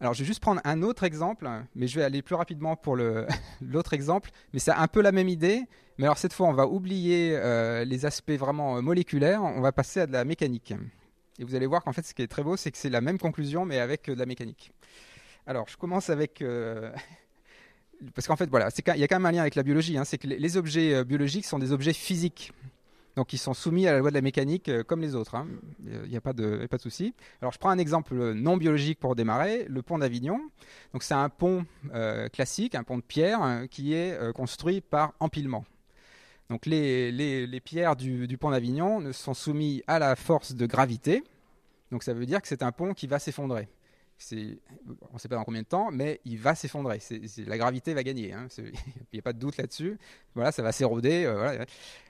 Alors, 0.00 0.14
je 0.14 0.20
vais 0.20 0.26
juste 0.26 0.40
prendre 0.40 0.60
un 0.64 0.82
autre 0.82 1.02
exemple, 1.02 1.48
mais 1.74 1.88
je 1.88 1.98
vais 1.98 2.04
aller 2.04 2.22
plus 2.22 2.36
rapidement 2.36 2.76
pour 2.76 2.96
l'autre 3.60 3.94
exemple. 3.94 4.30
Mais 4.52 4.60
c'est 4.60 4.70
un 4.70 4.86
peu 4.86 5.02
la 5.02 5.12
même 5.12 5.28
idée. 5.28 5.64
Mais 5.98 6.04
alors, 6.04 6.18
cette 6.18 6.32
fois, 6.32 6.46
on 6.46 6.52
va 6.52 6.66
oublier 6.66 7.32
euh, 7.34 7.84
les 7.84 8.06
aspects 8.06 8.30
vraiment 8.30 8.76
euh, 8.76 8.80
moléculaires. 8.80 9.42
On 9.42 9.60
va 9.60 9.72
passer 9.72 10.00
à 10.00 10.06
de 10.06 10.12
la 10.12 10.24
mécanique. 10.24 10.72
Et 11.40 11.44
vous 11.44 11.56
allez 11.56 11.66
voir 11.66 11.82
qu'en 11.82 11.92
fait, 11.92 12.06
ce 12.06 12.14
qui 12.14 12.22
est 12.22 12.28
très 12.28 12.44
beau, 12.44 12.56
c'est 12.56 12.70
que 12.70 12.78
c'est 12.78 12.90
la 12.90 13.00
même 13.00 13.18
conclusion, 13.18 13.64
mais 13.64 13.80
avec 13.80 14.08
euh, 14.08 14.14
de 14.14 14.20
la 14.20 14.26
mécanique. 14.26 14.72
Alors, 15.46 15.66
je 15.68 15.76
commence 15.76 16.10
avec. 16.10 16.44
parce 18.14 18.28
qu'en 18.28 18.36
fait, 18.36 18.48
voilà, 18.48 18.68
il 18.94 19.00
y 19.00 19.04
a 19.04 19.08
quand 19.08 19.16
même 19.16 19.26
un 19.26 19.32
lien 19.32 19.40
avec 19.40 19.56
la 19.56 19.64
biologie. 19.64 19.98
Hein. 19.98 20.04
c'est 20.04 20.18
que 20.18 20.28
les 20.28 20.56
objets 20.56 21.04
biologiques 21.04 21.46
sont 21.46 21.58
des 21.58 21.72
objets 21.72 21.94
physiques. 21.94 22.52
Donc 23.18 23.32
ils 23.32 23.38
sont 23.38 23.52
soumis 23.52 23.88
à 23.88 23.92
la 23.92 23.98
loi 23.98 24.10
de 24.10 24.14
la 24.14 24.20
mécanique 24.20 24.68
euh, 24.68 24.84
comme 24.84 25.00
les 25.00 25.16
autres. 25.16 25.34
Hein. 25.34 25.48
Il 25.84 26.08
n'y 26.08 26.16
a 26.16 26.20
pas 26.20 26.32
de, 26.32 26.68
souci. 26.78 27.14
Alors 27.42 27.52
je 27.52 27.58
prends 27.58 27.70
un 27.70 27.78
exemple 27.78 28.14
non 28.32 28.56
biologique 28.56 29.00
pour 29.00 29.16
démarrer, 29.16 29.66
le 29.68 29.82
pont 29.82 29.98
d'Avignon. 29.98 30.40
C'est 31.00 31.14
un 31.14 31.28
pont 31.28 31.66
euh, 31.92 32.28
classique, 32.28 32.76
un 32.76 32.84
pont 32.84 32.96
de 32.96 33.02
pierre 33.02 33.42
euh, 33.42 33.66
qui 33.66 33.92
est 33.92 34.16
construit 34.34 34.80
par 34.80 35.14
empilement. 35.18 35.64
Donc 36.48 36.64
les, 36.64 37.10
les, 37.10 37.60
pierres 37.60 37.96
du, 37.96 38.28
du 38.28 38.38
pont 38.38 38.52
d'Avignon 38.52 39.12
sont 39.12 39.34
soumises 39.34 39.82
à 39.88 39.98
la 39.98 40.14
force 40.14 40.54
de 40.54 40.66
gravité. 40.66 41.24
Donc 41.90 42.04
ça 42.04 42.14
veut 42.14 42.24
dire 42.24 42.40
que 42.40 42.46
c'est 42.46 42.62
un 42.62 42.70
pont 42.70 42.94
qui 42.94 43.08
va 43.08 43.18
s'effondrer 43.18 43.66
on 44.32 45.14
ne 45.14 45.18
sait 45.18 45.28
pas 45.28 45.36
dans 45.36 45.44
combien 45.44 45.62
de 45.62 45.66
temps, 45.66 45.90
mais 45.92 46.20
il 46.24 46.38
va 46.38 46.54
s'effondrer. 46.54 47.00
la 47.46 47.58
gravité 47.58 47.94
va 47.94 48.02
gagner. 48.02 48.32
Hein. 48.32 48.48
Il 48.58 48.72
n'y 49.14 49.18
a 49.20 49.22
pas 49.22 49.32
de 49.32 49.38
doute 49.38 49.56
là-dessus. 49.56 49.98
Voilà, 50.34 50.52
ça 50.52 50.62
va 50.62 50.72
s'éroder. 50.72 51.24
Euh, 51.24 51.64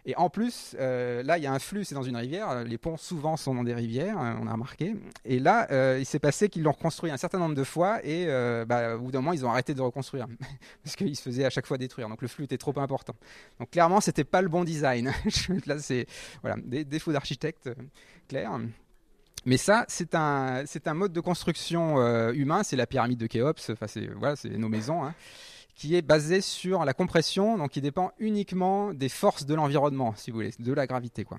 Et 0.07 0.17
en 0.17 0.31
plus, 0.31 0.75
euh, 0.81 1.23
là, 1.23 1.39
il 1.39 1.45
y 1.45 1.47
a 1.47 1.53
un 1.53 1.59
flux, 1.59 1.85
c'est 1.85 1.95
dans 1.95 2.03
une 2.03 2.17
rivière. 2.17 2.65
Les 2.65 2.79
ponts, 2.79 2.97
souvent, 2.97 3.37
sont 3.37 3.55
dans 3.55 3.63
des 3.63 3.75
rivières, 3.75 4.19
hein, 4.19 4.39
on 4.43 4.47
a 4.47 4.53
remarqué. 4.53 4.97
Et 5.25 5.39
là, 5.39 5.67
euh, 5.71 5.99
il 6.01 6.07
s'est 6.07 6.19
passé 6.19 6.49
qu'ils 6.49 6.63
l'ont 6.63 6.73
reconstruit 6.73 7.11
un 7.11 7.17
certain 7.17 7.39
nombre 7.39 7.55
de 7.55 7.65
fois. 7.65 8.05
Et 8.05 8.27
bah, 8.67 8.97
au 8.97 9.01
bout 9.01 9.11
d'un 9.11 9.21
moment, 9.21 9.33
ils 9.33 9.45
ont 9.45 9.51
arrêté 9.51 9.75
de 9.75 9.83
reconstruire. 9.83 10.27
parce 10.83 10.97
qu'ils 10.97 11.17
se 11.17 11.23
faisaient 11.23 11.45
à 11.45 11.51
chaque 11.51 11.67
fois 11.67 11.79
détruire. 11.79 12.09
Donc 12.09 12.23
le 12.23 12.29
flux 12.29 12.45
était 12.45 12.59
trop 12.59 12.77
important. 12.79 13.15
Donc 13.61 13.71
clairement, 13.71 14.01
c'était 14.01 14.25
pas 14.25 14.43
le 14.43 14.49
bon 14.49 14.65
design. 14.65 15.13
là, 15.67 15.79
c'est 15.79 16.07
des 16.65 16.85
défauts 16.85 17.13
d'architecte, 17.13 17.71
clair. 18.29 18.59
Mais 19.45 19.57
ça, 19.57 19.85
c'est 19.89 20.15
un, 20.15 20.65
mode 20.95 21.13
de 21.13 21.21
construction 21.21 22.01
euh, 22.01 22.33
humain, 22.33 22.63
c'est 22.63 22.77
la 22.77 22.87
pyramide 22.87 23.19
de 23.19 23.27
Khéops, 23.27 23.71
enfin 23.71 23.87
c'est, 23.87 24.07
voilà, 24.07 24.37
c'est 24.37 24.51
nos 24.51 24.69
maisons, 24.69 25.05
hein, 25.05 25.15
qui 25.75 25.95
est 25.95 26.03
basé 26.03 26.41
sur 26.41 26.85
la 26.85 26.93
compression, 26.93 27.57
donc 27.57 27.71
qui 27.71 27.81
dépend 27.81 28.13
uniquement 28.19 28.93
des 28.93 29.09
forces 29.09 29.47
de 29.47 29.55
l'environnement, 29.55 30.15
si 30.17 30.31
vous 30.31 30.37
voulez, 30.37 30.53
de 30.59 30.73
la 30.73 30.87
gravité. 30.87 31.25
Quoi. 31.25 31.39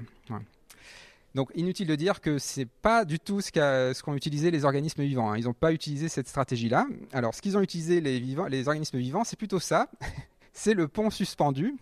Donc 1.36 1.52
inutile 1.56 1.88
de 1.88 1.96
dire 1.96 2.22
que 2.22 2.40
c'est 2.40 2.66
pas 2.66 3.06
du 3.06 3.20
tout 3.20 3.42
ce, 3.42 4.02
qu'ont 4.02 4.16
utilisé 4.16 4.50
les 4.50 4.66
organismes 4.66 5.04
vivants. 5.04 5.32
Hein. 5.32 5.38
Ils 5.38 5.46
n'ont 5.46 5.54
pas 5.54 5.72
utilisé 5.72 6.10
cette 6.10 6.28
stratégie-là. 6.28 6.88
Alors 7.14 7.36
ce 7.36 7.42
qu'ils 7.42 7.58
ont 7.58 7.62
utilisé 7.62 8.02
les, 8.02 8.20
les 8.20 8.68
organismes 8.68 8.98
vivants, 8.98 9.24
c'est 9.24 9.38
plutôt 9.38 9.60
ça. 9.60 9.90
c'est 10.54 10.74
le 10.74 10.88
pont 10.88 11.10
suspendu. 11.10 11.76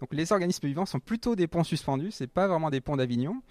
Donc 0.00 0.12
les 0.12 0.32
organismes 0.32 0.66
vivants 0.66 0.86
sont 0.86 1.00
plutôt 1.00 1.34
des 1.34 1.46
ponts 1.46 1.64
suspendus, 1.64 2.10
c'est 2.10 2.26
pas 2.26 2.46
vraiment 2.46 2.70
des 2.70 2.80
ponts 2.80 2.96
d'Avignon. 2.96 3.42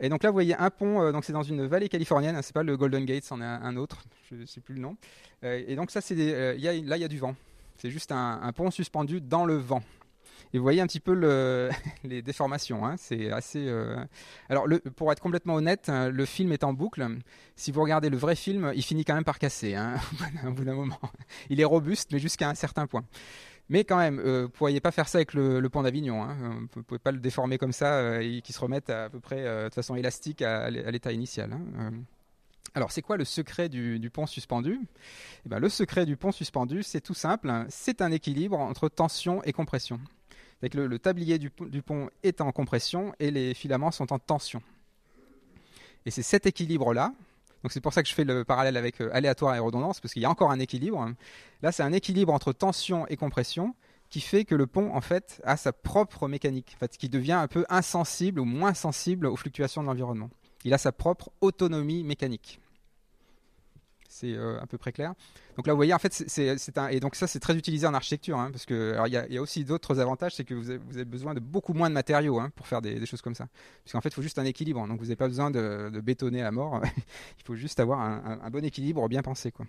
Et 0.00 0.08
donc 0.08 0.22
là, 0.22 0.30
vous 0.30 0.34
voyez 0.34 0.54
un 0.54 0.70
pont, 0.70 1.02
euh, 1.02 1.12
donc 1.12 1.24
c'est 1.24 1.32
dans 1.32 1.42
une 1.42 1.66
vallée 1.66 1.88
californienne, 1.88 2.36
hein, 2.36 2.42
c'est 2.42 2.54
pas 2.54 2.62
le 2.62 2.76
Golden 2.76 3.04
Gate, 3.04 3.24
c'en 3.24 3.40
est 3.40 3.44
un, 3.44 3.76
autre, 3.76 4.02
je 4.30 4.36
ne 4.36 4.46
sais 4.46 4.60
plus 4.60 4.74
le 4.74 4.80
nom. 4.80 4.96
Euh, 5.44 5.62
et 5.66 5.74
donc 5.74 5.90
ça, 5.90 6.00
c'est 6.00 6.16
euh, 6.18 6.56
là, 6.56 6.96
il 6.96 7.00
y 7.00 7.04
a 7.04 7.08
du 7.08 7.18
vent. 7.18 7.34
C'est 7.76 7.90
juste 7.90 8.12
un, 8.12 8.52
pont 8.54 8.70
suspendu 8.70 9.20
dans 9.20 9.44
le 9.44 9.54
vent. 9.54 9.82
Et 10.52 10.58
vous 10.58 10.62
voyez 10.62 10.80
un 10.80 10.86
petit 10.86 11.00
peu 11.00 11.14
le, 11.14 11.68
les 12.04 12.22
déformations. 12.22 12.86
Hein, 12.86 12.96
c'est 12.96 13.30
assez. 13.30 13.72
Alors, 14.48 14.66
pour 14.96 15.12
être 15.12 15.20
complètement 15.20 15.54
honnête, 15.54 15.88
hein, 15.88 16.08
le 16.08 16.24
film 16.24 16.52
est 16.52 16.64
en 16.64 16.72
boucle. 16.72 17.06
Si 17.54 17.70
vous 17.70 17.82
regardez 17.82 18.08
le 18.08 18.16
vrai 18.16 18.34
film, 18.34 18.72
il 18.74 18.82
finit 18.82 19.04
quand 19.04 19.14
même 19.14 19.24
par 19.24 19.38
casser. 19.38 19.74
Hein, 19.74 19.96
au 20.46 20.50
bout 20.52 20.64
d'un 20.64 20.74
moment, 20.74 20.98
il 21.50 21.60
est 21.60 21.64
robuste, 21.64 22.10
mais 22.12 22.18
jusqu'à 22.18 22.48
un 22.48 22.54
certain 22.54 22.86
point. 22.86 23.04
Mais 23.70 23.84
quand 23.84 23.98
même, 23.98 24.18
euh, 24.18 24.42
vous 24.42 24.42
ne 24.42 24.46
pourriez 24.46 24.80
pas 24.80 24.90
faire 24.90 25.08
ça 25.08 25.18
avec 25.18 25.34
le, 25.34 25.66
pont 25.68 25.82
d'Avignon. 25.82 26.22
Hein. 26.22 26.36
Vous 26.72 26.80
ne 26.80 26.84
pouvez 26.84 26.98
pas 26.98 27.12
le 27.12 27.18
déformer 27.18 27.58
comme 27.58 27.72
ça 27.72 27.94
euh, 27.94 28.20
et 28.20 28.40
qu'il 28.40 28.54
se 28.54 28.60
remette 28.60 28.88
à, 28.88 29.10
peu 29.10 29.20
près 29.20 29.46
euh, 29.46 29.68
de 29.68 29.74
façon 29.74 29.94
élastique 29.94 30.40
à, 30.40 30.70
l'état 30.70 31.12
initial. 31.12 31.52
Hein. 31.52 31.92
Alors, 32.74 32.92
c'est 32.92 33.02
quoi 33.02 33.16
le 33.16 33.24
secret 33.24 33.68
du, 33.68 34.10
pont 34.10 34.26
suspendu? 34.26 34.80
Eh 35.44 35.48
ben, 35.48 35.58
Le 35.58 35.68
secret 35.68 36.06
du 36.06 36.16
pont 36.16 36.32
suspendu, 36.32 36.82
c'est 36.82 37.00
tout 37.00 37.14
simple. 37.14 37.50
Hein. 37.50 37.66
C'est 37.68 38.00
un 38.00 38.10
équilibre 38.10 38.58
entre 38.58 38.88
tension 38.88 39.42
et 39.44 39.52
compression. 39.52 40.00
Le, 40.62 40.86
le, 40.86 40.98
tablier 40.98 41.38
du, 41.38 41.50
pont 41.50 42.10
est 42.22 42.40
en 42.40 42.50
compression 42.52 43.14
et 43.20 43.30
les 43.30 43.54
filaments 43.54 43.90
sont 43.90 44.12
en 44.12 44.18
tension. 44.18 44.62
Et 46.06 46.10
c'est 46.10 46.22
cet 46.22 46.46
équilibre-là 46.46 47.12
donc 47.62 47.72
c'est 47.72 47.80
pour 47.80 47.92
ça 47.92 48.02
que 48.02 48.08
je 48.08 48.14
fais 48.14 48.24
le 48.24 48.44
parallèle 48.44 48.76
avec 48.76 49.00
euh, 49.00 49.10
aléatoire 49.12 49.54
et 49.54 49.58
redondance, 49.58 50.00
parce 50.00 50.12
qu'il 50.12 50.22
y 50.22 50.26
a 50.26 50.30
encore 50.30 50.50
un 50.50 50.60
équilibre. 50.60 51.12
Là, 51.62 51.72
c'est 51.72 51.82
un 51.82 51.92
équilibre 51.92 52.32
entre 52.32 52.52
tension 52.52 53.06
et 53.08 53.16
compression 53.16 53.74
qui 54.10 54.20
fait 54.20 54.44
que 54.44 54.54
le 54.54 54.66
pont, 54.66 54.94
en 54.94 55.00
fait, 55.00 55.40
a 55.44 55.56
sa 55.56 55.72
propre 55.72 56.28
mécanique, 56.28 56.76
qui 56.98 57.08
devient 57.08 57.32
un 57.32 57.48
peu 57.48 57.66
insensible 57.68 58.40
ou 58.40 58.44
moins 58.44 58.74
sensible 58.74 59.26
aux 59.26 59.36
fluctuations 59.36 59.82
de 59.82 59.88
l'environnement. 59.88 60.30
Il 60.64 60.72
a 60.72 60.78
sa 60.78 60.92
propre 60.92 61.30
autonomie 61.40 62.04
mécanique 62.04 62.60
c'est 64.08 64.32
euh, 64.32 64.60
à 64.60 64.66
peu 64.66 64.78
près 64.78 64.90
clair. 64.90 65.14
Donc 65.56 65.66
là, 65.66 65.72
vous 65.72 65.76
voyez, 65.76 65.92
en 65.92 65.98
fait, 65.98 66.12
c'est 66.12 66.78
un 66.78 66.88
et 66.88 66.98
donc 66.98 67.14
ça, 67.14 67.26
c'est 67.26 67.40
très 67.40 67.56
utilisé 67.56 67.86
en 67.86 67.94
architecture, 67.94 68.38
hein, 68.38 68.50
parce 68.50 68.64
que 68.64 68.96
il 69.06 69.12
y, 69.12 69.38
a 69.38 69.42
aussi 69.42 69.64
d'autres 69.64 70.00
avantages, 70.00 70.34
c'est 70.34 70.44
que 70.44 70.54
vous 70.54 70.70
avez, 70.70 71.04
besoin 71.04 71.34
de 71.34 71.40
beaucoup 71.40 71.74
moins 71.74 71.88
de 71.88 71.94
matériaux 71.94 72.40
hein, 72.40 72.50
pour 72.56 72.66
faire 72.66 72.80
des, 72.80 73.04
choses 73.06 73.22
comme 73.22 73.34
ça. 73.34 73.48
Parce 73.84 73.92
qu'en 73.92 74.00
fait, 74.00 74.08
il 74.08 74.14
faut 74.14 74.22
juste 74.22 74.38
un 74.38 74.44
équilibre. 74.44 74.86
Donc 74.86 74.98
vous 74.98 75.04
n'avez 75.04 75.16
pas 75.16 75.28
besoin 75.28 75.50
de, 75.50 76.00
bétonner 76.00 76.42
à 76.42 76.50
mort. 76.50 76.80
il 77.38 77.44
faut 77.44 77.54
juste 77.54 77.80
avoir 77.80 78.00
un, 78.00 78.50
bon 78.50 78.64
équilibre 78.64 79.06
bien 79.08 79.22
pensé, 79.22 79.52
quoi. 79.52 79.66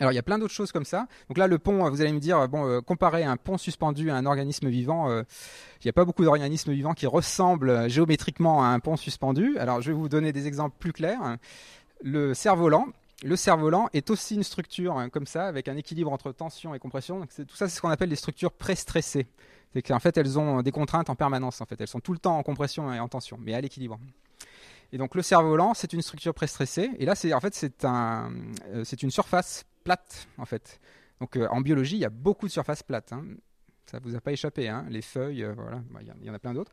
Alors 0.00 0.10
il 0.10 0.16
y 0.16 0.18
a 0.18 0.24
plein 0.24 0.38
d'autres 0.38 0.52
choses 0.52 0.72
comme 0.72 0.84
ça. 0.84 1.06
Donc 1.28 1.38
là 1.38 1.46
le 1.46 1.58
pont, 1.58 1.88
vous 1.88 2.00
allez 2.00 2.12
me 2.12 2.18
dire, 2.18 2.48
bon, 2.48 2.66
euh, 2.66 2.80
comparer 2.80 3.22
un 3.22 3.36
pont 3.36 3.58
suspendu 3.58 4.10
à 4.10 4.16
un 4.16 4.26
organisme 4.26 4.68
vivant, 4.68 5.08
euh, 5.08 5.22
il 5.80 5.86
n'y 5.86 5.88
a 5.88 5.92
pas 5.92 6.04
beaucoup 6.04 6.24
d'organismes 6.24 6.72
vivants 6.72 6.94
qui 6.94 7.06
ressemblent 7.06 7.88
géométriquement 7.88 8.64
à 8.64 8.68
un 8.68 8.80
pont 8.80 8.96
suspendu. 8.96 9.56
Alors 9.58 9.82
je 9.82 9.92
vais 9.92 9.96
vous 9.96 10.08
donner 10.08 10.32
des 10.32 10.48
exemples 10.48 10.74
plus 10.80 10.92
clairs. 10.92 11.36
Le 12.02 12.34
cerf-volant, 12.34 12.88
le 13.24 13.36
cerf-volant 13.36 13.88
est 13.92 14.10
aussi 14.10 14.34
une 14.34 14.42
structure 14.42 14.98
hein, 14.98 15.08
comme 15.08 15.26
ça, 15.26 15.46
avec 15.46 15.68
un 15.68 15.76
équilibre 15.76 16.12
entre 16.12 16.30
tension 16.32 16.74
et 16.74 16.78
compression. 16.78 17.20
Donc 17.20 17.30
tout 17.34 17.56
ça, 17.56 17.68
c'est 17.68 17.76
ce 17.76 17.80
qu'on 17.80 17.88
appelle 17.88 18.10
des 18.10 18.16
structures 18.16 18.52
pré-stressées. 18.52 19.26
C'est 19.72 19.82
qu'en 19.82 19.98
fait, 19.98 20.16
elles 20.16 20.38
ont 20.38 20.62
des 20.62 20.70
contraintes 20.70 21.10
en 21.10 21.16
permanence. 21.16 21.60
En 21.60 21.64
fait, 21.64 21.80
elles 21.80 21.88
sont 21.88 22.00
tout 22.00 22.12
le 22.12 22.18
temps 22.18 22.36
en 22.36 22.42
compression 22.42 22.92
et 22.92 23.00
en 23.00 23.08
tension, 23.08 23.38
mais 23.40 23.54
à 23.54 23.60
l'équilibre. 23.60 23.98
Et 24.92 24.98
donc 24.98 25.14
le 25.14 25.22
cerf-volant, 25.22 25.74
c'est 25.74 25.92
une 25.92 26.02
structure 26.02 26.34
pré-stressée. 26.34 26.90
Et 26.98 27.06
là, 27.06 27.14
c'est 27.14 27.32
en 27.32 27.40
euh, 27.42 28.84
c'est 28.84 29.02
une 29.02 29.10
surface 29.10 29.64
plate, 29.82 30.28
en 30.38 30.44
fait. 30.44 30.80
Donc 31.20 31.36
euh, 31.36 31.48
en 31.50 31.60
biologie, 31.60 31.96
il 31.96 32.00
y 32.00 32.04
a 32.04 32.10
beaucoup 32.10 32.46
de 32.46 32.52
surfaces 32.52 32.82
plates. 32.82 33.12
Hein. 33.12 33.24
Ça 33.86 33.98
vous 34.02 34.14
a 34.14 34.20
pas 34.20 34.32
échappé, 34.32 34.68
hein. 34.68 34.86
les 34.88 35.02
feuilles, 35.02 35.44
euh, 35.44 35.54
voilà, 35.56 35.82
bah, 35.90 36.00
il 36.00 36.26
y, 36.26 36.30
en 36.30 36.34
a 36.34 36.38
plein 36.38 36.54
d'autres. 36.54 36.72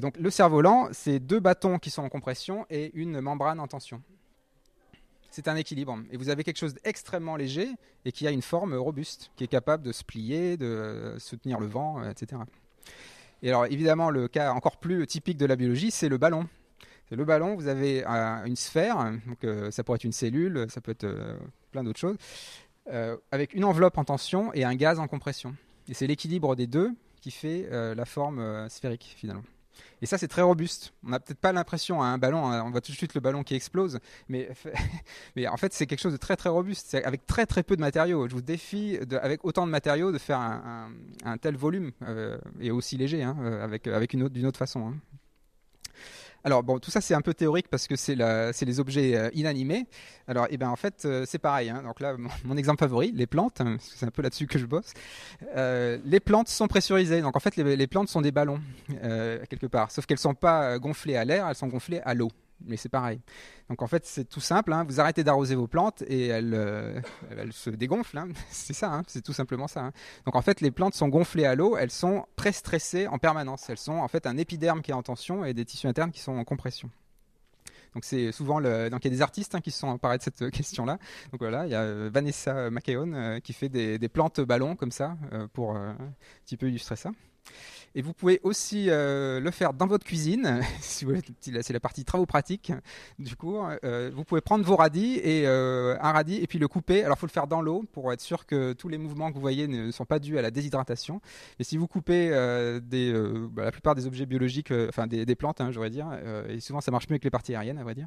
donc 0.00 0.16
le 0.16 0.30
cerf-volant, 0.30 0.88
c'est 0.92 1.18
deux 1.18 1.40
bâtons 1.40 1.78
qui 1.78 1.90
sont 1.90 2.02
en 2.02 2.08
compression 2.08 2.64
et 2.70 2.92
une 2.94 3.20
membrane 3.20 3.58
en 3.58 3.66
tension 3.66 4.02
c'est 5.34 5.48
un 5.48 5.56
équilibre. 5.56 5.98
Et 6.12 6.16
vous 6.16 6.28
avez 6.28 6.44
quelque 6.44 6.58
chose 6.58 6.74
d'extrêmement 6.74 7.34
léger 7.34 7.68
et 8.04 8.12
qui 8.12 8.28
a 8.28 8.30
une 8.30 8.40
forme 8.40 8.74
robuste, 8.74 9.32
qui 9.34 9.42
est 9.42 9.48
capable 9.48 9.82
de 9.82 9.90
se 9.90 10.04
plier, 10.04 10.56
de 10.56 11.16
soutenir 11.18 11.58
le 11.58 11.66
vent, 11.66 12.00
euh, 12.00 12.10
etc. 12.10 12.40
Et 13.42 13.48
alors 13.48 13.66
évidemment, 13.66 14.10
le 14.10 14.28
cas 14.28 14.52
encore 14.52 14.76
plus 14.76 15.04
typique 15.08 15.36
de 15.36 15.46
la 15.46 15.56
biologie, 15.56 15.90
c'est 15.90 16.08
le 16.08 16.18
ballon. 16.18 16.46
C'est 17.08 17.16
le 17.16 17.24
ballon, 17.24 17.56
vous 17.56 17.66
avez 17.66 18.04
une 18.46 18.56
sphère, 18.56 19.12
donc 19.26 19.42
euh, 19.44 19.70
ça 19.72 19.82
pourrait 19.82 19.96
être 19.96 20.04
une 20.04 20.12
cellule, 20.12 20.66
ça 20.70 20.80
peut 20.80 20.92
être 20.92 21.04
euh, 21.04 21.36
plein 21.70 21.82
d'autres 21.82 21.98
choses, 21.98 22.16
avec 23.30 23.54
une 23.54 23.64
enveloppe 23.64 23.98
en 23.98 24.04
tension 24.04 24.54
et 24.54 24.64
un 24.64 24.74
gaz 24.74 25.00
en 25.00 25.08
compression. 25.08 25.54
Et 25.88 25.94
c'est 25.94 26.06
l'équilibre 26.06 26.54
des 26.54 26.66
deux 26.66 26.92
qui 27.20 27.30
fait 27.30 27.68
la 27.70 28.04
forme 28.04 28.68
sphérique 28.68 29.14
finalement. 29.16 29.42
Et 30.04 30.06
ça, 30.06 30.18
c'est 30.18 30.28
très 30.28 30.42
robuste. 30.42 30.92
On 31.02 31.08
n'a 31.08 31.18
peut-être 31.18 31.38
pas 31.38 31.54
l'impression 31.54 32.02
à 32.02 32.08
un 32.08 32.18
ballon, 32.18 32.46
hein, 32.46 32.62
on 32.66 32.70
voit 32.70 32.82
tout 32.82 32.92
de 32.92 32.96
suite 32.96 33.14
le 33.14 33.22
ballon 33.22 33.42
qui 33.42 33.54
explose, 33.54 34.00
mais, 34.28 34.50
en 35.48 35.56
fait, 35.56 35.72
c'est 35.72 35.86
quelque 35.86 36.02
chose 36.02 36.12
de 36.12 36.18
très 36.18 36.36
très 36.36 36.50
robuste, 36.50 36.94
avec 36.94 37.26
très 37.26 37.46
très 37.46 37.62
peu 37.62 37.74
de 37.74 37.80
matériaux. 37.80 38.28
Je 38.28 38.34
vous 38.34 38.42
défie, 38.42 38.98
avec 39.22 39.46
autant 39.46 39.64
de 39.64 39.70
matériaux, 39.70 40.12
de 40.12 40.18
faire 40.18 40.38
un, 40.40 41.38
tel 41.38 41.56
volume, 41.56 41.90
euh, 42.02 42.36
et 42.60 42.70
aussi 42.70 42.98
léger, 42.98 43.22
hein, 43.22 43.34
euh, 43.40 43.64
avec, 43.64 44.14
d'une 44.14 44.44
autre 44.44 44.58
façon. 44.58 44.88
Hein. 44.88 44.94
Alors 46.46 46.62
bon, 46.62 46.78
tout 46.78 46.90
ça 46.90 47.00
c'est 47.00 47.14
un 47.14 47.22
peu 47.22 47.32
théorique 47.32 47.68
parce 47.68 47.86
que 47.86 47.96
c'est 47.96 48.14
les 48.14 48.80
objets 48.80 49.16
euh, 49.16 49.30
inanimés. 49.32 49.86
Alors, 50.28 50.46
eh 50.50 50.58
ben 50.58 50.68
en 50.68 50.76
fait, 50.76 51.04
euh, 51.06 51.24
c'est 51.26 51.38
pareil. 51.38 51.70
Hein. 51.70 51.82
Donc 51.82 52.00
là, 52.00 52.16
mon, 52.44 52.56
exemple 52.56 52.80
favori, 52.80 53.12
les 53.12 53.26
plantes, 53.26 53.62
hein, 53.62 53.76
c'est 53.80 54.06
un 54.06 54.10
peu 54.10 54.20
là-dessus 54.20 54.46
que 54.46 54.58
je 54.58 54.66
bosse. 54.66 54.92
Euh, 55.56 55.98
les 56.04 56.20
plantes 56.20 56.48
sont 56.48 56.66
pressurisées. 56.66 57.22
Donc 57.22 57.34
en 57.36 57.40
fait, 57.40 57.56
les, 57.56 57.86
plantes 57.86 58.08
sont 58.08 58.20
des 58.20 58.32
ballons 58.32 58.60
quelque 59.48 59.66
part, 59.66 59.90
sauf 59.90 60.04
qu'elles 60.04 60.18
sont 60.18 60.34
pas 60.34 60.78
gonflées 60.78 61.16
à 61.16 61.24
l'air, 61.24 61.48
elles 61.48 61.54
sont 61.54 61.68
gonflées 61.68 62.00
à 62.04 62.14
l'eau 62.14 62.30
mais 62.60 62.76
c'est 62.76 62.88
pareil. 62.88 63.20
Donc 63.68 63.82
en 63.82 63.86
fait, 63.86 64.06
c'est 64.06 64.24
tout 64.24 64.40
simple. 64.40 64.72
Hein. 64.72 64.84
Vous 64.84 65.00
arrêtez 65.00 65.24
d'arroser 65.24 65.54
vos 65.54 65.66
plantes 65.66 66.02
et 66.06 66.28
elles, 66.28 66.54
euh, 66.54 67.00
se 67.50 67.70
dégonflent. 67.70 68.18
Hein. 68.18 68.28
C'est 68.50 68.72
ça, 68.72 68.92
hein. 68.92 69.02
c'est 69.06 69.22
tout 69.22 69.32
simplement 69.32 69.68
ça. 69.68 69.90
Donc 70.24 70.36
en 70.36 70.42
fait, 70.42 70.60
les 70.60 70.70
plantes 70.70 70.94
sont 70.94 71.08
gonflées 71.08 71.44
à 71.44 71.54
l'eau, 71.54 71.76
elles 71.76 71.90
sont 71.90 72.26
pré-stressées 72.36 73.06
en 73.08 73.18
permanence. 73.18 73.68
Elles 73.68 73.78
sont 73.78 73.94
en 73.94 74.08
fait 74.08 74.26
un 74.26 74.36
épiderme 74.36 74.82
qui 74.82 74.90
est 74.90 74.94
en 74.94 75.02
tension 75.02 75.44
et 75.44 75.54
des 75.54 75.64
tissus 75.64 75.86
internes 75.86 76.10
qui 76.10 76.20
sont 76.20 76.36
en 76.36 76.44
compression. 76.44 76.90
Donc 77.94 78.04
c'est 78.04 78.32
souvent 78.32 78.58
le... 78.58 78.90
donc 78.90 79.04
il 79.04 79.08
y 79.08 79.12
a 79.12 79.16
des 79.16 79.22
artistes 79.22 79.60
qui 79.60 79.70
se 79.70 79.78
sont 79.78 79.88
emparés 79.88 80.18
de 80.18 80.22
cette 80.22 80.50
question-là. 80.50 80.98
Donc 81.30 81.40
voilà, 81.40 81.66
il 81.66 81.70
y 81.70 81.76
a 81.76 81.82
euh, 81.82 82.10
Vanessa 82.12 82.70
McKeown 82.70 83.14
euh, 83.14 83.40
qui 83.40 83.52
fait 83.52 83.68
des, 83.68 83.98
des, 83.98 84.08
plantes 84.08 84.40
ballons 84.40 84.74
comme 84.74 84.90
ça 84.90 85.16
pour 85.52 85.76
un 85.76 85.96
petit 86.44 86.56
peu 86.56 86.68
illustrer 86.68 86.96
ça. 86.96 87.10
Et 87.96 88.02
vous 88.02 88.12
pouvez 88.12 88.40
aussi 88.42 88.86
euh, 88.88 89.38
le 89.38 89.50
faire 89.52 89.72
dans 89.72 89.86
votre 89.86 90.04
cuisine. 90.04 90.60
c'est 90.80 91.72
la 91.72 91.80
partie 91.80 92.04
travaux 92.04 92.26
pratiques. 92.26 92.72
Du 93.18 93.36
coup, 93.36 93.56
euh, 93.84 94.10
vous 94.12 94.24
pouvez 94.24 94.40
prendre 94.40 94.64
vos 94.64 94.74
radis 94.74 95.20
et 95.22 95.46
euh, 95.46 95.96
un 96.00 96.12
radis 96.12 96.36
et 96.36 96.46
puis 96.48 96.58
le 96.58 96.66
couper. 96.66 97.04
Alors, 97.04 97.16
il 97.16 97.20
faut 97.20 97.26
le 97.26 97.32
faire 97.32 97.46
dans 97.46 97.62
l'eau 97.62 97.84
pour 97.92 98.12
être 98.12 98.20
sûr 98.20 98.46
que 98.46 98.72
tous 98.72 98.88
les 98.88 98.98
mouvements 98.98 99.30
que 99.30 99.34
vous 99.34 99.40
voyez 99.40 99.68
ne 99.68 99.92
sont 99.92 100.06
pas 100.06 100.18
dus 100.18 100.38
à 100.38 100.42
la 100.42 100.50
déshydratation. 100.50 101.20
Et 101.60 101.64
si 101.64 101.76
vous 101.76 101.86
coupez 101.86 102.30
des, 102.82 103.12
bah, 103.52 103.64
la 103.64 103.70
plupart 103.72 103.94
des 103.94 104.06
objets 104.06 104.26
biologiques, 104.26 104.72
enfin 104.88 105.06
des, 105.06 105.34
plantes, 105.36 105.60
hein, 105.60 105.70
j'aurais 105.70 105.90
dire, 105.90 106.08
et 106.48 106.60
souvent 106.60 106.80
ça 106.80 106.90
marche 106.90 107.08
mieux 107.08 107.14
avec 107.14 107.24
les 107.24 107.30
parties 107.30 107.54
aériennes, 107.54 107.78
à 107.78 107.84
vrai 107.84 107.94
dire. 107.94 108.06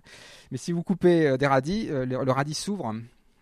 Mais 0.51 0.57
si 0.57 0.71
vous 0.71 0.83
coupez 0.83 1.38
des 1.38 1.47
radis, 1.47 1.88
le 1.89 2.31
radis 2.31 2.53
s'ouvre 2.53 2.93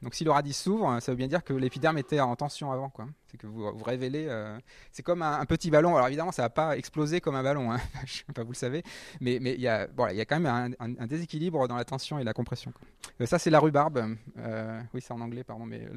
donc 0.05 0.13
si 0.13 0.23
le 0.23 0.29
radis 0.29 0.53
s'ouvre, 0.53 0.99
ça 0.99 1.11
veut 1.11 1.15
bien 1.15 1.25
dire 1.25 1.43
que 1.43 1.51
l'épiderme 1.51 1.97
était 1.97 2.19
en 2.19 2.35
tension 2.35 2.71
avant. 2.71 2.93
C'est 3.25 3.37
que 3.37 3.47
vous, 3.47 3.73
révélez. 3.83 4.27
Euh, 4.29 4.55
c'est 4.91 5.01
comme 5.01 5.23
un, 5.23 5.43
petit 5.45 5.71
ballon. 5.71 5.95
Alors 5.95 6.05
évidemment, 6.05 6.31
ça 6.31 6.43
va 6.43 6.51
pas 6.51 6.77
exploser 6.77 7.21
comme 7.21 7.33
un 7.33 7.41
ballon. 7.41 7.71
Hein. 7.71 7.79
Je 8.05 8.17
sais 8.17 8.23
pas, 8.31 8.43
vous 8.43 8.51
le 8.51 8.55
savez. 8.55 8.83
Mais 9.19 9.37
il 9.37 9.59
y, 9.59 9.67
a, 9.67 9.87
y 10.11 10.21
a 10.21 10.25
quand 10.25 10.39
même 10.39 10.75
un, 10.79 11.07
déséquilibre 11.07 11.67
dans 11.67 11.75
la 11.75 11.85
tension 11.85 12.19
et 12.19 12.23
la 12.23 12.33
compression. 12.33 12.71
Euh, 13.19 13.25
ça, 13.25 13.39
c'est 13.39 13.49
la 13.49 13.57
rhubarbe. 13.57 14.15
Euh, 14.37 14.79
oui, 14.93 15.01
c'est 15.01 15.11
en 15.11 15.21
anglais, 15.21 15.43
pardon. 15.43 15.65
Mais 15.65 15.87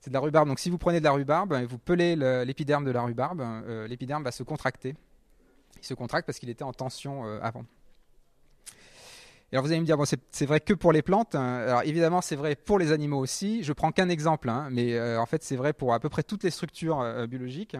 c'est 0.00 0.10
de 0.10 0.14
la 0.14 0.20
rhubarbe. 0.20 0.46
Donc 0.46 0.60
si 0.60 0.70
vous 0.70 0.78
prenez 0.78 1.00
de 1.00 1.04
la 1.04 1.10
rhubarbe 1.10 1.54
et 1.54 1.66
vous 1.66 1.78
pelez 1.78 2.14
l'épiderme 2.44 2.84
de 2.84 2.92
la 2.92 3.02
rhubarbe, 3.02 3.42
l'épiderme 3.88 4.22
va 4.22 4.30
se 4.30 4.44
contracter. 4.44 4.94
Il 5.78 5.84
se 5.84 5.94
contracte 5.94 6.26
parce 6.26 6.38
qu'il 6.38 6.48
était 6.48 6.62
en 6.62 6.72
tension 6.72 7.24
avant 7.42 7.64
alors 9.52 9.64
vous 9.64 9.72
allez 9.72 9.80
me 9.80 9.86
dire, 9.86 9.96
bon, 9.96 10.04
c'est 10.04 10.46
vrai 10.46 10.60
que 10.60 10.74
pour 10.74 10.92
les 10.92 11.00
plantes. 11.00 11.34
Hein. 11.34 11.56
Alors 11.66 11.82
évidemment, 11.84 12.20
c'est 12.20 12.36
vrai 12.36 12.54
pour 12.54 12.78
les 12.78 12.92
animaux 12.92 13.18
aussi. 13.18 13.62
Je 13.62 13.72
prends 13.72 13.92
qu'un 13.92 14.10
exemple, 14.10 14.50
hein, 14.50 14.68
mais 14.70 14.92
euh, 14.94 15.18
en 15.18 15.24
fait, 15.24 15.42
c'est 15.42 15.56
vrai 15.56 15.72
pour 15.72 15.94
à 15.94 16.00
peu 16.00 16.10
près 16.10 16.22
toutes 16.22 16.44
les 16.44 16.50
structures 16.50 17.00
euh, 17.00 17.26
biologiques. 17.26 17.74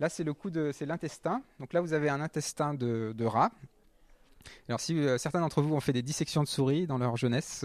Là, 0.00 0.08
c'est 0.08 0.24
le 0.24 0.34
coup 0.34 0.50
de, 0.50 0.72
c'est 0.72 0.86
l'intestin. 0.86 1.42
Donc 1.60 1.72
là, 1.74 1.80
vous 1.80 1.92
avez 1.92 2.08
un 2.08 2.20
intestin 2.20 2.74
de, 2.74 3.24
rat. 3.24 3.52
Alors 4.68 4.80
si 4.80 4.98
euh, 4.98 5.18
certains 5.18 5.38
d'entre 5.38 5.62
vous 5.62 5.72
ont 5.72 5.80
fait 5.80 5.92
des 5.92 6.02
dissections 6.02 6.42
de 6.42 6.48
souris 6.48 6.88
dans 6.88 6.98
leur 6.98 7.16
jeunesse, 7.16 7.64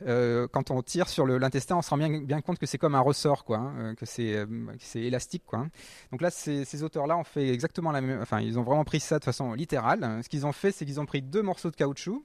quand 0.06 0.70
on 0.70 0.80
tire 0.80 1.10
sur 1.10 1.26
l'intestin, 1.26 1.76
on 1.76 1.82
se 1.82 1.90
rend 1.90 1.98
bien, 1.98 2.22
bien 2.22 2.40
compte 2.40 2.58
que 2.58 2.64
c'est 2.64 2.78
comme 2.78 2.94
un 2.94 3.00
ressort, 3.00 3.44
quoi, 3.44 3.58
hein, 3.58 3.94
que 3.94 4.06
c'est 4.06 4.46
élastique, 4.94 5.42
quoi. 5.44 5.66
Donc 6.10 6.22
là, 6.22 6.30
ces, 6.30 6.82
auteurs-là 6.82 7.18
ont 7.18 7.24
fait 7.24 7.50
exactement 7.50 7.92
la 7.92 8.00
même. 8.00 8.22
Enfin, 8.22 8.40
ils 8.40 8.58
ont 8.58 8.62
vraiment 8.62 8.84
pris 8.84 9.00
ça 9.00 9.18
de 9.18 9.24
façon 9.24 9.52
littérale. 9.52 10.20
Ce 10.22 10.30
qu'ils 10.30 10.46
ont 10.46 10.52
fait, 10.52 10.72
c'est 10.72 10.86
qu'ils 10.86 11.00
ont 11.00 11.06
pris 11.06 11.20
deux 11.20 11.42
morceaux 11.42 11.70
de 11.70 11.76
caoutchouc 11.76 12.24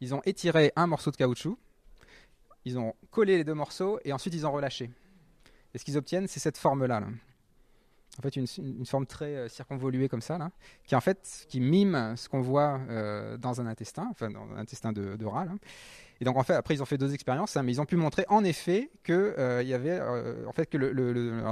ils 0.00 0.14
ont 0.14 0.22
étiré 0.24 0.72
un 0.76 0.86
morceau 0.86 1.10
de 1.10 1.16
caoutchouc, 1.16 1.58
ils 2.64 2.78
ont 2.78 2.94
collé 3.10 3.36
les 3.36 3.44
deux 3.44 3.54
morceaux 3.54 3.98
et 4.04 4.12
ensuite 4.12 4.34
ils 4.34 4.46
ont 4.46 4.52
relâché. 4.52 4.90
Et 5.74 5.78
ce 5.78 5.84
qu'ils 5.84 5.96
obtiennent, 5.96 6.26
c'est 6.26 6.40
cette 6.40 6.58
forme-là. 6.58 7.02
en 8.18 8.22
fait 8.22 8.36
une, 8.36 8.86
forme 8.86 9.06
très 9.06 9.48
circonvoluée 9.48 10.08
comme 10.08 10.22
ça, 10.22 10.38
qui 10.84 10.94
en 10.94 11.00
fait 11.00 11.46
qui 11.48 11.60
mime 11.60 12.14
ce 12.16 12.28
qu'on 12.28 12.40
voit 12.40 12.80
dans 13.38 13.60
un 13.60 13.66
intestin, 13.66 14.08
enfin 14.10 14.30
dans 14.30 14.50
un 14.52 14.58
intestin 14.58 14.92
de, 14.92 15.16
de 15.16 15.26
rat. 15.26 15.46
Et 16.20 16.24
donc 16.24 16.36
en 16.36 16.42
fait, 16.42 16.54
après 16.54 16.74
ils 16.74 16.82
ont 16.82 16.86
fait 16.86 16.98
deux 16.98 17.14
expériences, 17.14 17.56
hein, 17.56 17.62
mais 17.62 17.72
ils 17.72 17.80
ont 17.80 17.86
pu 17.86 17.96
montrer 17.96 18.24
en 18.28 18.42
effet 18.44 18.90
que 19.04 19.34
euh, 19.38 19.62
y 19.62 19.72
avait, 19.72 19.98
euh, 20.00 20.46
en 20.46 20.52
fait 20.52 20.66
que 20.66 20.78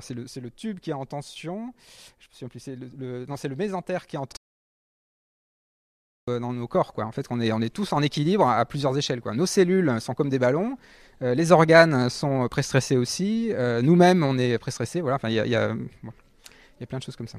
c'est 0.00 0.40
le, 0.40 0.50
tube 0.50 0.80
qui 0.80 0.90
est 0.90 0.94
en 0.94 1.06
tension. 1.06 1.72
Je 2.18 2.28
me 2.28 2.32
souviens 2.32 2.48
plus, 2.48 2.60
c'est 2.60 2.76
le, 2.76 3.26
non 3.26 3.36
c'est 3.36 3.48
le 3.48 3.56
mésentère 3.56 4.06
qui 4.06 4.16
est 4.16 4.18
en 4.18 4.24
euh, 4.24 4.45
dans 6.26 6.52
nos 6.52 6.66
corps 6.66 6.92
quoi. 6.92 7.04
En 7.04 7.12
fait, 7.12 7.26
on 7.30 7.40
est 7.40 7.52
on 7.52 7.60
est 7.60 7.72
tous 7.72 7.92
en 7.92 8.02
équilibre 8.02 8.48
à 8.48 8.64
plusieurs 8.64 8.98
échelles 8.98 9.20
quoi. 9.20 9.32
Nos 9.32 9.46
cellules 9.46 10.00
sont 10.00 10.12
comme 10.12 10.28
des 10.28 10.40
ballons, 10.40 10.76
les 11.20 11.52
organes 11.52 12.10
sont 12.10 12.48
pré-stressés 12.48 12.96
aussi, 12.96 13.52
nous-mêmes 13.82 14.24
on 14.24 14.36
est 14.36 14.58
pré-stressés. 14.58 15.00
Voilà, 15.00 15.16
enfin 15.16 15.28
il 15.28 15.36
y 15.36 15.40
a, 15.40 15.46
y, 15.46 15.50
y 15.50 15.54
a 15.54 16.86
plein 16.88 16.98
de 16.98 17.04
choses 17.04 17.14
comme 17.14 17.28
ça. 17.28 17.38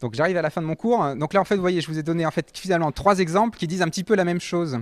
Donc 0.00 0.14
j'arrive 0.14 0.36
à 0.36 0.42
la 0.42 0.50
fin 0.50 0.60
de 0.60 0.66
mon 0.66 0.74
cours. 0.74 1.14
Donc 1.14 1.32
là 1.32 1.40
en 1.40 1.44
fait, 1.44 1.54
vous 1.54 1.60
voyez, 1.60 1.80
je 1.80 1.86
vous 1.86 1.96
ai 1.96 2.02
donné 2.02 2.26
en 2.26 2.32
fait 2.32 2.50
finalement 2.58 2.90
trois 2.90 3.20
exemples 3.20 3.56
qui 3.56 3.68
disent 3.68 3.82
un 3.82 3.88
petit 3.88 4.02
peu 4.02 4.16
la 4.16 4.24
même 4.24 4.40
chose 4.40 4.80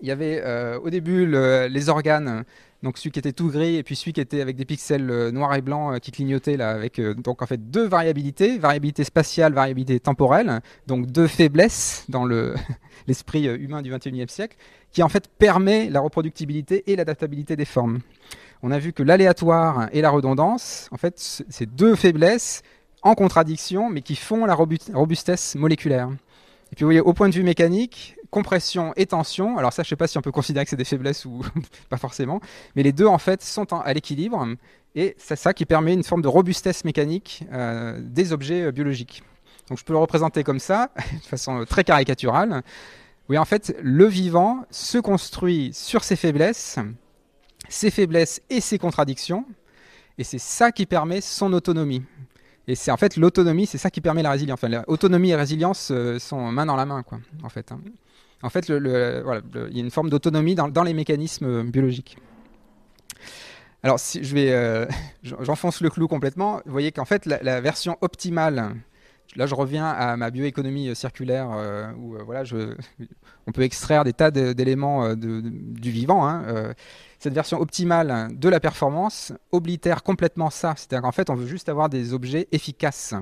il 0.00 0.08
y 0.08 0.10
avait 0.10 0.40
euh, 0.44 0.78
au 0.80 0.90
début 0.90 1.26
les 1.26 1.88
organes, 1.88 2.44
donc 2.82 2.98
celui 2.98 3.10
qui 3.10 3.18
était 3.18 3.32
tout 3.32 3.48
gris 3.48 3.76
et 3.76 3.82
puis 3.82 3.96
celui 3.96 4.12
qui 4.12 4.20
était 4.20 4.40
avec 4.40 4.56
des 4.56 4.64
pixels 4.64 5.10
euh, 5.10 5.30
noirs 5.30 5.54
et 5.54 5.62
blancs 5.62 5.94
euh, 5.94 5.98
qui 5.98 6.10
clignotaient 6.10 6.56
là, 6.56 6.70
avec 6.70 7.00
donc 7.00 7.42
en 7.42 7.46
fait 7.46 7.70
deux 7.70 7.86
variabilités, 7.86 8.58
variabilité 8.58 9.04
spatiale, 9.04 9.54
variabilité 9.54 9.98
temporelle, 10.00 10.60
donc 10.86 11.06
deux 11.06 11.26
faiblesses 11.26 12.04
dans 12.08 12.26
l'esprit 13.06 13.46
humain 13.46 13.82
du 13.82 13.92
21e 13.92 14.28
siècle, 14.28 14.56
qui 14.92 15.02
en 15.02 15.08
fait 15.08 15.28
permet 15.28 15.88
la 15.90 16.00
reproductibilité 16.00 16.90
et 16.90 16.96
l'adaptabilité 16.96 17.56
des 17.56 17.64
formes. 17.64 18.00
On 18.62 18.70
a 18.70 18.78
vu 18.78 18.92
que 18.92 19.02
l'aléatoire 19.02 19.88
et 19.92 20.00
la 20.00 20.10
redondance, 20.10 20.88
en 20.90 20.96
fait, 20.96 21.14
c'est 21.18 21.66
deux 21.74 21.96
faiblesses 21.96 22.62
en 23.02 23.14
contradiction, 23.14 23.90
mais 23.90 24.00
qui 24.00 24.16
font 24.16 24.46
la 24.46 24.54
robustesse 24.54 25.54
moléculaire. 25.54 26.08
Et 26.72 26.76
puis 26.76 26.84
vous 26.84 26.88
voyez, 26.88 27.00
au 27.00 27.12
point 27.12 27.28
de 27.28 27.34
vue 27.34 27.42
mécanique, 27.42 28.16
compression 28.34 28.92
et 28.96 29.06
tension. 29.06 29.58
Alors 29.58 29.72
ça, 29.72 29.84
je 29.84 29.88
sais 29.88 29.96
pas 29.96 30.08
si 30.08 30.18
on 30.18 30.20
peut 30.20 30.32
considérer 30.32 30.64
que 30.64 30.70
c'est 30.70 30.76
des 30.76 30.84
faiblesses 30.84 31.24
ou 31.24 31.42
pas 31.88 31.98
forcément, 31.98 32.40
mais 32.74 32.82
les 32.82 32.92
deux 32.92 33.06
en 33.06 33.18
fait 33.18 33.42
sont 33.42 33.72
à 33.72 33.92
l'équilibre 33.94 34.44
et 34.96 35.14
c'est 35.18 35.36
ça 35.36 35.54
qui 35.54 35.64
permet 35.66 35.94
une 35.94 36.02
forme 36.02 36.22
de 36.22 36.28
robustesse 36.28 36.84
mécanique 36.84 37.44
euh, 37.52 38.00
des 38.00 38.32
objets 38.32 38.62
euh, 38.62 38.72
biologiques. 38.72 39.22
Donc 39.68 39.78
je 39.78 39.84
peux 39.84 39.92
le 39.92 40.00
représenter 40.00 40.42
comme 40.42 40.58
ça, 40.58 40.90
de 41.12 41.26
façon 41.26 41.60
euh, 41.60 41.64
très 41.64 41.84
caricaturale. 41.84 42.62
Oui, 43.28 43.38
en 43.38 43.44
fait, 43.44 43.76
le 43.82 44.06
vivant 44.06 44.64
se 44.70 44.98
construit 44.98 45.70
sur 45.72 46.02
ses 46.02 46.16
faiblesses, 46.16 46.78
ses 47.68 47.90
faiblesses 47.92 48.42
et 48.50 48.60
ses 48.60 48.78
contradictions, 48.78 49.46
et 50.18 50.24
c'est 50.24 50.38
ça 50.38 50.72
qui 50.72 50.86
permet 50.86 51.20
son 51.20 51.52
autonomie. 51.52 52.02
Et 52.66 52.74
c'est 52.74 52.90
en 52.90 52.96
fait 52.96 53.16
l'autonomie, 53.16 53.66
c'est 53.66 53.78
ça 53.78 53.90
qui 53.90 54.00
permet 54.00 54.22
la 54.22 54.30
résilience. 54.32 54.58
Enfin, 54.62 54.82
l'autonomie 54.88 55.30
et 55.30 55.36
résilience 55.36 55.92
sont 56.18 56.52
main 56.52 56.66
dans 56.66 56.76
la 56.76 56.86
main, 56.86 57.02
quoi, 57.02 57.18
en 57.42 57.48
fait. 57.48 57.72
En 58.44 58.50
fait, 58.50 58.68
il 58.68 58.74
y 58.74 59.80
a 59.80 59.82
une 59.82 59.90
forme 59.90 60.10
d'autonomie 60.10 60.54
dans, 60.54 60.82
les 60.82 60.92
mécanismes 60.92 61.62
biologiques. 61.62 62.18
Alors, 63.82 63.98
si 63.98 64.22
je 64.22 64.34
vais, 64.34 64.52
euh, 64.52 64.86
j'enfonce 65.22 65.80
le 65.80 65.88
clou 65.88 66.08
complètement. 66.08 66.60
Vous 66.66 66.72
voyez 66.72 66.92
qu'en 66.92 67.06
fait, 67.06 67.24
la, 67.24 67.60
version 67.62 67.96
optimale, 68.02 68.74
là, 69.34 69.46
je 69.46 69.54
reviens 69.54 69.86
à 69.86 70.18
ma 70.18 70.30
bioéconomie 70.30 70.94
circulaire, 70.94 71.50
euh, 71.54 71.90
où 71.98 72.16
euh, 72.16 72.22
voilà, 72.22 72.42
on 73.46 73.52
peut 73.52 73.62
extraire 73.62 74.04
des 74.04 74.12
tas 74.12 74.30
d'éléments 74.30 75.14
du 75.14 75.90
vivant. 75.90 76.28
Hein, 76.28 76.74
cette 77.18 77.32
version 77.32 77.58
optimale 77.62 78.28
de 78.36 78.48
la 78.50 78.60
performance 78.60 79.32
oblitère 79.52 80.02
complètement 80.02 80.50
ça. 80.50 80.74
C'est-à-dire 80.76 81.00
qu'en 81.00 81.12
fait, 81.12 81.30
on 81.30 81.34
veut 81.34 81.46
juste 81.46 81.70
avoir 81.70 81.88
des 81.88 82.12
objets 82.12 82.46
efficaces. 82.52 83.14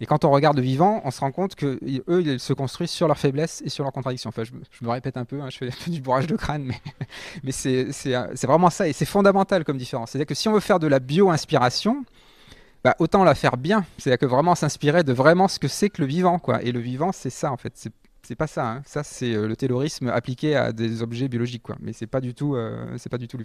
Et 0.00 0.06
quand 0.06 0.24
on 0.24 0.30
regarde 0.30 0.56
le 0.56 0.62
vivant, 0.62 1.02
on 1.04 1.10
se 1.10 1.20
rend 1.20 1.30
compte 1.30 1.54
que 1.54 1.78
eux, 2.08 2.22
ils 2.22 2.40
se 2.40 2.52
construisent 2.52 2.90
sur 2.90 3.06
leurs 3.06 3.18
faiblesses 3.18 3.62
et 3.64 3.68
sur 3.68 3.84
leurs 3.84 3.92
contradictions. 3.92 4.28
Enfin, 4.28 4.44
je, 4.44 4.52
me 4.84 4.90
répète 4.90 5.16
un 5.16 5.26
peu, 5.26 5.40
hein, 5.40 5.48
je 5.50 5.58
fais 5.58 5.70
du 5.90 6.00
bourrage 6.00 6.26
de 6.26 6.36
crâne, 6.36 6.64
mais, 6.64 6.80
mais 7.44 7.52
c'est 7.52 8.46
vraiment 8.46 8.70
ça 8.70 8.88
et 8.88 8.92
c'est 8.92 9.04
fondamental 9.04 9.64
comme 9.64 9.76
différence. 9.76 10.10
C'est-à-dire 10.10 10.26
que 10.26 10.34
si 10.34 10.48
on 10.48 10.52
veut 10.52 10.60
faire 10.60 10.78
de 10.78 10.86
la 10.86 11.00
bio-inspiration, 11.00 12.04
bah, 12.82 12.96
autant 12.98 13.24
la 13.24 13.34
faire 13.34 13.56
bien. 13.56 13.84
C'est-à-dire 13.98 14.18
que 14.18 14.26
vraiment 14.26 14.54
s'inspirer 14.54 15.04
de 15.04 15.12
vraiment 15.12 15.48
ce 15.48 15.58
que 15.58 15.68
c'est 15.68 15.90
que 15.90 16.00
le 16.00 16.08
vivant, 16.08 16.38
quoi. 16.38 16.62
Et 16.62 16.72
le 16.72 16.80
vivant, 16.80 17.12
c'est 17.12 17.30
ça 17.30 17.52
en 17.52 17.56
fait. 17.56 17.72
C'est 18.22 18.34
pas 18.36 18.46
ça. 18.46 18.70
Hein. 18.70 18.82
Ça, 18.86 19.02
c'est 19.02 19.34
euh, 19.34 19.48
le 19.48 19.56
taylorisme 19.56 20.08
appliqué 20.08 20.54
à 20.54 20.72
des 20.72 21.02
objets 21.02 21.28
biologiques, 21.28 21.62
quoi. 21.62 21.76
Mais 21.80 21.92
c'est 21.92 22.06
pas 22.06 22.20
euh, 22.20 22.96
c'est 22.96 23.08
pas 23.08 23.18
du 23.18 23.28
tout 23.28 23.38
le 23.38 23.44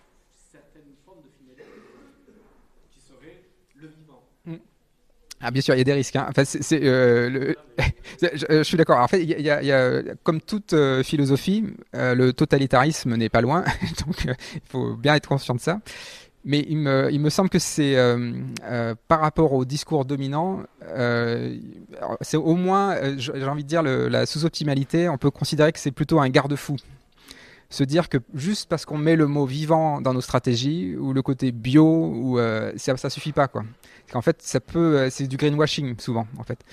certaine 0.51 0.95
forme 1.05 1.19
de 1.23 1.29
finalité 1.39 1.63
qui 2.91 2.99
serait 2.99 3.41
le 3.75 3.87
vivant. 3.87 4.21
Mm. 4.45 4.55
Ah, 5.39 5.49
bien 5.49 5.61
sûr, 5.61 5.73
il 5.75 5.77
y 5.77 5.81
a 5.81 5.85
des 5.85 5.93
risques. 5.93 6.15
Hein. 6.15 6.27
Enfin, 6.29 6.43
c'est, 6.43 6.83
euh, 6.83 7.53
je, 8.21 8.63
suis 8.63 8.75
d'accord. 8.75 8.99
En 8.99 9.07
fait, 9.07 9.23
y, 9.23 9.49
a, 9.49 10.01
comme 10.23 10.41
toute 10.41 10.73
euh, 10.73 11.03
philosophie, 11.03 11.65
euh, 11.95 12.15
le 12.15 12.33
totalitarisme 12.33 13.15
n'est 13.15 13.29
pas 13.29 13.41
loin. 13.41 13.63
Donc, 14.05 14.25
il 14.25 14.61
faut 14.69 14.95
bien 14.95 15.15
être 15.15 15.29
conscient 15.29 15.55
de 15.55 15.61
ça. 15.61 15.79
Mais 16.43 16.65
il 16.67 16.77
me, 16.77 17.29
semble 17.29 17.49
que 17.49 17.59
c'est 17.59 17.95
par 19.07 19.21
rapport 19.21 19.53
au 19.53 19.63
discours 19.63 20.05
dominant, 20.05 20.63
c'est 22.21 22.37
au 22.37 22.55
moins, 22.55 22.97
j'ai 23.17 23.45
envie 23.45 23.63
de 23.63 23.69
dire, 23.69 23.83
la 23.83 24.25
sous-optimalité, 24.25 25.07
on 25.07 25.19
peut 25.19 25.29
considérer 25.29 25.71
que 25.71 25.77
c'est 25.77 25.91
plutôt 25.91 26.19
un 26.19 26.29
garde-fou 26.29 26.77
se 27.71 27.83
dire 27.83 28.07
que 28.07 28.19
juste 28.35 28.69
parce 28.69 28.85
qu'on 28.85 28.99
met 28.99 29.15
le 29.15 29.25
mot 29.25 29.47
vivant 29.47 30.01
dans 30.01 30.13
nos 30.13 30.21
stratégies 30.21 30.95
ou 30.95 31.13
le 31.13 31.23
côté 31.23 31.51
bio 31.51 31.83
ou 31.83 32.37
ça, 32.77 32.95
ça 32.97 33.09
suffit 33.09 33.31
pas 33.31 33.47
quoi 33.47 33.63
en 34.17 34.21
fait, 34.21 34.41
ça 34.41 34.59
peut, 34.59 34.97
euh, 34.97 35.09
c'est 35.09 35.27
du 35.27 35.37
greenwashing 35.37 35.99
souvent, 35.99 36.27
en 36.37 36.43
fait. 36.43 36.63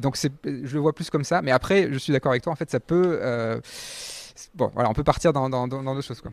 Donc, 0.00 0.16
je 0.16 0.74
le 0.74 0.80
vois 0.80 0.92
plus 0.92 1.10
comme 1.10 1.24
ça. 1.24 1.42
Mais 1.42 1.50
après, 1.50 1.92
je 1.92 1.98
suis 1.98 2.12
d'accord 2.12 2.32
avec 2.32 2.42
toi. 2.42 2.52
En 2.52 2.56
fait, 2.56 2.70
ça 2.70 2.80
peut, 2.80 3.18
euh, 3.20 3.60
bon, 4.54 4.70
voilà, 4.74 4.90
on 4.90 4.94
peut 4.94 5.04
partir 5.04 5.32
dans, 5.32 5.48
dans, 5.48 5.66
dans, 5.68 5.82
d'autres 5.82 6.06
choses, 6.06 6.20
quoi. 6.20 6.32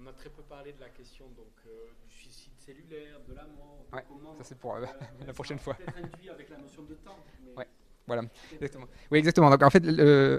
On 0.00 0.06
a 0.06 0.12
très 0.12 0.30
peu 0.30 0.42
parlé 0.42 0.72
de 0.72 0.80
la 0.80 0.88
question 0.88 1.26
donc, 1.36 1.46
euh, 1.66 1.70
du 2.04 2.14
suicide 2.14 2.52
cellulaire, 2.58 3.20
de 3.28 3.34
la 3.34 3.42
mort. 3.42 3.84
Ouais, 3.92 4.04
ça 4.38 4.44
c'est 4.44 4.58
pour 4.58 4.76
la 5.26 5.32
prochaine 5.32 5.58
fois. 5.58 5.76
avec 6.30 6.50
la 6.50 6.58
notion 6.58 6.82
de 6.82 6.94
temps. 6.94 7.18
Voilà, 8.06 8.22
exactement. 8.54 8.86
Oui, 9.10 9.18
exactement. 9.18 9.50
Donc 9.50 9.62
en 9.62 9.70
fait, 9.70 9.84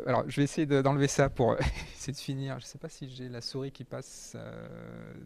alors 0.07 0.23
je 0.27 0.35
vais 0.37 0.43
essayer 0.43 0.65
d'enlever 0.65 1.07
ça 1.07 1.29
pour 1.29 1.55
essayer 1.95 2.13
de 2.13 2.17
finir. 2.17 2.59
Je 2.59 2.65
ne 2.65 2.67
sais 2.67 2.77
pas 2.77 2.89
si 2.89 3.09
j'ai 3.09 3.29
la 3.29 3.41
souris 3.41 3.71
qui 3.71 3.83
passe 3.83 4.37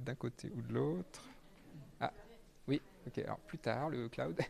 d'un 0.06 0.16
côté 0.16 0.52
ou 0.56 0.62
de 0.62 0.74
l'autre. 0.74 1.22
Oui, 2.68 2.82
ok, 3.08 3.24
alors 3.26 3.38
plus 3.48 3.58
tard, 3.58 3.90
le 3.90 4.08
cloud. 4.08 4.36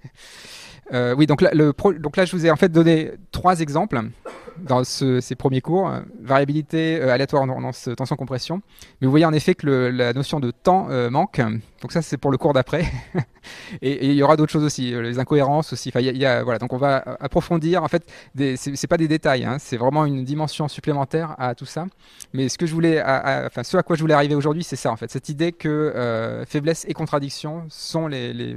Euh, 0.93 1.15
oui, 1.15 1.25
donc 1.25 1.41
là, 1.41 1.51
le 1.53 1.73
donc 1.99 2.17
là, 2.17 2.25
je 2.25 2.35
vous 2.35 2.45
ai 2.45 2.51
en 2.51 2.57
fait 2.57 2.67
donné 2.67 3.11
trois 3.31 3.61
exemples 3.61 4.01
dans 4.57 4.83
ces 4.83 5.35
premiers 5.35 5.61
cours. 5.61 5.89
Variabilité, 6.19 6.99
euh, 6.99 7.13
aléatoire, 7.13 7.45
tendance, 7.45 7.87
tension, 7.95 8.17
compression. 8.17 8.61
Mais 8.99 9.05
vous 9.05 9.11
voyez 9.11 9.25
en 9.25 9.31
effet 9.31 9.55
que 9.55 9.67
la 9.67 10.11
notion 10.11 10.41
de 10.41 10.51
temps 10.51 10.89
euh, 10.89 11.09
manque. 11.09 11.39
Donc 11.81 11.91
ça, 11.91 12.01
c'est 12.01 12.17
pour 12.17 12.31
le 12.31 12.37
cours 12.37 12.53
d'après. 12.53 12.85
et, 13.81 14.07
il 14.07 14.13
y 14.13 14.23
aura 14.23 14.37
d'autres 14.37 14.51
choses 14.51 14.63
aussi, 14.63 14.91
les 14.91 15.19
incohérences 15.19 15.73
aussi. 15.73 15.89
Enfin, 15.89 15.99
y 15.99 16.25
a, 16.25 16.43
voilà, 16.43 16.59
donc 16.59 16.71
on 16.73 16.77
va 16.77 16.97
approfondir. 17.19 17.83
En 17.83 17.87
fait, 17.87 18.03
c'est 18.55 18.87
pas 18.87 18.97
des 18.97 19.07
détails, 19.07 19.43
hein, 19.43 19.57
c'est 19.59 19.77
vraiment 19.77 20.05
une 20.05 20.23
dimension 20.23 20.67
supplémentaire 20.67 21.35
à 21.39 21.55
tout 21.55 21.65
ça. 21.65 21.85
Mais 22.33 22.49
ce 22.49 22.57
que 22.57 22.65
je 22.65 22.73
voulais, 22.73 23.01
enfin, 23.01 23.63
ce 23.63 23.77
à 23.77 23.83
quoi 23.83 23.95
je 23.95 24.01
voulais 24.01 24.13
arriver 24.13 24.35
aujourd'hui, 24.35 24.63
c'est 24.63 24.75
ça 24.75 24.91
en 24.91 24.95
fait, 24.95 25.09
cette 25.09 25.29
idée 25.29 25.51
que 25.51 26.43
faiblesse 26.47 26.85
et 26.87 26.93
contradiction 26.93 27.65
sont 27.69 28.07
les, 28.07 28.33
les, 28.33 28.55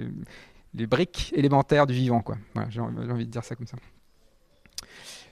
les 0.74 0.86
briques 0.86 1.32
élémentaires 1.36 1.86
du 1.86 1.94
vivant, 1.94 2.20
quoi. 2.20 2.36
J'ai 2.68 2.80
envie 2.80 3.26
de 3.26 3.30
dire 3.30 3.44
ça 3.44 3.54
comme 3.54 3.66
ça. 3.66 3.76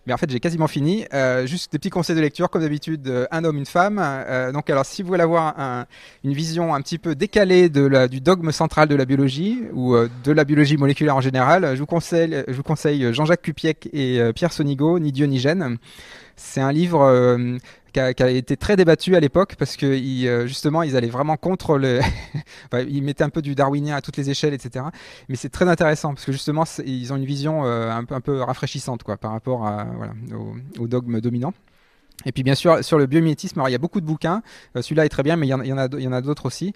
Mais 0.07 0.13
en 0.13 0.17
fait, 0.17 0.31
j'ai 0.31 0.41
quasiment 0.41 0.67
fini. 0.67 1.05
Euh, 1.15 1.47
juste 1.47 1.71
des 1.71 1.79
petits 1.79 1.91
conseils 1.91 2.17
de 2.17 2.21
lecture, 2.21 2.51
comme 2.51 2.63
d'habitude, 2.63 3.07
euh, 3.07 3.27
un 3.31 3.45
homme, 3.45 3.57
une 3.57 3.67
femme. 3.67 4.01
Euh, 4.03 4.51
donc, 4.51 4.69
alors, 4.69 4.85
si 4.85 5.03
vous 5.03 5.09
voulez 5.09 5.23
avoir 5.23 5.59
un, 5.59 5.87
une 6.25 6.33
vision 6.33 6.75
un 6.75 6.81
petit 6.81 6.99
peu 6.99 7.15
décalée 7.15 7.69
du 7.69 8.21
dogme 8.21 8.51
central 8.51 8.89
de 8.89 8.97
la 8.97 9.05
biologie 9.05 9.63
ou 9.73 9.95
de 9.97 10.33
la 10.33 10.45
biologie 10.45 10.77
moléculaire 10.77 11.17
en 11.17 11.21
général, 11.21 11.77
je 11.77 11.79
vous 11.79 11.87
conseille, 11.87 13.13
Jean-Jacques 13.13 13.43
Cupiec 13.43 13.89
et 13.93 14.21
Pierre 14.35 14.53
Sonigo, 14.53 14.99
Ni 14.99 15.13
Dieu 15.13 15.27
ni 15.27 15.39
gène. 15.39 15.79
C'est 16.37 16.61
un 16.61 16.73
livre 16.73 17.61
qui 17.93 18.01
a, 18.01 18.31
été 18.31 18.57
très 18.57 18.77
débattu 18.77 19.17
à 19.17 19.21
l'époque 19.21 19.57
parce 19.59 19.77
que 19.77 19.87
euh, 19.87 20.47
justement 20.47 20.83
ils 20.83 20.97
allaient 20.97 21.09
vraiment 21.09 21.37
contre 21.37 21.79
le, 21.79 22.01
enfin, 22.67 22.85
ils 22.89 23.03
mettaient 23.03 23.25
un 23.25 23.31
peu 23.31 23.43
du 23.43 23.55
darwinien 23.55 23.97
à 23.97 24.01
toutes 24.01 24.17
les 24.17 24.31
échelles, 24.31 24.55
etc. 24.55 24.87
Mais 25.29 25.37
c'est 25.37 25.51
très 25.51 25.69
intéressant 25.69 26.15
parce 26.15 26.25
que 26.25 26.33
justement 26.33 26.65
ils 26.85 27.13
ont 27.13 27.17
une 27.17 27.25
vision 27.25 27.65
euh, 27.65 27.91
un 27.91 28.05
peu 28.05 28.15
un 28.15 28.21
peu 28.21 28.41
rafraîchissante 28.43 29.03
quoi 29.03 29.17
par 29.17 29.33
rapport 29.33 29.67
à 29.67 29.85
voilà 29.97 30.13
au, 30.35 30.83
au 30.83 30.87
dogme 30.87 31.21
dominant. 31.21 31.53
Et 32.27 32.33
puis 32.33 32.43
bien 32.43 32.55
sûr 32.55 32.85
sur 32.85 32.99
le 32.99 33.07
biomimétisme, 33.07 33.59
alors 33.59 33.69
il 33.69 33.73
y 33.73 33.75
a 33.75 33.79
beaucoup 33.79 34.01
de 34.01 34.07
bouquins. 34.07 34.43
Euh, 34.77 34.83
celui-là 34.83 35.05
est 35.05 35.09
très 35.09 35.23
bien, 35.23 35.37
mais 35.37 35.47
il 35.47 35.51
y 35.51 35.73
en, 35.73 36.13
a 36.13 36.21
d'autres 36.21 36.47
aussi. 36.47 36.73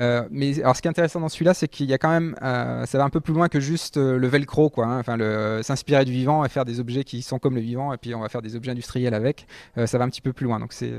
Euh, 0.00 0.22
mais 0.30 0.60
alors 0.60 0.76
ce 0.76 0.82
qui 0.82 0.88
est 0.88 0.90
intéressant 0.90 1.20
dans 1.20 1.28
celui-là, 1.28 1.54
c'est 1.54 1.68
qu'il 1.68 1.86
y 1.86 1.92
a 1.92 1.98
quand 1.98 2.10
même 2.10 2.36
euh, 2.42 2.86
ça 2.86 2.98
va 2.98 3.04
un 3.04 3.10
peu 3.10 3.20
plus 3.20 3.34
loin 3.34 3.48
que 3.48 3.60
juste 3.60 3.96
le 3.96 4.26
velcro 4.26 4.70
quoi. 4.70 4.86
hein. 4.86 4.98
Enfin 5.00 5.16
s'inspirer 5.62 6.04
du 6.04 6.12
vivant 6.12 6.44
et 6.44 6.48
faire 6.48 6.64
des 6.64 6.80
objets 6.80 7.04
qui 7.04 7.22
sont 7.22 7.38
comme 7.38 7.54
le 7.54 7.60
vivant 7.60 7.92
et 7.92 7.96
puis 7.96 8.14
on 8.14 8.20
va 8.20 8.28
faire 8.28 8.42
des 8.42 8.56
objets 8.56 8.72
industriels 8.72 9.14
avec. 9.14 9.46
Ça 9.86 9.98
va 9.98 10.04
un 10.04 10.08
petit 10.08 10.20
peu 10.20 10.32
plus 10.32 10.44
loin, 10.44 10.58
donc 10.60 10.72
c'est 10.72 10.92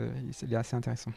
assez 0.54 0.76
intéressant. 0.76 1.12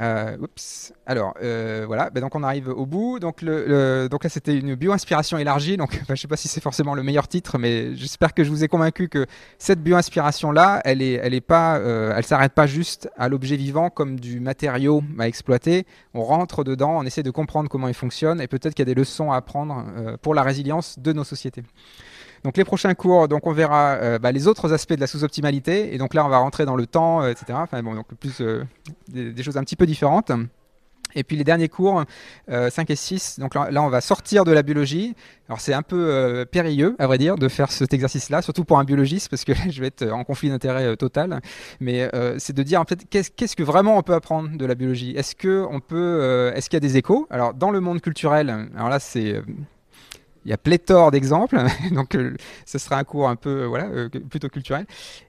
Euh, 0.00 0.36
oups. 0.38 0.92
Alors 1.06 1.34
euh, 1.42 1.84
voilà, 1.86 2.10
ben 2.10 2.20
donc 2.20 2.34
on 2.34 2.42
arrive 2.44 2.68
au 2.68 2.86
bout. 2.86 3.18
Donc, 3.18 3.42
là 3.42 4.08
c'était 4.28 4.56
une 4.56 4.74
bio-inspiration 4.74 5.38
élargie. 5.38 5.76
Donc 5.76 5.98
enfin, 6.02 6.14
je 6.14 6.20
sais 6.20 6.28
pas 6.28 6.36
si 6.36 6.48
c'est 6.48 6.62
forcément 6.62 6.94
le 6.94 7.02
meilleur 7.02 7.26
titre, 7.26 7.58
mais 7.58 7.94
j'espère 7.96 8.34
que 8.34 8.44
je 8.44 8.50
vous 8.50 8.62
ai 8.62 8.68
convaincu 8.68 9.08
que 9.08 9.26
cette 9.58 9.82
bio-inspiration 9.82 10.52
là, 10.52 10.80
elle 10.84 11.02
est, 11.02 11.14
elle 11.14 11.40
pas, 11.42 11.78
euh, 11.78 12.14
elle 12.16 12.24
s'arrête 12.24 12.52
pas 12.52 12.66
juste 12.66 13.08
à 13.16 13.28
l'objet 13.28 13.56
vivant 13.56 13.90
comme 13.90 14.18
du 14.18 14.40
matériau 14.40 15.02
à 15.18 15.28
exploiter. 15.28 15.86
On 16.14 16.22
rentre 16.22 16.64
dedans, 16.64 16.98
on 16.98 17.04
essaie 17.04 17.22
de 17.22 17.30
comprendre 17.30 17.68
comment 17.68 17.88
il 17.88 17.94
fonctionne 17.94 18.40
et 18.40 18.48
peut-être 18.48 18.74
qu'il 18.74 18.86
y 18.86 18.90
a 18.90 18.92
des 18.92 18.98
leçons 18.98 19.32
à 19.32 19.36
apprendre 19.36 19.84
pour 20.20 20.34
la 20.34 20.42
résilience 20.42 20.98
de 20.98 21.12
nos 21.12 21.24
sociétés. 21.24 21.62
Donc 22.44 22.56
les 22.56 22.64
prochains 22.64 22.94
cours, 22.94 23.28
donc 23.28 23.46
on 23.46 23.52
verra 23.52 23.94
euh, 23.94 24.18
bah, 24.18 24.32
les 24.32 24.46
autres 24.46 24.72
aspects 24.72 24.94
de 24.94 25.00
la 25.00 25.06
sous-optimalité 25.06 25.94
et 25.94 25.98
donc 25.98 26.14
là 26.14 26.24
on 26.24 26.28
va 26.28 26.38
rentrer 26.38 26.64
dans 26.64 26.76
le 26.76 26.86
temps, 26.86 27.22
euh, 27.22 27.30
etc. 27.30 27.46
Enfin 27.54 27.82
bon, 27.82 27.94
donc 27.94 28.06
plus 28.14 28.40
euh, 28.40 28.64
des, 29.08 29.42
choses 29.42 29.56
un 29.56 29.64
petit 29.64 29.76
peu 29.76 29.86
différentes. 29.86 30.32
Et 31.14 31.24
puis 31.24 31.36
les 31.36 31.44
derniers 31.44 31.70
cours, 31.70 32.04
euh, 32.50 32.68
5 32.68 32.90
et 32.90 32.94
6, 32.94 33.38
donc 33.38 33.54
là, 33.54 33.82
on 33.82 33.88
va 33.88 34.02
sortir 34.02 34.44
de 34.44 34.52
la 34.52 34.62
biologie. 34.62 35.14
Alors 35.48 35.58
c'est 35.58 35.72
un 35.72 35.80
peu 35.80 36.44
périlleux, 36.52 36.96
à 36.98 37.06
vrai 37.06 37.16
dire, 37.16 37.36
de 37.36 37.48
faire 37.48 37.72
cet 37.72 37.94
exercice-là, 37.94 38.42
surtout 38.42 38.64
pour 38.64 38.78
un 38.78 38.84
biologiste, 38.84 39.30
parce 39.30 39.46
que 39.46 39.54
je 39.70 39.80
vais 39.80 39.86
être 39.86 40.06
en 40.06 40.22
conflit 40.24 40.50
d'intérêt 40.50 40.94
total. 40.98 41.40
Mais 41.80 42.10
c'est 42.36 42.54
de 42.54 42.62
dire 42.62 42.82
en 42.82 42.84
fait 42.84 43.08
qu'est-ce 43.08 43.56
que 43.56 43.62
vraiment 43.62 43.96
on 43.96 44.02
peut 44.02 44.12
apprendre 44.12 44.50
de 44.54 44.66
la 44.66 44.74
biologie? 44.74 45.14
Est-ce 45.16 45.34
que 45.34 45.64
on 45.70 45.78
est-ce 46.54 46.68
qu'il 46.68 46.76
y 46.76 46.76
a 46.76 46.80
des 46.80 46.98
échos? 46.98 47.26
Alors 47.30 47.54
dans 47.54 47.70
le 47.70 47.80
monde 47.80 48.02
culturel, 48.02 48.68
alors 48.76 48.90
là 48.90 49.00
c'est 49.00 49.42
il 50.48 50.50
y 50.50 50.54
a 50.54 50.56
pléthore 50.56 51.10
d'exemples, 51.10 51.58
donc 51.92 52.14
euh, 52.14 52.34
ce 52.64 52.78
sera 52.78 52.96
un 52.96 53.04
cours 53.04 53.28
un 53.28 53.36
peu 53.36 53.64
euh, 53.64 53.66
voilà 53.66 53.84
euh, 53.88 54.08
plutôt 54.08 54.48
culturel. 54.48 54.86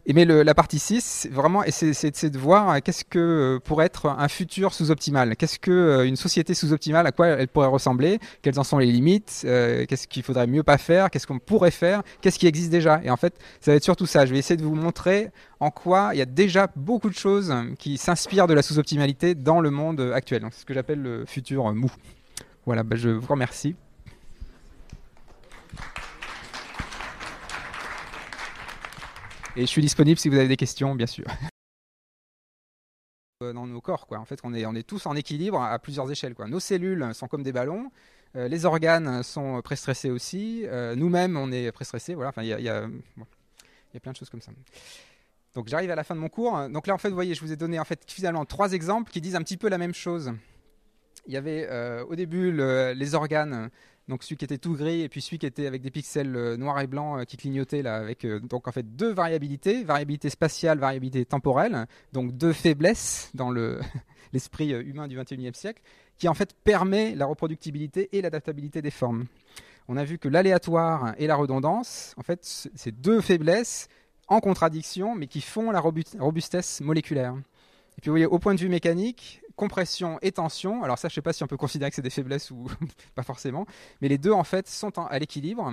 Mais 0.07 0.23
la 0.23 0.53
partie 0.55 0.79
6, 0.79 1.03
c'est 1.03 1.29
vraiment 1.29 1.61
c'est- 1.67 2.29
de 2.29 2.37
voir 2.39 2.81
qu'est-ce 2.81 3.03
que 3.03 3.59
pourrait 3.65 3.87
être 3.87 4.05
un 4.07 4.27
futur 4.29 4.73
sous-optimal. 4.73 5.35
Qu'est-ce 5.35 5.59
que 5.59 6.05
une 6.05 6.15
société 6.15 6.53
sous-optimale, 6.53 7.05
à 7.05 7.11
quoi 7.11 7.27
elle 7.27 7.49
pourrait 7.49 7.67
ressembler? 7.67 8.19
Quelles 8.41 8.57
en 8.59 8.63
sont 8.63 8.77
les 8.77 8.85
limites? 8.85 9.41
Qu'est-ce 9.43 10.07
qu'il 10.07 10.23
faudrait 10.23 10.47
mieux 10.47 10.63
pas 10.63 10.77
faire? 10.77 11.09
Qu'est-ce 11.11 11.27
qu'on 11.27 11.37
pourrait 11.39 11.69
faire? 11.71 12.01
Qu'est-ce 12.21 12.39
qui 12.39 12.47
existe 12.47 12.69
déjà? 12.71 13.01
Et 13.03 13.09
en 13.09 13.17
fait, 13.17 13.35
ça 13.59 13.71
va 13.71 13.75
être 13.75 13.83
surtout 13.83 14.05
ça. 14.05 14.25
Je 14.25 14.31
vais 14.31 14.39
essayer 14.39 14.57
de 14.57 14.63
vous 14.63 14.73
montrer 14.75 15.29
en 15.59 15.69
quoi 15.69 16.11
il 16.13 16.19
y 16.19 16.21
a 16.21 16.25
déjà 16.25 16.67
beaucoup 16.75 17.09
de 17.09 17.15
choses 17.15 17.53
qui 17.77 17.97
s'inspirent 17.97 18.47
de 18.47 18.53
la 18.53 18.61
sous-optimalité 18.61 19.35
dans 19.35 19.59
le 19.59 19.69
monde 19.69 19.99
actuel. 20.15 20.43
C'est 20.51 20.61
ce 20.61 20.65
que 20.65 20.73
j'appelle 20.73 21.01
le 21.01 21.25
futur 21.25 21.71
mou. 21.73 21.91
Voilà, 22.65 22.83
bah, 22.83 22.95
je 22.95 23.09
vous 23.09 23.27
remercie. 23.27 23.75
Et 29.59 29.63
je 29.63 29.67
suis 29.67 29.81
disponible 29.81 30.17
si 30.17 30.29
vous 30.29 30.37
avez 30.37 30.47
des 30.47 30.55
questions, 30.55 30.95
bien 30.95 31.05
sûr. 31.05 31.25
Euh, 33.43 33.51
Dans 33.51 33.67
nos 33.67 33.81
corps, 33.81 34.07
quoi. 34.07 34.17
En 34.19 34.23
fait, 34.25 34.39
on 34.43 34.53
est, 34.53 34.65
on 34.65 34.73
est 34.73 34.87
tous 34.87 35.05
en 35.05 35.17
équilibre 35.17 35.61
à 35.61 35.77
plusieurs 35.79 36.09
échelles, 36.09 36.33
quoi. 36.33 36.47
Nos 36.47 36.61
cellules 36.61 37.13
sont 37.13 37.27
comme 37.27 37.43
des 37.43 37.51
ballons. 37.51 37.91
euh, 38.37 38.47
les 38.47 38.63
organes 38.65 39.21
sont 39.21 39.61
préstressés 39.61 40.11
aussi. 40.11 40.63
euh, 40.65 40.95
Nous-mêmes, 40.95 41.35
on 41.35 41.51
est 41.51 41.71
préstressés. 41.73 42.15
Voilà. 42.15 42.29
Enfin, 42.29 42.43
il 42.43 42.47
y 42.47 42.53
a, 42.53 42.59
y 42.61 42.63
y 42.63 42.69
a 42.69 43.99
plein 44.01 44.13
de 44.13 44.17
choses 44.17 44.29
comme 44.29 44.39
ça. 44.41 44.53
Donc, 45.55 45.67
j'arrive 45.67 45.91
à 45.91 45.95
la 45.95 46.05
fin 46.05 46.15
de 46.15 46.21
mon 46.21 46.29
cours. 46.29 46.69
Donc 46.69 46.87
là, 46.87 46.93
en 46.93 46.97
fait, 46.97 47.09
vous 47.09 47.15
voyez, 47.15 47.33
je 47.35 47.41
vous 47.41 47.51
ai 47.51 47.57
donné 47.57 47.79
en 47.81 47.85
fait 47.85 48.01
finalement 48.09 48.45
trois 48.45 48.71
exemples 48.71 49.11
qui 49.11 49.19
disent 49.19 49.35
un 49.35 49.41
petit 49.43 49.57
peu 49.57 49.67
la 49.67 49.77
même 49.77 49.93
chose. 49.93 50.31
Il 51.27 51.33
y 51.33 51.37
avait 51.37 51.67
au 52.07 52.15
début 52.15 52.51
le- 52.53 52.93
les 52.93 53.13
organes, 53.13 53.69
donc 54.09 54.23
celui 54.23 54.37
qui 54.37 54.45
était 54.45 54.57
tout 54.57 54.73
gris 54.73 55.01
et 55.01 55.09
puis 55.09 55.21
celui 55.21 55.37
qui 55.37 55.45
était 55.45 55.67
avec 55.67 55.83
des 55.83 55.91
pixels 55.91 56.35
euh, 56.35 56.57
noirs 56.57 56.81
et 56.81 56.87
blancs 56.87 57.19
euh, 57.19 57.25
qui 57.25 57.37
clignotaient 57.37 57.83
là, 57.83 57.95
avec 57.97 58.25
euh, 58.25 58.39
donc 58.39 58.67
en 58.67 58.71
fait 58.71 58.95
deux 58.95 59.13
variabilités, 59.13 59.83
variabilité 59.83 60.31
spatiale, 60.31 60.79
variabilité 60.79 61.23
temporelle, 61.25 61.85
donc 62.11 62.35
deux 62.35 62.51
faiblesses 62.51 63.29
dans 63.35 63.51
le 63.51 63.79
l'esprit 64.33 64.71
humain 64.71 65.07
du 65.07 65.17
21e 65.17 65.53
siècle, 65.53 65.81
qui 66.17 66.27
en 66.27 66.33
fait 66.33 66.53
permet 66.63 67.15
la 67.15 67.27
reproductibilité 67.27 68.09
et 68.11 68.21
l'adaptabilité 68.21 68.81
des 68.81 68.91
formes. 68.91 69.25
On 69.87 69.95
a 69.95 70.03
vu 70.03 70.17
que 70.17 70.27
l'aléatoire 70.27 71.13
et 71.17 71.25
la 71.25 71.35
redondance, 71.35 72.13
en 72.17 72.21
fait, 72.21 72.39
c'est 72.43 73.01
deux 73.01 73.21
faiblesses 73.21 73.87
en 74.27 74.39
contradiction, 74.39 75.15
mais 75.15 75.25
qui 75.25 75.41
font 75.41 75.71
la 75.71 75.79
robu- 75.79 76.03
robustesse 76.19 76.81
moléculaire. 76.81 77.33
Et 77.97 78.01
puis 78.01 78.09
vous 78.09 78.13
voyez, 78.13 78.27
au 78.27 78.37
point 78.37 78.53
de 78.53 78.59
vue 78.59 78.69
mécanique, 78.69 79.41
compression 79.59 80.17
et 80.21 80.31
tension, 80.31 80.83
alors 80.83 80.97
ça 80.97 81.09
je 81.09 81.13
sais 81.15 81.21
pas 81.21 81.33
si 81.33 81.43
on 81.43 81.47
peut 81.47 81.57
considérer 81.57 81.91
que 81.91 81.95
c'est 81.95 82.01
des 82.01 82.09
faiblesses 82.09 82.49
ou 82.51 82.67
pas 83.15 83.23
forcément, 83.23 83.65
mais 84.01 84.07
les 84.07 84.17
deux 84.17 84.31
en 84.31 84.45
fait 84.45 84.67
sont 84.67 84.97
à 84.97 85.19
l'équilibre, 85.19 85.71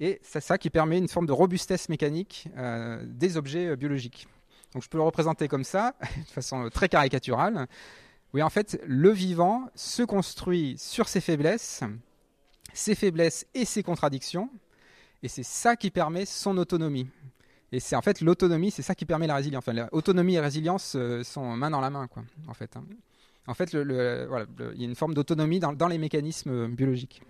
et 0.00 0.20
c'est 0.22 0.40
ça 0.40 0.58
qui 0.58 0.70
permet 0.70 0.98
une 0.98 1.08
forme 1.08 1.26
de 1.26 1.32
robustesse 1.32 1.88
mécanique 1.88 2.48
euh, 2.56 3.00
des 3.06 3.36
objets 3.36 3.68
euh, 3.68 3.76
biologiques. 3.76 4.26
Donc 4.74 4.82
je 4.82 4.88
peux 4.88 4.98
le 4.98 5.04
représenter 5.04 5.46
comme 5.48 5.64
ça, 5.64 5.94
de 6.28 6.30
façon 6.32 6.64
euh, 6.66 6.68
très 6.68 6.88
caricaturale. 6.88 7.68
Oui, 8.34 8.42
en 8.42 8.50
fait, 8.50 8.78
le 8.86 9.10
vivant 9.10 9.70
se 9.74 10.02
construit 10.02 10.76
sur 10.78 11.08
ses 11.08 11.20
faiblesses, 11.22 11.82
ses 12.74 12.94
faiblesses 12.94 13.46
et 13.54 13.64
ses 13.64 13.82
contradictions, 13.82 14.50
et 15.22 15.28
c'est 15.28 15.42
ça 15.44 15.76
qui 15.76 15.90
permet 15.90 16.26
son 16.26 16.58
autonomie. 16.58 17.08
Et 17.72 17.80
c'est 17.80 17.96
en 17.96 18.02
fait 18.02 18.20
l'autonomie, 18.20 18.70
c'est 18.70 18.82
ça 18.82 18.94
qui 18.94 19.04
permet 19.06 19.26
la 19.26 19.34
résilience. 19.36 19.62
Enfin, 19.62 19.74
la- 19.74 19.88
autonomie 19.92 20.34
et 20.34 20.40
résilience 20.40 20.94
euh, 20.96 21.22
sont 21.22 21.56
main 21.56 21.70
dans 21.70 21.80
la 21.80 21.90
main, 21.90 22.06
quoi, 22.06 22.22
en 22.48 22.54
fait. 22.54 22.76
En 23.48 23.54
fait, 23.54 23.72
il 23.72 23.78
y 24.76 24.84
a 24.84 24.86
une 24.86 24.94
forme 24.94 25.14
d'autonomie 25.14 25.58
dans, 25.58 25.88
les 25.88 25.96
mécanismes 25.96 26.50
euh, 26.50 26.68
biologiques. 26.68 27.22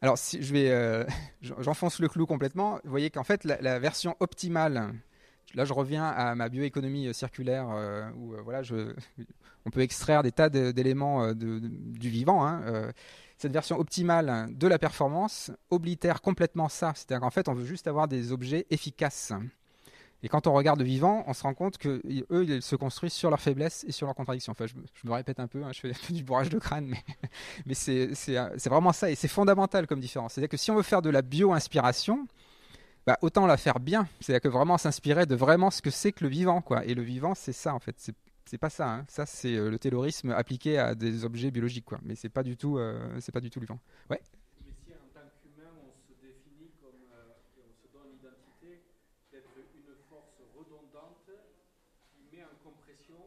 Alors, 0.00 0.16
si 0.16 0.40
je 0.40 0.52
vais, 0.52 0.70
euh, 0.70 1.04
j'enfonce 1.42 1.98
le 1.98 2.08
clou 2.08 2.26
complètement. 2.26 2.78
Vous 2.84 2.90
voyez 2.90 3.10
qu'en 3.10 3.24
fait, 3.24 3.44
la, 3.44 3.78
version 3.80 4.16
optimale, 4.20 4.94
là, 5.54 5.64
je 5.64 5.72
reviens 5.72 6.04
à 6.04 6.36
ma 6.36 6.48
bioéconomie 6.48 7.08
euh, 7.08 7.12
circulaire, 7.12 7.66
où 8.16 8.34
voilà, 8.44 8.62
on 9.66 9.70
peut 9.70 9.80
extraire 9.80 10.22
des 10.22 10.30
tas 10.30 10.48
d'éléments 10.48 11.32
du 11.34 12.08
vivant. 12.08 12.46
hein, 12.46 12.92
cette 13.38 13.52
version 13.52 13.80
optimale 13.80 14.50
de 14.56 14.68
la 14.68 14.78
performance 14.78 15.50
oblitère 15.70 16.22
complètement 16.22 16.68
ça. 16.68 16.92
C'est-à-dire 16.94 17.22
qu'en 17.22 17.30
fait, 17.30 17.48
on 17.48 17.54
veut 17.54 17.64
juste 17.64 17.88
avoir 17.88 18.06
des 18.06 18.30
objets 18.30 18.66
efficaces. 18.70 19.32
Et 20.22 20.28
quand 20.28 20.46
on 20.46 20.52
regarde 20.52 20.78
le 20.78 20.84
vivant, 20.84 21.24
on 21.26 21.32
se 21.32 21.42
rend 21.42 21.52
compte 21.54 21.78
que 21.78 22.00
eux, 22.30 22.44
ils 22.44 22.62
se 22.62 22.76
construisent 22.76 23.12
sur 23.12 23.28
leurs 23.30 23.40
faiblesses 23.40 23.84
et 23.88 23.92
sur 23.92 24.06
leurs 24.06 24.14
contradictions. 24.14 24.52
Enfin, 24.52 24.66
je, 24.66 24.74
me- 25.08 25.12
répète 25.12 25.40
un 25.40 25.48
peu, 25.48 25.62
hein, 25.64 25.70
je 25.72 25.80
fais 25.80 25.92
du 26.12 26.22
bourrage 26.22 26.48
de 26.48 26.58
crâne, 26.58 26.86
mais, 27.66 27.74
euh, 27.88 28.10
c'est 28.14 28.68
vraiment 28.68 28.92
ça 28.92 29.10
et 29.10 29.14
c'est 29.16 29.28
fondamental 29.28 29.86
comme 29.86 30.00
différence. 30.00 30.34
C'est-à-dire 30.34 30.48
que 30.50 30.56
si 30.56 30.70
on 30.70 30.76
veut 30.76 30.82
faire 30.82 31.02
de 31.02 31.10
la 31.10 31.22
bio-inspiration, 31.22 32.26
bah, 33.04 33.18
autant 33.20 33.46
la 33.46 33.56
faire 33.56 33.80
bien. 33.80 34.06
C'est-à-dire 34.20 34.40
que 34.42 34.48
vraiment 34.48 34.78
s'inspirer 34.78 35.26
de 35.26 35.34
vraiment 35.34 35.70
ce 35.72 35.82
que 35.82 35.90
c'est 35.90 36.12
que 36.12 36.22
le 36.22 36.30
vivant, 36.30 36.60
quoi. 36.62 36.84
Et 36.84 36.94
le 36.94 37.02
vivant, 37.02 37.34
c'est 37.34 37.52
ça 37.52 37.74
en 37.74 37.80
fait. 37.80 37.96
C'est 38.44 38.58
pas 38.58 38.70
ça. 38.70 38.88
hein. 38.88 39.04
Ça, 39.08 39.24
c'est 39.26 39.54
euh, 39.56 39.70
le 39.70 39.78
taylorisme 39.78 40.30
appliqué 40.30 40.78
à 40.78 40.94
des 40.94 41.24
objets 41.24 41.50
biologiques, 41.50 41.84
quoi. 41.86 41.98
Mais 42.04 42.14
c'est 42.14 42.28
pas 42.28 42.42
euh, 42.42 43.20
pas 43.32 43.40
du 43.40 43.50
tout 43.50 43.58
le 43.60 43.66
vivant. 43.66 43.78
Ouais. 44.10 44.20
Mais 44.64 44.72
si 44.84 44.92
en 44.92 45.02
tant 45.14 45.26
qu'humain, 45.42 45.70
on 45.82 45.90
se 46.06 46.14
définit 46.20 46.70
comme, 46.82 47.06
euh, 47.10 47.58
et 47.58 47.62
on 47.66 47.72
se 47.74 47.86
donne 47.90 48.10
l'identité 48.12 48.82
d'être 49.32 49.50
une 49.56 49.94
force 50.10 50.36
redondante 50.58 51.26
qui 51.26 52.36
met 52.36 52.42
en 52.44 52.54
compression, 52.62 53.18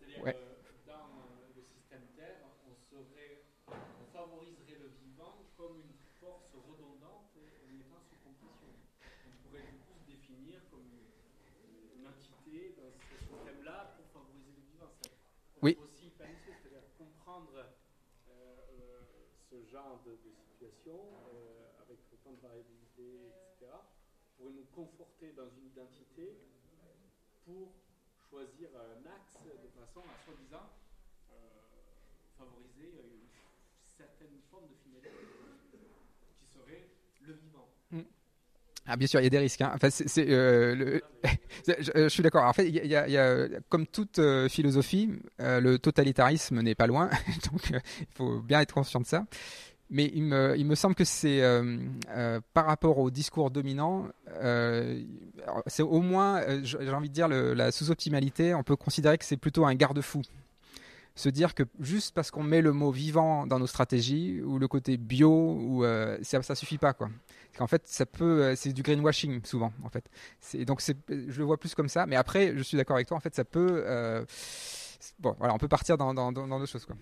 c'est-à-dire 0.00 0.24
Ouais. 0.24 0.34
que 0.34 0.72
dans 0.88 1.06
euh, 1.22 1.54
le 1.56 1.62
système 1.62 2.04
Terre, 2.16 2.42
on, 2.66 2.74
serait, 2.90 3.44
on 3.70 4.06
favoriserait 4.10 4.80
le 4.82 4.90
vivant 5.04 5.36
comme 5.56 5.78
une 5.84 5.94
force 6.18 6.50
redondante 6.56 7.28
en 7.36 7.70
étant 7.76 8.00
sous 8.08 8.18
compression. 8.24 8.72
On 9.28 9.32
pourrait 9.46 9.68
du 9.68 9.78
coup 9.84 9.94
se 10.00 10.16
définir 10.36 10.60
comme 10.70 10.84
une, 10.84 12.00
une 12.00 12.06
entité 12.06 12.74
dans 12.76 12.92
ce 12.92 13.16
système-là 13.24 13.96
pour 13.96 14.06
favoriser 14.12 14.52
le 14.52 14.62
vivant. 14.72 14.90
Ça 15.00 15.08
Oui. 15.62 15.76
aussi 15.80 16.10
c'est-à-dire 16.10 16.82
comprendre 16.98 17.56
euh, 17.56 17.66
euh, 18.28 19.02
ce 19.50 19.64
genre 19.64 20.02
de, 20.04 20.12
de 20.12 20.32
situation 20.34 20.98
euh, 21.32 21.82
avec 21.82 21.98
autant 22.12 22.32
de 22.32 22.40
variabilité, 22.40 23.28
etc., 23.28 23.72
pourrait 24.36 24.52
nous 24.52 24.66
conforter 24.74 25.32
dans 25.32 25.48
une 25.48 25.66
identité 25.66 26.36
pour 27.44 27.72
choisir 28.28 28.68
un 28.76 29.06
axe 29.06 29.38
de 29.44 29.68
façon 29.68 30.00
à 30.00 30.24
soi-disant 30.24 30.68
euh, 31.30 31.34
favoriser 32.36 33.00
une 33.00 33.28
certaine 33.96 34.40
forme 34.50 34.68
de 34.68 34.74
finalité 34.74 35.08
qui 36.38 36.44
serait 36.46 36.90
le 37.20 37.32
vivant. 37.32 37.68
Mm. 37.90 38.00
Ah, 38.86 38.96
bien 38.96 39.06
sûr, 39.06 39.20
il 39.20 39.24
y 39.24 39.26
a 39.26 39.30
des 39.30 39.38
risques. 39.38 39.60
Hein. 39.60 39.72
Enfin, 39.74 39.88
c'est, 39.90 40.26
euh, 40.28 41.00
je, 41.66 42.08
suis 42.08 42.22
d'accord. 42.22 42.44
En 42.44 42.52
fait, 42.52 42.68
il 42.68 42.74
y, 42.74 42.94
a, 42.94 43.48
comme 43.68 43.86
toute 43.86 44.18
euh, 44.18 44.48
philosophie, 44.48 45.10
euh, 45.40 45.60
le 45.60 45.78
totalitarisme 45.78 46.60
n'est 46.60 46.74
pas 46.74 46.86
loin. 46.86 47.10
Donc, 47.50 47.72
euh, 47.72 47.80
il 48.00 48.06
faut 48.14 48.40
bien 48.40 48.60
être 48.60 48.74
conscient 48.74 49.00
de 49.00 49.06
ça. 49.06 49.24
Mais 49.88 50.10
il 50.14 50.24
me, 50.24 50.74
semble 50.74 50.96
que 50.96 51.04
c'est 51.04 51.42
euh, 51.42 51.78
euh, 52.10 52.40
par 52.54 52.66
rapport 52.66 52.98
au 52.98 53.10
discours 53.10 53.52
dominant, 53.52 54.08
euh, 54.42 55.00
c'est 55.66 55.84
au 55.84 56.00
moins, 56.00 56.42
j'ai 56.64 56.90
envie 56.90 57.08
de 57.08 57.14
dire, 57.14 57.28
la 57.28 57.70
sous-optimalité, 57.70 58.52
on 58.54 58.64
peut 58.64 58.74
considérer 58.74 59.16
que 59.16 59.24
c'est 59.24 59.36
plutôt 59.36 59.64
un 59.64 59.74
garde-fou. 59.76 60.22
Se 61.14 61.28
dire 61.28 61.54
que 61.54 61.62
juste 61.80 62.14
parce 62.14 62.30
qu'on 62.30 62.42
met 62.42 62.62
le 62.62 62.72
mot 62.72 62.90
vivant 62.90 63.46
dans 63.46 63.60
nos 63.60 63.68
stratégies 63.68 64.42
ou 64.42 64.58
le 64.58 64.66
côté 64.66 64.96
bio, 64.96 65.84
ça, 66.22 66.42
ça 66.42 66.54
suffit 66.56 66.78
pas 66.78 66.92
quoi. 66.92 67.08
En 67.58 67.66
fait, 67.66 67.86
ça 67.86 68.06
peut, 68.06 68.54
c'est 68.54 68.72
du 68.72 68.82
greenwashing 68.82 69.44
souvent 69.44 69.72
en 69.82 69.88
fait. 69.88 70.08
Donc 70.64 70.80
c'est, 70.80 70.96
je 71.08 71.38
le 71.38 71.44
vois 71.44 71.58
plus 71.58 71.74
comme 71.74 71.88
ça. 71.88 72.06
Mais 72.06 72.16
après, 72.16 72.56
je 72.56 72.62
suis 72.62 72.76
d'accord 72.76 72.96
avec 72.96 73.08
toi. 73.08 73.16
En 73.16 73.20
fait, 73.20 73.34
ça 73.34 73.44
peut, 73.44 73.84
bon, 75.18 75.34
voilà, 75.38 75.54
on 75.54 75.58
peut 75.58 75.68
partir 75.68 75.96
dans, 75.96 76.12
dans, 76.12 76.32
dans, 76.32 76.46
dans 76.46 76.58
d'autres 76.58 76.72
choses 76.72 76.84
quoi. 76.86 76.96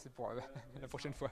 c'est 0.00 0.12
pour 0.12 0.30
euh, 0.30 0.40
la 0.80 0.88
prochaine 0.88 1.12
fois. 1.12 1.30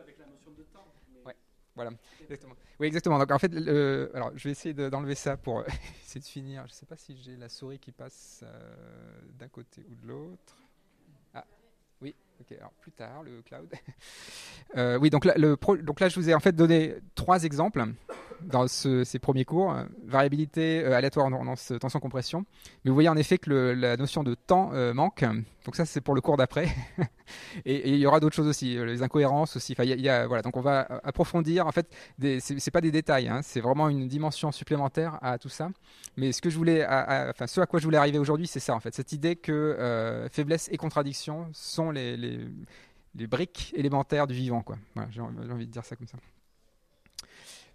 avec 0.00 0.18
la 0.18 0.26
notion 0.26 0.52
de 0.52 0.62
temps. 0.62 0.86
Mais 1.12 1.20
ouais, 1.26 1.36
voilà, 1.74 1.90
exactement. 2.22 2.54
Oui, 2.80 2.86
exactement. 2.86 3.18
Donc 3.18 3.30
en 3.30 3.38
fait, 3.38 3.52
euh, 3.52 4.08
alors 4.14 4.30
je 4.36 4.44
vais 4.44 4.52
essayer 4.52 4.74
d'enlever 4.74 5.14
ça 5.14 5.36
pour 5.36 5.60
euh, 5.60 5.64
essayer 6.04 6.20
de 6.20 6.26
finir. 6.26 6.62
Je 6.66 6.72
ne 6.72 6.74
sais 6.74 6.86
pas 6.86 6.96
si 6.96 7.16
j'ai 7.16 7.36
la 7.36 7.48
souris 7.48 7.78
qui 7.78 7.92
passe 7.92 8.40
euh, 8.44 9.20
d'un 9.32 9.48
côté 9.48 9.84
ou 9.90 9.94
de 9.94 10.06
l'autre. 10.06 10.56
Ok, 12.40 12.56
alors 12.58 12.72
plus 12.80 12.92
tard, 12.92 13.22
le 13.22 13.42
cloud. 13.42 13.68
euh, 14.76 14.98
oui, 14.98 15.10
donc 15.10 15.24
là, 15.24 15.34
le 15.36 15.56
donc 15.82 16.00
là, 16.00 16.08
je 16.08 16.18
vous 16.18 16.28
ai 16.28 16.34
en 16.34 16.40
fait 16.40 16.54
donné 16.54 16.94
trois 17.14 17.44
exemples 17.44 17.84
dans 18.42 18.66
ce, 18.66 19.04
ces 19.04 19.18
premiers 19.18 19.44
cours. 19.44 19.74
Variabilité, 20.04 20.84
euh, 20.84 20.96
aléatoire, 20.96 21.30
tendance, 21.30 21.72
tension, 21.80 22.00
compression. 22.00 22.44
Mais 22.84 22.90
vous 22.90 22.94
voyez 22.94 23.08
en 23.08 23.16
effet 23.16 23.38
que 23.38 23.50
la 23.50 23.96
notion 23.96 24.22
de 24.24 24.34
temps 24.34 24.70
euh, 24.74 24.92
manque. 24.92 25.24
Donc 25.64 25.76
ça, 25.76 25.86
c'est 25.86 26.00
pour 26.00 26.14
le 26.14 26.20
cours 26.20 26.36
d'après. 26.36 26.68
et, 27.64 27.90
il 27.90 27.96
y 27.96 28.06
aura 28.06 28.20
d'autres 28.20 28.36
choses 28.36 28.48
aussi, 28.48 28.76
les 28.76 29.02
incohérences 29.02 29.56
aussi. 29.56 29.72
Enfin, 29.72 29.84
y 29.84 30.08
a, 30.08 30.26
voilà, 30.26 30.42
donc 30.42 30.56
on 30.56 30.60
va 30.60 30.82
approfondir. 31.02 31.66
En 31.66 31.72
fait, 31.72 31.88
c'est, 32.40 32.70
pas 32.70 32.82
des 32.82 32.90
détails, 32.90 33.28
hein, 33.28 33.40
c'est 33.42 33.60
vraiment 33.60 33.88
une 33.88 34.06
dimension 34.06 34.52
supplémentaire 34.52 35.18
à 35.22 35.38
tout 35.38 35.48
ça. 35.48 35.70
Mais 36.16 36.32
ce 36.32 36.42
que 36.42 36.50
je 36.50 36.56
voulais, 36.56 36.82
à, 36.82 37.28
enfin, 37.30 37.46
ce 37.46 37.60
à 37.60 37.66
quoi 37.66 37.80
je 37.80 37.84
voulais 37.84 37.98
arriver 37.98 38.18
aujourd'hui, 38.18 38.46
c'est 38.46 38.60
ça 38.60 38.74
en 38.74 38.80
fait, 38.80 38.94
cette 38.94 39.12
idée 39.12 39.36
que 39.36 39.52
euh, 39.52 40.28
faiblesse 40.28 40.68
et 40.70 40.76
contradiction 40.76 41.48
sont 41.52 41.90
les, 41.90 42.16
les, 42.16 42.40
les, 43.14 43.26
briques 43.26 43.72
élémentaires 43.74 44.26
du 44.26 44.34
vivant. 44.34 44.64
J'ai 45.10 45.20
envie 45.20 45.66
de 45.66 45.72
dire 45.72 45.84
ça 45.84 45.96
comme 45.96 46.06
ça. 46.06 46.18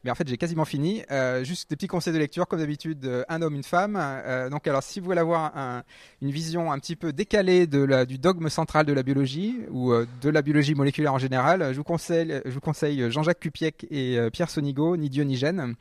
Mais 0.04 0.12
en 0.12 0.16
fait, 0.16 0.28
j'ai 0.28 0.38
quasiment 0.38 0.66
fini. 0.66 1.04
Euh, 1.12 1.44
juste 1.44 1.70
des 1.70 1.76
petits 1.76 1.88
conseils 1.88 2.14
de 2.14 2.20
lecture, 2.20 2.48
comme 2.48 2.60
d'habitude, 2.60 3.06
euh, 3.06 3.24
un 3.28 3.42
homme, 3.42 3.56
une 3.56 3.64
femme. 3.64 3.98
Euh, 4.00 4.50
donc, 4.50 4.66
alors, 4.68 4.82
si 4.82 5.00
vous 5.00 5.08
voulez 5.08 5.20
avoir 5.20 5.56
un, 5.58 5.84
une 6.22 6.32
vision 6.32 6.72
un 6.72 6.80
petit 6.80 6.96
peu 6.96 7.12
décalée 7.12 7.68
du 7.68 8.18
dogme 8.18 8.50
central 8.50 8.86
de 8.86 8.94
la 8.94 9.04
biologie 9.04 9.58
ou 9.72 9.94
de 9.94 10.30
la 10.30 10.42
biologie 10.42 10.74
moléculaire 10.74 11.14
en 11.14 11.20
général, 11.20 11.74
je 11.74 11.78
vous 11.78 11.84
conseille, 11.84 12.42
je 12.46 12.52
vous 12.52 12.62
conseille 12.62 13.12
Jean-Jacques 13.12 13.40
Cupiec 13.40 13.88
et 13.92 14.18
Pierre 14.32 14.50
Sonigo, 14.50 14.96
Ni 14.96 15.10
Dieu 15.10 15.24
ni 15.24 15.36
gène. 15.36 15.76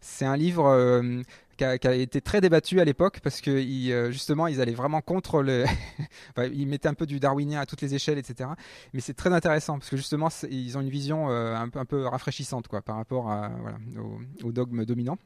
C'est 0.00 0.26
un 0.26 0.36
livre 0.36 1.24
qui 1.56 1.64
a, 1.64 1.94
été 1.94 2.20
très 2.20 2.40
débattu 2.40 2.80
à 2.80 2.84
l'époque 2.84 3.20
parce 3.22 3.40
que 3.40 3.50
euh, 3.50 4.10
justement 4.10 4.46
ils 4.46 4.60
allaient 4.60 4.72
vraiment 4.72 5.00
contre 5.00 5.42
le 5.42 5.64
ils 6.52 6.66
mettaient 6.66 6.88
un 6.88 6.94
peu 6.94 7.06
du 7.06 7.20
darwinien 7.20 7.60
à 7.60 7.66
toutes 7.66 7.80
les 7.80 7.94
échelles 7.94 8.18
etc 8.18 8.50
mais 8.92 9.00
c'est 9.00 9.14
très 9.14 9.32
intéressant 9.32 9.78
parce 9.78 9.90
que 9.90 9.96
justement 9.96 10.28
ils 10.50 10.76
ont 10.76 10.80
une 10.80 10.90
vision 10.90 11.30
euh, 11.30 11.54
un 11.54 11.68
peu 11.68 11.78
un 11.78 11.84
peu 11.84 12.06
rafraîchissante 12.06 12.68
quoi 12.68 12.82
par 12.82 12.96
rapport 12.96 13.30
à 13.30 13.50
voilà 13.60 13.78
au, 13.98 14.46
au 14.46 14.52
dogme 14.52 14.84
dominant 14.84 15.18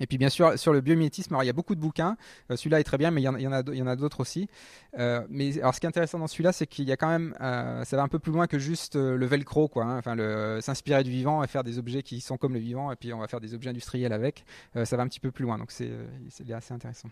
et 0.00 0.06
puis 0.06 0.18
bien 0.18 0.28
sûr 0.28 0.58
sur 0.58 0.72
le 0.72 0.80
biomimétisme, 0.80 1.36
il 1.40 1.46
y 1.46 1.50
a 1.50 1.52
beaucoup 1.52 1.74
de 1.74 1.80
bouquins. 1.80 2.16
Euh, 2.50 2.56
celui-là 2.56 2.80
est 2.80 2.84
très 2.84 2.98
bien, 2.98 3.10
mais 3.10 3.22
il 3.22 3.24
y 3.24 3.28
en, 3.28 3.86
a, 3.86 3.96
d'autres 3.96 4.20
aussi. 4.20 4.48
Euh, 4.98 5.26
mais 5.28 5.58
alors 5.58 5.74
ce 5.74 5.80
qui 5.80 5.86
est 5.86 5.88
intéressant 5.88 6.18
dans 6.18 6.26
celui-là, 6.26 6.52
c'est 6.52 6.66
qu'il 6.66 6.86
y 6.86 6.92
a 6.92 6.96
quand 6.96 7.08
même, 7.08 7.34
euh, 7.40 7.84
ça 7.84 7.96
va 7.96 8.02
un 8.02 8.08
peu 8.08 8.18
plus 8.18 8.32
loin 8.32 8.46
que 8.46 8.58
juste 8.58 8.96
le 8.96 9.26
velcro, 9.26 9.68
quoi. 9.68 9.84
Hein, 9.84 9.98
enfin, 9.98 10.16
s'inspirer 10.60 11.02
du 11.02 11.10
vivant 11.10 11.42
et 11.42 11.46
faire 11.46 11.64
des 11.64 11.78
objets 11.78 12.02
qui 12.02 12.20
sont 12.20 12.36
comme 12.36 12.54
le 12.54 12.60
vivant, 12.60 12.92
et 12.92 12.96
puis 12.96 13.12
on 13.12 13.18
va 13.18 13.28
faire 13.28 13.40
des 13.40 13.54
objets 13.54 13.70
industriels 13.70 14.12
avec. 14.12 14.44
Ça 14.84 14.96
va 14.96 15.02
un 15.02 15.08
petit 15.08 15.20
peu 15.20 15.30
plus 15.30 15.44
loin, 15.44 15.58
donc 15.58 15.70
c'est, 15.70 15.90
c'est 16.28 16.50
assez 16.52 16.74
intéressant. 16.74 17.08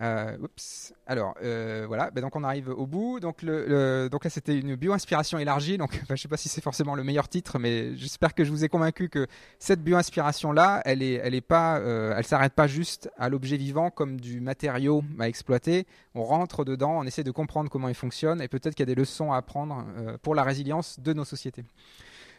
Euh, 0.00 0.36
oups. 0.38 0.94
Alors 1.06 1.34
euh, 1.42 1.84
voilà, 1.88 2.10
ben 2.10 2.20
donc 2.20 2.36
on 2.36 2.44
arrive 2.44 2.68
au 2.68 2.86
bout. 2.86 3.18
Donc, 3.18 3.42
là 3.42 4.08
c'était 4.28 4.56
une 4.58 4.76
bio-inspiration 4.76 5.38
élargie. 5.38 5.78
Donc 5.78 5.98
enfin, 6.02 6.14
je 6.14 6.22
sais 6.22 6.28
pas 6.28 6.36
si 6.36 6.48
c'est 6.48 6.60
forcément 6.60 6.94
le 6.94 7.02
meilleur 7.02 7.28
titre, 7.28 7.58
mais 7.58 7.96
j'espère 7.96 8.34
que 8.34 8.44
je 8.44 8.50
vous 8.50 8.64
ai 8.64 8.68
convaincu 8.68 9.08
que 9.08 9.26
cette 9.58 9.82
bio-inspiration 9.82 10.52
là, 10.52 10.82
elle 10.84 11.02
est, 11.02 11.14
elle 11.14 11.40
pas, 11.42 11.78
euh, 11.78 12.14
elle 12.16 12.26
s'arrête 12.26 12.52
pas 12.52 12.66
juste 12.66 13.10
à 13.16 13.28
l'objet 13.28 13.56
vivant 13.56 13.90
comme 13.90 14.20
du 14.20 14.40
matériau 14.40 15.02
à 15.18 15.28
exploiter. 15.28 15.86
On 16.14 16.24
rentre 16.24 16.64
dedans, 16.64 16.98
on 16.98 17.04
essaie 17.04 17.24
de 17.24 17.30
comprendre 17.30 17.70
comment 17.70 17.88
il 17.88 17.94
fonctionne 17.94 18.40
et 18.42 18.48
peut-être 18.48 18.74
qu'il 18.74 18.88
y 18.88 18.90
a 18.90 18.94
des 18.94 19.00
leçons 19.00 19.32
à 19.32 19.36
apprendre 19.36 19.84
pour 20.22 20.34
la 20.34 20.42
résilience 20.42 20.98
de 21.00 21.12
nos 21.12 21.24
sociétés. 21.24 21.64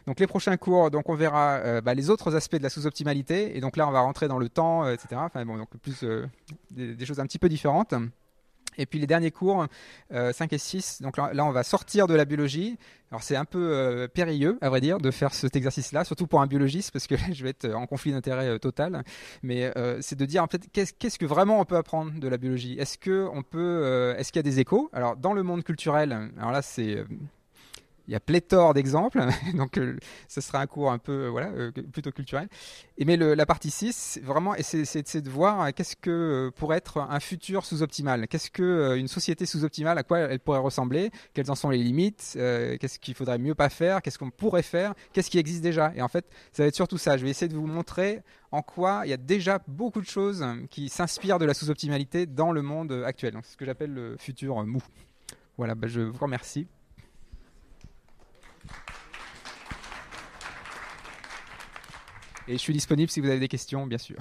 Donc 0.06 0.20
les 0.20 0.26
prochains 0.26 0.56
cours, 0.56 0.90
donc 0.90 1.08
on 1.08 1.14
verra 1.14 1.56
euh, 1.56 1.80
bah, 1.80 1.94
les 1.94 2.10
autres 2.10 2.34
aspects 2.34 2.56
de 2.56 2.62
la 2.62 2.70
sous-optimalité. 2.70 3.56
Et 3.56 3.60
donc 3.60 3.76
là, 3.76 3.86
on 3.88 3.90
va 3.90 4.00
rentrer 4.00 4.28
dans 4.28 4.38
le 4.38 4.48
temps, 4.48 4.84
euh, 4.84 4.94
etc. 4.94 5.08
Enfin 5.16 5.44
bon, 5.44 5.56
donc 5.56 5.68
plus 5.82 6.02
euh, 6.02 6.26
des, 6.70 7.04
choses 7.04 7.20
un 7.20 7.26
petit 7.26 7.38
peu 7.38 7.48
différentes. 7.48 7.94
Et 8.78 8.86
puis 8.86 8.98
les 8.98 9.06
derniers 9.06 9.32
cours, 9.32 9.66
euh, 10.12 10.32
5 10.32 10.52
et 10.52 10.58
6, 10.58 11.02
donc 11.02 11.16
là, 11.16 11.44
on 11.44 11.50
va 11.50 11.64
sortir 11.64 12.06
de 12.06 12.14
la 12.14 12.24
biologie. 12.24 12.78
Alors 13.10 13.22
c'est 13.22 13.34
un 13.34 13.44
peu 13.44 14.08
périlleux, 14.14 14.56
à 14.60 14.68
vrai 14.68 14.80
dire, 14.80 14.98
de 14.98 15.10
faire 15.10 15.34
cet 15.34 15.56
exercice-là, 15.56 16.04
surtout 16.04 16.28
pour 16.28 16.40
un 16.40 16.46
biologiste, 16.46 16.92
parce 16.92 17.08
que 17.08 17.16
je 17.32 17.42
vais 17.42 17.50
être 17.50 17.68
en 17.74 17.86
conflit 17.86 18.12
d'intérêt 18.12 18.58
total. 18.60 19.02
Mais 19.42 19.72
c'est 20.00 20.16
de 20.16 20.24
dire 20.24 20.44
en 20.44 20.46
fait 20.46 20.62
qu'est-ce 20.72 21.18
que 21.18 21.26
vraiment 21.26 21.60
on 21.60 21.64
peut 21.64 21.76
apprendre 21.76 22.12
de 22.18 22.28
la 22.28 22.38
biologie? 22.38 22.78
Est-ce 22.78 22.96
que 22.96 23.28
on 23.34 23.42
peut, 23.42 24.14
est-ce 24.16 24.30
qu'il 24.30 24.38
y 24.38 24.46
a 24.46 24.50
des 24.50 24.60
échos? 24.60 24.88
Alors 24.92 25.16
dans 25.16 25.32
le 25.32 25.42
monde 25.42 25.64
culturel, 25.64 26.30
alors 26.38 26.52
là 26.52 26.62
c'est 26.62 27.04
il 28.10 28.12
y 28.12 28.16
a 28.16 28.20
pléthore 28.20 28.74
d'exemples, 28.74 29.24
donc 29.54 29.78
euh, 29.78 29.96
ce 30.26 30.40
sera 30.40 30.60
un 30.60 30.66
cours 30.66 30.90
un 30.90 30.98
peu 30.98 31.26
euh, 31.26 31.28
voilà 31.30 31.50
euh, 31.50 31.70
plutôt 31.70 32.10
culturel. 32.10 32.48
Mais 32.98 33.16
la 33.16 33.46
partie 33.46 33.70
6, 33.70 34.20
vraiment, 34.24 34.54
c'est 34.60 35.22
de 35.22 35.30
voir 35.30 35.72
qu'est-ce 35.72 35.96
que 35.96 36.50
pourrait 36.56 36.78
être 36.78 36.98
un 36.98 37.20
futur 37.20 37.64
sous-optimal. 37.64 38.26
Qu'est-ce 38.28 38.50
que 38.50 38.96
une 38.96 39.08
société 39.08 39.46
sous-optimale, 39.46 39.96
à 39.96 40.02
quoi 40.02 40.18
elle 40.18 40.40
pourrait 40.40 40.58
ressembler? 40.58 41.10
Quelles 41.32 41.50
en 41.50 41.54
sont 41.54 41.70
les 41.70 41.78
limites? 41.78 42.32
Qu'est-ce 42.34 42.98
qu'il 42.98 43.14
faudrait 43.14 43.38
mieux 43.38 43.54
pas 43.54 43.70
faire? 43.70 44.02
Qu'est-ce 44.02 44.18
qu'on 44.18 44.30
pourrait 44.30 44.62
faire? 44.62 44.94
Qu'est-ce 45.12 45.30
qui 45.30 45.38
existe 45.38 45.62
déjà? 45.62 45.92
Et 45.96 46.02
en 46.02 46.08
fait, 46.08 46.26
ça 46.52 46.62
va 46.62 46.66
être 46.66 46.74
surtout 46.74 46.98
ça. 46.98 47.16
Je 47.16 47.24
vais 47.24 47.30
essayer 47.30 47.48
de 47.48 47.56
vous 47.56 47.66
montrer 47.66 48.20
en 48.52 48.60
quoi 48.60 49.02
il 49.04 49.10
y 49.10 49.14
a 49.14 49.16
déjà 49.16 49.60
beaucoup 49.66 50.02
de 50.02 50.06
choses 50.06 50.44
qui 50.68 50.90
s'inspirent 50.90 51.38
de 51.38 51.46
la 51.46 51.54
sous-optimalité 51.54 52.26
dans 52.26 52.52
le 52.52 52.60
monde 52.60 52.92
actuel. 53.06 53.34
C'est 53.42 53.52
ce 53.52 53.56
que 53.56 53.64
j'appelle 53.64 53.94
le 53.94 54.16
futur 54.18 54.62
mou. 54.66 54.82
Voilà, 55.56 55.74
bah, 55.74 55.88
je 55.88 56.02
vous 56.02 56.18
remercie. 56.18 56.66
Et 62.48 62.54
je 62.54 62.58
suis 62.58 62.72
disponible 62.72 63.10
si 63.10 63.20
vous 63.20 63.28
avez 63.28 63.38
des 63.38 63.48
questions, 63.48 63.86
bien 63.86 63.98
sûr. 63.98 64.16